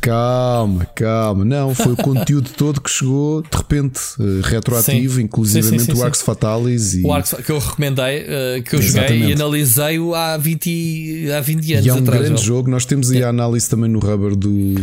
[0.00, 1.44] Calma, calma.
[1.44, 6.94] Não, foi o conteúdo todo que chegou de repente, uh, retroativo, inclusive o Arx Fatalis.
[6.94, 7.02] E...
[7.04, 9.14] O Arx que eu recomendei, uh, que eu Exatamente.
[9.14, 11.86] joguei e analisei-o há 20, há 20 anos.
[11.86, 12.70] E é um atrás, grande jogo.
[12.70, 14.76] Nós temos aí a análise também no Rubber do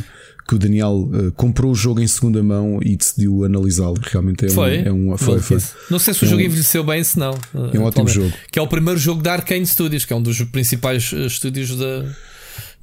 [0.48, 3.98] que o Daniel uh, comprou o jogo em segunda mão e decidiu analisá-lo.
[4.02, 4.80] Realmente é foi?
[4.84, 5.60] um, é um foi, foi.
[5.90, 7.38] Não sei se o é jogo um, envelheceu bem, se não.
[7.74, 8.34] É um ótimo jogo.
[8.52, 12.06] Que é o primeiro jogo da Arkane Studios, que é um dos principais estúdios da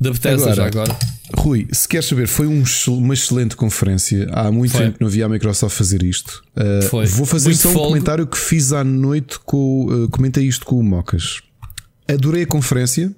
[0.01, 0.99] da Bethesda agora, já agora.
[1.37, 4.29] Rui, se queres saber, foi um, uma excelente conferência.
[4.33, 4.83] Há muito foi.
[4.83, 6.43] tempo que não havia a Microsoft fazer isto.
[6.57, 7.07] Uh, foi.
[7.07, 7.89] Vou fazer muito só um folgo.
[7.89, 9.87] comentário que fiz à noite com.
[9.87, 11.41] Uh, comentei isto com o Mocas.
[12.07, 13.15] Adorei a conferência.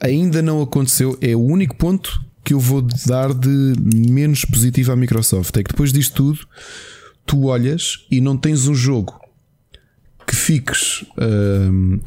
[0.00, 1.18] Ainda não aconteceu.
[1.20, 3.74] É o único ponto que eu vou dar de
[4.08, 5.56] menos positivo à Microsoft.
[5.56, 6.46] É que depois disto tudo,
[7.26, 9.20] tu olhas e não tens um jogo
[10.24, 12.00] que fiques uh,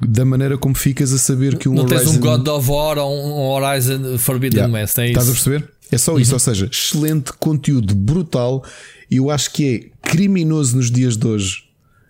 [0.00, 2.04] da maneira como ficas a saber que um não Horizon...
[2.04, 4.72] tens um God of War ou um Horizon Forbidden yeah.
[4.72, 5.10] West, é isso?
[5.10, 5.70] Estás a perceber?
[5.90, 6.36] É só isso, uhum.
[6.36, 8.64] ou seja, excelente conteúdo brutal.
[9.10, 11.64] Eu acho que é criminoso nos dias de hoje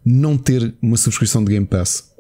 [0.05, 2.13] não ter uma subscrição de Game Pass,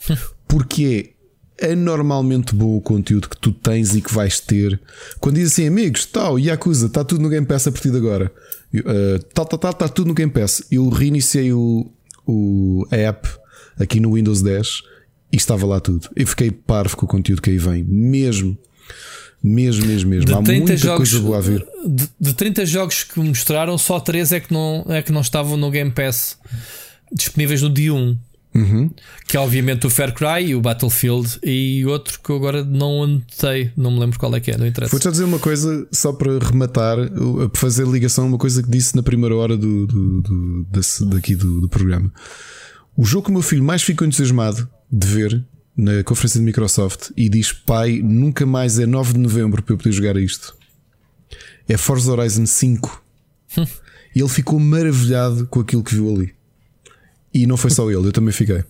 [0.46, 1.13] porque é
[1.62, 4.80] anormalmente bom o conteúdo que tu tens e que vais ter.
[5.20, 8.32] Quando diz assim, amigos, tal, Yakuza, está tudo no Game Pass a partir de agora,
[8.74, 10.64] uh, tal, tal, tal, está tudo no Game Pass.
[10.70, 11.90] Eu reiniciei o,
[12.26, 13.28] o, a app
[13.78, 14.66] aqui no Windows 10
[15.32, 16.08] e estava lá tudo.
[16.16, 18.58] Eu fiquei parvo com o conteúdo que aí vem, mesmo.
[19.42, 20.24] Mesmo, mesmo, mesmo.
[20.24, 21.66] De Há muita jogos, coisa boa a ver.
[21.86, 25.56] De, de 30 jogos que mostraram, só 3 é que não, é que não estavam
[25.56, 26.38] no Game Pass
[27.12, 28.18] disponíveis no dia 1.
[28.54, 28.88] Uhum.
[29.26, 33.02] Que é obviamente o Fair Cry e o Battlefield e outro que eu agora não
[33.02, 34.90] anotei, não me lembro qual é que é, não interessa.
[34.90, 36.96] Vou-te dizer uma coisa só para rematar,
[37.50, 41.04] para fazer ligação a uma coisa que disse na primeira hora do, do, do desse,
[41.04, 42.12] daqui do, do programa.
[42.96, 45.44] O jogo que o meu filho mais ficou entusiasmado de ver
[45.76, 49.78] na conferência de Microsoft e diz: Pai, nunca mais é 9 de novembro para eu
[49.78, 50.56] poder jogar isto.
[51.68, 53.02] É Forza Horizon 5.
[54.14, 56.34] e ele ficou maravilhado com aquilo que viu ali.
[57.34, 58.62] E não foi só ele, eu também fiquei.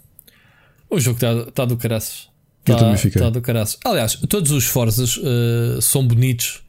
[0.88, 2.28] O jogo está tá do caraças.
[2.66, 3.20] eu também fiquei.
[3.20, 3.78] Tá do caraças.
[3.84, 6.62] Aliás, todos os Forzas uh, são bonitos.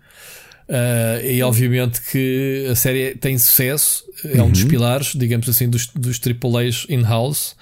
[0.67, 4.67] Uh, e obviamente que a série tem sucesso, é um dos uhum.
[4.67, 7.56] pilares, digamos assim, dos, dos AAAs in-house.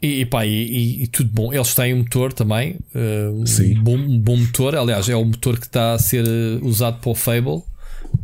[0.00, 1.52] E, e, pá, e, e, tudo bom.
[1.52, 3.78] Eles têm um motor também, uh, Sim.
[3.78, 4.74] Um, bom, um bom motor.
[4.76, 6.24] Aliás, é o motor que está a ser
[6.62, 7.62] usado para o Fable.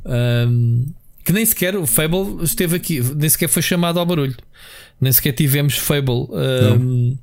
[0.05, 0.86] Um,
[1.24, 4.36] que nem sequer o Fable esteve aqui, nem sequer foi chamado ao barulho,
[5.05, 6.26] nem sequer tivemos Fable.
[6.31, 7.16] Um,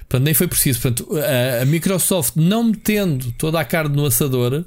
[0.00, 0.80] portanto, nem foi preciso.
[0.80, 4.64] Portanto, a, a, Microsoft, não metendo toda a carne no assador,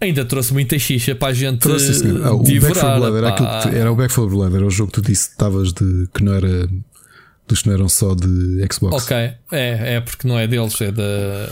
[0.00, 3.76] ainda trouxe muita xixa para a gente trouxe, ah, o Back for Blood era, que,
[3.76, 6.22] era o Back for Blood, era o jogo que tu disse que estavas de que
[6.22, 6.68] não era
[7.48, 9.04] dos que não eram só de Xbox.
[9.04, 11.48] Ok, é, é porque não é deles, é da,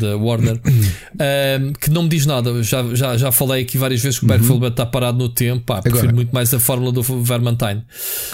[0.00, 0.60] da Warner.
[0.66, 2.62] um, que não me diz nada.
[2.62, 4.68] Já, já, já falei aqui várias vezes que o Battlefield uhum.
[4.68, 5.64] está parado no tempo.
[5.64, 7.84] Pá, prefiro Agora, muito mais a fórmula do Vermintide.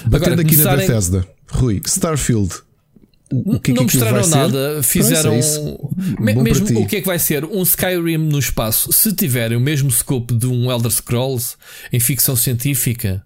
[0.05, 2.51] Batendo Agora, aqui na Bethesda, Rui, Starfield.
[3.31, 4.83] O que é não que mostraram nada, ser?
[4.83, 8.93] fizeram é mesmo o que é que vai ser um Skyrim no espaço.
[8.93, 11.57] Se tiverem o mesmo scope de um Elder Scrolls
[11.91, 13.25] em ficção científica,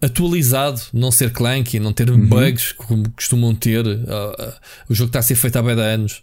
[0.00, 2.26] atualizado, não ser clunky, não ter uhum.
[2.26, 3.84] bugs como costumam ter.
[3.86, 4.52] Uh, uh,
[4.88, 6.22] o jogo está a ser feito há bem de anos.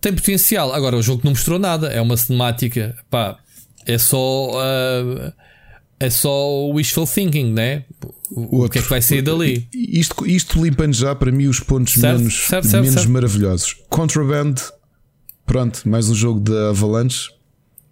[0.00, 0.72] Tem potencial.
[0.72, 1.88] Agora, o jogo não mostrou nada.
[1.88, 2.96] É uma cinemática.
[3.10, 3.38] Pá,
[3.86, 4.50] é só.
[4.50, 5.32] Uh,
[5.98, 7.84] é só wishful thinking, né?
[8.30, 9.68] O, o que é que vai sair dali?
[9.74, 13.76] Isto, isto limpando já para mim os pontos certo, menos, certo, certo, menos maravilhosos.
[13.90, 14.54] Contraband,
[15.44, 17.28] pronto, mais um jogo da Avalanche.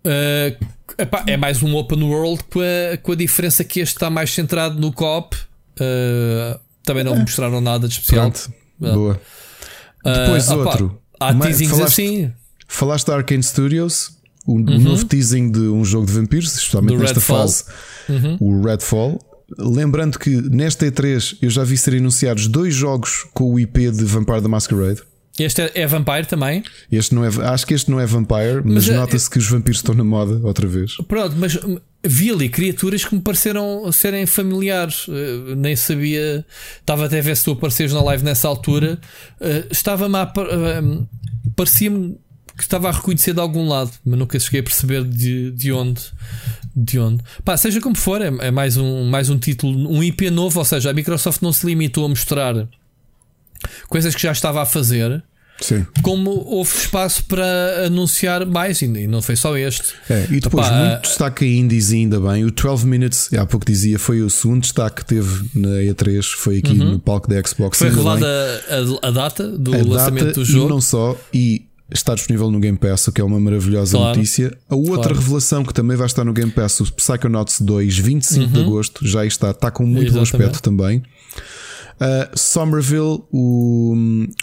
[0.06, 0.64] Uh,
[0.98, 4.32] Epá, é mais um open world com a, com a diferença que este está mais
[4.34, 5.36] centrado no co-op.
[5.36, 7.20] Uh, também não é.
[7.20, 8.32] mostraram nada de especial.
[8.32, 8.52] Pronto.
[8.80, 9.20] Uh, Boa.
[10.04, 11.00] Depois outro.
[11.20, 12.32] há teasings falaste, assim.
[12.66, 14.10] Falaste da Arkane Studios,
[14.44, 14.78] o, uhum.
[14.80, 17.38] novo teasing de um jogo de vampiros, especialmente Do nesta Redfall.
[17.38, 17.64] fase,
[18.08, 18.36] uhum.
[18.40, 19.20] o Redfall.
[19.56, 24.04] Lembrando que nesta E3 eu já vi ser anunciados dois jogos com o IP de
[24.04, 25.02] Vampire the Masquerade.
[25.44, 26.62] Este é, é Vampire também?
[26.90, 29.38] Este não é, acho que este não é Vampire, mas, mas é- nota-se é, que
[29.38, 30.96] os vampiros estão na moda outra vez.
[31.08, 31.58] Pronto, mas
[32.04, 35.08] vi ali criaturas que me pareceram serem familiares.
[35.08, 36.44] Uh, nem sabia.
[36.80, 38.98] Estava até a ver se tu apareceres na live nessa altura.
[39.40, 40.24] Uh, Estava-me a.
[40.24, 41.06] Uh,
[41.56, 42.16] Parecia-me
[42.56, 46.02] que estava a reconhecer de algum lado, mas nunca cheguei a perceber de, de onde.
[46.74, 47.22] De onde.
[47.44, 50.64] Pá, seja como for, é, é mais, um, mais um título, um IP novo, ou
[50.64, 52.68] seja, a Microsoft não se limitou a mostrar
[53.88, 55.22] coisas que já estava a fazer.
[55.60, 55.84] Sim.
[56.02, 59.94] Como houve espaço para anunciar mais, e não foi só este.
[60.08, 62.44] É, e depois, Opa, muito destaque a indies, ainda bem.
[62.44, 66.58] O 12 Minutes, há pouco dizia, foi o segundo destaque que teve na E3, foi
[66.58, 66.92] aqui uhum.
[66.92, 67.78] no palco da Xbox.
[67.78, 68.26] Foi revelada
[69.02, 70.66] a, a, data do a lançamento data, do jogo.
[70.66, 74.16] E não só, e está disponível no Game Pass, o que é uma maravilhosa claro,
[74.16, 74.56] notícia.
[74.68, 75.18] A outra claro.
[75.18, 78.52] revelação que também vai estar no Game Pass, o Psychonauts 2, 25 uhum.
[78.52, 80.32] de agosto, já está, está com muito Exatamente.
[80.32, 81.02] bom aspecto também.
[82.00, 83.94] Uh, Somerville, o,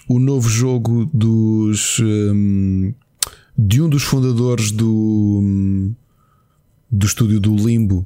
[0.10, 2.94] o novo jogo dos um,
[3.58, 5.92] de um dos fundadores do,
[6.92, 8.06] do estúdio do Limbo.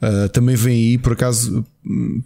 [0.00, 1.64] Uh, também vem aí, por acaso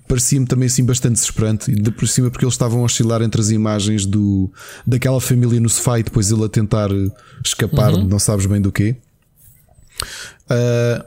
[0.09, 3.51] parecia-me também assim bastante desesperante, ainda por cima porque eles estavam a oscilar entre as
[3.51, 4.53] imagens do,
[4.87, 6.91] daquela família no sofá e depois ele a tentar
[7.45, 8.05] escapar uhum.
[8.05, 8.97] não sabes bem do quê.
[10.51, 11.05] Uh,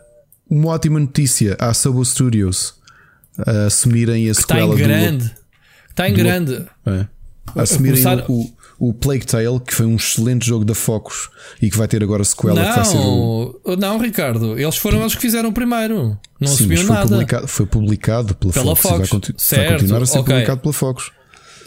[0.49, 2.75] uma ótima notícia à Sobo Studios
[3.39, 5.25] uh, assumirem a que sequela está em grande.
[5.25, 5.42] Do,
[5.93, 6.65] Está em grande.
[6.85, 7.05] É.
[7.55, 8.25] Assumirem Começar...
[8.29, 11.29] o, o Plague Tale, que foi um excelente jogo da Focus
[11.61, 13.61] e que vai ter agora sequela não, que vai ser o...
[13.77, 16.17] Não, Ricardo, eles foram os que fizeram primeiro.
[16.39, 17.09] Não Sim, assumiram foi nada.
[17.09, 18.97] Publicado, foi publicado pela, pela Fox.
[18.97, 20.33] Vai, continu certo, vai, continuar a ser okay.
[20.33, 21.11] publicado pela Focus.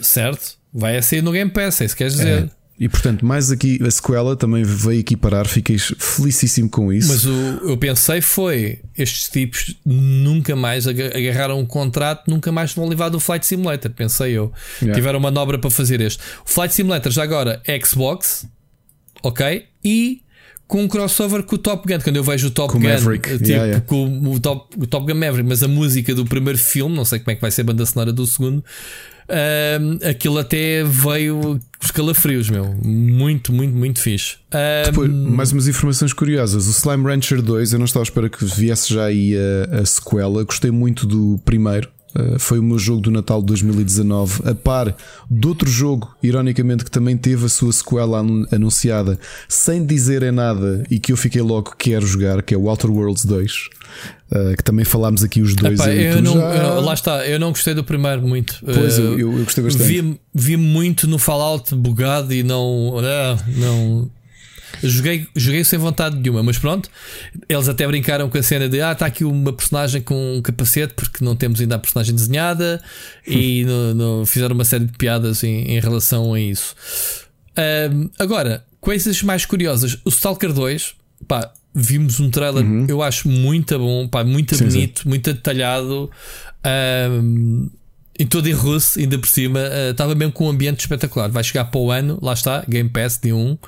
[0.02, 2.44] Certo, vai a sair no Game Pass, é isso que queres dizer.
[2.44, 2.48] É.
[2.78, 7.08] E portanto, mais aqui, a sequela também veio aqui parar, fiquei felicíssimo com isso.
[7.08, 12.86] Mas o eu pensei foi: estes tipos nunca mais agarraram um contrato, nunca mais vão
[12.86, 13.90] levar do Flight Simulator.
[13.92, 14.52] Pensei eu.
[14.82, 14.94] Yeah.
[14.94, 16.20] Tiveram manobra para fazer este.
[16.44, 18.46] O Flight Simulator já agora Xbox,
[19.22, 19.64] ok?
[19.82, 20.20] E
[20.66, 22.00] com um crossover com o Top Gun.
[22.00, 23.30] Quando eu vejo o Top com Gun, Maverick.
[23.30, 23.86] tipo, yeah, yeah.
[23.86, 27.20] com o Top, o Top Gun Maverick, mas a música do primeiro filme, não sei
[27.20, 28.62] como é que vai ser a banda sonora do segundo
[29.28, 32.74] Uh, aquilo até veio os calafrios, meu.
[32.82, 34.36] Muito, muito, muito fixe.
[34.84, 36.66] Depois, mais umas informações curiosas.
[36.66, 39.86] O Slime Rancher 2, eu não estava à espera que viesse já aí a, a
[39.86, 40.44] sequela.
[40.44, 41.88] Gostei muito do primeiro.
[42.16, 44.96] Uh, foi o meu jogo do Natal de 2019, a par
[45.30, 50.82] de outro jogo, ironicamente, que também teve a sua sequela anunciada sem dizer em nada
[50.90, 53.68] e que eu fiquei logo quero jogar, que é o Outer Worlds 2.
[54.30, 55.78] Uh, que também falámos aqui os dois.
[55.78, 56.54] Epá, eu não, já...
[56.56, 58.58] eu, lá está, eu não gostei do primeiro muito.
[58.64, 59.86] Pois, uh, eu, eu, gostei bastante.
[59.86, 63.00] Vi, vi muito no Fallout bugado e não.
[63.56, 64.10] não
[64.82, 66.90] joguei, joguei sem vontade nenhuma, mas pronto.
[67.48, 70.94] Eles até brincaram com a cena de ah, está aqui uma personagem com um capacete
[70.94, 72.82] porque não temos ainda a personagem desenhada
[73.26, 76.74] e no, no, fizeram uma série de piadas em, em relação a isso.
[77.52, 80.94] Uh, agora, coisas mais curiosas: o Stalker 2,
[81.26, 82.86] pá, vimos um trailer, uhum.
[82.88, 85.08] eu acho muito bom, pá, muito sim, bonito, sim.
[85.10, 86.10] muito detalhado.
[86.64, 87.68] Um,
[88.18, 91.28] em todo em russo, ainda por cima, estava uh, mesmo com um ambiente espetacular.
[91.28, 93.58] Vai chegar para o ano, lá está, Game Pass de 1,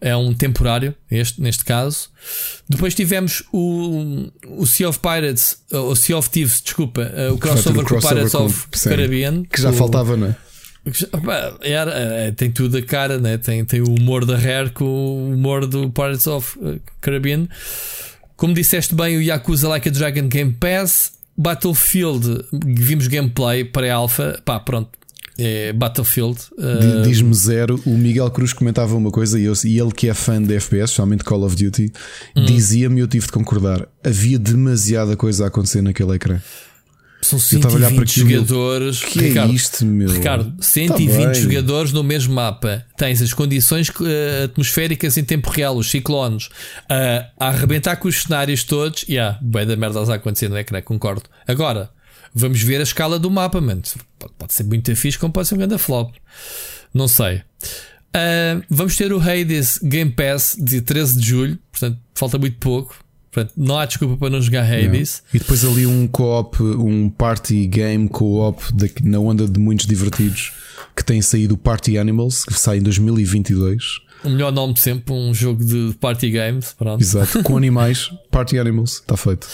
[0.00, 2.08] é um temporário, este, neste caso.
[2.68, 7.84] Depois tivemos o, o Sea of Pirates, o Sea of Thieves, desculpa, uh, o crossover,
[7.84, 9.42] com o Pirates com, of Caribbean.
[9.42, 10.36] Que já o, faltava, não é?
[11.60, 13.38] Era, é, tem tudo a cara, né?
[13.38, 17.48] tem, tem o humor da Rare com o humor do Pirates of uh, Caribbean.
[18.36, 24.40] Como disseste bem, o Yakuza Like a Dragon Game Pass, Battlefield, vimos gameplay para alpha,
[24.44, 24.90] pá, pronto.
[25.40, 26.36] É Battlefield.
[26.58, 27.02] Uh...
[27.02, 27.80] Diz-me zero.
[27.86, 30.90] O Miguel Cruz comentava uma coisa e, eu, e ele que é fã de FPS,
[30.90, 31.92] especialmente Call of Duty,
[32.36, 32.44] hum.
[32.44, 33.86] dizia-me eu tive de concordar.
[34.02, 36.40] Havia demasiada coisa a acontecer naquele ecrã.
[37.20, 39.04] São 120 jogadores.
[39.04, 40.08] Que é Ricardo, é isto, meu?
[40.08, 42.84] Ricardo, 120 tá jogadores no mesmo mapa.
[42.96, 48.22] Tens as condições uh, atmosféricas em tempo real, os ciclones, uh, a arrebentar com os
[48.22, 49.04] cenários todos.
[49.08, 51.24] E yeah, bem da merda a acontecer no ecrã, concordo.
[51.46, 51.90] Agora,
[52.34, 53.82] vamos ver a escala do mapa, mano.
[54.18, 56.14] Pode, pode ser muito fixe, como pode ser um grande flop.
[56.94, 57.42] Não sei.
[58.08, 62.96] Uh, vamos ter o Hades Game Pass de 13 de julho, portanto, falta muito pouco.
[63.30, 65.22] Portanto, não há desculpa para não jogar Hades.
[65.24, 65.36] Não.
[65.36, 68.62] E depois ali um co-op, um party game co-op
[69.02, 70.52] na onda de muitos divertidos
[70.96, 74.00] que tem saído o Party Animals, que sai em 2022.
[74.24, 76.74] O melhor nome de sempre, um jogo de party games.
[76.76, 77.00] Pronto.
[77.00, 79.46] Exato, com animais, Party Animals, está feito.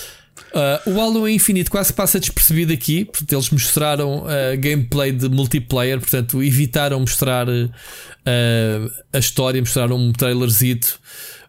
[0.54, 5.98] Uh, o Halo Infinite quase passa despercebido aqui, porque eles mostraram uh, gameplay de multiplayer,
[5.98, 10.98] portanto, evitaram mostrar uh, a história, mostraram um trailerzito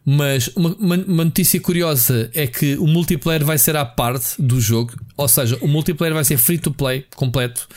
[0.06, 4.94] mas uma, uma, notícia curiosa é que o multiplayer vai ser à parte do jogo,
[5.18, 7.68] ou seja, o multiplayer vai ser free to play completo.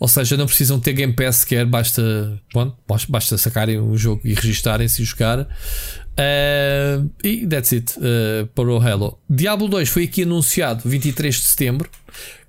[0.00, 2.74] Ou seja, não precisam ter Game Pass sequer, basta, bom,
[3.08, 5.40] basta sacarem o jogo e registarem-se e jogar.
[5.40, 9.20] Uh, e that's it uh, para o Halo.
[9.28, 11.88] Diablo 2 foi aqui anunciado 23 de setembro.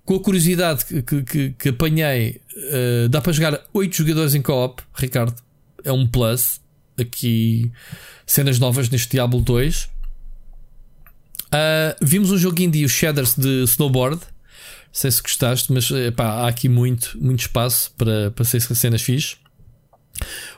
[0.04, 4.42] Com a curiosidade que, que, que, que apanhei, uh, dá para jogar 8 jogadores em
[4.42, 5.36] co-op, Ricardo.
[5.84, 6.60] É um plus.
[6.98, 7.72] Aqui
[8.26, 9.90] cenas novas neste Diablo 2.
[12.02, 14.18] vimos um jogo indie, o Shadders de Snowboard.
[14.18, 19.38] Não sei se gostaste, mas há aqui muito, muito espaço para, para ser cenas fixe.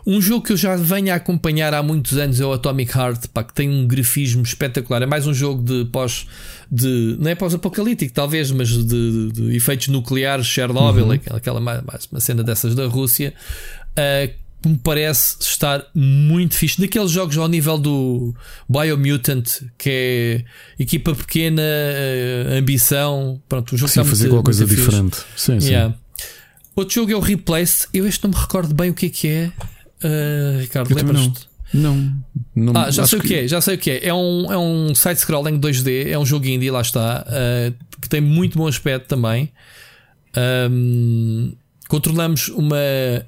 [0.06, 3.27] Um jogo que eu já venho a acompanhar há muitos anos é o Atomic Heart,
[3.33, 5.01] pá, que tem um grafismo espetacular.
[5.01, 6.27] É mais um jogo de pós.
[6.69, 11.11] De, não é pós-apocalíptico, talvez, mas de, de, de, efeitos nucleares, Chernobyl, uhum.
[11.11, 13.33] aquela, aquela mais, uma cena dessas da Rússia.
[13.92, 14.33] Uh,
[14.69, 16.80] me parece estar muito fixe.
[16.80, 18.33] Daqueles jogos ao nível do
[18.67, 20.45] Biomutant, que
[20.80, 23.42] é equipa pequena, uh, ambição.
[23.48, 25.17] Pronto, o jogo sim, está fazer muito, alguma coisa diferente.
[25.35, 25.93] Sim, yeah.
[25.93, 26.25] sim.
[26.75, 27.88] Outro jogo é o Replace.
[27.93, 29.51] Eu este não me recordo bem o que é que é.
[30.03, 31.53] Uh, Ricardo, lembras-te?
[31.74, 32.14] Não,
[32.56, 32.74] não.
[32.75, 33.25] Ah, já sei que...
[33.25, 34.08] o que é, já sei o que é.
[34.08, 38.22] É um, é um side-scrolling 2D, é um jogo indie, lá está, uh, que tem
[38.22, 39.51] muito bom aspecto também.
[40.69, 41.53] Um,
[41.93, 42.75] controlamos uma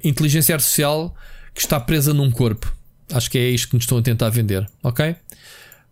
[0.02, 1.14] inteligência artificial
[1.54, 2.74] que está presa num corpo.
[3.12, 5.14] Acho que é isto que nos estão a tentar vender, ok?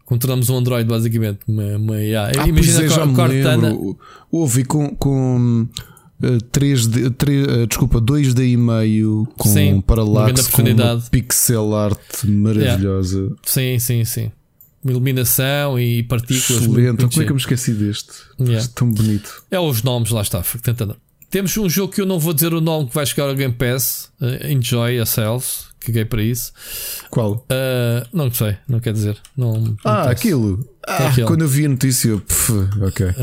[0.05, 1.39] Controlamos um Android, basicamente.
[1.47, 3.97] Uma, uma Ah, Imagina é, a Cortana.
[4.29, 5.69] Houve com, com
[6.21, 13.19] 3D, 3, desculpa, 2D e meio com sim, paralaxe com uma pixel art maravilhosa.
[13.19, 13.37] Yeah.
[13.45, 14.33] Sim, sim, sim.
[14.85, 16.65] Iluminação e partículas.
[16.65, 17.07] Excelente.
[17.07, 18.15] Como é que eu me esqueci deste?
[18.41, 18.69] Yeah.
[18.75, 19.45] Tão bonito.
[19.49, 20.43] É os nomes, lá está.
[20.61, 20.97] Tentando.
[21.35, 23.53] Temos um jogo que eu não vou dizer o nome que vai chegar ao Game
[23.53, 24.09] Pass.
[24.21, 25.65] Uh, Enjoy Yourselves.
[25.81, 26.53] Caguei para isso.
[27.11, 27.45] Qual?
[27.51, 29.17] Uh, não sei, não quer dizer.
[29.37, 30.65] Não, não ah, aquilo.
[30.87, 33.07] Ah, quando eu vi a notícia, puf, ok.
[33.07, 33.15] Uh,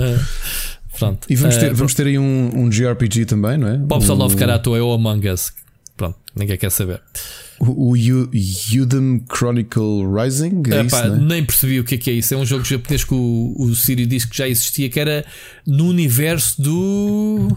[0.99, 1.25] Pronto.
[1.29, 3.77] E vamos ter, vamos ter aí um, um JRPG também, não é?
[3.77, 4.13] Bob um...
[4.13, 5.53] Love Karato é o Among Us.
[5.95, 7.01] Pronto, ninguém quer saber.
[7.61, 10.63] O, o Udem Chronicle Rising?
[10.69, 11.17] É isso, né?
[11.17, 12.33] Nem percebi o que é, que é isso.
[12.33, 15.23] É um jogo japonês que o, o Siri disse que já existia, que era
[15.65, 17.55] no universo do.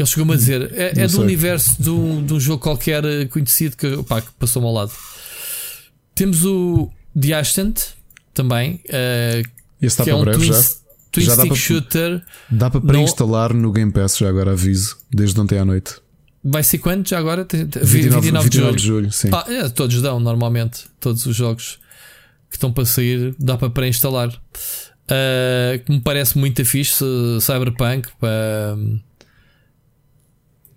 [0.00, 3.76] Ele chegou-me a dizer, é, é do universo de um, de um jogo qualquer conhecido
[3.76, 4.92] que, opa, que passou-me ao lado.
[6.14, 7.80] Temos o The Ascent
[8.32, 8.80] também.
[8.86, 9.46] Uh,
[9.80, 10.62] Esse está para um breve já.
[11.12, 12.22] Twin já dá Shooter.
[12.50, 15.96] Dá para pré-instalar no Game Pass, já agora aviso, desde ontem à noite.
[16.42, 17.46] Vai ser quanto já agora?
[17.50, 18.76] 29, 29, 29 de julho.
[18.76, 19.28] De julho sim.
[19.32, 20.84] Ah, é, todos dão, normalmente.
[20.98, 21.78] Todos os jogos
[22.48, 24.28] que estão para sair dá para pré-instalar.
[24.30, 27.04] Uh, que me parece muito fixe.
[27.40, 28.08] Cyberpunk.
[28.22, 28.98] Uh,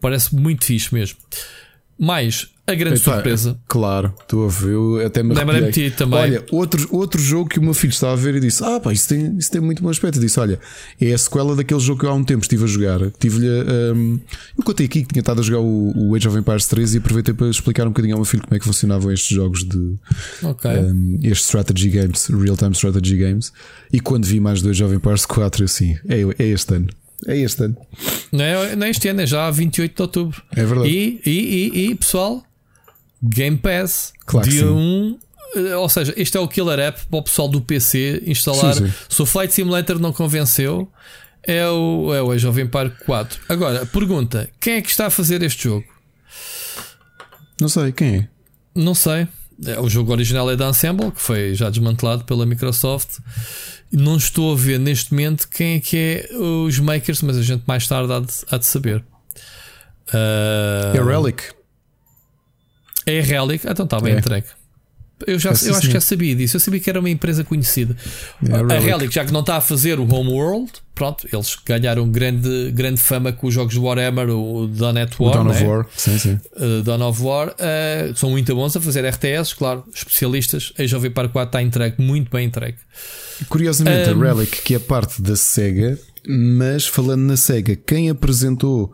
[0.03, 1.17] parece muito fixe mesmo.
[1.97, 3.57] Mais, a grande Eita, surpresa.
[3.69, 6.19] Claro, estou a ver, eu até me Lembrei-me também.
[6.19, 8.91] Olha, outro, outro jogo que o meu filho estava a ver e disse: Ah, pá,
[8.91, 10.17] isso tem, isso tem muito bom aspecto.
[10.17, 10.59] Eu disse: Olha,
[10.99, 12.99] é a sequela daquele jogo que eu há um tempo estive a jogar.
[13.17, 13.47] Tive-lhe.
[13.47, 14.19] Um,
[14.57, 16.97] eu contei aqui que tinha estado a jogar o, o Age of Empires 3 e
[16.97, 19.95] aproveitei para explicar um bocadinho ao meu filho como é que funcionavam estes jogos de.
[20.41, 20.79] Okay.
[20.79, 23.53] Um, estes strategy games, real-time strategy games.
[23.91, 26.87] E quando vi mais do Age of Empires 4, assim, é, é este ano.
[27.27, 27.77] É este ano.
[28.31, 30.43] Não é, não é este ano, é já 28 de outubro.
[30.55, 30.89] É verdade.
[30.89, 32.43] E, e, e, e pessoal,
[33.21, 34.75] Game Pass, claro dia 1.
[34.75, 35.19] Um,
[35.55, 38.75] eh, ou seja, este é o killer app para o pessoal do PC instalar.
[38.75, 38.93] Sim, sim.
[39.07, 40.91] Se o Flight Simulator não convenceu,
[41.43, 43.39] é o, é o Age of Empire 4.
[43.49, 45.85] Agora, pergunta: quem é que está a fazer este jogo?
[47.59, 48.27] Não sei, quem é?
[48.75, 49.27] Não sei.
[49.65, 53.19] É, o jogo original é da Ensemble, que foi já desmantelado pela Microsoft.
[53.93, 57.63] Não estou a ver neste momento quem é que é os makers, mas a gente
[57.67, 59.03] mais tarde há de, há de saber.
[60.09, 60.97] Uh...
[60.97, 61.43] É Relic.
[63.05, 63.67] É Relic?
[63.67, 64.17] Então está bem é.
[64.17, 64.47] entregue.
[65.25, 66.57] Eu, já, eu acho que já sabia disso.
[66.57, 67.95] Eu sabia que era uma empresa conhecida.
[68.47, 68.85] É a, Relic.
[68.85, 73.31] Relic, já que não está a fazer o Homeworld, pronto, eles ganharam grande, grande fama
[73.31, 75.29] com os jogos de Warhammer, o Dawn at War.
[75.29, 75.67] O Dawn of né?
[75.67, 76.39] War, sim, sim.
[76.55, 77.49] Uh, Dawn of War.
[77.49, 80.73] Uh, são muito bons a fazer RTS, claro, especialistas.
[80.77, 82.77] A Jovem Par 4 está entregue, muito bem entregue.
[83.47, 88.91] Curiosamente, um, a Relic, que é parte da SEGA, mas falando na SEGA, quem apresentou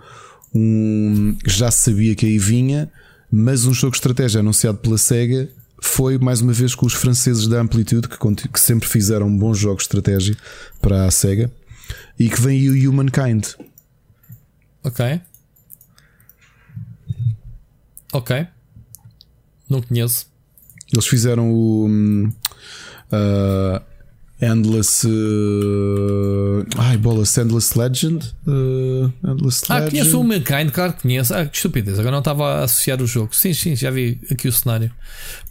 [0.54, 1.36] um.
[1.46, 2.92] Já sabia que aí vinha
[3.32, 5.50] mas um jogo de estratégia anunciado pela SEGA
[5.82, 9.84] foi mais uma vez com os franceses da Amplitude, que, que sempre fizeram bons jogos
[9.84, 10.38] de estratégia
[10.82, 11.52] para a SEGA,
[12.18, 13.46] e que vem aí o Humankind.
[14.84, 15.22] Ok.
[18.14, 18.48] Ok.
[19.70, 20.28] Não conheço.
[20.92, 21.88] Eles fizeram o.
[21.88, 23.82] Uh,
[24.42, 25.06] Endless.
[25.06, 26.66] Uh...
[26.78, 28.34] Ai, bolas, Endless Legend.
[28.48, 29.12] Uh...
[29.26, 29.92] Endless ah, Legend.
[29.92, 31.34] conheço o Mankind, claro que conheço.
[31.34, 33.36] Ah, que estupidez, agora não estava a associar o jogo.
[33.36, 34.92] Sim, sim, já vi aqui o cenário.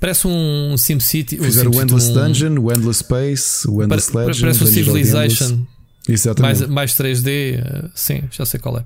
[0.00, 1.36] Parece um SimCity.
[1.36, 2.14] Fizeram o Endless um...
[2.14, 4.40] Dungeon, o Endless Space, o Endless Pare Legend.
[4.40, 5.66] Parece o Civilization.
[6.08, 6.60] Exatamente.
[6.60, 7.60] Mais, mais 3D.
[7.60, 8.84] Uh, sim, já sei qual é.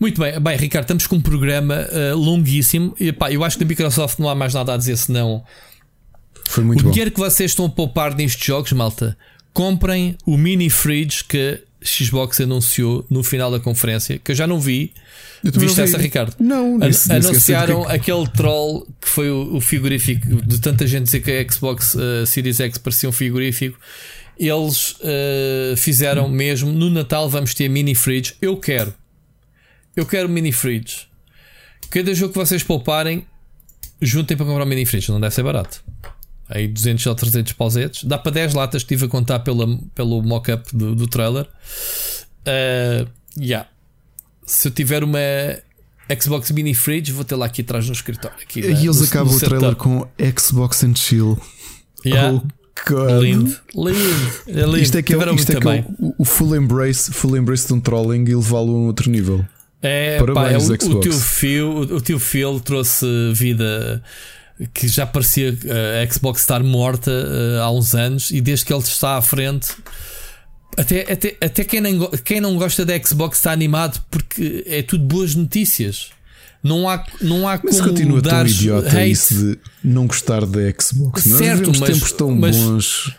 [0.00, 2.94] Muito bem, bem, Ricardo, estamos com um programa uh, longuíssimo.
[2.98, 5.44] E, pá, eu acho que na Microsoft não há mais nada a dizer senão
[6.48, 6.90] Foi muito o bom.
[6.90, 9.16] dinheiro que vocês estão a poupar nestes jogos, malta,
[9.52, 14.46] comprem o mini fridge que a Xbox anunciou no final da conferência, que eu já
[14.46, 14.92] não vi.
[15.42, 16.34] Viste essa, Ricardo?
[16.38, 17.92] Não, An Anunciaram que...
[17.92, 22.24] aquele troll que foi o, o, frigorífico de tanta gente dizer que a Xbox uh,
[22.24, 23.78] Series X parecia um frigorífico.
[24.38, 26.30] Eles uh, fizeram hum.
[26.30, 28.34] mesmo no Natal vamos ter mini fridge.
[28.40, 28.94] Eu quero,
[29.96, 31.08] eu quero mini fridge.
[31.90, 33.26] Cada jogo que vocês pouparem,
[34.00, 35.84] juntem para comprar um mini fridge, não deve ser barato.
[36.54, 38.04] Aí 200 ou 300 pausetes.
[38.04, 41.48] Dá para 10 latas, estive a contar pela, pelo mock-up do, do trailer.
[42.46, 43.08] Uh,
[43.40, 43.66] yeah.
[44.44, 45.18] Se eu tiver uma
[46.20, 48.36] Xbox Mini Fridge, vou ter lá aqui atrás no escritório.
[48.42, 50.06] Aqui, e eles no, acabam no o trailer com
[50.38, 51.40] Xbox and Chill.
[52.04, 52.36] Yeah.
[52.36, 52.46] Oh,
[52.86, 53.22] God.
[53.22, 54.78] Lindo, lindo, é lindo.
[54.78, 57.72] Isto é que, é, isto é, que é o, o, full embrace, full embrace de
[57.72, 59.42] um trolling e levá-lo a um outro nível.
[59.80, 64.02] É, Parabéns, pá, é o, o, teu Phil, o teu Phil trouxe vida
[64.72, 68.72] que já parecia uh, a Xbox estar morta uh, há uns anos e desde que
[68.72, 69.68] ele está à frente.
[70.76, 75.04] Até, até, até quem, não, quem não gosta da Xbox está animado porque é tudo
[75.04, 76.10] boas notícias.
[76.62, 79.10] Não há, não há mas como continua dar tão idiota hate.
[79.10, 81.24] isso de não gostar da Xbox.
[81.24, 83.16] Certo, mas, tempos tão mas bons.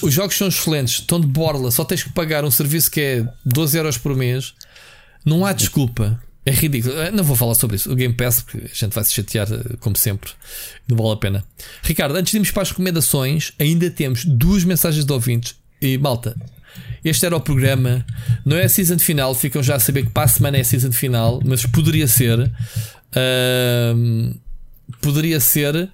[0.00, 1.72] Os jogos são excelentes, estão de borla.
[1.72, 4.54] Só tens que pagar um serviço que é 12 euros por mês.
[5.24, 6.22] Não há desculpa.
[6.48, 6.98] É ridículo.
[6.98, 7.92] Eh, não vou falar sobre isso.
[7.92, 10.30] O Game Pass, porque a gente vai se chatear, eh, como sempre.
[10.88, 11.44] Não vale a pena.
[11.82, 15.54] Ricardo, antes de irmos para as recomendações, ainda temos duas mensagens de ouvintes.
[15.80, 16.34] E malta,
[17.04, 18.04] este era o programa.
[18.46, 19.34] Não é a season final.
[19.34, 22.40] Ficam já a saber que para a semana é a season final, mas poderia ser.
[22.40, 24.34] Uh,
[25.02, 25.90] poderia ser.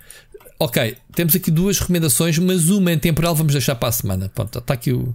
[0.61, 4.31] Ok, temos aqui duas recomendações, mas uma em temporal vamos deixar para a semana.
[4.33, 5.15] Pronto, está aqui o.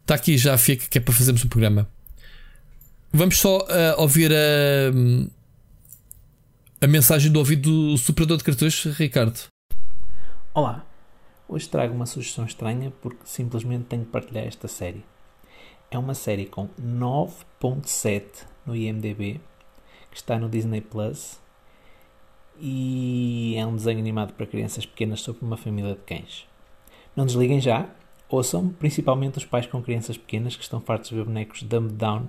[0.00, 1.88] Está aqui já fica que é para fazermos um programa.
[3.14, 4.88] Vamos só uh, ouvir a,
[6.80, 9.38] a mensagem do ouvido do superador de cartões, Ricardo.
[10.54, 10.82] Olá,
[11.46, 15.04] hoje trago uma sugestão estranha porque simplesmente tenho que partilhar esta série.
[15.90, 19.42] É uma série com 9.7 no IMDB,
[20.10, 21.38] que está no Disney Plus
[22.58, 26.46] e é um desenho animado para crianças pequenas sobre uma família de cães.
[27.14, 27.90] Não desliguem já,
[28.26, 32.28] ouçam, principalmente os pais com crianças pequenas que estão fartos de ver bonecos dumbed down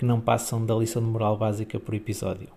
[0.00, 2.48] que não passam da lição de moral básica por episódio.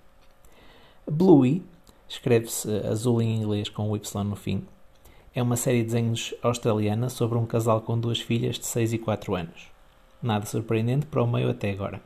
[1.06, 1.62] Bluey,
[2.08, 4.64] escreve-se azul em inglês com o Y no fim,
[5.36, 8.98] é uma série de desenhos australiana sobre um casal com duas filhas de 6 e
[8.98, 9.68] 4 anos.
[10.22, 12.00] Nada surpreendente para o meio até agora.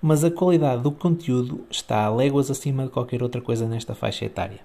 [0.00, 4.26] Mas a qualidade do conteúdo está a léguas acima de qualquer outra coisa nesta faixa
[4.26, 4.60] etária.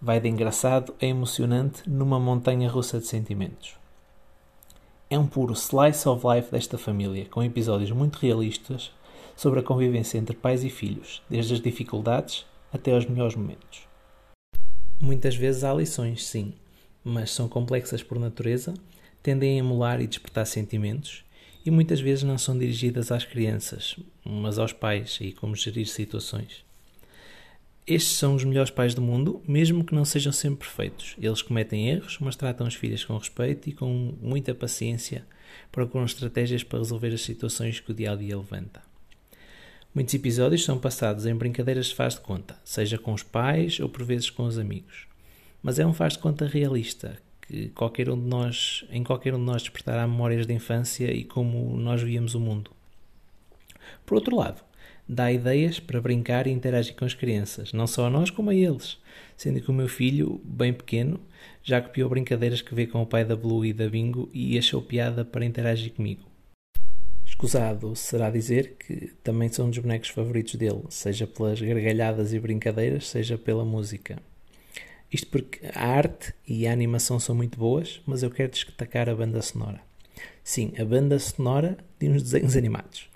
[0.00, 3.74] Vai de engraçado a emocionante numa montanha russa de sentimentos.
[5.08, 8.90] É um puro slice of life desta família, com episódios muito realistas
[9.36, 13.86] sobre a convivência entre pais e filhos, desde as dificuldades até aos melhores momentos.
[15.00, 16.54] Muitas vezes há lições, sim,
[17.04, 18.74] mas são complexas por natureza,
[19.22, 21.24] tendem a emular e despertar sentimentos
[21.64, 23.94] e muitas vezes não são dirigidas às crianças,
[24.24, 26.65] mas aos pais e como gerir situações.
[27.86, 31.14] Estes são os melhores pais do mundo, mesmo que não sejam sempre perfeitos.
[31.20, 35.24] Eles cometem erros, mas tratam as filhas com respeito e com muita paciência
[35.70, 38.82] procuram estratégias para resolver as situações que o dia a dia levanta.
[39.94, 43.88] Muitos episódios são passados em brincadeiras de faz de conta, seja com os pais ou
[43.88, 45.06] por vezes com os amigos.
[45.62, 49.38] Mas é um faz de conta realista, que qualquer um de nós, em qualquer um
[49.38, 52.70] de nós despertará memórias de infância e como nós víamos o mundo.
[54.04, 54.62] Por outro lado,
[55.08, 58.54] dá ideias para brincar e interagir com as crianças, não só a nós como a
[58.54, 58.98] eles,
[59.36, 61.20] sendo que o meu filho, bem pequeno,
[61.62, 64.82] já copiou brincadeiras que vê com o pai da Blue e da Bingo e achou
[64.82, 66.22] piada para interagir comigo.
[67.24, 72.38] Escusado será dizer que também são um dos bonecos favoritos dele, seja pelas gargalhadas e
[72.38, 74.18] brincadeiras, seja pela música.
[75.12, 79.14] Isto porque a arte e a animação são muito boas, mas eu quero destacar a
[79.14, 79.80] banda sonora.
[80.42, 83.08] Sim, a banda sonora de uns desenhos animados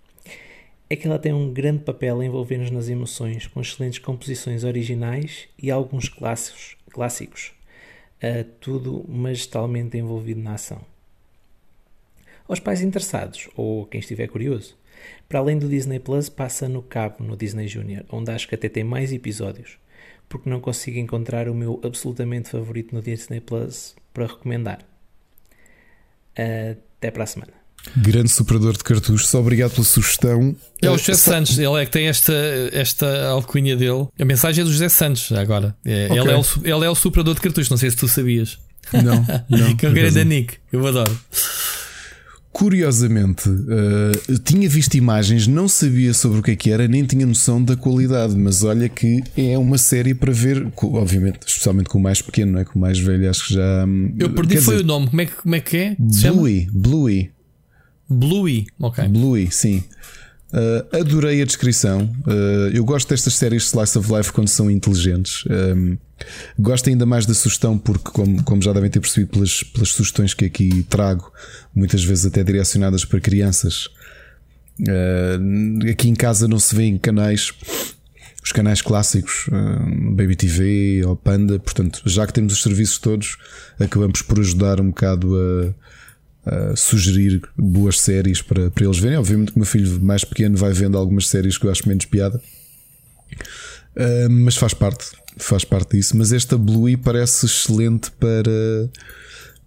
[0.90, 5.48] é que ela tem um grande papel em envolver-nos nas emoções, com excelentes composições originais
[5.56, 7.52] e alguns clássicos, clássicos
[8.20, 10.84] uh, tudo magistralmente envolvido na ação.
[12.48, 14.76] Aos pais interessados, ou quem estiver curioso,
[15.28, 18.68] para além do Disney Plus, passa no cabo no Disney Junior, onde acho que até
[18.68, 19.78] tem mais episódios,
[20.28, 24.80] porque não consigo encontrar o meu absolutamente favorito no Disney Plus para recomendar.
[26.36, 27.59] Uh, até para a semana.
[27.96, 30.54] Grande superador de cartuchos, obrigado pela sugestão.
[30.80, 32.32] É o José Santos, ele é que tem esta,
[32.72, 34.06] esta alcunha dele.
[34.18, 35.74] A mensagem é do José Santos agora.
[35.84, 36.18] É, okay.
[36.18, 36.44] ele, é o,
[36.76, 38.58] ele é o superador de cartuchos, não sei se tu sabias.
[38.92, 39.74] Não, não.
[39.76, 41.18] que é o grande Nick, eu adoro.
[42.52, 47.26] curiosamente, uh, tinha visto imagens, não sabia sobre o que é que era, nem tinha
[47.26, 52.02] noção da qualidade, mas olha que é uma série para ver, obviamente, especialmente com o
[52.02, 52.64] mais pequeno, não é?
[52.64, 53.84] Com o mais velho, acho que já.
[53.86, 55.96] Hum, Eu perdi foi dizer, o nome, como é que, como é, que é?
[55.98, 57.30] Bluey, Bluey.
[58.10, 59.06] Bluey, ok.
[59.08, 59.84] Bluey, sim.
[60.52, 62.12] Uh, adorei a descrição.
[62.26, 65.44] Uh, eu gosto destas séries Slice of Life quando são inteligentes.
[65.46, 65.96] Um,
[66.58, 70.34] gosto ainda mais da sugestão, porque, como, como já devem ter percebido pelas, pelas sugestões
[70.34, 71.32] que aqui trago,
[71.72, 73.86] muitas vezes até direcionadas para crianças,
[74.80, 77.52] uh, aqui em casa não se vê em canais.
[78.42, 79.50] Os canais clássicos,
[80.16, 83.36] Baby TV ou Panda, portanto, já que temos os serviços todos,
[83.78, 85.74] acabamos por ajudar um bocado a,
[86.76, 89.18] sugerir boas séries para, para eles verem.
[89.18, 92.04] Obviamente que o meu filho mais pequeno vai vendo algumas séries que eu acho menos
[92.06, 92.40] piada,
[93.96, 96.16] uh, mas faz parte, faz parte disso.
[96.16, 98.90] Mas esta Bluey parece excelente para,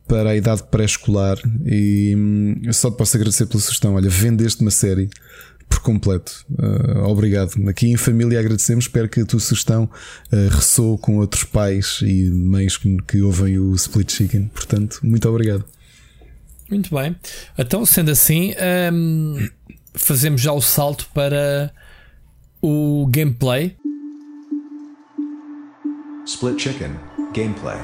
[0.08, 3.93] para a idade pré-escolar e hum, só te posso agradecer pela sugestão.
[3.95, 5.10] Olha, vendeste uma série
[5.69, 6.45] por completo.
[6.52, 7.52] Uh, obrigado.
[7.68, 8.85] Aqui em família agradecemos.
[8.85, 13.58] Espero que a tua sugestão uh, ressoe com outros pais e mães que, que ouvem
[13.58, 14.52] o Split Chicken.
[14.53, 15.66] Portanto, muito obrigado.
[16.74, 17.16] Muito bem.
[17.56, 18.52] Então, sendo assim,
[18.92, 19.48] um,
[19.93, 21.72] fazemos já o salto para
[22.60, 23.76] o gameplay.
[26.26, 26.95] Split Chicken
[27.35, 27.77] Gameplay.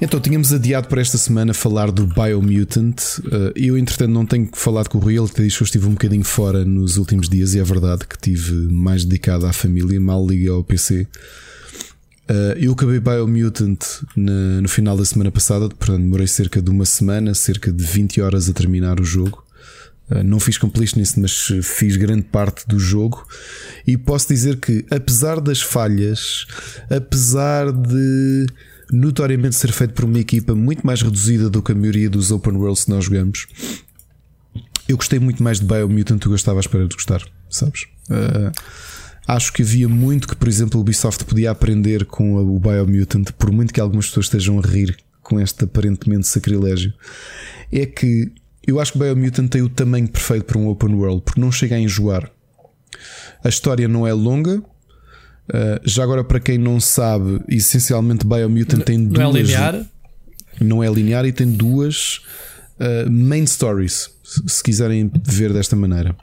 [0.00, 3.00] Então, tínhamos adiado para esta semana falar do Biomutant.
[3.30, 5.86] Eh, eu, entretanto, não tenho falado com o Rui, ele que diz que eu estive
[5.86, 10.00] um bocadinho fora nos últimos dias, e é verdade que estive mais dedicado à família,
[10.00, 11.06] mal liguei ao PC.
[12.28, 13.78] Uh, eu acabei Biomutant
[14.16, 18.20] na, no final da semana passada, portanto demorei cerca de uma semana, cerca de 20
[18.20, 19.44] horas a terminar o jogo.
[20.10, 23.24] Uh, não fiz completionist, mas fiz grande parte do jogo.
[23.86, 26.46] E posso dizer que, apesar das falhas,
[26.90, 28.46] apesar de
[28.90, 32.54] notoriamente ser feito por uma equipa muito mais reduzida do que a maioria dos open
[32.54, 33.46] worlds que nós jogamos,
[34.88, 37.86] eu gostei muito mais de Biomutant do que eu estava à espera de gostar, sabes?
[38.10, 38.50] Uh,
[39.26, 43.50] Acho que havia muito que, por exemplo, o Ubisoft podia aprender com o Biomutant, por
[43.50, 46.92] muito que algumas pessoas estejam a rir com este aparentemente sacrilégio.
[47.72, 48.30] É que
[48.66, 51.50] eu acho que o Biomutant tem o tamanho perfeito para um open world, porque não
[51.50, 52.30] chega a enjoar.
[53.42, 54.58] A história não é longa.
[54.58, 59.18] Uh, já agora, para quem não sabe, essencialmente Biomutant tem duas.
[59.18, 59.86] Não é linear?
[60.60, 62.20] Não é linear e tem duas
[62.80, 64.10] uh, main stories,
[64.46, 66.16] se quiserem ver desta maneira.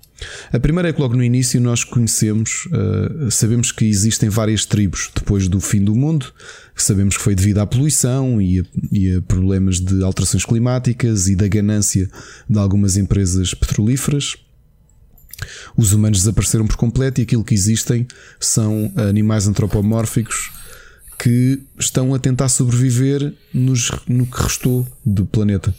[0.52, 5.12] A primeira é que logo no início nós conhecemos, uh, sabemos que existem várias tribos
[5.14, 6.34] depois do fim do mundo,
[6.76, 11.36] sabemos que foi devido à poluição e a, e a problemas de alterações climáticas e
[11.36, 12.10] da ganância
[12.50, 14.36] de algumas empresas petrolíferas.
[15.76, 18.08] Os humanos desapareceram por completo e aquilo que existem
[18.40, 20.52] são animais antropomórficos
[21.24, 25.74] que estão a tentar sobreviver nos, no que restou do planeta.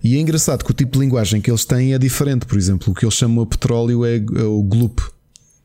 [0.00, 2.46] E é engraçado que o tipo de linguagem que eles têm é diferente.
[2.46, 5.02] Por exemplo, o que eles chamam a petróleo é, é o gloop.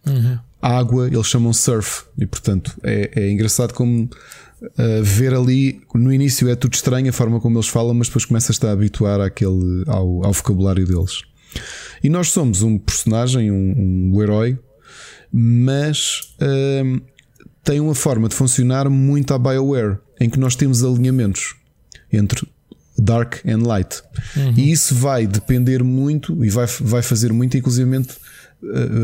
[0.08, 0.40] Uhum.
[0.60, 2.06] A água eles chamam surf.
[2.18, 5.80] E portanto é, é engraçado como uh, ver ali.
[5.94, 9.22] No início é tudo estranho a forma como eles falam, mas depois começas a habituar
[9.22, 11.22] àquele, ao, ao vocabulário deles.
[12.04, 14.58] E nós somos um personagem, um, um herói,
[15.32, 17.02] mas uh,
[17.64, 21.56] tem uma forma de funcionar muito à BioWare, em que nós temos alinhamentos
[22.12, 22.48] entre
[22.98, 24.02] dark and light.
[24.36, 24.54] Uhum.
[24.56, 28.06] E isso vai depender muito e vai, vai fazer muito, inclusive uh,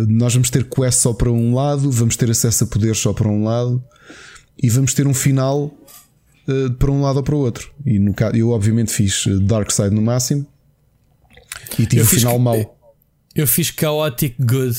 [0.07, 3.27] nós vamos ter quests só para um lado, vamos ter acesso a poderes só para
[3.27, 3.83] um lado
[4.61, 5.73] e vamos ter um final
[6.47, 7.71] uh, para um lado ou para o outro.
[7.85, 10.45] E no caso, eu obviamente fiz Dark Side no máximo
[11.77, 12.77] e tive o um final mau.
[13.35, 14.77] Eu fiz Chaotic Good,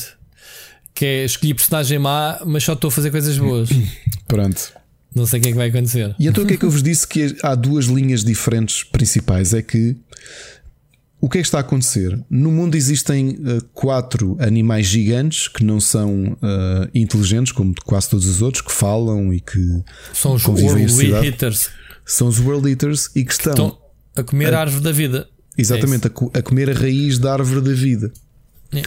[0.99, 3.69] que é escolhi personagem má, mas só estou a fazer coisas boas.
[4.27, 4.73] Pronto.
[5.15, 6.13] Não sei o que é que vai acontecer.
[6.19, 7.07] E então o que é que eu vos disse?
[7.07, 9.53] Que há duas linhas diferentes principais.
[9.53, 9.95] É que
[11.21, 12.19] o que é que está a acontecer?
[12.29, 18.27] No mundo existem uh, quatro animais gigantes que não são uh, inteligentes, como quase todos
[18.27, 19.81] os outros, que falam e que
[20.13, 21.69] são os World Eaters.
[22.05, 23.77] São os World Eaters e que estão, que estão
[24.17, 25.29] a comer a, a árvore da vida.
[25.57, 28.11] Exatamente, é a, a, comer a raiz da árvore da vida.
[28.73, 28.81] É.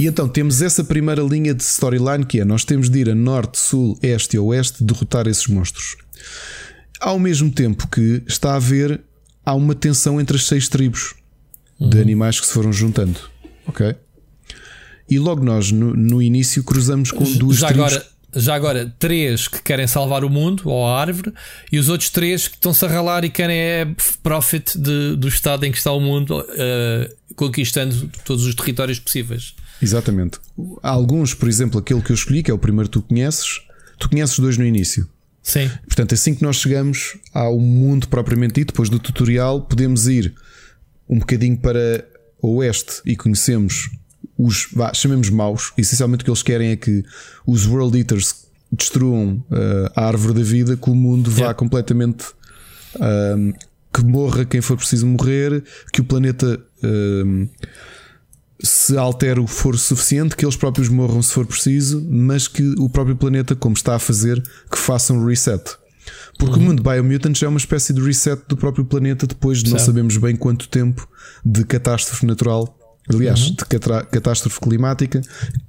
[0.00, 3.14] E então temos essa primeira linha de storyline que é: nós temos de ir a
[3.14, 5.94] norte, sul, este e oeste derrotar esses monstros.
[6.98, 8.98] Ao mesmo tempo que está a haver
[9.44, 11.12] há uma tensão entre as seis tribos
[11.78, 11.90] uhum.
[11.90, 13.20] de animais que se foram juntando.
[13.66, 13.94] Ok?
[15.06, 17.92] E logo nós no, no início cruzamos com duas Já tribos.
[17.92, 21.30] Agora, já agora, três que querem salvar o mundo ou a árvore,
[21.70, 23.88] e os outros três que estão-se a ralar e querem é
[24.22, 29.54] profit de, do estado em que está o mundo, uh, conquistando todos os territórios possíveis.
[29.80, 30.38] Exatamente.
[30.82, 33.60] Há alguns, por exemplo, aquele que eu escolhi, que é o primeiro que tu conheces.
[33.98, 35.08] Tu conheces dois no início.
[35.42, 35.70] Sim.
[35.86, 40.34] Portanto, assim que nós chegamos ao mundo propriamente dito, depois do tutorial, podemos ir
[41.08, 42.06] um bocadinho para
[42.40, 43.90] o oeste e conhecemos
[44.36, 45.72] os, vá, chamemos maus.
[45.76, 47.04] Essencialmente o que eles querem é que
[47.46, 52.26] os World Eaters destruam uh, a árvore da vida, que o mundo vá completamente.
[52.96, 53.52] Uh,
[53.92, 57.48] que morra quem for preciso morrer, que o planeta uh,
[58.62, 62.74] se altere o que for suficiente, que eles próprios morram se for preciso, mas que
[62.78, 65.62] o próprio planeta, como está a fazer, que faça um reset.
[66.38, 66.62] Porque uhum.
[66.62, 69.78] o mundo Biomutant é uma espécie de reset do próprio planeta depois de certo.
[69.78, 71.08] não sabemos bem quanto tempo
[71.44, 72.76] de catástrofe natural
[73.12, 73.54] Aliás, uhum.
[73.56, 75.20] de catástrofe climática,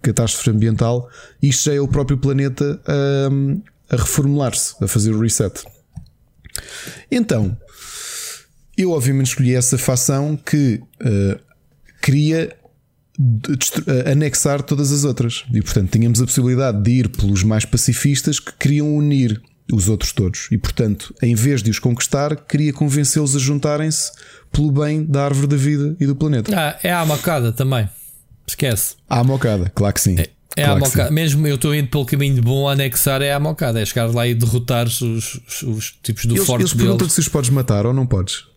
[0.02, 1.10] catástrofe ambiental,
[1.42, 5.64] isto já é o próprio planeta a, a reformular-se, a fazer o reset.
[7.10, 7.58] Então,
[8.78, 11.40] eu obviamente escolhi essa facção que uh,
[12.02, 12.56] queria
[14.06, 15.44] anexar todas as outras.
[15.54, 19.42] E portanto tínhamos a possibilidade de ir pelos mais pacifistas que queriam unir
[19.72, 20.48] os outros todos.
[20.52, 24.12] E portanto, em vez de os conquistar, queria convencê-los a juntarem-se
[24.52, 26.52] pelo bem da árvore da vida e do planeta.
[26.54, 27.88] Ah, é a mocada também.
[28.46, 28.96] Esquece.
[29.10, 30.20] A mocada, claro que sim.
[30.20, 31.12] É, é claro a mocada.
[31.12, 33.82] Mesmo eu estou indo pelo caminho bom a anexar, é a mocada.
[33.82, 37.20] É chegar lá e derrotar os, os, os tipos do eles, forte Eles perguntam se
[37.20, 38.51] os podes matar ou não podes.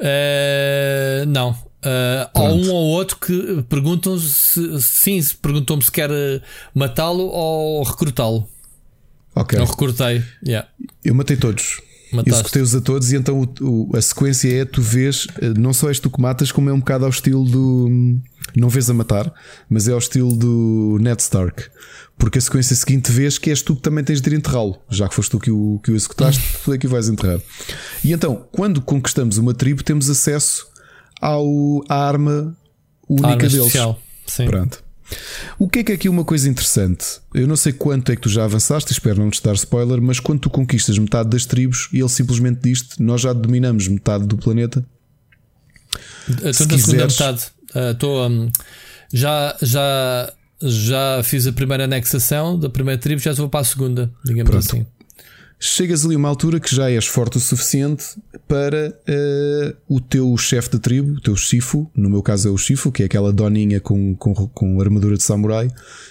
[0.00, 1.50] Uh, não.
[1.50, 6.10] Uh, há um ou outro que perguntam se sim, perguntam-me se quer
[6.74, 8.48] matá-lo ou recrutá-lo.
[9.34, 9.58] Ok.
[9.58, 10.24] Eu recrutei.
[10.44, 10.68] Yeah.
[11.04, 11.80] Eu matei todos.
[12.12, 12.30] Mataste.
[12.30, 15.88] Executei-os a todos e então o, o, a sequência é: tu vês, eh, não só
[15.88, 18.18] és tu que matas, como é um bocado ao estilo do.
[18.56, 19.32] Não vês a matar,
[19.68, 21.64] mas é ao estilo do Ned Stark.
[22.18, 24.76] Porque a sequência seguinte vês que és tu que também tens de ir enterrá-lo.
[24.90, 27.40] Já que foste tu que o, que o executaste, tu é que o vais enterrar.
[28.04, 30.66] E então, quando conquistamos uma tribo, temos acesso
[31.20, 32.56] ao, à arma
[33.08, 33.54] única arma deles.
[33.54, 34.00] Especial.
[34.26, 34.46] Sim.
[34.46, 34.84] Pronto.
[35.58, 37.20] O que é que é aqui uma coisa interessante?
[37.32, 40.20] Eu não sei quanto é que tu já avançaste, espero não te dar spoiler, mas
[40.20, 44.36] quando tu conquistas metade das tribos e ele simplesmente diz-te: Nós já dominamos metade do
[44.36, 44.84] planeta.
[46.28, 47.46] Estou na segunda metade.
[47.92, 48.26] Estou.
[48.26, 48.52] Uh, um,
[49.12, 54.10] já, já, já fiz a primeira anexação da primeira tribo, já vou para a segunda,
[54.24, 54.64] digamos Pronto.
[54.64, 54.86] assim
[55.58, 58.04] chegas ali a uma altura que já és forte o suficiente
[58.46, 62.56] para uh, o teu chefe de tribo, o teu Shifu, no meu caso é o
[62.56, 65.68] Shifu, que é aquela doninha com, com, com armadura de samurai,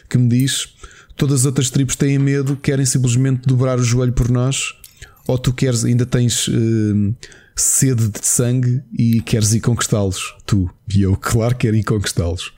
[0.10, 0.74] que me diz:
[1.16, 4.74] todas as outras tribos têm medo, querem simplesmente dobrar o joelho por nós,
[5.26, 7.16] ou tu queres, ainda tens uh,
[7.58, 10.70] sede de sangue e queres ir conquistá-los, tu.
[10.94, 12.54] E eu, claro, quero ir conquistá-los.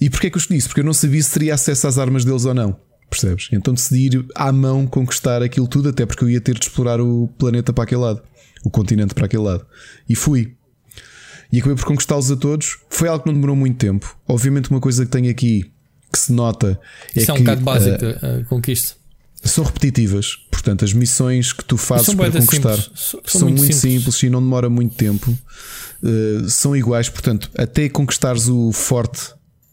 [0.00, 0.68] E porquê é que eu escolhi isso?
[0.68, 2.76] Porque eu não sabia se teria acesso às armas deles ou não.
[3.08, 3.48] Percebes?
[3.52, 7.00] Então decidi ir à mão conquistar aquilo tudo, até porque eu ia ter de explorar
[7.00, 8.22] o planeta para aquele lado,
[8.64, 9.64] o continente para aquele lado.
[10.08, 10.56] E fui.
[11.52, 12.78] E acabei por conquistá-los a todos.
[12.90, 14.18] Foi algo que não demorou muito tempo.
[14.26, 15.70] Obviamente, uma coisa que tenho aqui
[16.12, 16.80] que se nota
[17.14, 17.30] é Isso que.
[17.30, 19.03] é um bocado básico, uh, a conquista.
[19.44, 24.02] São repetitivas, portanto, as missões que tu fazes para conquistar são, são, muito, muito simples.
[24.02, 24.22] simples.
[24.22, 25.36] e não demora muito tempo.
[26.02, 29.32] Uh, são iguais, portanto, até conquistares o forte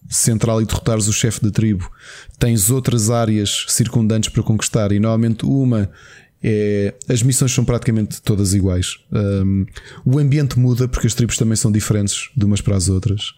[0.09, 1.89] central e derrotares o chefe da tribo,
[2.37, 5.89] tens outras áreas circundantes para conquistar e normalmente uma
[6.43, 8.97] é, as missões são praticamente todas iguais.
[9.11, 9.65] Um,
[10.03, 13.33] o ambiente muda porque as tribos também são diferentes de umas para as outras.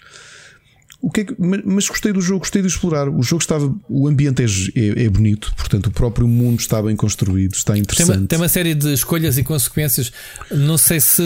[1.04, 3.10] O que, é que mas gostei do jogo, gostei de explorar.
[3.10, 3.76] O jogo estava.
[3.90, 8.08] O ambiente é, é, é, bonito, portanto, o próprio mundo está bem construído, está interessante.
[8.08, 10.14] Tem uma, tem uma série de escolhas e consequências.
[10.50, 11.22] Não sei se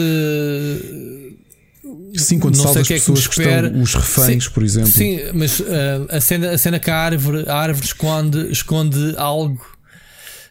[2.16, 4.90] Sim, quando salvas que é pessoas que, que, estão os reféns, sim, por exemplo.
[4.90, 5.64] Sim, mas uh,
[6.08, 9.64] a, cena, a cena que a árvore, a árvore esconde, esconde algo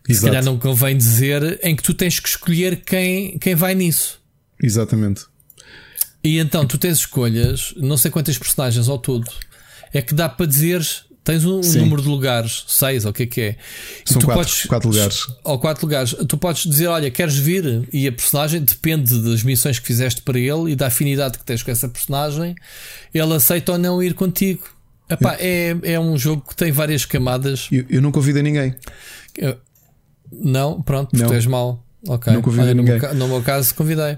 [0.05, 3.75] que se calhar não convém dizer, em que tu tens que escolher quem, quem vai
[3.75, 4.21] nisso.
[4.63, 5.25] Exatamente.
[6.27, 9.31] E então tu tens escolhas, não sei quantas personagens ao todo,
[9.93, 13.23] é que dá para dizeres Tens um, um número de lugares, seis, ou o que
[13.23, 13.55] é que é?
[14.09, 15.27] E São quatro, podes, quatro lugares.
[15.43, 16.15] Ou quatro lugares.
[16.25, 17.85] Tu podes dizer: Olha, queres vir?
[17.91, 21.61] E a personagem depende das missões que fizeste para ele e da afinidade que tens
[21.61, 22.55] com essa personagem.
[23.13, 24.69] Ele aceita ou não ir contigo.
[25.09, 27.67] Epá, eu, é, é um jogo que tem várias camadas.
[27.73, 28.73] Eu, eu não convidei ninguém.
[29.37, 29.57] Eu,
[30.31, 31.27] não, pronto, não.
[31.27, 31.85] tu és mau.
[32.07, 32.31] Ok.
[32.31, 32.99] Não convidei Olha, ninguém.
[32.99, 34.15] No meu, no meu caso, convidei.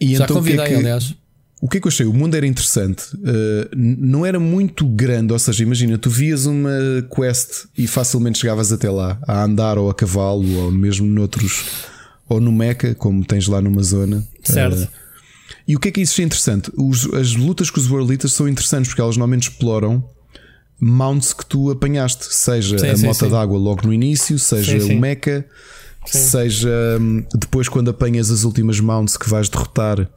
[0.00, 0.80] E Já então, convidei, que é que...
[0.80, 1.21] aliás.
[1.62, 2.04] O que é que eu achei?
[2.04, 6.72] O mundo era interessante, uh, não era muito grande, ou seja, imagina, tu vias uma
[7.14, 11.64] quest e facilmente chegavas até lá, a andar ou a cavalo, ou mesmo noutros,
[12.28, 14.26] ou no Mecha, como tens lá numa zona.
[14.42, 14.82] Certo.
[14.82, 14.88] Uh,
[15.68, 16.68] e o que é que isso é interessante?
[16.76, 20.04] Os, as lutas com os World são interessantes porque elas normalmente exploram
[20.80, 24.96] mounts que tu apanhaste, seja sim, a sim, mota d'água logo no início, seja sim,
[24.96, 25.44] o Mecha,
[26.04, 30.10] seja um, depois quando apanhas as últimas mounts que vais derrotar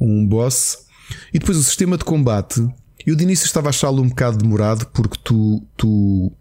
[0.00, 0.85] um boss.
[1.32, 2.66] E depois o sistema de combate,
[3.06, 6.32] eu de início estava a achá-lo um bocado demorado porque tu, tu,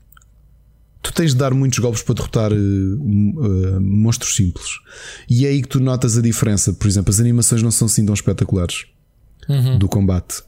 [1.01, 4.79] tu tens de dar muitos golpes para derrotar uh, uh, monstros simples.
[5.29, 6.73] E é aí que tu notas a diferença.
[6.73, 8.85] Por exemplo, as animações não são assim tão espetaculares
[9.47, 9.77] uhum.
[9.77, 10.41] do combate.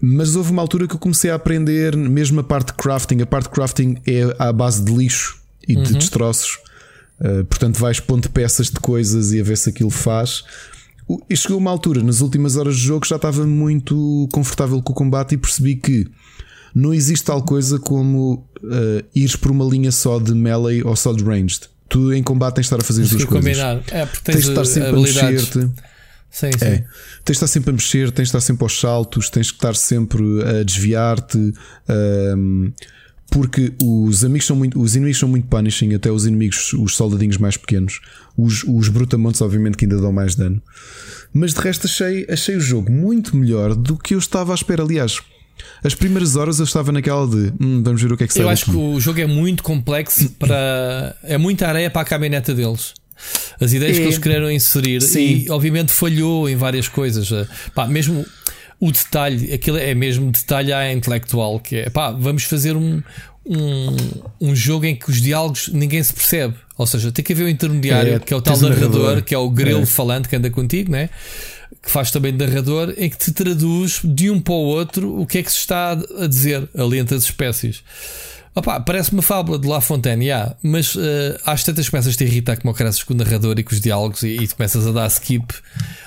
[0.00, 3.22] Mas houve uma altura que eu comecei a aprender, mesmo a parte de crafting.
[3.22, 5.98] A parte de crafting é à base de lixo e de uhum.
[5.98, 6.58] destroços.
[7.20, 10.44] Uh, portanto, vais pondo peças de coisas e a ver se aquilo faz.
[11.28, 14.96] E chegou uma altura, nas últimas horas de jogo, já estava muito confortável com o
[14.96, 16.06] combate e percebi que
[16.74, 21.12] não existe tal coisa como uh, ires por uma linha só de melee ou só
[21.12, 21.68] de ranged.
[21.88, 23.58] Tu em combate tens de estar a fazer as duas coisas.
[23.58, 25.22] É, porque tens, tens de estar sempre habilidades.
[25.22, 25.82] a mexer-te.
[26.30, 26.64] Sim, sim.
[26.64, 26.78] É.
[26.78, 26.86] Tens
[27.26, 30.24] de estar sempre a mexer, tens de estar sempre aos saltos, tens de estar sempre
[30.42, 31.38] a desviar-te.
[31.38, 31.52] Um,
[31.88, 32.72] ehm,
[33.30, 37.38] porque os amigos são muito, os inimigos são muito punishing, até os inimigos, os soldadinhos
[37.38, 38.00] mais pequenos.
[38.36, 40.60] Os, os brutamontes, obviamente, que ainda dão mais dano.
[41.32, 44.82] Mas de resto achei, achei o jogo muito melhor do que eu estava à espera.
[44.82, 45.20] Aliás,
[45.82, 48.42] as primeiras horas eu estava naquela de hum, vamos ver o que é que sai.
[48.42, 48.72] Eu acho aqui.
[48.72, 51.16] que o jogo é muito complexo para.
[51.22, 52.94] É muita areia para a caminhoneta deles.
[53.60, 54.00] As ideias é.
[54.00, 55.44] que eles quereram inserir Sim.
[55.46, 57.28] e obviamente falhou em várias coisas.
[57.74, 58.24] Pá, mesmo
[58.80, 63.02] o detalhe, aquilo é mesmo detalhe à intelectual, que é pá, vamos fazer um,
[63.46, 63.96] um,
[64.40, 66.54] um jogo em que os diálogos ninguém se percebe.
[66.76, 69.34] Ou seja, tem que haver um intermediário, é, que é o tal narrador, narrador, que
[69.34, 69.86] é o grelo é.
[69.86, 71.08] falante que anda contigo, né?
[71.84, 75.38] que faz também narrador, em que te traduz de um para o outro o que
[75.38, 77.82] é que se está a dizer ali entre as espécies.
[78.54, 81.00] Opa, parece uma fábula de La Fontaine, yeah, mas uh,
[81.44, 84.22] às tantas começas a te irritar como caraças com o narrador e com os diálogos
[84.22, 85.52] e, e tu começas a dar skip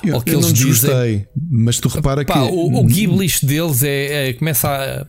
[0.02, 0.90] eu, ao que eu eles não dizem.
[0.90, 5.06] Gostei, mas tu repara Opa, que o, o giblish deles é, é começa a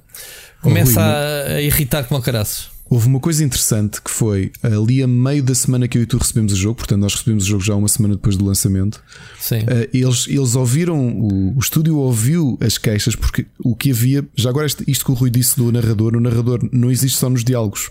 [0.61, 2.71] começa a, a irritar como caraças.
[2.91, 6.17] Houve uma coisa interessante que foi ali a meio da semana que eu e tu
[6.17, 9.03] recebemos o jogo, portanto, nós recebemos o jogo já uma semana depois do lançamento.
[9.39, 9.61] Sim.
[9.61, 14.27] Uh, eles, eles ouviram, o, o estúdio ouviu as queixas, porque o que havia.
[14.35, 17.29] Já agora, isto, isto que o Rui disse do narrador, o narrador não existe só
[17.29, 17.91] nos diálogos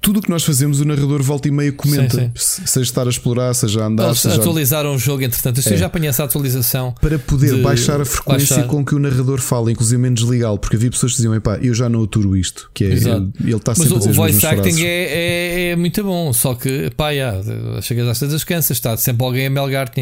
[0.00, 2.16] tudo o que nós fazemos, o narrador volta e meio comenta.
[2.16, 2.66] Sim, sim.
[2.66, 4.06] Seja estar a explorar, seja a andar.
[4.06, 4.36] Eles seja...
[4.36, 5.60] atualizaram o jogo, entretanto.
[5.64, 5.76] Eu é.
[5.76, 6.94] já apanhei essa atualização.
[7.00, 8.70] Para poder baixar a frequência baixar.
[8.70, 11.74] com que o narrador fala, inclusive menos legal, porque havia pessoas que diziam: epá, eu
[11.74, 12.70] já não aturo isto.
[12.72, 16.02] Que é, ele, ele está sempre Mas o, o voice acting é, é, é, muito
[16.04, 17.34] bom, só que, pá, já,
[17.82, 19.92] chegas às tantas cansas, está sempre alguém a melgar.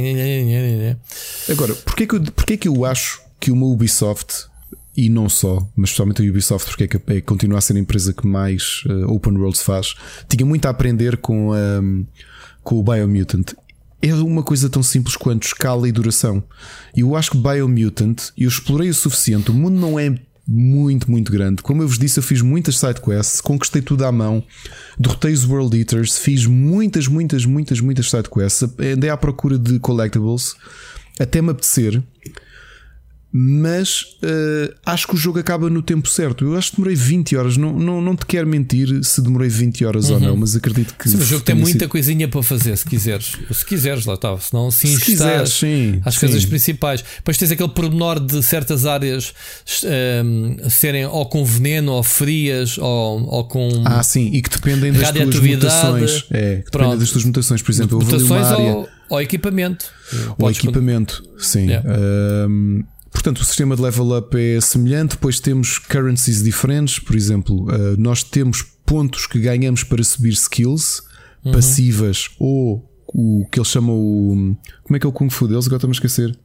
[1.50, 4.46] Agora, porquê que, eu, porquê que eu acho que uma Ubisoft
[4.96, 8.12] e não só, mas especialmente a Ubisoft, porque é, é, continua a ser a empresa
[8.12, 9.94] que mais uh, open worlds faz,
[10.28, 12.06] tinha muito a aprender com, um,
[12.62, 13.52] com o Biomutant.
[14.00, 16.42] É uma coisa tão simples quanto escala e duração.
[16.94, 20.18] E eu acho que Biomutant, eu explorei o suficiente, o mundo não é
[20.48, 21.62] muito, muito grande.
[21.62, 24.42] Como eu vos disse, eu fiz muitas sidequests, conquistei tudo à mão,
[24.98, 30.54] derrotei os World Eaters, fiz muitas, muitas, muitas, muitas sidequests, andei à procura de collectibles
[31.18, 32.02] até me apetecer
[33.32, 36.44] mas uh, acho que o jogo acaba no tempo certo.
[36.44, 37.56] Eu acho que demorei 20 horas.
[37.56, 40.14] Não, não, não te quero mentir se demorei 20 horas uhum.
[40.14, 41.08] ou não, mas acredito que.
[41.08, 41.88] Sim, o jogo tem muita sido...
[41.88, 43.32] coisinha para fazer, se quiseres.
[43.52, 44.38] Se quiseres, lá está.
[44.38, 46.20] Se não, se, se quiseres, sim, às sim.
[46.20, 47.04] coisas principais.
[47.16, 49.34] Depois tens aquele pormenor de certas áreas
[49.84, 53.68] um, ehm, serem ou com veneno, ou frias, ou, ou com.
[53.84, 56.24] Ah, sim, e que dependem das tuas mutações.
[56.30, 57.60] É, que dependem das tuas mutações.
[57.60, 58.74] Por exemplo, mutações houve ali uma área.
[58.76, 59.92] Ou, ou equipamento.
[60.38, 61.66] Ou equipamento, sim.
[61.66, 61.86] Yeah.
[61.86, 67.16] Um, ehm, Portanto, o sistema de level up é semelhante, depois temos currencies diferentes, por
[67.16, 71.02] exemplo, uh, nós temos pontos que ganhamos para subir skills
[71.42, 71.50] uhum.
[71.50, 74.56] passivas ou o que eles chamam o.
[74.84, 75.64] Como é que é o Kung Fu deles?
[75.64, 76.38] Agora estou-me a esquecer.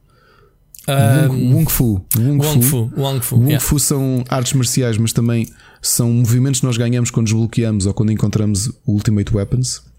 [0.88, 2.02] Um, Wung, Fu.
[2.16, 2.90] Wung, Wung Fu.
[2.96, 5.46] Wung Fu, Wung Fu são artes marciais, mas também
[5.82, 9.91] são movimentos que nós ganhamos quando desbloqueamos ou quando encontramos Ultimate Weapons.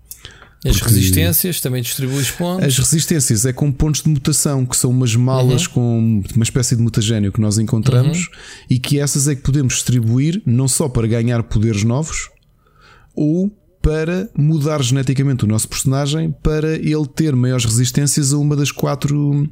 [0.65, 2.65] As resistências também distribuis pontos.
[2.65, 5.73] As resistências é com pontos de mutação, que são umas malas uhum.
[5.73, 8.33] com uma espécie de mutagénio que nós encontramos uhum.
[8.69, 12.29] e que essas é que podemos distribuir não só para ganhar poderes novos
[13.13, 13.51] ou
[13.81, 19.49] para mudar geneticamente o nosso personagem para ele ter maiores resistências a uma das quatro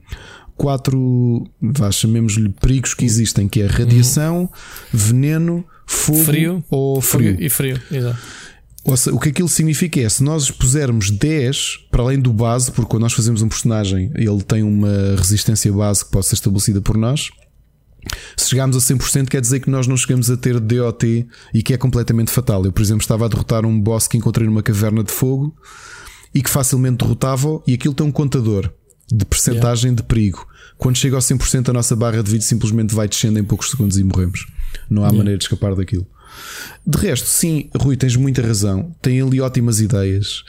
[0.56, 4.49] quatro, vá, chamemos-lhe perigos que existem, que é radiação, uhum.
[4.93, 7.35] veneno, fogo frio, ou frio.
[7.35, 8.19] frio e frio, exato.
[8.84, 12.90] Seja, o que aquilo significa é se nós pusermos 10 para além do base, porque
[12.90, 16.98] quando nós fazemos um personagem ele tem uma resistência base que pode ser estabelecida por
[16.98, 17.30] nós.
[18.35, 21.74] Se chegarmos a 100%, quer dizer que nós não chegamos a ter DOT e que
[21.74, 22.66] é completamente fatal.
[22.66, 25.56] Eu, por exemplo, estava a derrotar um boss que encontrei numa caverna de fogo
[26.34, 28.72] e que facilmente derrotava, e aquilo tem um contador
[29.11, 30.01] de percentagem yeah.
[30.01, 30.48] de perigo.
[30.77, 33.98] Quando chega ao 100%, a nossa barra de vida simplesmente vai descendo em poucos segundos
[33.98, 34.48] e morremos.
[34.90, 35.18] Não há yeah.
[35.18, 36.08] maneira de escapar daquilo.
[36.85, 38.95] De resto, sim, Rui, tens muita razão.
[39.01, 40.43] Tem ali ótimas ideias.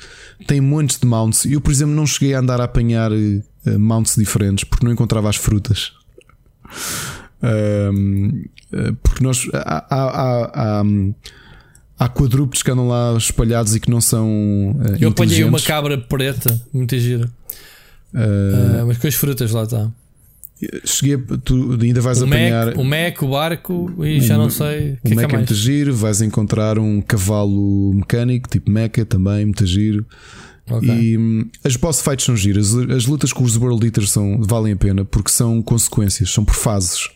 [0.47, 1.45] Tem montes de mounts.
[1.45, 5.29] Eu, por exemplo, não cheguei a andar a apanhar uh, mounts diferentes porque não encontrava
[5.29, 5.93] as frutas.
[7.43, 10.85] Um, uh, porque nós há, há, há,
[11.99, 14.29] há quadrúpedes que andam lá espalhados e que não são.
[14.29, 17.31] Uh, Eu apanhei uma cabra preta, muito gira.
[18.15, 19.91] Uh, uh, mas com as frutas lá está.
[20.85, 22.67] Cheguei, tu ainda vais o apanhar.
[22.67, 24.99] Mac, o Mac, o barco e já não sei.
[25.03, 25.95] O, que Mac é, é muito giro.
[25.95, 30.07] Vais encontrar um cavalo mecânico, tipo Mecha, também, muito giro.
[30.71, 30.89] Okay.
[30.89, 32.75] E hum, as boss fights são giras.
[32.75, 36.55] As lutas com os World Eaters são, valem a pena porque são consequências, são por
[36.55, 37.09] fases.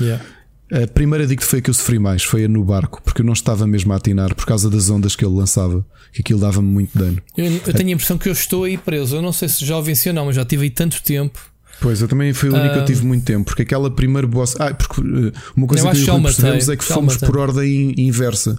[0.00, 0.24] Yeah.
[0.72, 3.26] A primeira dica foi a que eu sofri mais, foi a no barco, porque eu
[3.26, 6.68] não estava mesmo a atinar por causa das ondas que ele lançava, que aquilo dava-me
[6.68, 7.20] muito dano.
[7.36, 9.16] Eu, eu tenho a impressão que eu estou aí preso.
[9.16, 11.38] Eu não sei se já o venci ou não, mas já tive aí tanto tempo.
[11.80, 14.56] Pois, eu também foi o único que eu tive muito tempo, porque aquela primeira boss.
[14.58, 18.58] Ah, porque uh, uma coisa que eu percebemos é que fomos por ordem inversa.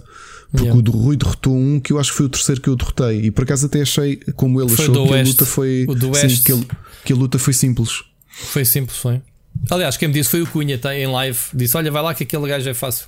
[0.50, 0.78] Porque yeah.
[0.78, 3.22] o do Rui derrotou um que eu acho que foi o terceiro que eu derrotei.
[3.22, 5.86] E por acaso até achei, como ele foi achou, que a luta foi.
[6.14, 6.66] Sim, que, ele,
[7.04, 8.04] que a luta foi simples.
[8.28, 9.20] Foi simples, foi.
[9.70, 11.38] Aliás, quem me disse foi o Cunha, tá, em live.
[11.52, 13.06] Disse: Olha, vai lá que aquele gajo é fácil.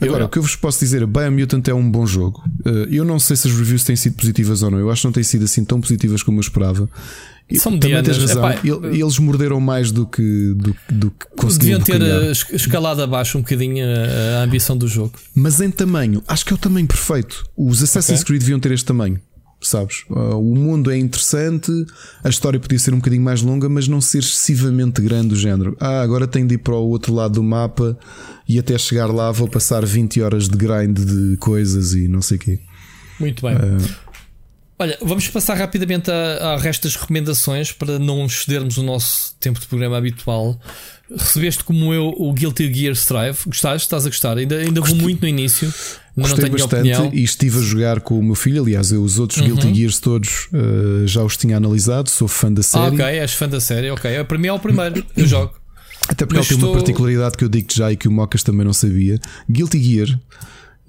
[0.00, 2.42] Agora, o que eu vos posso dizer, Biomutant é um bom jogo.
[2.66, 4.78] Uh, eu não sei se as reviews têm sido positivas ou não.
[4.78, 6.88] Eu acho que não têm sido assim tão positivas como eu esperava.
[7.54, 8.50] São Também tens razão.
[8.50, 11.78] Epá, eles morderam mais do que, do, do que conseguiram.
[11.78, 15.12] Deviam ter escalado abaixo um bocadinho a, a, ambição do jogo.
[15.32, 17.48] Mas em tamanho, acho que é o tamanho perfeito.
[17.56, 18.26] Os Assassin's okay.
[18.26, 19.20] Creed deviam ter este tamanho.
[19.60, 20.04] Sabes?
[20.10, 21.70] Uh, o mundo é interessante,
[22.22, 25.76] a história podia ser um bocadinho mais longa, mas não ser excessivamente grande do género.
[25.80, 27.98] Ah, agora tenho de ir para o outro lado do mapa
[28.46, 32.36] e até chegar lá vou passar 20 horas de grind de coisas e não sei
[32.36, 32.60] o quê.
[33.18, 33.56] Muito bem.
[33.56, 34.05] Uh,
[34.78, 39.66] Olha, vamos passar rapidamente ao resto das recomendações para não excedermos o nosso tempo de
[39.66, 40.60] programa habitual.
[41.10, 43.38] Recebeste como eu o Guilty Gear Strive.
[43.46, 43.86] Gostaste?
[43.86, 44.36] Estás a gostar?
[44.36, 45.72] Ainda, ainda vou muito no início.
[46.14, 47.10] Gostei não tenho bastante opinião.
[47.14, 48.62] e estive a jogar com o meu filho.
[48.62, 49.46] Aliás, eu os outros uhum.
[49.46, 52.10] Guilty Gears todos uh, já os tinha analisado.
[52.10, 52.84] Sou fã da série.
[52.84, 53.90] Ah, ok, és fã da série.
[53.90, 55.04] Ok, para mim é o primeiro.
[55.16, 55.54] Eu jogo.
[56.08, 56.70] Até porque ele tem estou...
[56.70, 59.18] uma particularidade que eu digo já e que o Mocas também não sabia.
[59.50, 60.20] Guilty Gear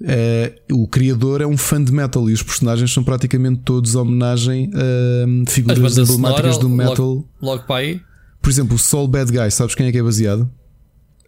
[0.00, 4.70] Uh, o criador é um fã de metal e os personagens são praticamente todos homenagem
[4.72, 7.06] a figuras emblemáticas do metal.
[7.06, 8.00] Logo, logo para aí.
[8.40, 10.48] Por exemplo, o Soul Bad Guy, sabes quem é que é baseado?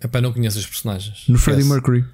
[0.03, 1.25] Epá, não conheço os personagens.
[1.29, 2.05] No Freddie Mercury.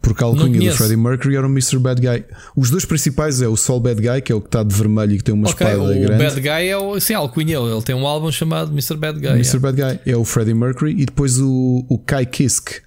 [0.00, 1.78] Porque a alcunha do Freddie Mercury era o Mr.
[1.78, 2.24] Bad Guy.
[2.54, 5.12] Os dois principais é o Soul Bad Guy, que é o que está de vermelho
[5.12, 6.12] e que tem uma okay, espada o grande.
[6.12, 7.00] O Bad Guy é o.
[7.00, 7.58] Sim, a alcunha.
[7.58, 8.96] Ele tem um álbum chamado Mr.
[8.96, 9.30] Bad Guy.
[9.30, 9.58] Mr.
[9.58, 12.82] Bad Guy é o Freddie Mercury e depois o, o Kai Kisk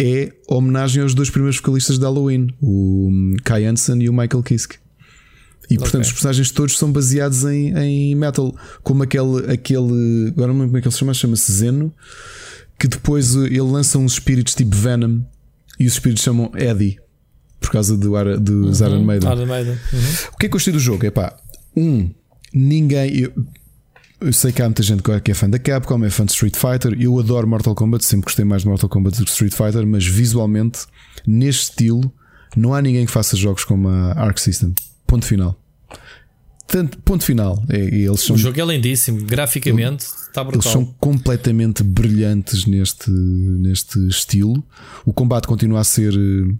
[0.00, 3.10] é homenagem aos dois primeiros vocalistas de Halloween, o
[3.44, 4.76] Kai Hansen e o Michael Kiske.
[5.70, 6.06] E portanto okay.
[6.06, 10.28] os personagens todos são baseados em, em metal, como aquele, aquele.
[10.28, 11.94] Agora não como é que ele se chama, chama-se Zeno,
[12.78, 15.20] que depois ele lança uns espíritos tipo Venom
[15.78, 16.98] e os espíritos chamam Eddie
[17.60, 18.86] por causa do, dos uhum.
[18.86, 19.32] Iron Maiden.
[19.32, 19.72] Iron Maiden.
[19.92, 19.98] Uhum.
[20.32, 21.06] O que é que eu gostei do jogo?
[21.06, 21.36] É pá,
[21.76, 22.10] um,
[22.52, 23.16] ninguém.
[23.16, 23.32] Eu,
[24.20, 26.54] eu sei que há muita gente que é fã da Capcom, é fã de Street
[26.56, 26.96] Fighter.
[27.00, 30.06] Eu adoro Mortal Kombat, sempre gostei mais de Mortal Kombat do que Street Fighter, mas
[30.06, 30.80] visualmente,
[31.26, 32.12] neste estilo,
[32.56, 34.74] não há ninguém que faça jogos como a Arc System.
[35.06, 35.58] Ponto final.
[36.66, 37.60] Tanto, ponto final.
[37.68, 40.62] É, eles são, o jogo é lindíssimo, graficamente está brutal.
[40.62, 44.62] Eles são completamente brilhantes neste, neste estilo.
[45.04, 46.54] O combate continua a ser eh,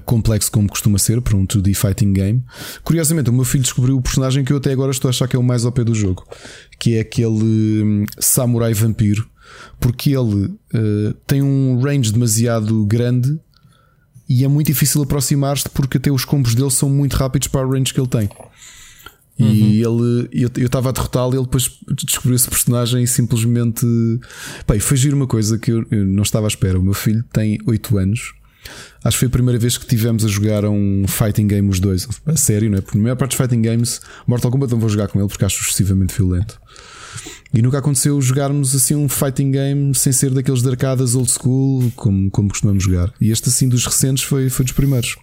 [0.00, 2.42] complexo como costuma ser para um 2D fighting game.
[2.82, 5.36] Curiosamente, o meu filho descobriu o personagem que eu até agora estou a achar que
[5.36, 6.26] é o mais OP do jogo,
[6.78, 9.28] que é aquele hum, samurai vampiro,
[9.80, 13.38] porque ele uh, tem um range demasiado grande
[14.28, 17.70] e é muito difícil aproximar-te porque até os combos dele são muito rápidos para o
[17.70, 18.28] range que ele tem.
[19.38, 20.28] E uhum.
[20.30, 21.70] ele, eu estava a derrotá-lo e ele depois
[22.04, 23.84] descobriu esse personagem e simplesmente.
[24.68, 26.78] Bem, foi giro uma coisa que eu, eu não estava à espera.
[26.78, 28.34] O meu filho tem 8 anos
[29.04, 32.08] Acho que foi a primeira vez que tivemos a jogar um fighting game os dois.
[32.24, 32.80] A sério, não é?
[32.80, 35.44] Porque na maior parte dos fighting games, Mortal Kombat não vou jogar com ele porque
[35.44, 36.60] acho excessivamente violento.
[37.52, 41.92] E nunca aconteceu jogarmos assim um fighting game sem ser daqueles de arcadas old school,
[41.96, 43.12] como, como costumamos jogar.
[43.20, 45.16] E este, assim, dos recentes, foi, foi dos primeiros.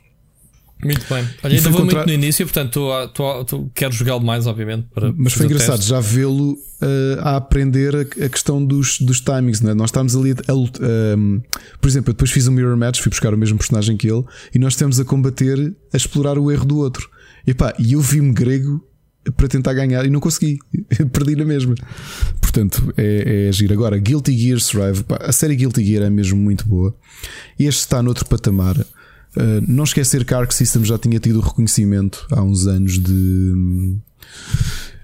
[0.83, 1.27] Muito bem.
[1.43, 1.97] Olha, ainda vou contra...
[1.97, 4.87] muito no início, portanto, tu, tu, tu quero jogá-lo mais, obviamente.
[4.93, 9.59] Para Mas foi engraçado já vê-lo uh, a aprender a, a, questão dos, dos timings.
[9.59, 9.73] Né?
[9.73, 11.41] Nós estávamos ali, a, um,
[11.81, 14.23] por exemplo, eu depois fiz um mirror match, fui buscar o mesmo personagem que ele,
[14.55, 17.09] e nós estivemos a combater, a explorar o erro do outro.
[17.45, 18.81] E, pá, e eu vi-me grego
[19.35, 20.59] para tentar ganhar e não consegui,
[21.11, 21.75] perdi na mesma.
[22.39, 23.71] Portanto, é, é agir.
[23.73, 26.95] Agora, Guilty Gear Strive, pá, a série Guilty Gear é mesmo muito boa.
[27.59, 28.77] Este está noutro patamar.
[29.35, 32.93] Uh, não esquecer que a Arc System já tinha tido o reconhecimento há uns anos
[32.93, 33.95] de,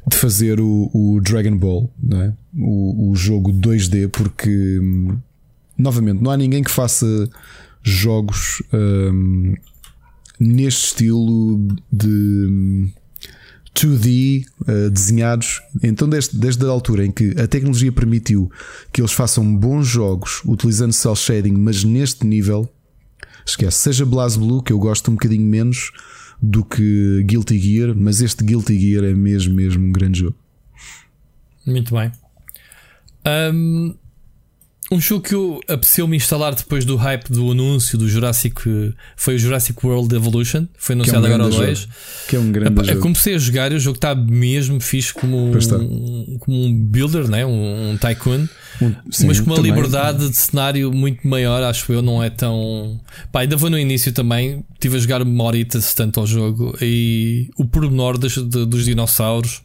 [0.08, 2.34] de fazer o, o Dragon Ball, é?
[2.58, 4.80] o, o, jogo 2D, porque
[5.78, 7.30] novamente não há ninguém que faça
[7.84, 9.54] jogos um,
[10.40, 12.90] neste estilo de
[13.76, 15.62] 2D uh, desenhados.
[15.84, 18.50] Então, desde, desde a altura em que a tecnologia permitiu
[18.92, 22.68] que eles façam bons jogos utilizando cel shading, mas neste nível
[23.45, 23.77] esquece.
[23.77, 25.91] Seja BlazBlue, que eu gosto um bocadinho menos
[26.41, 30.35] do que Guilty Gear, mas este Guilty Gear é mesmo, mesmo um grande jogo.
[31.65, 32.11] Muito bem.
[33.53, 33.95] Um,
[34.91, 39.39] um jogo que eu apeteceu-me instalar depois do hype do anúncio do Jurassic foi o
[39.39, 41.88] Jurassic World Evolution, foi anunciado é um agora ao 2.
[42.27, 43.01] Que é um grande Epá, jogo.
[43.01, 47.43] Comecei a jogar e o jogo está mesmo fixe como um, como um builder, né?
[47.45, 48.47] um, um tycoon,
[48.80, 49.72] um, sim, mas com uma também.
[49.72, 52.99] liberdade de cenário muito maior, acho eu, não é tão.
[53.31, 57.49] Pá, ainda vou no início também, estive a jogar uma horita tanto ao jogo e
[57.57, 59.61] o pormenor dos, dos dinossauros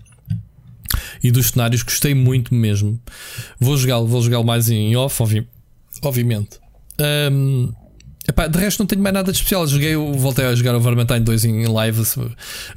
[1.22, 3.00] e dos cenários gostei muito mesmo.
[3.58, 5.46] Vou jogá-lo, vou jogá-lo mais em off, obvi
[6.02, 6.58] obviamente.
[7.32, 7.72] Um,
[8.28, 9.66] epá, de resto, não tenho mais nada de especial.
[9.66, 12.02] Joguei, voltei a jogar o Vermintide 2 em live.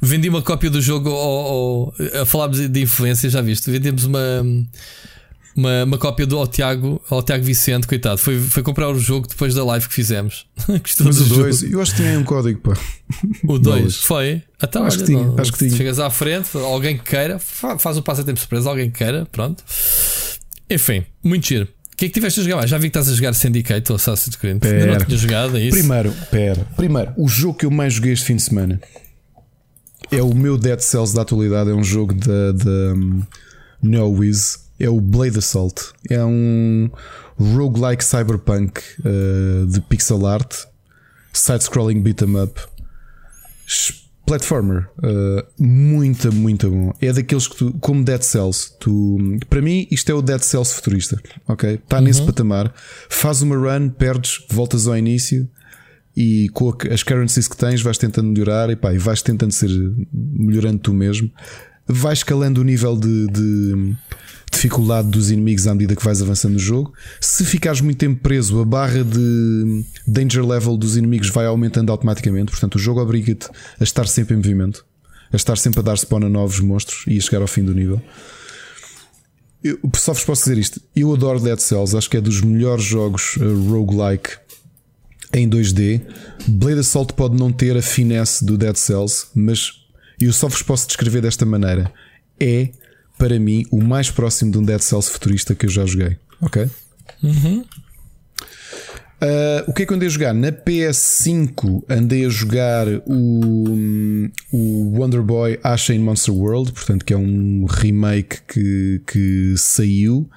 [0.00, 3.70] Vendi uma cópia do jogo ao, ao, a falarmos de influência, já viste?
[3.70, 4.44] Vendemos uma
[5.56, 8.18] uma, uma cópia do ao Tiago, ao Tiago Vicente, coitado.
[8.18, 10.46] Foi, foi comprar o jogo depois da live que fizemos.
[10.68, 12.74] Mas o 2, eu acho que tinha um código, pá.
[13.46, 14.42] O 2 foi.
[14.62, 15.76] Então, acho, olha, que tinha, não, acho que tinha.
[15.76, 19.62] Chegas à frente, alguém que queira, faz o passatempo surpresa, alguém que queira, pronto.
[20.68, 21.68] Enfim, muito giro.
[21.92, 22.70] O que é que tiveste a jogar mais?
[22.70, 24.58] Já vi que estás a jogar Syndicate ou Assassin's Creed.
[24.58, 24.80] Pera.
[24.80, 25.78] Ainda não tinha jogado, é isso?
[25.78, 26.66] Primeiro, pera.
[26.76, 28.80] Primeiro, o jogo que eu mais joguei este fim de semana
[30.10, 31.70] é o meu Dead Cells da atualidade.
[31.70, 33.22] É um jogo da, da um,
[33.80, 35.92] NeoWiz é o Blade Assault.
[36.10, 36.90] É um
[37.38, 40.54] roguelike cyberpunk uh, de pixel art,
[41.32, 42.60] side-scrolling beat 'em up,
[44.26, 44.88] platformer.
[44.98, 46.92] Uh, muito, muito bom.
[47.00, 50.74] É daqueles que tu, como Dead Cells, tu, para mim, isto é o Dead Cells
[50.74, 51.20] futurista.
[51.46, 51.74] Ok?
[51.74, 52.04] Está uhum.
[52.04, 52.72] nesse patamar.
[53.08, 55.48] Faz uma run, perdes, voltas ao início
[56.16, 59.70] e com as currencies que tens vais tentando melhorar e, pá, e vais tentando ser
[60.12, 61.30] melhorando tu mesmo.
[61.86, 63.94] Vais escalando o nível de, de
[64.54, 66.92] dificuldade dos inimigos à medida que vais avançando no jogo.
[67.20, 72.50] Se ficares muito tempo preso, a barra de danger level dos inimigos vai aumentando automaticamente.
[72.50, 74.84] Portanto, o jogo obriga-te a estar sempre em movimento,
[75.32, 77.74] a estar sempre a dar spawn a novos monstros e a chegar ao fim do
[77.74, 78.00] nível.
[79.62, 80.80] Eu, só vos posso dizer isto.
[80.94, 84.30] Eu adoro Dead Cells, acho que é dos melhores jogos uh, roguelike
[85.32, 86.02] em 2D.
[86.46, 89.72] Blade Assault pode não ter a finesse do Dead Cells, mas
[90.20, 91.90] eu só vos posso descrever desta maneira.
[92.38, 92.68] É
[93.18, 96.16] para mim, o mais próximo de um Dead Cells futurista que eu já joguei.
[96.40, 96.68] Ok?
[97.22, 97.64] Uhum.
[99.22, 100.34] Uh, o que é que eu andei a jogar?
[100.34, 107.16] Na PS5 andei a jogar o, o Wonder Boy Ashen Monster World, portanto, que é
[107.16, 110.28] um remake que, que saiu.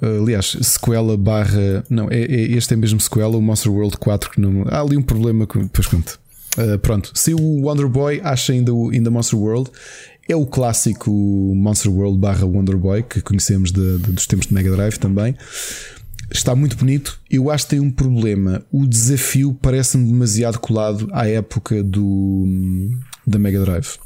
[0.00, 1.84] Uh, aliás, sequela barra.
[1.90, 4.30] Não, é, é, este é mesmo sequela, o Monster World 4.
[4.30, 5.66] Que não, há ali um problema com.
[5.66, 6.20] Pois conto.
[6.56, 9.72] Uh, pronto, saiu o Wonder Boy in the, in the Monster World
[10.28, 14.54] é o clássico Monster World barra Wonder Boy que conhecemos de, de, dos tempos de
[14.54, 15.36] Mega Drive também.
[16.30, 17.20] Está muito bonito.
[17.30, 18.64] Eu acho que tem um problema.
[18.72, 22.46] O desafio parece-me demasiado colado à época do
[23.26, 23.96] da Mega Drive.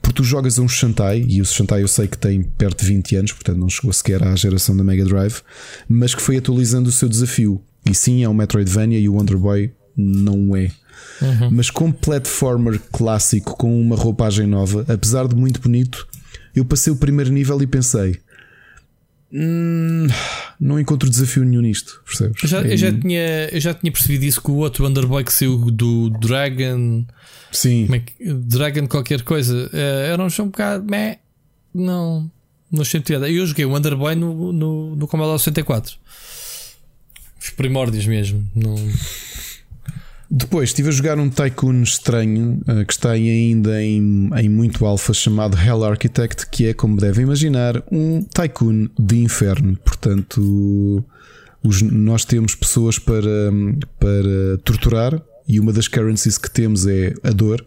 [0.00, 3.16] Porque tu jogas um Shantai, e o Shantai eu sei que tem perto de 20
[3.16, 5.40] anos, portanto não chegou sequer à geração da Mega Drive,
[5.88, 7.62] mas que foi atualizando o seu desafio.
[7.88, 10.70] E sim, é um Metroidvania e o Wonder Boy não é.
[11.20, 11.50] Uhum.
[11.50, 16.06] Mas como platformer clássico com uma roupagem nova, apesar de muito bonito,
[16.54, 18.18] eu passei o primeiro nível e pensei.
[19.32, 20.08] Hum,
[20.58, 22.42] não encontro desafio nenhum nisto, percebes?
[22.42, 25.32] Eu já, eu, já tinha, eu já tinha percebido isso com o outro Underboy que
[25.32, 27.04] saiu do Dragon.
[27.52, 27.88] Sim.
[27.92, 29.70] É Dragon qualquer coisa.
[29.72, 30.84] Eh, era um jogo um bocado.
[30.84, 31.18] Meh,
[31.72, 32.30] não.
[32.70, 33.26] Não sentido.
[33.26, 35.96] Eu joguei o Underboy no, no, no Commodore 64.
[37.40, 38.46] Os primórdios mesmo.
[38.54, 38.74] Não.
[40.32, 45.12] Depois estive a jogar um Tycoon estranho uh, que está ainda em, em muito alfa
[45.12, 49.76] chamado Hell Architect, que é, como devem imaginar, um Tycoon de inferno.
[49.78, 51.04] Portanto,
[51.64, 53.50] os, nós temos pessoas para,
[53.98, 57.66] para torturar e uma das currencies que temos é a dor.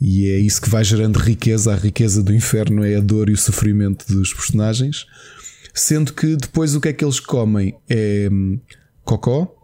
[0.00, 1.74] E é isso que vai gerando riqueza.
[1.74, 5.04] A riqueza do inferno é a dor e o sofrimento dos personagens.
[5.74, 8.58] Sendo que depois o que é que eles comem é hum,
[9.04, 9.54] cocó,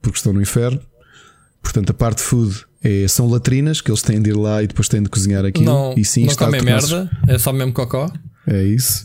[0.00, 0.80] porque estão no inferno.
[1.62, 4.88] Portanto, a parte food é, são latrinas que eles têm de ir lá e depois
[4.88, 5.66] têm de cozinhar aquilo.
[5.66, 8.10] Não, e sim, não comem merda, é só mesmo cocó.
[8.46, 9.04] É isso.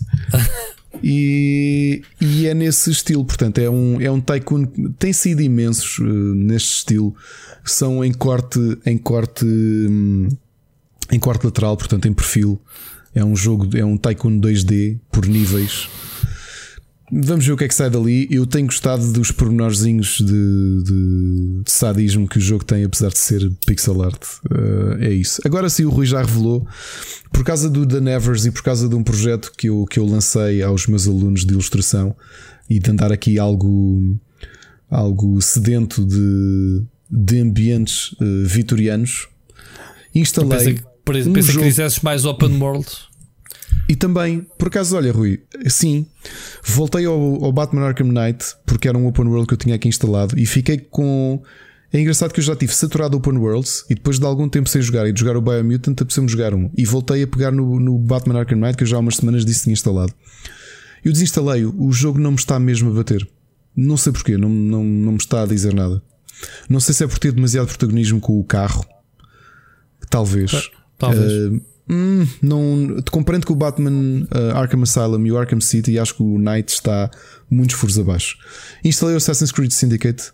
[1.03, 4.65] e, e é nesse estilo, portanto, é um, é um tycoon.
[4.97, 7.13] Tem sido imensos uh, neste estilo.
[7.63, 10.29] São em corte, em corte, um,
[11.11, 12.59] em corte lateral, portanto, em perfil.
[13.13, 15.89] É um jogo, é um tycoon 2D por níveis.
[17.11, 18.27] Vamos ver o que é que sai dali.
[18.31, 23.19] Eu tenho gostado dos pormenorzinhos de, de, de sadismo que o jogo tem, apesar de
[23.19, 24.23] ser pixel art.
[24.49, 25.39] Uh, é isso.
[25.45, 26.67] Agora sim, o Rui já revelou,
[27.31, 30.05] por causa do The Nevers e por causa de um projeto que eu, que eu
[30.05, 32.15] lancei aos meus alunos de ilustração
[32.67, 34.17] e de andar aqui algo
[34.89, 39.27] algo sedento de, de ambientes uh, vitorianos.
[40.13, 40.79] Instalei.
[41.03, 41.59] Pensa, um jogo...
[41.59, 42.87] que quisesses mais open world.
[43.87, 46.07] E também, por acaso, olha, Rui, sim,
[46.63, 49.87] voltei ao, ao, Batman Arkham Knight porque era um open world que eu tinha aqui
[49.87, 51.41] instalado e fiquei com.
[51.93, 54.81] É engraçado que eu já tive saturado open worlds e depois de algum tempo sem
[54.81, 56.69] jogar e de jogar o Biomutant, apeteceu-me jogar um.
[56.75, 59.45] E voltei a pegar no, no Batman Arkham Knight que eu já há umas semanas
[59.45, 60.13] disse que tinha instalado.
[61.03, 63.25] Eu desinstalei-o, o jogo não me está mesmo a bater.
[63.75, 66.01] Não sei porquê, não, não, não me está a dizer nada.
[66.67, 68.85] Não sei se é por ter demasiado protagonismo com o carro.
[70.09, 70.71] Talvez.
[70.97, 71.31] Talvez.
[71.31, 76.15] Uh, hum, não, compreendo que o Batman uh, Arkham Asylum e o Arkham City acho
[76.15, 77.09] que o Knight está
[77.49, 78.37] muitos furos abaixo.
[78.83, 80.31] Instalei o Assassin's Creed Syndicate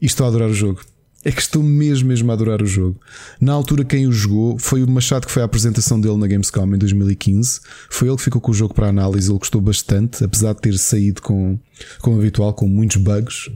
[0.00, 0.80] e estou a adorar o jogo
[1.26, 3.00] é que estou mesmo, mesmo a adorar o jogo.
[3.40, 6.72] Na altura, quem o jogou foi o Machado, que foi a apresentação dele na Gamescom
[6.72, 7.62] em 2015.
[7.90, 9.28] Foi ele que ficou com o jogo para análise.
[9.28, 11.58] Ele gostou bastante, apesar de ter saído com,
[11.98, 13.50] como habitual, com muitos bugs.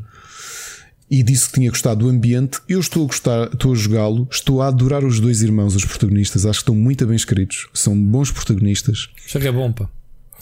[1.11, 2.61] E disse que tinha gostado do ambiente.
[2.69, 4.29] Eu estou a gostar, estou a jogá-lo.
[4.31, 6.47] Estou a adorar os dois irmãos, os protagonistas.
[6.47, 7.69] Acho que estão muito bem escritos.
[7.75, 9.09] São bons protagonistas.
[9.27, 9.89] O jogo é bom, pá.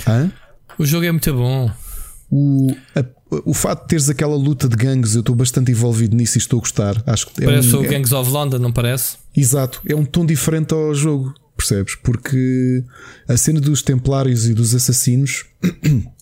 [0.06, 0.30] Hã?
[0.78, 1.70] O jogo é muito bom.
[2.30, 3.04] O, a,
[3.44, 6.58] o fato de teres aquela luta de gangues, eu estou bastante envolvido nisso e estou
[6.58, 7.02] a gostar.
[7.06, 9.16] Acho que é parece é um, o Gangs of London, não parece?
[9.36, 11.94] Exato, é um tom diferente ao jogo, percebes?
[11.96, 12.84] Porque
[13.26, 15.46] a cena dos Templários e dos assassinos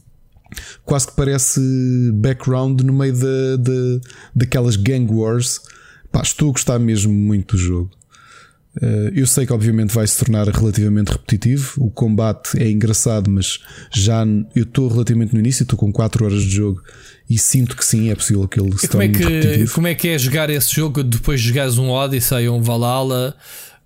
[0.84, 1.60] quase que parece
[2.14, 4.00] background no meio de, de,
[4.34, 5.60] daquelas gang wars.
[6.10, 7.90] Pá, estou a gostar mesmo muito do jogo.
[8.80, 11.72] Eh, eu sei que obviamente vai se tornar relativamente repetitivo.
[11.78, 13.58] O combate é engraçado, mas
[13.92, 16.82] já eu estou relativamente no início, estou com 4 horas de jogo
[17.28, 19.74] e sinto que sim, é possível que ele se torne como é que, repetitivo.
[19.74, 23.34] Como é que é jogar esse jogo depois de jogares um Odyssey ou um Valhalla?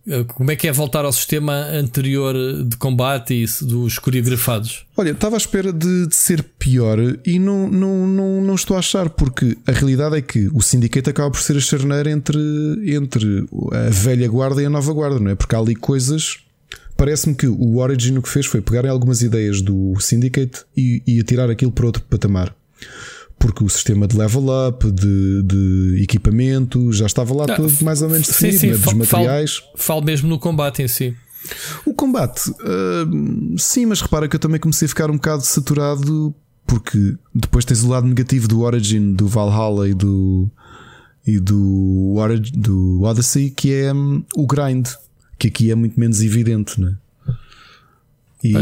[0.07, 4.87] Eh, como é que é voltar ao sistema anterior de combate e dos coreografados?
[4.97, 8.81] Olha, estava à espera de, de, ser pior e não, não, não, não estou a
[8.81, 12.39] achar, porque a realidade é que o Syndicate acaba por ser a charneira entre,
[12.87, 15.35] entre a velha guarda e a nova guarda, não é?
[15.35, 16.39] Porque há ali coisas.
[16.97, 21.21] Parece-me que o Origin o que fez foi pegar algumas ideias do Syndicate e, e
[21.21, 22.55] atirar aquilo para outro patamar
[23.41, 28.11] porque o sistema de level up, de, de equipamento, já estava lá todo mais ou
[28.11, 28.77] menos definido, sim, sim, né?
[28.77, 29.57] dos materiais.
[29.57, 31.17] Falo, falo, mesmo no combate em si.
[31.87, 36.35] O combate, uh, sim, mas repara que eu também comecei a ficar um bocado saturado,
[36.67, 40.51] porque depois tens o lado negativo do Origin, do Valhalla e do,
[41.27, 42.15] e do,
[42.53, 44.87] do Odyssey, que é um, o grind,
[45.39, 46.95] que aqui é muito menos evidente, né?
[48.45, 48.55] E,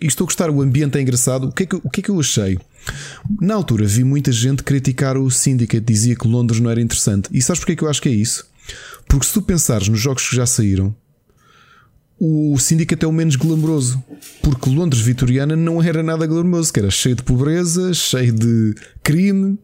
[0.00, 1.48] e estou a gostar, o ambiente é engraçado.
[1.48, 2.58] O que é que, o que, é que eu achei?
[3.40, 7.28] Na altura vi muita gente criticar o Syndicate, dizia que Londres não era interessante.
[7.32, 8.46] E sabes porque que eu acho que é isso?
[9.08, 10.94] Porque se tu pensares nos jogos que já saíram,
[12.18, 14.02] o Syndicate é o menos glamouroso.
[14.42, 19.58] Porque Londres vitoriana não era nada glamouroso, que era cheio de pobreza, cheio de crime.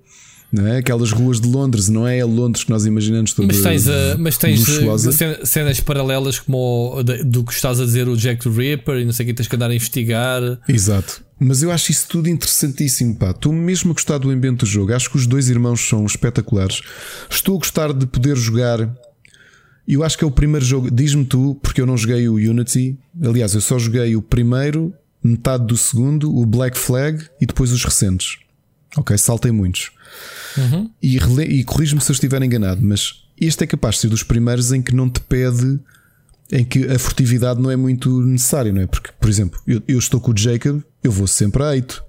[0.52, 0.78] Não é?
[0.78, 4.18] Aquelas ruas de Londres, não é a Londres que nós imaginamos toda Mas tens, uh,
[4.18, 8.50] mas tens uh, cenas paralelas como o, do que estás a dizer o Jack the
[8.50, 10.42] Ripper e não sei o que tens que andar a investigar.
[10.68, 11.22] Exato.
[11.38, 13.30] Mas eu acho isso tudo interessantíssimo, pá.
[13.30, 14.92] Estou mesmo a gostar do ambiente do jogo.
[14.92, 16.82] Acho que os dois irmãos são espetaculares.
[17.30, 18.94] Estou a gostar de poder jogar.
[19.88, 20.90] Eu acho que é o primeiro jogo.
[20.90, 22.98] Diz-me tu, porque eu não joguei o Unity.
[23.24, 27.84] Aliás, eu só joguei o primeiro, metade do segundo, o Black Flag e depois os
[27.84, 28.36] recentes.
[28.96, 29.92] Ok, saltei muitos.
[30.56, 30.90] Uhum.
[31.02, 34.72] E, e corrijo-me se eu estiver enganado, mas este é capaz de ser dos primeiros
[34.72, 35.80] em que não te pede
[36.52, 38.86] em que a furtividade não é muito necessária, não é?
[38.86, 42.04] Porque, por exemplo, eu, eu estou com o Jacob, eu vou sempre a 8.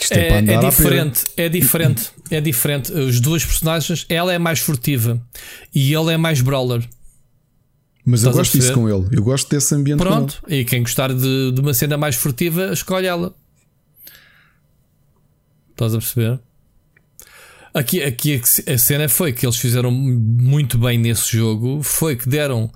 [0.00, 2.92] Isto é, é, é diferente, é diferente, é diferente.
[2.92, 5.20] Os dois personagens, ela é mais furtiva
[5.74, 6.88] e ele é mais brawler.
[8.06, 9.98] Mas Estás eu gosto disso com ele, eu gosto desse ambiente.
[9.98, 13.34] Pronto, e quem gostar de, de uma cena mais furtiva, escolhe ela.
[15.72, 16.38] Estás a perceber?
[17.74, 21.82] Aqui, aqui a cena foi que eles fizeram muito bem nesse jogo.
[21.82, 22.70] Foi que deram.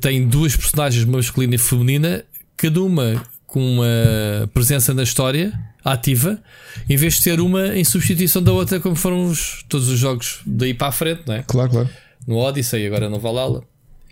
[0.00, 2.24] Tem duas personagens masculina e feminina,
[2.56, 5.52] cada uma com uma presença na história
[5.84, 6.42] ativa,
[6.88, 10.40] em vez de ter uma em substituição da outra, como foram os, todos os jogos
[10.44, 11.44] daí para a frente, não é?
[11.46, 11.88] Claro, claro.
[12.26, 13.62] No Odyssey, agora no Valhalla.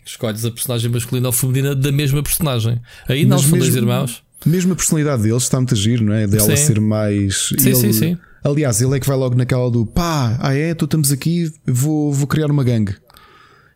[0.07, 2.81] Escolhes a personagem masculina ou feminina da mesma personagem.
[3.09, 4.23] Aí não, Mas são mesmo, dois irmãos.
[4.47, 6.27] Mesmo a personalidade deles está muito a giro, não é?
[6.27, 6.57] Dela sim.
[6.57, 7.49] ser mais.
[7.59, 7.75] Sim, ele...
[7.75, 11.11] sim, sim Aliás, ele é que vai logo naquela do pá, ah é, tu estamos
[11.11, 12.95] aqui, vou, vou criar uma gangue.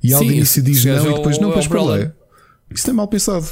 [0.03, 2.13] E ao início diz não e depois não, depois para lá.
[2.71, 3.47] Isso é mal pensado.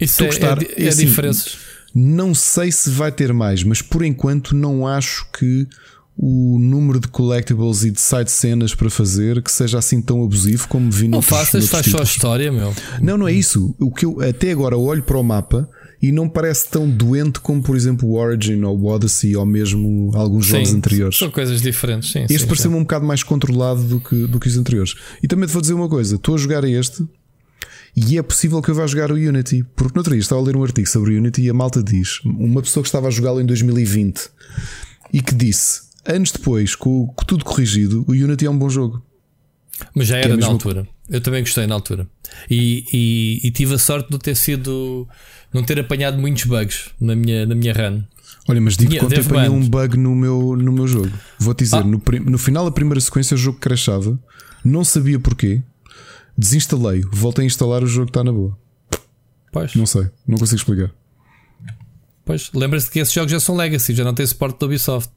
[0.00, 1.58] Isso Estou é, gostar, é, é, assim, diferenças.
[1.94, 5.68] Não sei se vai ter mais, mas por enquanto não acho que
[6.16, 10.68] o número de collectibles e de side cenas para fazer que seja assim tão abusivo
[10.68, 12.74] como vi Não faças, faz só a história, meu.
[13.00, 13.74] Não, não é isso.
[13.78, 15.68] O que eu até agora olho para o mapa
[16.04, 20.10] e não parece tão doente como, por exemplo, o Origin ou o Odyssey ou mesmo
[20.14, 21.16] alguns jogos sim, anteriores.
[21.16, 22.26] São coisas diferentes, sim.
[22.28, 24.94] Este pareceu-me um bocado mais controlado do que, do que os anteriores.
[25.22, 27.06] E também te vou dizer uma coisa: estou a jogar este
[27.96, 30.44] e é possível que eu vá jogar o Unity, porque no outro dia estava a
[30.44, 33.10] ler um artigo sobre o Unity e a malta diz: uma pessoa que estava a
[33.10, 34.28] jogá-lo em 2020
[35.10, 39.02] e que disse, anos depois, com, com tudo corrigido, o Unity é um bom jogo.
[39.94, 40.86] Mas já era é na altura.
[41.08, 42.06] Eu também gostei na altura.
[42.50, 45.06] E, e, e, tive a sorte de ter sido.
[45.52, 48.02] não ter apanhado muitos bugs na minha, na minha run.
[48.48, 51.10] Olha, mas digo quando apanhei um bug no meu, no meu jogo.
[51.38, 51.84] Vou-te dizer, ah.
[51.84, 54.18] no, no final da primeira sequência o jogo crashava,
[54.64, 55.62] não sabia porquê,
[56.36, 58.56] desinstalei, voltei a instalar o jogo está na boa.
[59.50, 59.74] Pois.
[59.74, 60.90] Não sei, não consigo explicar.
[62.24, 65.10] Pois, lembra-se que esses jogos já são legacy, já não tem suporte da Ubisoft.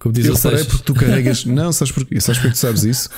[0.00, 1.44] Como diz eu reparei porque tu carregas.
[1.46, 2.20] não, sabes porquê?
[2.20, 3.08] Sabes porque tu sabes isso?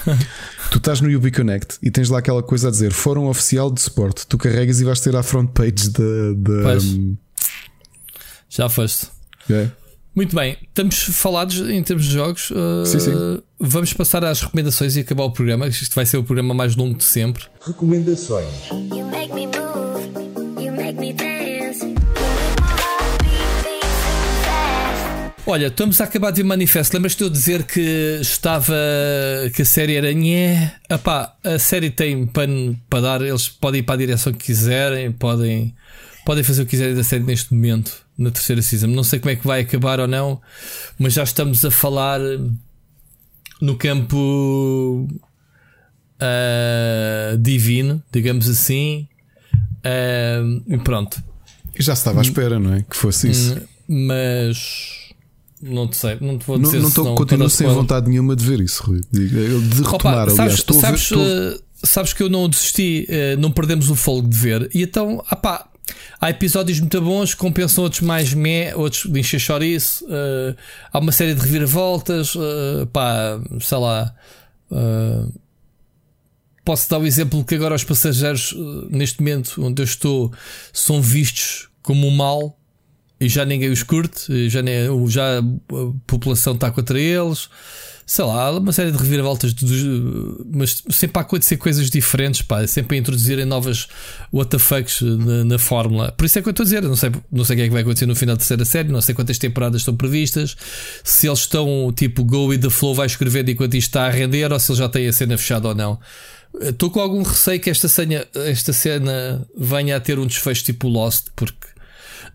[0.71, 4.27] tu estás no UbiConnect e tens lá aquela coisa a dizer Fórum Oficial de Suporte.
[4.27, 6.63] Tu carregas e vais ter a front page da.
[6.63, 6.85] Pois.
[6.85, 7.17] Um...
[8.51, 9.07] Já foste.
[9.49, 9.69] É.
[10.15, 12.51] Muito bem, estamos falados em termos de jogos.
[12.51, 13.13] Uh, sim, sim.
[13.59, 15.67] Vamos passar às recomendações e acabar o programa.
[15.67, 17.45] Isto vai ser o programa mais longo de sempre.
[17.65, 18.47] Recomendações.
[25.45, 26.95] Olha, estamos a acabar de ver manifesto.
[26.95, 28.75] Lembras-te de eu dizer que estava.
[29.55, 30.73] que a série era nhé?
[30.89, 35.11] Epá, a série tem pano para dar, eles podem ir para a direção que quiserem,
[35.11, 35.75] podem,
[36.25, 38.87] podem fazer o que quiserem da série neste momento, na terceira season.
[38.87, 40.41] Não sei como é que vai acabar ou não,
[40.97, 42.21] mas já estamos a falar
[43.61, 45.09] no campo
[46.23, 49.09] uh, divino, digamos assim.
[49.85, 51.21] Uh, e pronto.
[51.77, 52.83] E já estava à espera, não é?
[52.89, 53.61] Que fosse isso.
[53.89, 55.02] Hum, mas
[55.63, 58.61] não te sei, não te vou dizer Não, não continuo sem vontade nenhuma de ver
[58.61, 59.01] isso, Rui.
[59.11, 60.37] De retomar, Opa, aliás.
[60.37, 61.55] Sabes, estou sabes, ver, estou...
[61.55, 64.69] uh, sabes que eu não desisti, uh, não perdemos o fogo de ver.
[64.75, 65.69] E então, apá,
[66.21, 70.05] há episódios muito bons, compensam outros mais meh, outros de encher chouriço.
[70.07, 70.57] Uh,
[70.93, 74.13] há uma série de reviravoltas, uh, pá, sei lá.
[74.69, 75.33] Uh,
[76.65, 78.55] posso dar o exemplo que agora os passageiros,
[78.91, 80.33] neste momento onde eu estou,
[80.73, 82.59] são vistos como um mal
[83.23, 85.43] e já ninguém os curte, já, nem, já a
[86.07, 87.49] população está contra eles.
[88.05, 89.55] Sei lá, uma série de reviravoltas,
[90.53, 93.87] mas sempre a acontecer coisas diferentes, pá, sempre a introduzirem novas
[94.33, 96.11] WTFs na, na fórmula.
[96.11, 97.67] Por isso é que eu estou a dizer, não sei, não sei o que é
[97.69, 100.57] que vai acontecer no final da terceira série, não sei quantas temporadas estão previstas,
[101.05, 104.53] se eles estão tipo go with the flow, vai escrevendo enquanto isto está a render,
[104.53, 105.99] ou se eles já têm a cena fechada ou não.
[106.61, 110.89] Estou com algum receio que esta cena, esta cena venha a ter um desfecho tipo
[110.89, 111.72] Lost, porque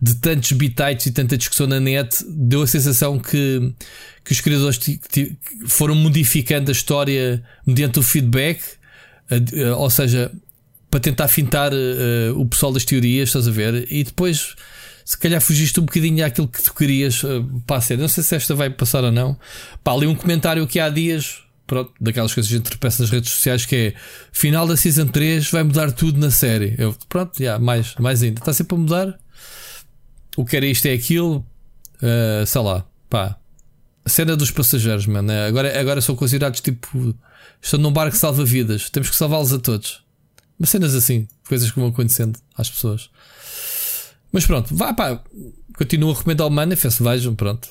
[0.00, 3.72] de tantos bitites e tanta discussão na net, deu a sensação que,
[4.24, 4.78] que os criadores
[5.66, 8.62] foram modificando a história mediante o feedback,
[9.76, 10.30] ou seja,
[10.90, 13.86] para tentar fintar uh, o pessoal das teorias, estás a ver?
[13.90, 14.54] E depois,
[15.04, 18.00] se calhar, fugiste um bocadinho àquilo que tu querias uh, para a série.
[18.00, 19.38] Não sei se esta vai passar ou não.
[19.84, 21.42] Pá, ali um comentário que há dias.
[21.66, 23.94] Pronto, daquelas coisas que a gente tropeça nas redes sociais que é
[24.32, 26.74] final da Season 3 vai mudar tudo na série.
[26.78, 28.40] Eu, pronto, já, mais, mais ainda.
[28.40, 29.18] Está sempre a mudar
[30.38, 31.44] o que era isto é aquilo,
[31.96, 33.36] uh, sei lá, pá.
[34.04, 35.32] A cena dos passageiros, mano.
[35.32, 37.12] É, agora, agora são considerados tipo.
[37.60, 38.88] Estão num barco que salva vidas.
[38.88, 40.04] Temos que salvá-los a todos.
[40.56, 43.10] Mas cenas assim, coisas que vão acontecendo às pessoas.
[44.30, 45.20] Mas pronto, vá pá.
[45.76, 47.68] Continuo a recomendar o Manifest, vejam, pronto.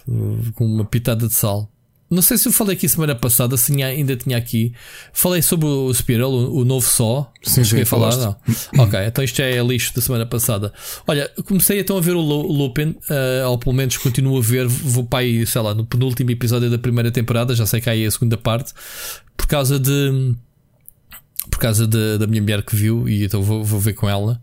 [0.54, 1.72] Com uma pitada de sal.
[2.10, 4.74] Não sei se eu falei aqui semana passada, se ainda tinha aqui.
[5.12, 7.32] Falei sobre o Spiral, o, o novo só.
[7.44, 8.36] Sim, sim, falar, não.
[8.78, 10.72] ok, então isto já é lixo da semana passada.
[11.06, 14.68] Olha, comecei então a ver o Lupin, uh, ou pelo menos continuo a ver.
[14.68, 17.94] Vou para aí, sei lá, no penúltimo episódio da primeira temporada, já sei que há
[17.94, 18.74] aí a segunda parte,
[19.36, 20.36] por causa de.
[21.50, 24.42] Por causa de, da minha mulher que viu, e então vou, vou ver com ela.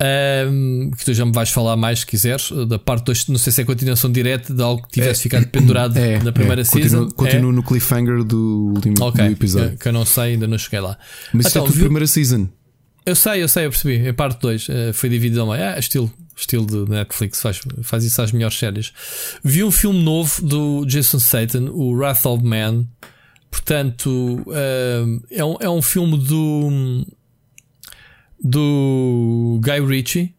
[0.00, 2.50] Um, que tu já me vais falar mais se quiseres.
[2.68, 5.46] Da parte 2, não sei se é continuação direta de algo que tivesse é, ficado
[5.46, 7.08] pendurado é, na primeira é, season.
[7.10, 7.54] Continuo, é.
[7.54, 9.70] no cliffhanger do último okay, episódio.
[9.70, 10.98] Que, que, eu não sei, ainda não cheguei lá.
[11.32, 11.84] Mas então, isso é tudo viu...
[11.84, 12.48] primeira season.
[13.06, 14.08] Eu sei, eu sei, eu percebi.
[14.08, 15.62] Em parte 2 uh, eh, foi dividido ao meio.
[15.62, 18.92] Ah, estilo, estilo de Netflix, faz, faz isso às melhores séries.
[19.44, 22.86] Vi um filme novo do Jason Statham, o Wrath of Man.
[23.50, 27.06] Portanto, uh, é, um, é um filme do
[28.44, 30.34] do Guy Ritchie.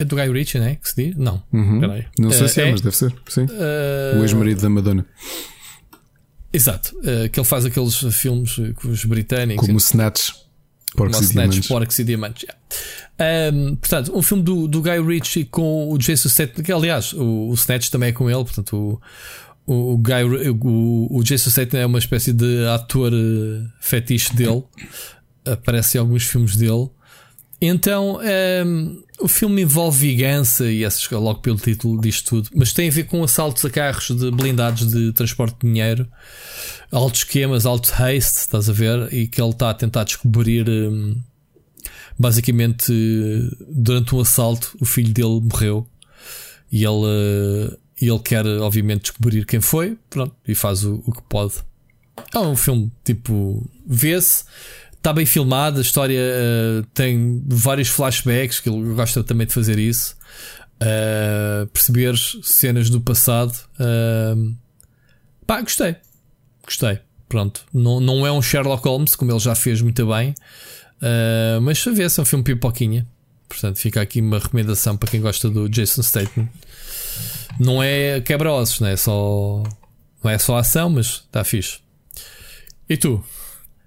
[0.00, 0.76] É do Guy Ritchie, né?
[0.76, 1.16] Que se diz?
[1.16, 1.42] Não.
[1.52, 1.80] Uhum.
[2.18, 3.14] Não sei uh, se é, é, mas deve ser.
[3.28, 3.42] Sim.
[3.44, 5.06] Uh, o ex-marido da Madonna.
[6.52, 6.96] Exato.
[6.98, 9.64] Uh, que ele faz aqueles filmes com os britânicos.
[9.64, 10.32] Como o Snatch.
[10.96, 11.68] Porcos e Snatch, Diamantes.
[11.68, 12.42] Porcos e Diamantes.
[12.42, 13.56] Yeah.
[13.56, 16.64] Um, portanto, um filme do, do Guy Ritchie com o Jason Statham.
[16.64, 18.42] Que, aliás, o, o Snatch também é com ele.
[18.42, 19.00] Portanto,
[19.66, 23.12] o, o, Guy, o, o Jason Statham é uma espécie de ator
[23.80, 24.64] fetiche dele.
[25.44, 26.88] Aparece em alguns filmes dele.
[27.60, 32.72] Então, um, ehm, o filme envolve vingança e essas logo pelo título diz tudo, mas
[32.72, 36.08] tem a ver com assaltos a carros de blindados de transporte de dinheiro,
[36.90, 39.12] altos esquemas, alto haste, estás a ver?
[39.12, 40.68] E que ele está a tentar descobrir.
[40.68, 41.20] Um,
[42.18, 42.92] basicamente,
[43.68, 45.86] durante um assalto, o filho dele morreu
[46.70, 49.98] e ele, ele quer, obviamente, descobrir quem foi.
[50.08, 51.54] Pronto, e faz o, o que pode.
[52.34, 54.44] É um filme tipo, vê-se
[55.00, 59.78] está bem filmado, a história uh, tem vários flashbacks, que ele gosta também de fazer
[59.78, 60.14] isso.
[60.76, 63.52] Uh, perceber cenas do passado.
[63.74, 64.54] Uh,
[65.46, 65.96] pá, gostei.
[66.64, 67.00] Gostei.
[67.28, 67.64] Pronto.
[67.72, 70.34] Não, não é um Sherlock Holmes, como ele já fez muito bem.
[71.00, 73.06] Uh, mas a ver é um filme pipoquinha.
[73.48, 76.48] Portanto, fica aqui uma recomendação para quem gosta do Jason Statham.
[77.58, 79.62] Não é quebra-ossos, não é só.
[80.22, 81.78] Não é só ação, mas está fixe.
[82.88, 83.24] E tu?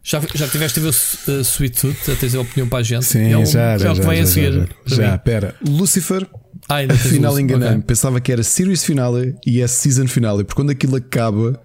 [0.03, 2.05] Já, já tiveste a ver uh, Sweet Tooth?
[2.05, 3.05] Já tens a opinião para a gente?
[3.05, 3.87] Sim, é um, já, já.
[3.87, 4.69] É o que já, vem já, a seguir.
[4.85, 5.17] Já, já.
[5.17, 5.55] pera.
[5.65, 6.27] Lucifer.
[6.67, 7.75] Ah, ainda Afinal enganei-me.
[7.75, 7.87] Okay.
[7.87, 10.43] Pensava que era series finale e é season finale.
[10.43, 11.57] Porque quando aquilo acaba,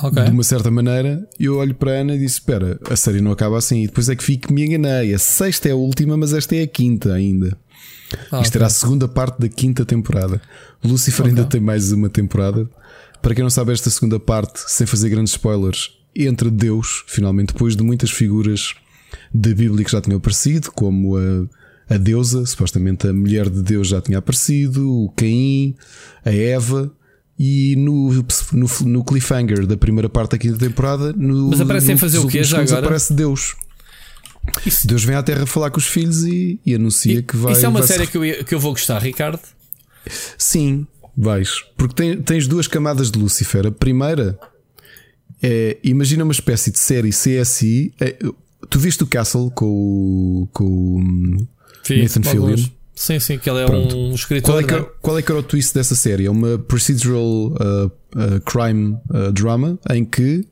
[0.00, 0.24] okay.
[0.24, 3.32] de uma certa maneira, eu olho para a Ana e disse: Espera, a série não
[3.32, 3.82] acaba assim.
[3.82, 5.12] E depois é que fico, me enganei.
[5.12, 7.56] A sexta é a última, mas esta é a quinta ainda.
[8.30, 8.58] Ah, Isto okay.
[8.60, 10.40] era a segunda parte da quinta temporada.
[10.84, 12.68] Lucifer ainda tem mais uma temporada.
[13.20, 17.76] Para quem não sabe, esta segunda parte, sem fazer grandes spoilers, entre Deus, finalmente, depois
[17.76, 18.74] de muitas figuras
[19.32, 23.88] da Bíblia que já tinham aparecido, como a, a deusa, supostamente a mulher de Deus
[23.88, 25.74] já tinha aparecido, o Caim,
[26.24, 26.92] a Eva.
[27.38, 28.10] E no,
[28.52, 32.42] no, no cliffhanger da primeira parte da temporada, no, Mas aparece sem fazer o quê
[32.42, 32.78] já agora?
[32.78, 33.54] Aparece Deus.
[34.64, 34.86] Isso.
[34.86, 37.52] Deus vem à Terra falar com os filhos e, e anuncia e, que vai.
[37.52, 39.40] Isso é uma vai série que eu, que eu vou gostar, Ricardo?
[40.38, 40.86] Sim,
[41.16, 41.62] vais.
[41.76, 43.66] Porque tem, tens duas camadas de Lucifer.
[43.66, 44.38] A primeira
[45.42, 47.92] é, imagina uma espécie de série CSI.
[48.00, 48.16] É,
[48.68, 51.48] tu viste o Castle com o, com o
[51.82, 52.56] sim, Nathan Fillion?
[52.94, 53.94] Sim, sim, que ele é Pronto.
[53.94, 54.52] um escritor.
[54.52, 54.82] Qual é, que, é?
[55.02, 56.24] qual é que era o twist dessa série?
[56.24, 60.46] É uma procedural uh, uh, crime uh, drama em que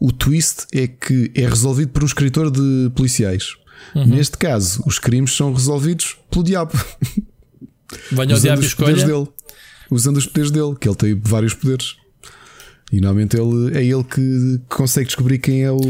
[0.00, 3.54] o twist é que é resolvido por um escritor de policiais.
[3.94, 4.06] Uhum.
[4.06, 6.72] Neste caso, os crimes são resolvidos pelo diabo.
[8.10, 9.06] Venha o diabo escolha.
[9.06, 9.28] Dele,
[9.88, 11.94] usando os poderes dele, que ele tem vários poderes.
[12.92, 15.80] E normalmente ele, é ele que consegue descobrir quem é o.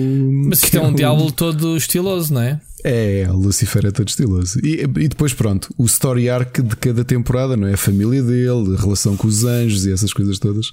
[0.47, 0.95] Mas isto é, é um o...
[0.95, 2.61] diabo todo estiloso, não é?
[2.85, 4.61] É, o Lucifer é todo estiloso.
[4.63, 7.75] E, e, depois, pronto, o story arc de cada temporada, não é?
[7.75, 10.71] A família dele, a relação com os anjos e essas coisas todas,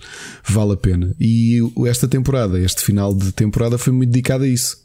[0.48, 1.16] vale a pena.
[1.20, 4.78] E esta temporada, este final de temporada, foi muito dedicado a isso.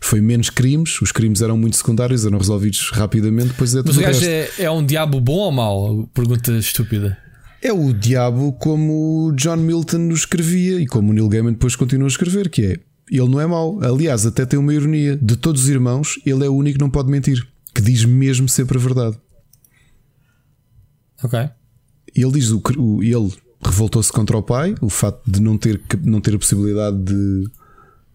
[0.00, 3.48] Foi menos crimes, os crimes eram muito secundários, eram resolvidos rapidamente.
[3.48, 6.08] Depois é Mas o gajo é, é um diabo bom ou mau?
[6.12, 7.16] Pergunta estúpida.
[7.64, 12.06] É o diabo como John Milton nos escrevia e como o Neil Gaiman depois continua
[12.06, 12.76] a escrever, que é
[13.10, 13.82] ele não é mau.
[13.82, 15.16] Aliás, até tem uma ironia.
[15.16, 17.42] De todos os irmãos, ele é o único que não pode mentir,
[17.74, 19.18] que diz mesmo sempre a verdade.
[21.22, 21.38] Ok.
[22.14, 23.32] Ele diz o, o ele
[23.64, 27.44] revoltou-se contra o pai, o facto de não ter, não ter a possibilidade de,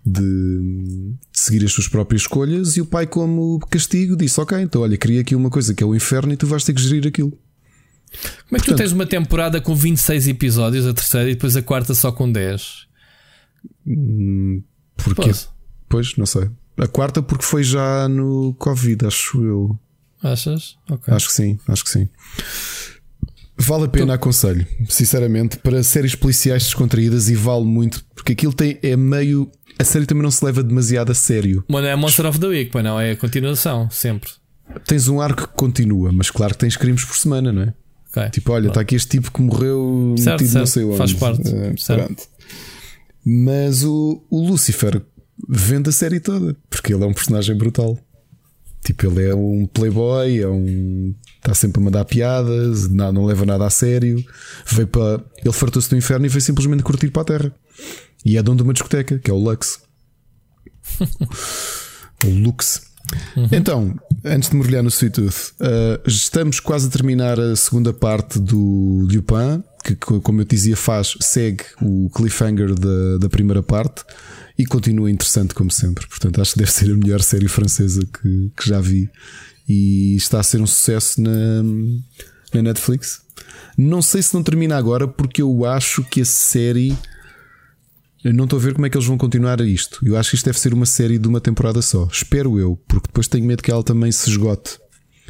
[0.05, 4.83] de, de, seguir as suas próprias escolhas, e o pai, como castigo, disse: Ok, então
[4.83, 7.07] olha, queria aqui uma coisa que é o inferno e tu vais ter que gerir
[7.07, 7.35] aquilo.
[8.11, 11.55] Como é que Portanto, tu tens uma temporada com 26 episódios, a terceira, e depois
[11.55, 12.87] a quarta só com 10?
[13.85, 14.61] Hum,
[14.97, 15.31] porque.
[15.87, 16.49] Pois, não sei.
[16.77, 19.79] A quarta, porque foi já no Covid, acho eu.
[20.21, 20.77] Achas?
[20.89, 21.13] Ok.
[21.13, 22.09] Acho que sim, acho que sim.
[23.57, 28.79] Vale a pena, aconselho, sinceramente, para séries policiais descontraídas e vale muito, porque aquilo tem,
[28.81, 29.51] é meio.
[29.77, 31.63] A série também não se leva demasiado a sério.
[31.67, 34.29] Mas não é Monster of the Week, mas não, é a continuação, sempre.
[34.85, 37.73] Tens um arco que continua, mas claro que tens crimes por semana, não é?
[38.11, 38.29] Okay.
[38.31, 40.57] Tipo, olha, está aqui este tipo que morreu certo, certo.
[40.57, 40.97] não sei onde.
[40.97, 41.49] Faz parte.
[41.49, 42.15] Uh,
[43.23, 45.01] Mas o, o Lucifer
[45.47, 47.97] vende a série toda, porque ele é um personagem brutal.
[48.83, 51.13] Tipo, ele é um playboy, é um.
[51.37, 54.23] Está sempre a mandar piadas, não, não leva nada a sério.
[54.65, 55.23] Veio para.
[55.43, 57.55] Ele fartou-se do inferno e veio simplesmente curtir para a terra.
[58.25, 59.81] E é dono de uma discoteca, que é o Lux.
[62.25, 62.88] o Lux.
[63.35, 63.47] Uhum.
[63.51, 68.39] Então, antes de mergulhar no Sweet Tooth, uh, estamos quase a terminar a segunda parte
[68.39, 74.03] do Lupin, que, como eu dizia, faz, segue o cliffhanger da, da primeira parte
[74.57, 76.05] e continua interessante como sempre.
[76.07, 79.09] Portanto, acho que deve ser a melhor série francesa que, que já vi
[79.67, 81.63] e está a ser um sucesso na,
[82.53, 83.21] na Netflix.
[83.77, 86.97] Não sei se não termina agora, porque eu acho que a série
[88.23, 89.99] eu não estou a ver como é que eles vão continuar a isto.
[90.03, 92.07] Eu acho que isto deve ser uma série de uma temporada só.
[92.11, 94.77] Espero eu, porque depois tenho medo que ela também se esgote.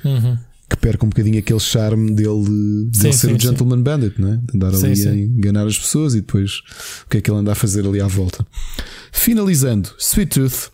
[0.04, 0.38] Uhum.
[0.68, 3.84] Que perca um bocadinho aquele charme dele, de sim, ser sim, o Gentleman sim.
[3.84, 4.42] Bandit, né?
[4.44, 6.62] de andar ali a enganar as pessoas e depois
[7.06, 8.46] o que é que ele anda a fazer ali à volta.
[9.12, 10.72] Finalizando, Sweet Tooth.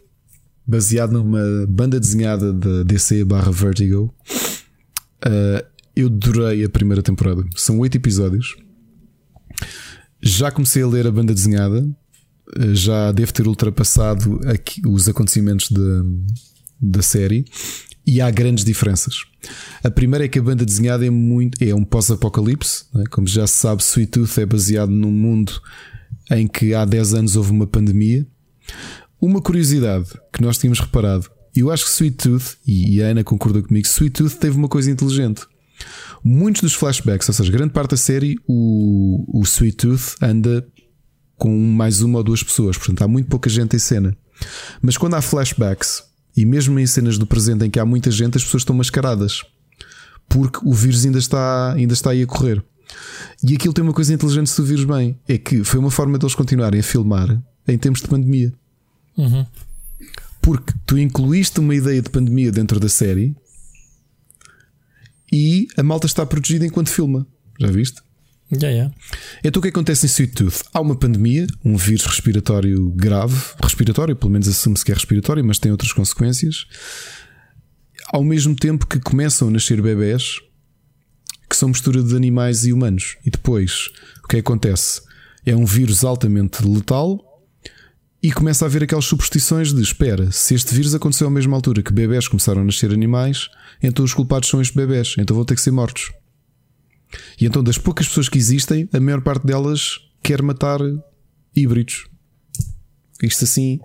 [0.68, 4.14] baseado numa banda desenhada da DC barra Vertigo.
[5.26, 7.44] Uh, eu adorei a primeira temporada.
[7.56, 8.56] São oito episódios.
[10.22, 11.88] Já comecei a ler a banda desenhada.
[12.74, 16.04] Já devo ter ultrapassado aqui, os acontecimentos de,
[16.82, 17.46] da série.
[18.06, 19.24] E há grandes diferenças.
[19.84, 22.86] A primeira é que a banda desenhada é muito é um pós-apocalipse.
[22.98, 23.04] É?
[23.10, 25.60] Como já se sabe, Sweet Tooth é baseado num mundo
[26.32, 28.26] em que há 10 anos houve uma pandemia.
[29.20, 33.62] Uma curiosidade que nós tínhamos reparado, eu acho que Sweet Tooth, e a Ana concorda
[33.62, 35.42] comigo, Sweet Tooth teve uma coisa inteligente.
[36.24, 40.68] Muitos dos flashbacks, ou seja, grande parte da série, o, o Sweet Tooth anda
[41.38, 44.16] com mais uma ou duas pessoas, portanto há muito pouca gente em cena.
[44.82, 46.04] Mas quando há flashbacks,
[46.36, 49.42] e mesmo em cenas do presente em que há muita gente, as pessoas estão mascaradas.
[50.28, 52.64] Porque o vírus ainda está, ainda está aí a correr.
[53.44, 56.18] E aquilo tem uma coisa inteligente se tu vires bem: é que foi uma forma
[56.18, 58.54] deles continuarem a filmar em tempos de pandemia.
[59.18, 59.46] Uhum.
[60.42, 63.36] Porque tu incluíste uma ideia de pandemia dentro da série
[65.32, 67.26] e a malta está protegida enquanto filma.
[67.60, 68.02] Já viste?
[68.52, 68.96] Yeah, yeah.
[69.44, 70.64] Então o que acontece em Sweet Tooth?
[70.72, 75.58] Há uma pandemia, um vírus respiratório grave, respiratório, pelo menos assume-se que é respiratório, mas
[75.58, 76.68] tem outras consequências.
[78.08, 80.40] Ao mesmo tempo que começam a nascer bebés
[81.50, 83.18] que são mistura de animais e humanos.
[83.26, 83.90] E depois
[84.24, 85.02] o que acontece?
[85.46, 87.20] É um vírus altamente letal
[88.22, 91.84] e começa a haver aquelas superstições de espera, se este vírus aconteceu à mesma altura
[91.84, 93.50] que bebés começaram a nascer animais,
[93.84, 96.12] então os culpados são estes bebés, então vão ter que ser mortos.
[97.40, 100.80] E então, das poucas pessoas que existem, a maior parte delas quer matar
[101.56, 102.08] híbridos.
[103.22, 103.80] Isto assim,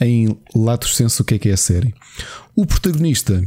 [0.00, 1.94] em lato senso, o que é que é a série?
[2.56, 3.42] O protagonista,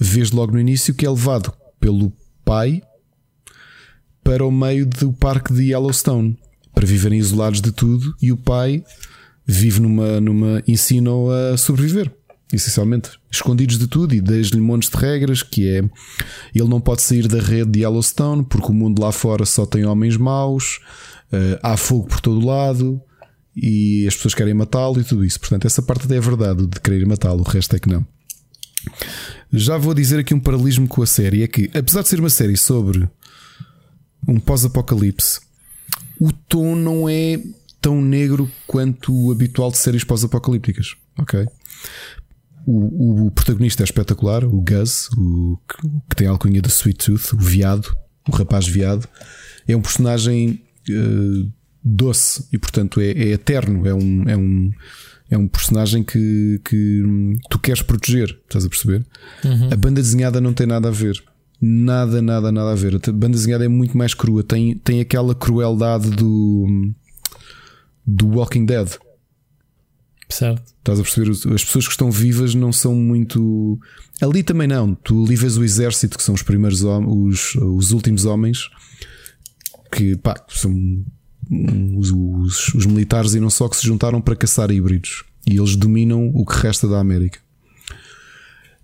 [0.00, 2.12] vês logo no início, que é levado pelo
[2.44, 2.82] pai
[4.22, 6.38] para o meio do parque de Yellowstone
[6.74, 8.84] para viverem isolados de tudo e o pai
[9.46, 12.12] vive numa, numa ensino a sobreviver
[12.52, 15.78] essencialmente escondidos de tudo e desde-lhe montes de regras que é
[16.54, 19.84] ele não pode sair da rede de Yellowstone porque o mundo lá fora só tem
[19.84, 20.80] homens maus
[21.32, 23.00] uh, há fogo por todo lado
[23.56, 25.40] e as pessoas querem matá-lo e tudo isso.
[25.40, 28.06] Portanto essa parte é verdade de querer matá-lo o resto é que não.
[29.52, 32.30] Já vou dizer aqui um paralelismo com a série é que apesar de ser uma
[32.30, 33.08] série sobre
[34.28, 35.40] um pós-apocalipse
[36.20, 37.40] o tom não é
[37.80, 41.46] tão negro quanto o habitual de séries pós-apocalípticas ok
[42.66, 45.56] o, o, protagonista é espetacular, o Gus, o,
[46.10, 47.96] que tem a alcunha de Sweet Tooth, o viado,
[48.28, 49.08] o rapaz viado.
[49.68, 53.86] É um personagem uh, doce e, portanto, é, é, eterno.
[53.86, 54.70] É um, é um,
[55.30, 57.02] é um personagem que, que
[57.48, 59.06] tu queres proteger, estás a perceber?
[59.44, 59.72] Uhum.
[59.72, 61.22] A banda desenhada não tem nada a ver.
[61.60, 62.96] Nada, nada, nada a ver.
[62.96, 64.42] A banda desenhada é muito mais crua.
[64.42, 66.92] Tem, tem aquela crueldade do,
[68.04, 68.88] do Walking Dead.
[70.28, 70.62] Certo.
[70.78, 71.30] Estás a perceber?
[71.30, 73.78] As pessoas que estão vivas não são muito.
[74.20, 74.94] Ali também não.
[74.94, 78.68] Tu ali vês o exército, que são os primeiros os, os últimos homens,
[79.92, 81.04] que pá, são
[81.96, 85.24] os, os, os, militares e não só que se juntaram para caçar híbridos.
[85.46, 87.38] E eles dominam o que resta da América.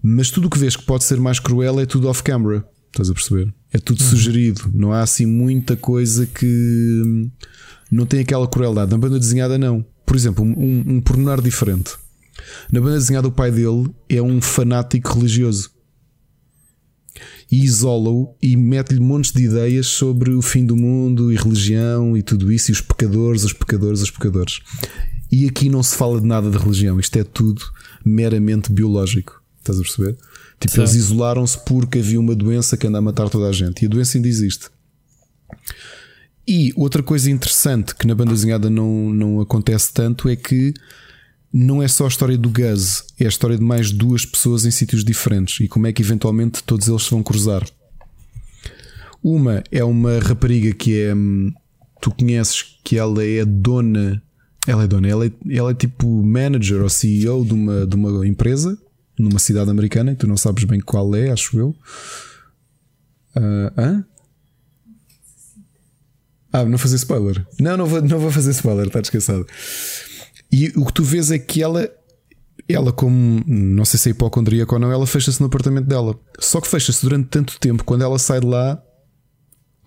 [0.01, 2.65] Mas tudo o que vês que pode ser mais cruel é tudo off-camera.
[2.89, 3.53] Estás a perceber?
[3.73, 4.11] É tudo uhum.
[4.11, 4.71] sugerido.
[4.73, 7.31] Não há assim muita coisa que
[7.91, 8.91] não tem aquela crueldade.
[8.91, 11.93] Na banda desenhada, não por exemplo, um, um pormenor diferente.
[12.71, 15.71] Na banda desenhada, o pai dele é um fanático religioso
[17.51, 22.23] e isola-o e mete-lhe montes de ideias sobre o fim do mundo e religião e
[22.23, 24.61] tudo isso, e os pecadores, os pecadores, os pecadores.
[25.31, 27.63] E aqui não se fala de nada de religião, isto é tudo
[28.03, 29.43] meramente biológico.
[29.59, 30.17] Estás a perceber?
[30.59, 33.87] Tipo, eles isolaram-se porque havia uma doença que anda a matar toda a gente e
[33.87, 34.71] a doença ainda existe.
[36.47, 40.75] E outra coisa interessante que na banda desenhada não, não acontece tanto é que
[41.53, 44.71] não é só a história do Gus, é a história de mais duas pessoas em
[44.71, 47.65] sítios diferentes e como é que eventualmente todos eles se vão cruzar.
[49.23, 51.15] Uma é uma rapariga que é.
[51.15, 51.53] Hum,
[52.01, 54.21] tu conheces que ela é dona.
[54.67, 58.27] Ela é dona, ela é, ela é tipo manager ou CEO de uma, de uma
[58.27, 58.79] empresa
[59.19, 61.69] numa cidade americana, tu não sabes bem qual é, acho eu.
[63.37, 64.05] Uh, hã?
[66.53, 67.47] Ah, não fazer spoiler.
[67.59, 69.47] Não, não vou, não vou fazer spoiler, está descansado.
[70.51, 71.89] E o que tu vês é que ela,
[72.69, 76.19] ela como não sei se é hipocondríaca ou não, ela fecha-se no apartamento dela.
[76.39, 78.83] Só que fecha-se durante tanto tempo, quando ela sai de lá,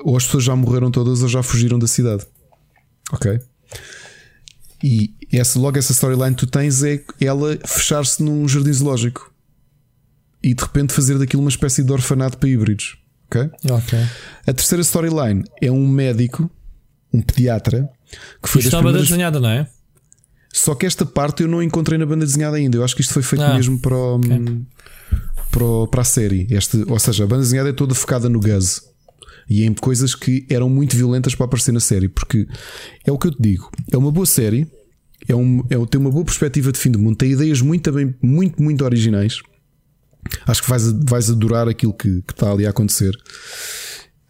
[0.03, 2.25] ou as pessoas já morreram todas ou já fugiram da cidade.
[3.11, 3.39] Ok?
[4.83, 9.33] E essa, logo essa storyline que tu tens é ela fechar-se num jardim zoológico
[10.43, 12.97] e de repente fazer daquilo uma espécie de orfanato para híbridos.
[13.27, 13.49] Ok?
[13.71, 13.99] Ok.
[14.45, 16.49] A terceira storyline é um médico,
[17.15, 17.89] um pediatra,
[18.41, 19.07] que foi estava primeiras...
[19.07, 19.67] desenhada, não é?
[20.53, 22.77] Só que esta parte eu não encontrei na banda desenhada ainda.
[22.77, 24.61] Eu acho que isto foi feito ah, mesmo para, o, okay.
[25.51, 26.47] para, o, para a série.
[26.49, 28.81] Este, ou seja, a banda desenhada é toda focada no Gus
[29.49, 32.07] e em coisas que eram muito violentas para aparecer na série.
[32.07, 32.47] Porque
[33.05, 34.65] é o que eu te digo: é uma boa série,
[35.27, 38.15] é um, é, tem uma boa perspectiva de fim do mundo, tem ideias muito, bem,
[38.21, 39.39] muito, muito originais.
[40.47, 43.15] Acho que vais, vais adorar aquilo que, que está ali a acontecer.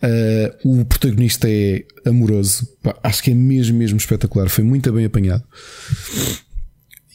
[0.06, 4.50] Uh, o protagonista é amoroso, Pá, acho que é mesmo, mesmo espetacular.
[4.50, 5.44] Foi muito bem apanhado.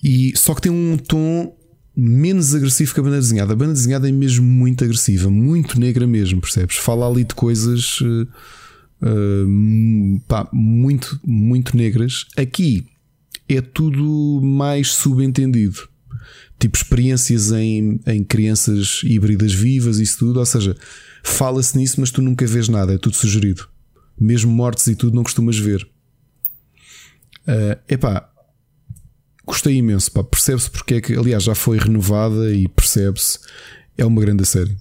[0.02, 1.56] E só que tem um tom
[1.96, 3.52] menos agressivo que a banda desenhada.
[3.52, 6.76] A banda desenhada é mesmo muito agressiva, muito negra mesmo, percebes?
[6.76, 8.26] Fala ali de coisas uh,
[10.26, 12.26] pá, muito, muito negras.
[12.36, 12.86] Aqui
[13.48, 15.88] é tudo mais subentendido.
[16.58, 20.40] Tipo experiências em, em crianças híbridas vivas, isso tudo.
[20.40, 20.76] Ou seja,
[21.23, 23.68] fala-se nisso, mas tu nunca vês nada, é tudo sugerido.
[24.18, 25.89] Mesmo mortes e tudo não costumas ver.
[27.47, 28.28] Uh, epá,
[29.47, 30.10] gostei imenso.
[30.24, 33.39] Percebe-se porque é que, aliás, já foi renovada e percebe-se.
[33.97, 34.76] É uma grande série.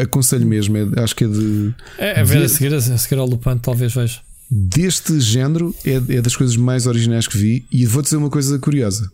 [0.00, 1.74] Aconselho mesmo, é, acho que é de.
[1.98, 4.20] É, é ver de, a seguir, a seguir ao Lupin, talvez veja.
[4.50, 7.64] Deste género é, é das coisas mais originais que vi.
[7.70, 9.10] E vou dizer uma coisa curiosa.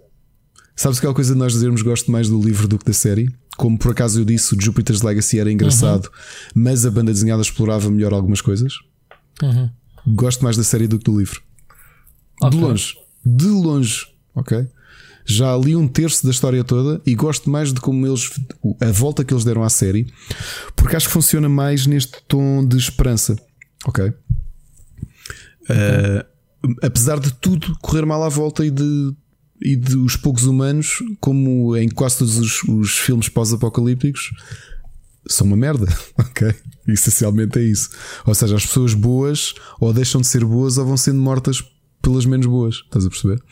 [0.80, 3.30] Sabes aquela coisa de nós dizermos gosto mais do livro do que da série?
[3.58, 6.62] Como por acaso eu disse, o Jupiter's Legacy era engraçado, uhum.
[6.62, 8.72] mas a banda desenhada explorava melhor algumas coisas.
[9.42, 9.68] Uhum.
[10.14, 11.42] Gosto mais da série do que do livro.
[12.42, 12.58] Okay.
[12.58, 12.94] De longe.
[13.26, 14.06] De longe.
[14.34, 14.66] Ok?
[15.26, 18.30] Já li um terço da história toda e gosto mais de como eles.
[18.80, 20.10] a volta que eles deram à série,
[20.74, 23.36] porque acho que funciona mais neste tom de esperança.
[23.84, 24.02] Ok?
[24.02, 24.16] okay.
[25.76, 26.24] Uh,
[26.80, 29.14] apesar de tudo correr mal à volta e de
[29.62, 34.30] e dos poucos humanos, como em quase todos os, os filmes pós-apocalípticos,
[35.28, 35.86] são uma merda,
[36.18, 36.54] ok?
[36.88, 37.90] Essencialmente é isso.
[38.24, 41.62] Ou seja, as pessoas boas ou deixam de ser boas ou vão sendo mortas
[42.02, 43.42] pelas menos boas, estás a perceber?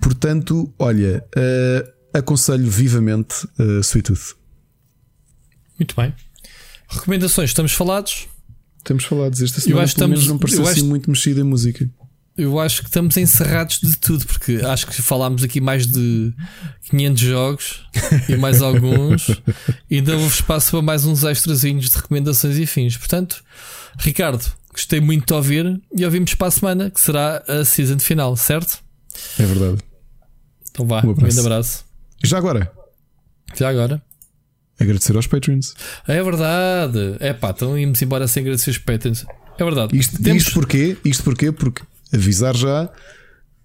[0.00, 4.36] Portanto, olha, uh, aconselho vivamente uh, Sweet Tooth.
[5.78, 6.14] Muito bem.
[6.88, 8.28] Recomendações, estamos falados?
[8.78, 9.40] Estamos falados.
[9.40, 11.88] Esta semana, eu acho pelo estamos, não pareceu assim muito mexido em música.
[12.36, 16.32] Eu acho que estamos encerrados de tudo, porque acho que falámos aqui mais de
[16.90, 17.86] 500 jogos
[18.28, 19.28] e mais alguns,
[19.88, 22.96] e ainda houve espaço para mais uns extrazinhos de recomendações e fins.
[22.96, 23.44] Portanto,
[23.98, 28.36] Ricardo, gostei muito de ouvir e ouvimos para a semana, que será a season final,
[28.36, 28.82] certo?
[29.38, 29.78] É verdade.
[30.72, 31.84] Então vá, um, um grande abraço.
[32.24, 32.72] Já agora?
[33.54, 34.02] Já agora.
[34.80, 35.74] Agradecer aos Patreons.
[36.08, 37.16] É verdade.
[37.20, 39.24] É pá, então íamos embora sem agradecer os Patreons.
[39.56, 39.96] É verdade.
[39.96, 40.42] Isto, Temos...
[40.42, 40.96] isto porquê?
[41.04, 41.52] Isto porquê?
[41.52, 41.82] Porque
[42.14, 42.90] avisar já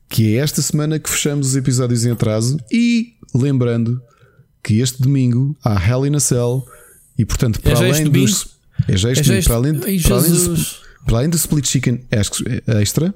[0.10, 4.02] que é esta semana que fechamos os episódios em atraso e lembrando
[4.64, 6.66] que este domingo há Hell in a Cell
[7.18, 10.56] e portanto para é além dos é já este é para além, para, além do,
[11.06, 13.14] para além do Split Chicken Extra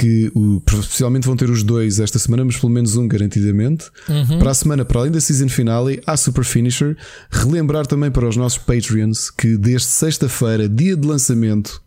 [0.00, 3.90] que o, possivelmente vão ter os dois esta semana, mas pelo menos um garantidamente.
[4.08, 4.38] Uhum.
[4.38, 6.96] Para a semana, para além da season finale, há Super Finisher.
[7.30, 11.82] Relembrar também para os nossos Patreons que desde sexta-feira, dia de lançamento,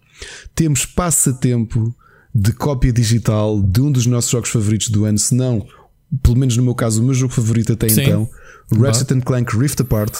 [0.53, 1.95] temos passatempo
[2.33, 5.65] de cópia digital de um dos nossos jogos favoritos do ano, se não,
[6.21, 8.01] pelo menos no meu caso, o meu jogo favorito até Sim.
[8.01, 8.29] então,
[8.79, 10.15] Ratchet and Clank Rift Apart.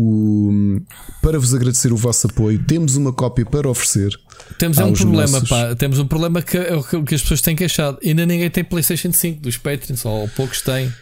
[0.00, 0.80] O,
[1.20, 4.12] para vos agradecer o vosso apoio, temos uma cópia para oferecer.
[4.56, 5.48] Temos um problema, nossos...
[5.48, 5.74] pá.
[5.74, 6.70] Temos um problema que, é
[7.04, 7.98] que as pessoas têm queixado.
[8.04, 10.92] Ainda ninguém tem PlayStation 5 dos Patreons, ou poucos têm.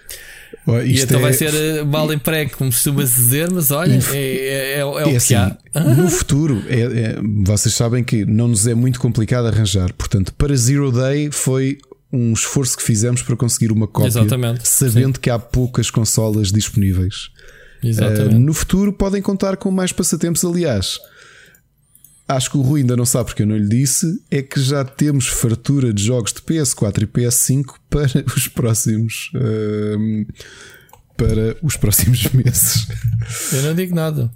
[0.66, 1.22] Oh, e então é...
[1.22, 5.16] vai ser eh, mal emprego, como costuma-se dizer, mas olha, é, é, é, o é
[5.16, 5.56] assim, que há.
[5.94, 9.92] No futuro, é, é, vocês sabem que não nos é muito complicado arranjar.
[9.92, 11.78] Portanto, para Zero Day foi
[12.12, 15.20] um esforço que fizemos para conseguir uma cópia, Exatamente, sabendo sim.
[15.20, 17.30] que há poucas consolas disponíveis.
[17.84, 20.98] Uh, no futuro podem contar com mais passatempos, aliás.
[22.28, 24.06] Acho que o Rui ainda não sabe porque eu não lhe disse.
[24.30, 29.30] É que já temos fartura de jogos de PS4 e PS5 para os próximos.
[29.34, 30.26] Uh,
[31.16, 32.86] para os próximos meses.
[33.52, 34.30] Eu não digo nada.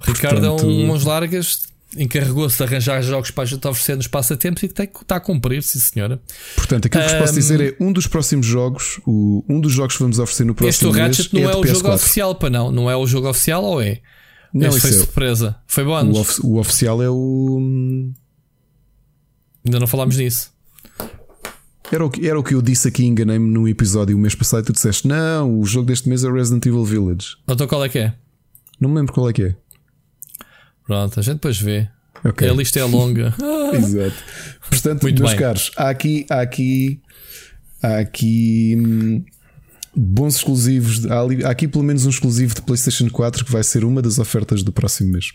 [0.00, 0.64] O Ricardo Portanto...
[0.64, 1.62] é um mãos largas,
[1.96, 5.62] encarregou-se de arranjar jogos para a gente oferecer nos passatempos e que está a cumprir,
[5.62, 6.20] sim senhora.
[6.56, 9.96] Portanto, aquilo que vos posso dizer é um dos próximos jogos, o, um dos jogos
[9.96, 11.18] que vamos oferecer no próximo este mês.
[11.18, 11.68] Este não é, é o PS4.
[11.68, 12.72] jogo oficial, para não.
[12.72, 14.00] Não é o jogo oficial ou é?
[14.52, 15.56] Não, Esse foi é surpresa.
[15.66, 16.04] Foi bom.
[16.10, 18.12] O, of, o oficial é o.
[19.64, 20.52] Ainda não falámos nisso.
[21.90, 24.62] Era o, que, era o que eu disse aqui, enganei-me num episódio o mês passado
[24.62, 27.36] e tu disseste: Não, o jogo deste mês é Resident Evil Village.
[27.46, 28.14] Então qual é que é?
[28.80, 29.56] Não me lembro qual é que é.
[30.86, 31.88] Pronto, a gente depois vê.
[32.24, 32.48] Okay.
[32.48, 33.34] A lista é longa.
[33.74, 34.16] Exato.
[34.68, 35.40] Portanto, Muito meus bem.
[35.40, 37.00] caros, há aqui, há aqui,
[37.82, 39.24] há aqui hum,
[39.94, 41.06] bons exclusivos.
[41.06, 44.18] Há, há aqui pelo menos um exclusivo de PlayStation 4 que vai ser uma das
[44.18, 45.32] ofertas do próximo mês.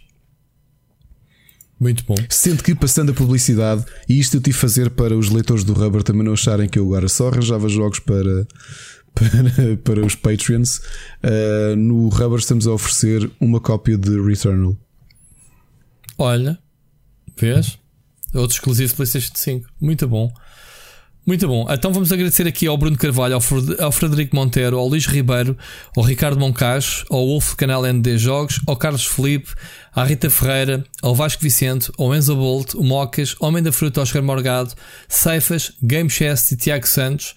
[1.80, 2.16] Muito bom.
[2.30, 5.74] Sendo que, passando a publicidade, e isto eu tive a fazer para os leitores do
[5.74, 8.48] Rubber também não acharem que eu agora só arranjava jogos para,
[9.14, 10.80] para, para os Patreons,
[11.24, 14.76] uh, no Rubber estamos a oferecer uma cópia de Returnal.
[16.18, 16.58] Olha,
[17.38, 17.78] vês?
[18.34, 19.70] Outro exclusivo PlayStation 5.
[19.80, 20.34] Muito bom.
[21.28, 21.68] Muito bom.
[21.70, 23.38] Então vamos agradecer aqui ao Bruno Carvalho,
[23.80, 25.58] ao Frederico Monteiro, ao Luís Ribeiro,
[25.94, 29.54] ao Ricardo Moncacho, ao Wolf canal ND Jogos, ao Carlos Felipe,
[29.94, 34.24] à Rita Ferreira, ao Vasco Vicente, ao Enzo Bolt, o Mocas, Homem da Fruta, Oscar
[34.24, 34.74] Morgado,
[35.10, 37.36] Ceifas, Game Chest e Tiago Santos.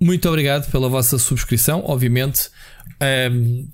[0.00, 1.84] Muito obrigado pela vossa subscrição.
[1.86, 2.50] Obviamente,
[3.30, 3.68] um,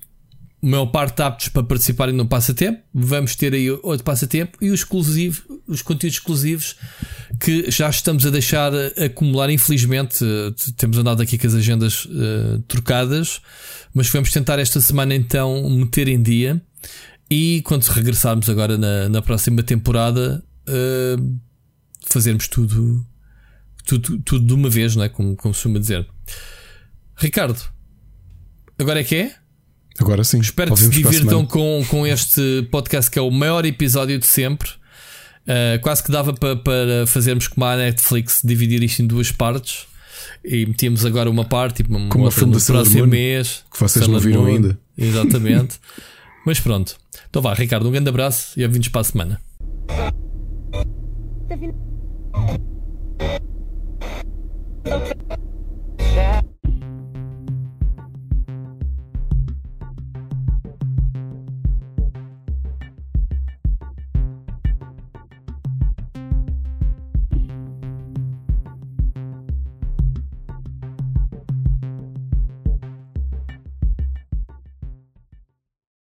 [0.65, 2.83] maior parte aptos para participarem no passatempo.
[2.93, 6.77] Vamos ter aí outro passatempo e os, exclusivo, os conteúdos exclusivos
[7.39, 8.73] que já estamos a deixar
[9.05, 9.51] acumular.
[9.51, 10.25] Infelizmente,
[10.77, 13.41] temos andado aqui com as agendas uh, trocadas,
[13.93, 16.61] mas vamos tentar esta semana então meter em dia.
[17.31, 21.41] E quando regressarmos agora na, na próxima temporada, uh,
[22.07, 23.05] fazermos tudo,
[23.85, 25.09] tudo, tudo de uma vez, não é?
[25.09, 26.07] Como, como costuma dizer.
[27.17, 27.61] Ricardo,
[28.79, 29.44] agora é que é?
[29.99, 30.39] Agora sim.
[30.39, 34.69] Espero que se divirtam com, com este podcast que é o maior episódio de sempre.
[35.47, 39.87] Uh, quase que dava para, para fazermos como a Netflix, dividir isto em duas partes.
[40.45, 43.65] E metíamos agora uma parte, tipo, uma como outra no próximo Moon, mês.
[43.73, 44.79] Que vocês não viram Moon, ainda.
[44.97, 45.79] Exatamente.
[46.45, 46.97] Mas pronto.
[47.29, 49.41] Então vá, Ricardo, um grande abraço e ouvimos para a semana.
[54.85, 55.54] Tá